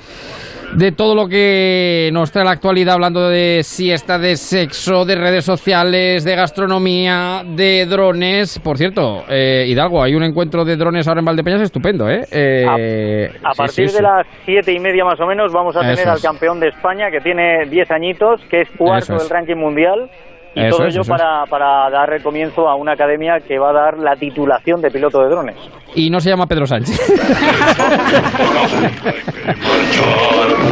de 0.77 0.93
todo 0.93 1.15
lo 1.15 1.27
que 1.27 2.11
nos 2.13 2.31
trae 2.31 2.45
la 2.45 2.53
actualidad, 2.53 2.95
hablando 2.95 3.29
de 3.29 3.63
siesta, 3.63 4.19
de 4.19 4.37
sexo, 4.37 5.05
de 5.05 5.17
redes 5.17 5.45
sociales, 5.45 6.25
de 6.25 6.37
gastronomía, 6.37 7.43
de 7.45 7.87
drones. 7.87 8.59
Por 8.61 8.77
cierto, 8.79 9.25
eh, 9.29 9.65
Hidalgo, 9.69 10.03
hay 10.03 10.15
un 10.15 10.23
encuentro 10.23 10.65
de 10.65 10.77
drones 10.77 11.09
ahora 11.09 11.21
en 11.21 11.27
Valdepeñas 11.27 11.63
estupendo, 11.63 12.09
¿eh? 12.09 12.23
Eh, 12.31 13.31
A 13.45 13.53
sí, 13.53 13.59
partir 13.59 13.89
sí, 13.89 13.97
de 13.97 14.03
las 14.03 14.27
siete 14.45 14.73
y 14.73 14.79
media 14.79 15.05
más 15.05 15.21
o 15.21 15.27
menos 15.27 15.53
vamos 15.53 15.77
a 15.77 15.81
Eso 15.81 15.95
tener 15.95 16.09
al 16.09 16.21
campeón 16.21 16.61
de 16.61 16.69
España 16.69 17.11
que 17.11 17.21
tiene 17.21 17.67
10 17.69 17.91
añitos, 17.91 18.41
que 18.51 18.63
es 18.63 18.71
cuarto 18.77 19.17
es. 19.17 19.23
del 19.23 19.29
ranking 19.31 19.57
mundial. 19.57 20.09
Y 20.55 20.67
Eso 20.67 20.77
todo 20.79 20.87
es, 20.89 20.95
ello 20.95 21.03
eso 21.03 21.15
es. 21.15 21.19
para, 21.21 21.45
para 21.47 21.91
dar 21.91 22.23
comienzo 22.23 22.69
a 22.69 22.75
una 22.75 22.93
academia 22.93 23.39
que 23.47 23.59
va 23.59 23.71
a 23.71 23.73
dar 23.73 23.99
la 23.99 24.17
titulación 24.17 24.81
de 24.81 24.91
piloto 24.91 25.21
de 25.23 25.29
drones. 25.29 25.57
Y 25.95 26.11
no 26.11 26.21
se 26.21 26.31
llama 26.31 26.47
Pedro 26.47 26.67
Sánchez. 26.67 26.99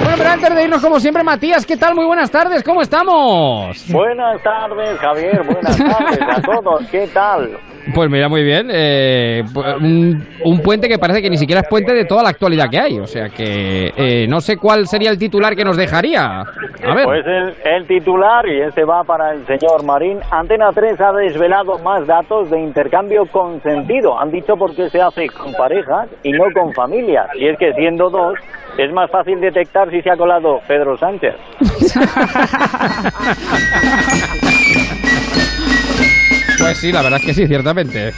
bueno, 0.04 0.14
pero 0.16 0.30
antes 0.30 0.54
de 0.54 0.64
irnos, 0.64 0.82
como 0.82 1.00
siempre, 1.00 1.22
Matías, 1.22 1.66
¿qué 1.66 1.76
tal? 1.76 1.94
Muy 1.94 2.04
buenas 2.04 2.30
tardes, 2.30 2.62
¿cómo 2.62 2.82
estamos? 2.82 3.86
Buenas 3.92 4.42
tardes, 4.42 4.98
Javier, 4.98 5.42
buenas 5.44 5.76
tardes 5.78 6.20
a 6.22 6.40
todos, 6.42 6.86
¿qué 6.90 7.06
tal? 7.12 7.50
Pues 7.94 8.10
mira, 8.10 8.28
muy 8.28 8.42
bien. 8.44 8.68
eh, 8.70 9.42
un, 9.80 10.22
un 10.44 10.60
puente 10.60 10.88
que 10.88 10.98
parece 10.98 11.22
que 11.22 11.30
ni 11.30 11.38
siquiera 11.38 11.62
es 11.62 11.68
puente 11.70 11.94
de 11.94 12.04
toda 12.04 12.22
la 12.22 12.28
actualidad 12.28 12.66
que 12.70 12.78
hay. 12.78 12.98
O 13.00 13.06
sea 13.06 13.30
que 13.30 13.90
eh, 13.96 14.26
no 14.28 14.40
sé 14.42 14.58
cuál 14.58 14.86
sería 14.86 15.08
el 15.10 15.16
titular 15.18 15.56
que 15.56 15.64
nos 15.64 15.74
dejaría. 15.78 16.40
A 16.40 16.94
ver. 16.94 17.04
Pues 17.04 17.24
el, 17.26 17.54
el 17.64 17.86
titular, 17.86 18.46
y 18.46 18.60
este 18.60 18.84
va 18.84 19.04
para 19.04 19.32
el 19.32 19.46
señor 19.46 19.67
Marín, 19.84 20.20
Antena 20.30 20.70
3 20.72 21.00
ha 21.00 21.12
desvelado 21.12 21.78
más 21.78 22.06
datos 22.06 22.50
de 22.50 22.60
intercambio 22.60 23.26
consentido. 23.26 24.18
Han 24.18 24.30
dicho 24.30 24.56
por 24.56 24.74
qué 24.74 24.88
se 24.90 25.00
hace 25.00 25.28
con 25.28 25.52
parejas 25.52 26.08
y 26.22 26.32
no 26.32 26.44
con 26.54 26.72
familias. 26.72 27.28
Y 27.34 27.48
es 27.48 27.58
que 27.58 27.72
siendo 27.74 28.10
dos, 28.10 28.38
es 28.78 28.92
más 28.92 29.10
fácil 29.10 29.40
detectar 29.40 29.90
si 29.90 30.00
se 30.02 30.10
ha 30.10 30.16
colado 30.16 30.60
Pedro 30.66 30.96
Sánchez. 30.96 31.34
Pues 36.58 36.78
sí, 36.78 36.90
la 36.90 37.02
verdad 37.02 37.20
es 37.20 37.26
que 37.26 37.34
sí, 37.34 37.46
ciertamente. 37.46 38.12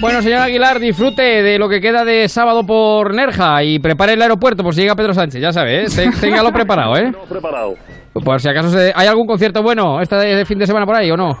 Bueno, 0.00 0.22
señor 0.22 0.42
Aguilar, 0.42 0.78
disfrute 0.78 1.22
de 1.22 1.58
lo 1.58 1.68
que 1.68 1.80
queda 1.80 2.04
de 2.04 2.28
sábado 2.28 2.64
por 2.64 3.12
Nerja 3.12 3.62
y 3.64 3.80
prepare 3.80 4.12
el 4.12 4.22
aeropuerto 4.22 4.62
por 4.62 4.72
si 4.74 4.82
llega 4.82 4.94
Pedro 4.94 5.12
Sánchez, 5.12 5.40
ya 5.40 5.52
sabe, 5.52 5.84
¿eh? 5.84 5.86
Téngalo 6.20 6.52
preparado, 6.52 6.96
¿eh? 6.96 7.10
No, 7.10 7.18
preparado. 7.28 7.74
Por 8.12 8.40
si 8.40 8.48
acaso 8.48 8.70
se- 8.70 8.92
hay 8.94 9.06
algún 9.08 9.26
concierto 9.26 9.62
bueno 9.62 10.00
este 10.00 10.14
de 10.16 10.44
fin 10.44 10.58
de 10.58 10.66
semana 10.66 10.86
por 10.86 10.94
ahí 10.94 11.10
o 11.10 11.16
no. 11.16 11.36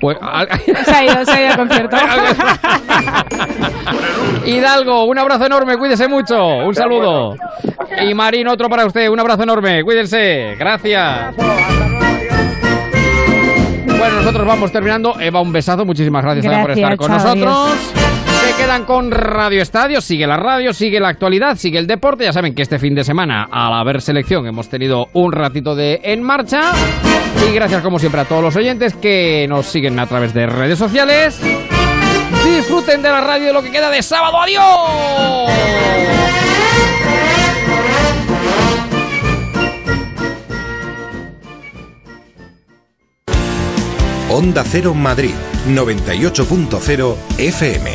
Pues, 0.00 0.16
al- 0.20 0.48
Se 0.84 0.90
ha 0.94 1.04
ido, 1.04 1.24
se 1.24 1.30
ha 1.32 1.40
ido 1.42 1.50
al 1.50 1.56
concierto. 1.58 1.96
Hidalgo, 4.46 5.04
un 5.04 5.18
abrazo 5.18 5.46
enorme, 5.46 5.76
cuídese 5.76 6.08
mucho, 6.08 6.42
un 6.46 6.74
saludo. 6.74 7.34
Y 8.02 8.14
Marín, 8.14 8.48
otro 8.48 8.68
para 8.70 8.86
usted, 8.86 9.08
un 9.08 9.20
abrazo 9.20 9.42
enorme, 9.42 9.82
cuídense, 9.84 10.54
gracias. 10.58 11.34
Bueno, 14.06 14.20
nosotros 14.20 14.46
vamos 14.46 14.70
terminando. 14.70 15.18
Eva, 15.18 15.40
un 15.40 15.50
besazo, 15.50 15.84
muchísimas 15.84 16.22
gracias, 16.22 16.60
por 16.62 16.70
estar 16.70 16.96
con 16.96 17.08
chao, 17.08 17.34
nosotros. 17.34 17.92
Se 18.40 18.62
quedan 18.62 18.84
con 18.84 19.10
Radio 19.10 19.60
Estadio, 19.60 20.00
sigue 20.00 20.28
la 20.28 20.36
radio, 20.36 20.72
sigue 20.72 21.00
la 21.00 21.08
actualidad, 21.08 21.56
sigue 21.56 21.80
el 21.80 21.88
deporte. 21.88 22.22
Ya 22.22 22.32
saben 22.32 22.54
que 22.54 22.62
este 22.62 22.78
fin 22.78 22.94
de 22.94 23.02
semana, 23.02 23.48
al 23.50 23.72
haber 23.72 24.00
selección, 24.00 24.46
hemos 24.46 24.68
tenido 24.68 25.08
un 25.12 25.32
ratito 25.32 25.74
de 25.74 26.02
En 26.04 26.22
Marcha. 26.22 26.70
Y 27.48 27.52
gracias, 27.52 27.82
como 27.82 27.98
siempre, 27.98 28.20
a 28.20 28.26
todos 28.26 28.44
los 28.44 28.54
oyentes 28.54 28.94
que 28.94 29.46
nos 29.48 29.66
siguen 29.66 29.98
a 29.98 30.06
través 30.06 30.32
de 30.32 30.46
redes 30.46 30.78
sociales. 30.78 31.40
Disfruten 32.44 33.02
de 33.02 33.10
la 33.10 33.22
radio 33.22 33.46
de 33.46 33.52
lo 33.54 33.60
que 33.60 33.72
queda 33.72 33.90
de 33.90 34.04
sábado. 34.04 34.40
¡Adiós! 34.40 35.50
Onda 44.28 44.64
Cero 44.64 44.92
Madrid, 44.92 45.34
98.0 45.68 47.14
FM. 47.38 47.90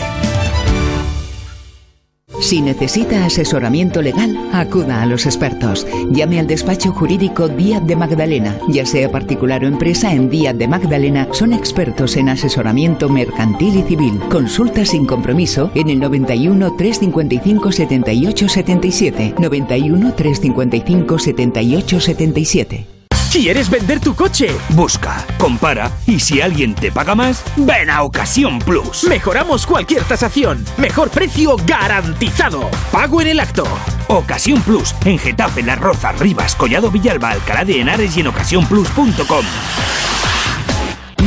Si 2.39 2.61
necesita 2.61 3.25
asesoramiento 3.25 4.01
legal, 4.01 4.37
acuda 4.53 5.01
a 5.01 5.05
los 5.05 5.25
expertos. 5.25 5.85
Llame 6.09 6.39
al 6.39 6.47
despacho 6.47 6.93
jurídico 6.93 7.49
Díaz 7.49 7.85
de 7.85 7.97
Magdalena. 7.97 8.57
Ya 8.69 8.85
sea 8.85 9.11
particular 9.11 9.65
o 9.65 9.67
empresa, 9.67 10.13
en 10.13 10.29
Díaz 10.29 10.57
de 10.57 10.69
Magdalena 10.69 11.27
son 11.33 11.51
expertos 11.51 12.15
en 12.15 12.29
asesoramiento 12.29 13.09
mercantil 13.09 13.79
y 13.79 13.83
civil. 13.83 14.17
Consulta 14.29 14.85
sin 14.85 15.05
compromiso 15.05 15.69
en 15.75 15.89
el 15.89 15.99
91 15.99 16.75
355 16.77 17.71
78 17.73 18.49
77. 18.49 19.35
91 19.37 20.13
355 20.13 21.19
78 21.19 21.99
77. 21.99 22.90
¿Quieres 23.31 23.69
vender 23.69 24.01
tu 24.01 24.13
coche? 24.13 24.49
Busca, 24.71 25.25
compara 25.37 25.89
y 26.05 26.19
si 26.19 26.41
alguien 26.41 26.75
te 26.75 26.91
paga 26.91 27.15
más, 27.15 27.45
ven 27.55 27.89
a 27.89 28.03
Ocasión 28.03 28.59
Plus. 28.59 29.05
Mejoramos 29.05 29.65
cualquier 29.65 30.03
tasación. 30.03 30.65
Mejor 30.75 31.09
precio 31.09 31.55
garantizado. 31.65 32.69
Pago 32.91 33.21
en 33.21 33.29
el 33.29 33.39
acto. 33.39 33.63
Ocasión 34.09 34.61
Plus 34.63 34.93
en 35.05 35.17
Getafe, 35.17 35.63
Las 35.63 35.79
Rozas, 35.79 36.19
Rivas, 36.19 36.55
Collado 36.55 36.91
Villalba, 36.91 37.29
Alcalá 37.31 37.63
de 37.63 37.79
Henares 37.79 38.17
y 38.17 38.19
en 38.19 38.27
ocasiónplus.com. 38.27 39.45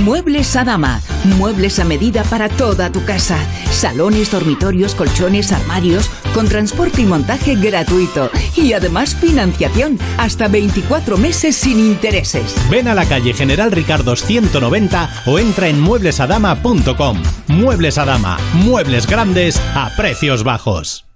Muebles 0.02 0.56
a 0.56 0.64
dama. 0.64 1.00
Muebles 1.38 1.78
a 1.78 1.84
medida 1.84 2.24
para 2.24 2.48
toda 2.48 2.90
tu 2.90 3.04
casa. 3.04 3.38
Salones, 3.70 4.30
dormitorios, 4.30 4.94
colchones, 4.94 5.52
armarios, 5.52 6.10
con 6.34 6.48
transporte 6.48 7.02
y 7.02 7.06
montaje 7.06 7.54
gratuito. 7.54 8.30
Y 8.56 8.72
además 8.72 9.14
financiación 9.14 9.98
hasta 10.18 10.48
24 10.48 11.16
meses 11.16 11.56
sin 11.56 11.78
intereses. 11.78 12.54
Ven 12.70 12.88
a 12.88 12.94
la 12.94 13.06
calle 13.06 13.32
General 13.32 13.70
Ricardo 13.70 14.16
190 14.16 15.22
o 15.26 15.38
entra 15.38 15.68
en 15.68 15.80
mueblesadama.com. 15.80 17.22
Muebles 17.48 17.98
a 17.98 18.04
Dama, 18.04 18.38
muebles 18.54 19.06
grandes 19.06 19.60
a 19.74 19.90
precios 19.96 20.42
bajos. 20.44 21.06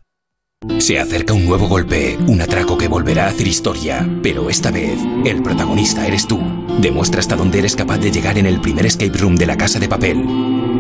Se 0.79 0.99
acerca 0.99 1.35
un 1.35 1.47
nuevo 1.47 1.69
golpe, 1.69 2.17
un 2.27 2.41
atraco 2.41 2.77
que 2.77 2.89
volverá 2.89 3.27
a 3.27 3.29
hacer 3.29 3.47
historia, 3.47 4.09
pero 4.23 4.51
esta 4.51 4.71
vez 4.71 4.99
el 5.25 5.43
protagonista 5.43 6.07
eres 6.07 6.27
tú. 6.27 6.41
Demuestra 6.79 7.21
hasta 7.21 7.37
dónde 7.37 7.59
eres 7.59 7.75
capaz 7.75 7.99
de 7.99 8.11
llegar 8.11 8.39
en 8.39 8.47
el 8.47 8.61
primer 8.61 8.87
escape 8.87 9.19
room 9.19 9.37
de 9.37 9.47
la 9.47 9.57
Casa 9.57 9.79
de 9.79 9.89
Papel. 9.89 10.25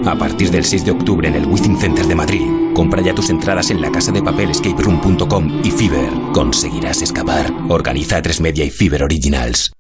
A 0.06 0.16
partir 0.16 0.50
del 0.50 0.64
6 0.64 0.84
de 0.84 0.90
octubre 0.92 1.26
en 1.26 1.34
el 1.34 1.46
Within 1.46 1.76
Center 1.78 2.06
de 2.06 2.14
Madrid, 2.14 2.46
compra 2.72 3.02
ya 3.02 3.14
tus 3.14 3.30
entradas 3.30 3.70
en 3.70 3.80
la 3.80 3.90
casa 3.90 4.12
de 4.12 4.22
y 5.64 5.70
Fiber. 5.70 6.10
Conseguirás 6.32 7.02
escapar. 7.02 7.52
Organiza 7.68 8.22
A3 8.22 8.40
Media 8.40 8.64
y 8.64 8.70
Fiber 8.70 9.02
Originals. 9.02 9.72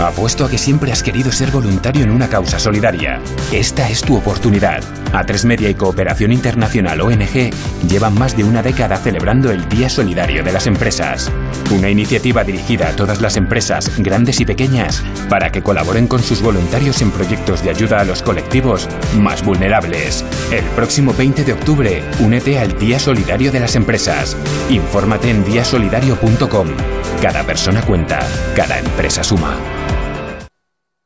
Apuesto 0.00 0.46
a 0.46 0.48
que 0.48 0.56
siempre 0.56 0.92
has 0.92 1.02
querido 1.02 1.30
ser 1.30 1.50
voluntario 1.50 2.04
en 2.04 2.10
una 2.10 2.28
causa 2.28 2.58
solidaria. 2.58 3.20
Esta 3.52 3.90
es 3.90 4.00
tu 4.00 4.16
oportunidad. 4.16 4.82
A3 5.12 5.44
Media 5.44 5.68
y 5.68 5.74
Cooperación 5.74 6.32
Internacional 6.32 7.02
ONG 7.02 7.50
llevan 7.86 8.14
más 8.14 8.34
de 8.34 8.44
una 8.44 8.62
década 8.62 8.96
celebrando 8.96 9.50
el 9.50 9.68
Día 9.68 9.90
Solidario 9.90 10.42
de 10.42 10.52
las 10.52 10.66
Empresas. 10.66 11.30
Una 11.70 11.90
iniciativa 11.90 12.44
dirigida 12.44 12.88
a 12.88 12.96
todas 12.96 13.20
las 13.20 13.36
empresas, 13.36 13.90
grandes 13.98 14.40
y 14.40 14.46
pequeñas, 14.46 15.04
para 15.28 15.52
que 15.52 15.62
colaboren 15.62 16.06
con 16.06 16.22
sus 16.22 16.40
voluntarios 16.40 17.02
en 17.02 17.10
proyectos 17.10 17.62
de 17.62 17.68
ayuda 17.68 18.00
a 18.00 18.04
los 18.04 18.22
colectivos 18.22 18.88
más 19.18 19.44
vulnerables. 19.44 20.24
El 20.50 20.64
próximo 20.76 21.12
20 21.12 21.44
de 21.44 21.52
octubre, 21.52 22.02
únete 22.20 22.58
al 22.58 22.78
Día 22.78 22.98
Solidario 22.98 23.52
de 23.52 23.60
las 23.60 23.76
Empresas. 23.76 24.34
Infórmate 24.70 25.28
en 25.28 25.44
diasolidario.com. 25.44 26.68
Cada 27.20 27.44
persona 27.44 27.82
cuenta, 27.82 28.20
cada 28.56 28.78
empresa 28.78 29.22
suma. 29.22 29.58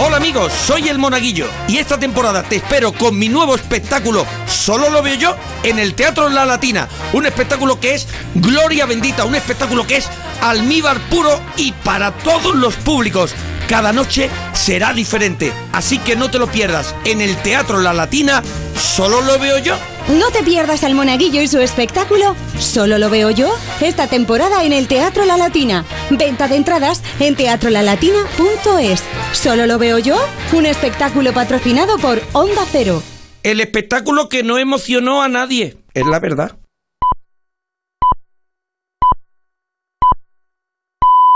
Hola 0.00 0.16
amigos, 0.16 0.52
soy 0.52 0.88
el 0.88 0.98
Monaguillo 0.98 1.48
y 1.68 1.78
esta 1.78 1.98
temporada 1.98 2.42
te 2.42 2.56
espero 2.56 2.92
con 2.92 3.16
mi 3.16 3.28
nuevo 3.28 3.54
espectáculo 3.54 4.26
Solo 4.64 4.88
lo 4.88 5.02
veo 5.02 5.14
yo 5.14 5.36
en 5.62 5.78
el 5.78 5.94
Teatro 5.94 6.30
La 6.30 6.46
Latina. 6.46 6.88
Un 7.12 7.26
espectáculo 7.26 7.78
que 7.78 7.94
es 7.94 8.08
gloria 8.34 8.86
bendita, 8.86 9.26
un 9.26 9.34
espectáculo 9.34 9.86
que 9.86 9.98
es 9.98 10.08
almíbar 10.40 10.98
puro 11.10 11.38
y 11.56 11.72
para 11.72 12.12
todos 12.12 12.54
los 12.54 12.74
públicos. 12.76 13.34
Cada 13.68 13.92
noche 13.92 14.30
será 14.52 14.92
diferente, 14.92 15.52
así 15.72 15.98
que 15.98 16.16
no 16.16 16.30
te 16.30 16.38
lo 16.38 16.46
pierdas. 16.46 16.94
En 17.04 17.20
el 17.20 17.36
Teatro 17.36 17.80
La 17.80 17.92
Latina, 17.92 18.42
Solo 18.94 19.22
lo 19.22 19.38
veo 19.40 19.58
yo. 19.58 19.76
No 20.08 20.30
te 20.30 20.44
pierdas 20.44 20.84
al 20.84 20.94
Monaguillo 20.94 21.40
y 21.42 21.48
su 21.48 21.58
espectáculo. 21.58 22.36
Solo 22.60 22.98
lo 22.98 23.10
veo 23.10 23.30
yo 23.30 23.52
esta 23.80 24.06
temporada 24.06 24.62
en 24.62 24.72
el 24.72 24.86
Teatro 24.86 25.24
La 25.24 25.36
Latina. 25.36 25.84
Venta 26.10 26.46
de 26.46 26.56
entradas 26.56 27.02
en 27.18 27.34
teatrolalatina.es. 27.34 29.02
Solo 29.32 29.66
lo 29.66 29.78
veo 29.78 29.98
yo, 29.98 30.16
un 30.52 30.66
espectáculo 30.66 31.32
patrocinado 31.32 31.98
por 31.98 32.22
Onda 32.34 32.62
Cero. 32.70 33.02
El 33.42 33.60
espectáculo 33.60 34.28
que 34.28 34.44
no 34.44 34.58
emocionó 34.58 35.22
a 35.22 35.28
nadie, 35.28 35.76
es 35.94 36.06
la 36.06 36.20
verdad. 36.20 36.56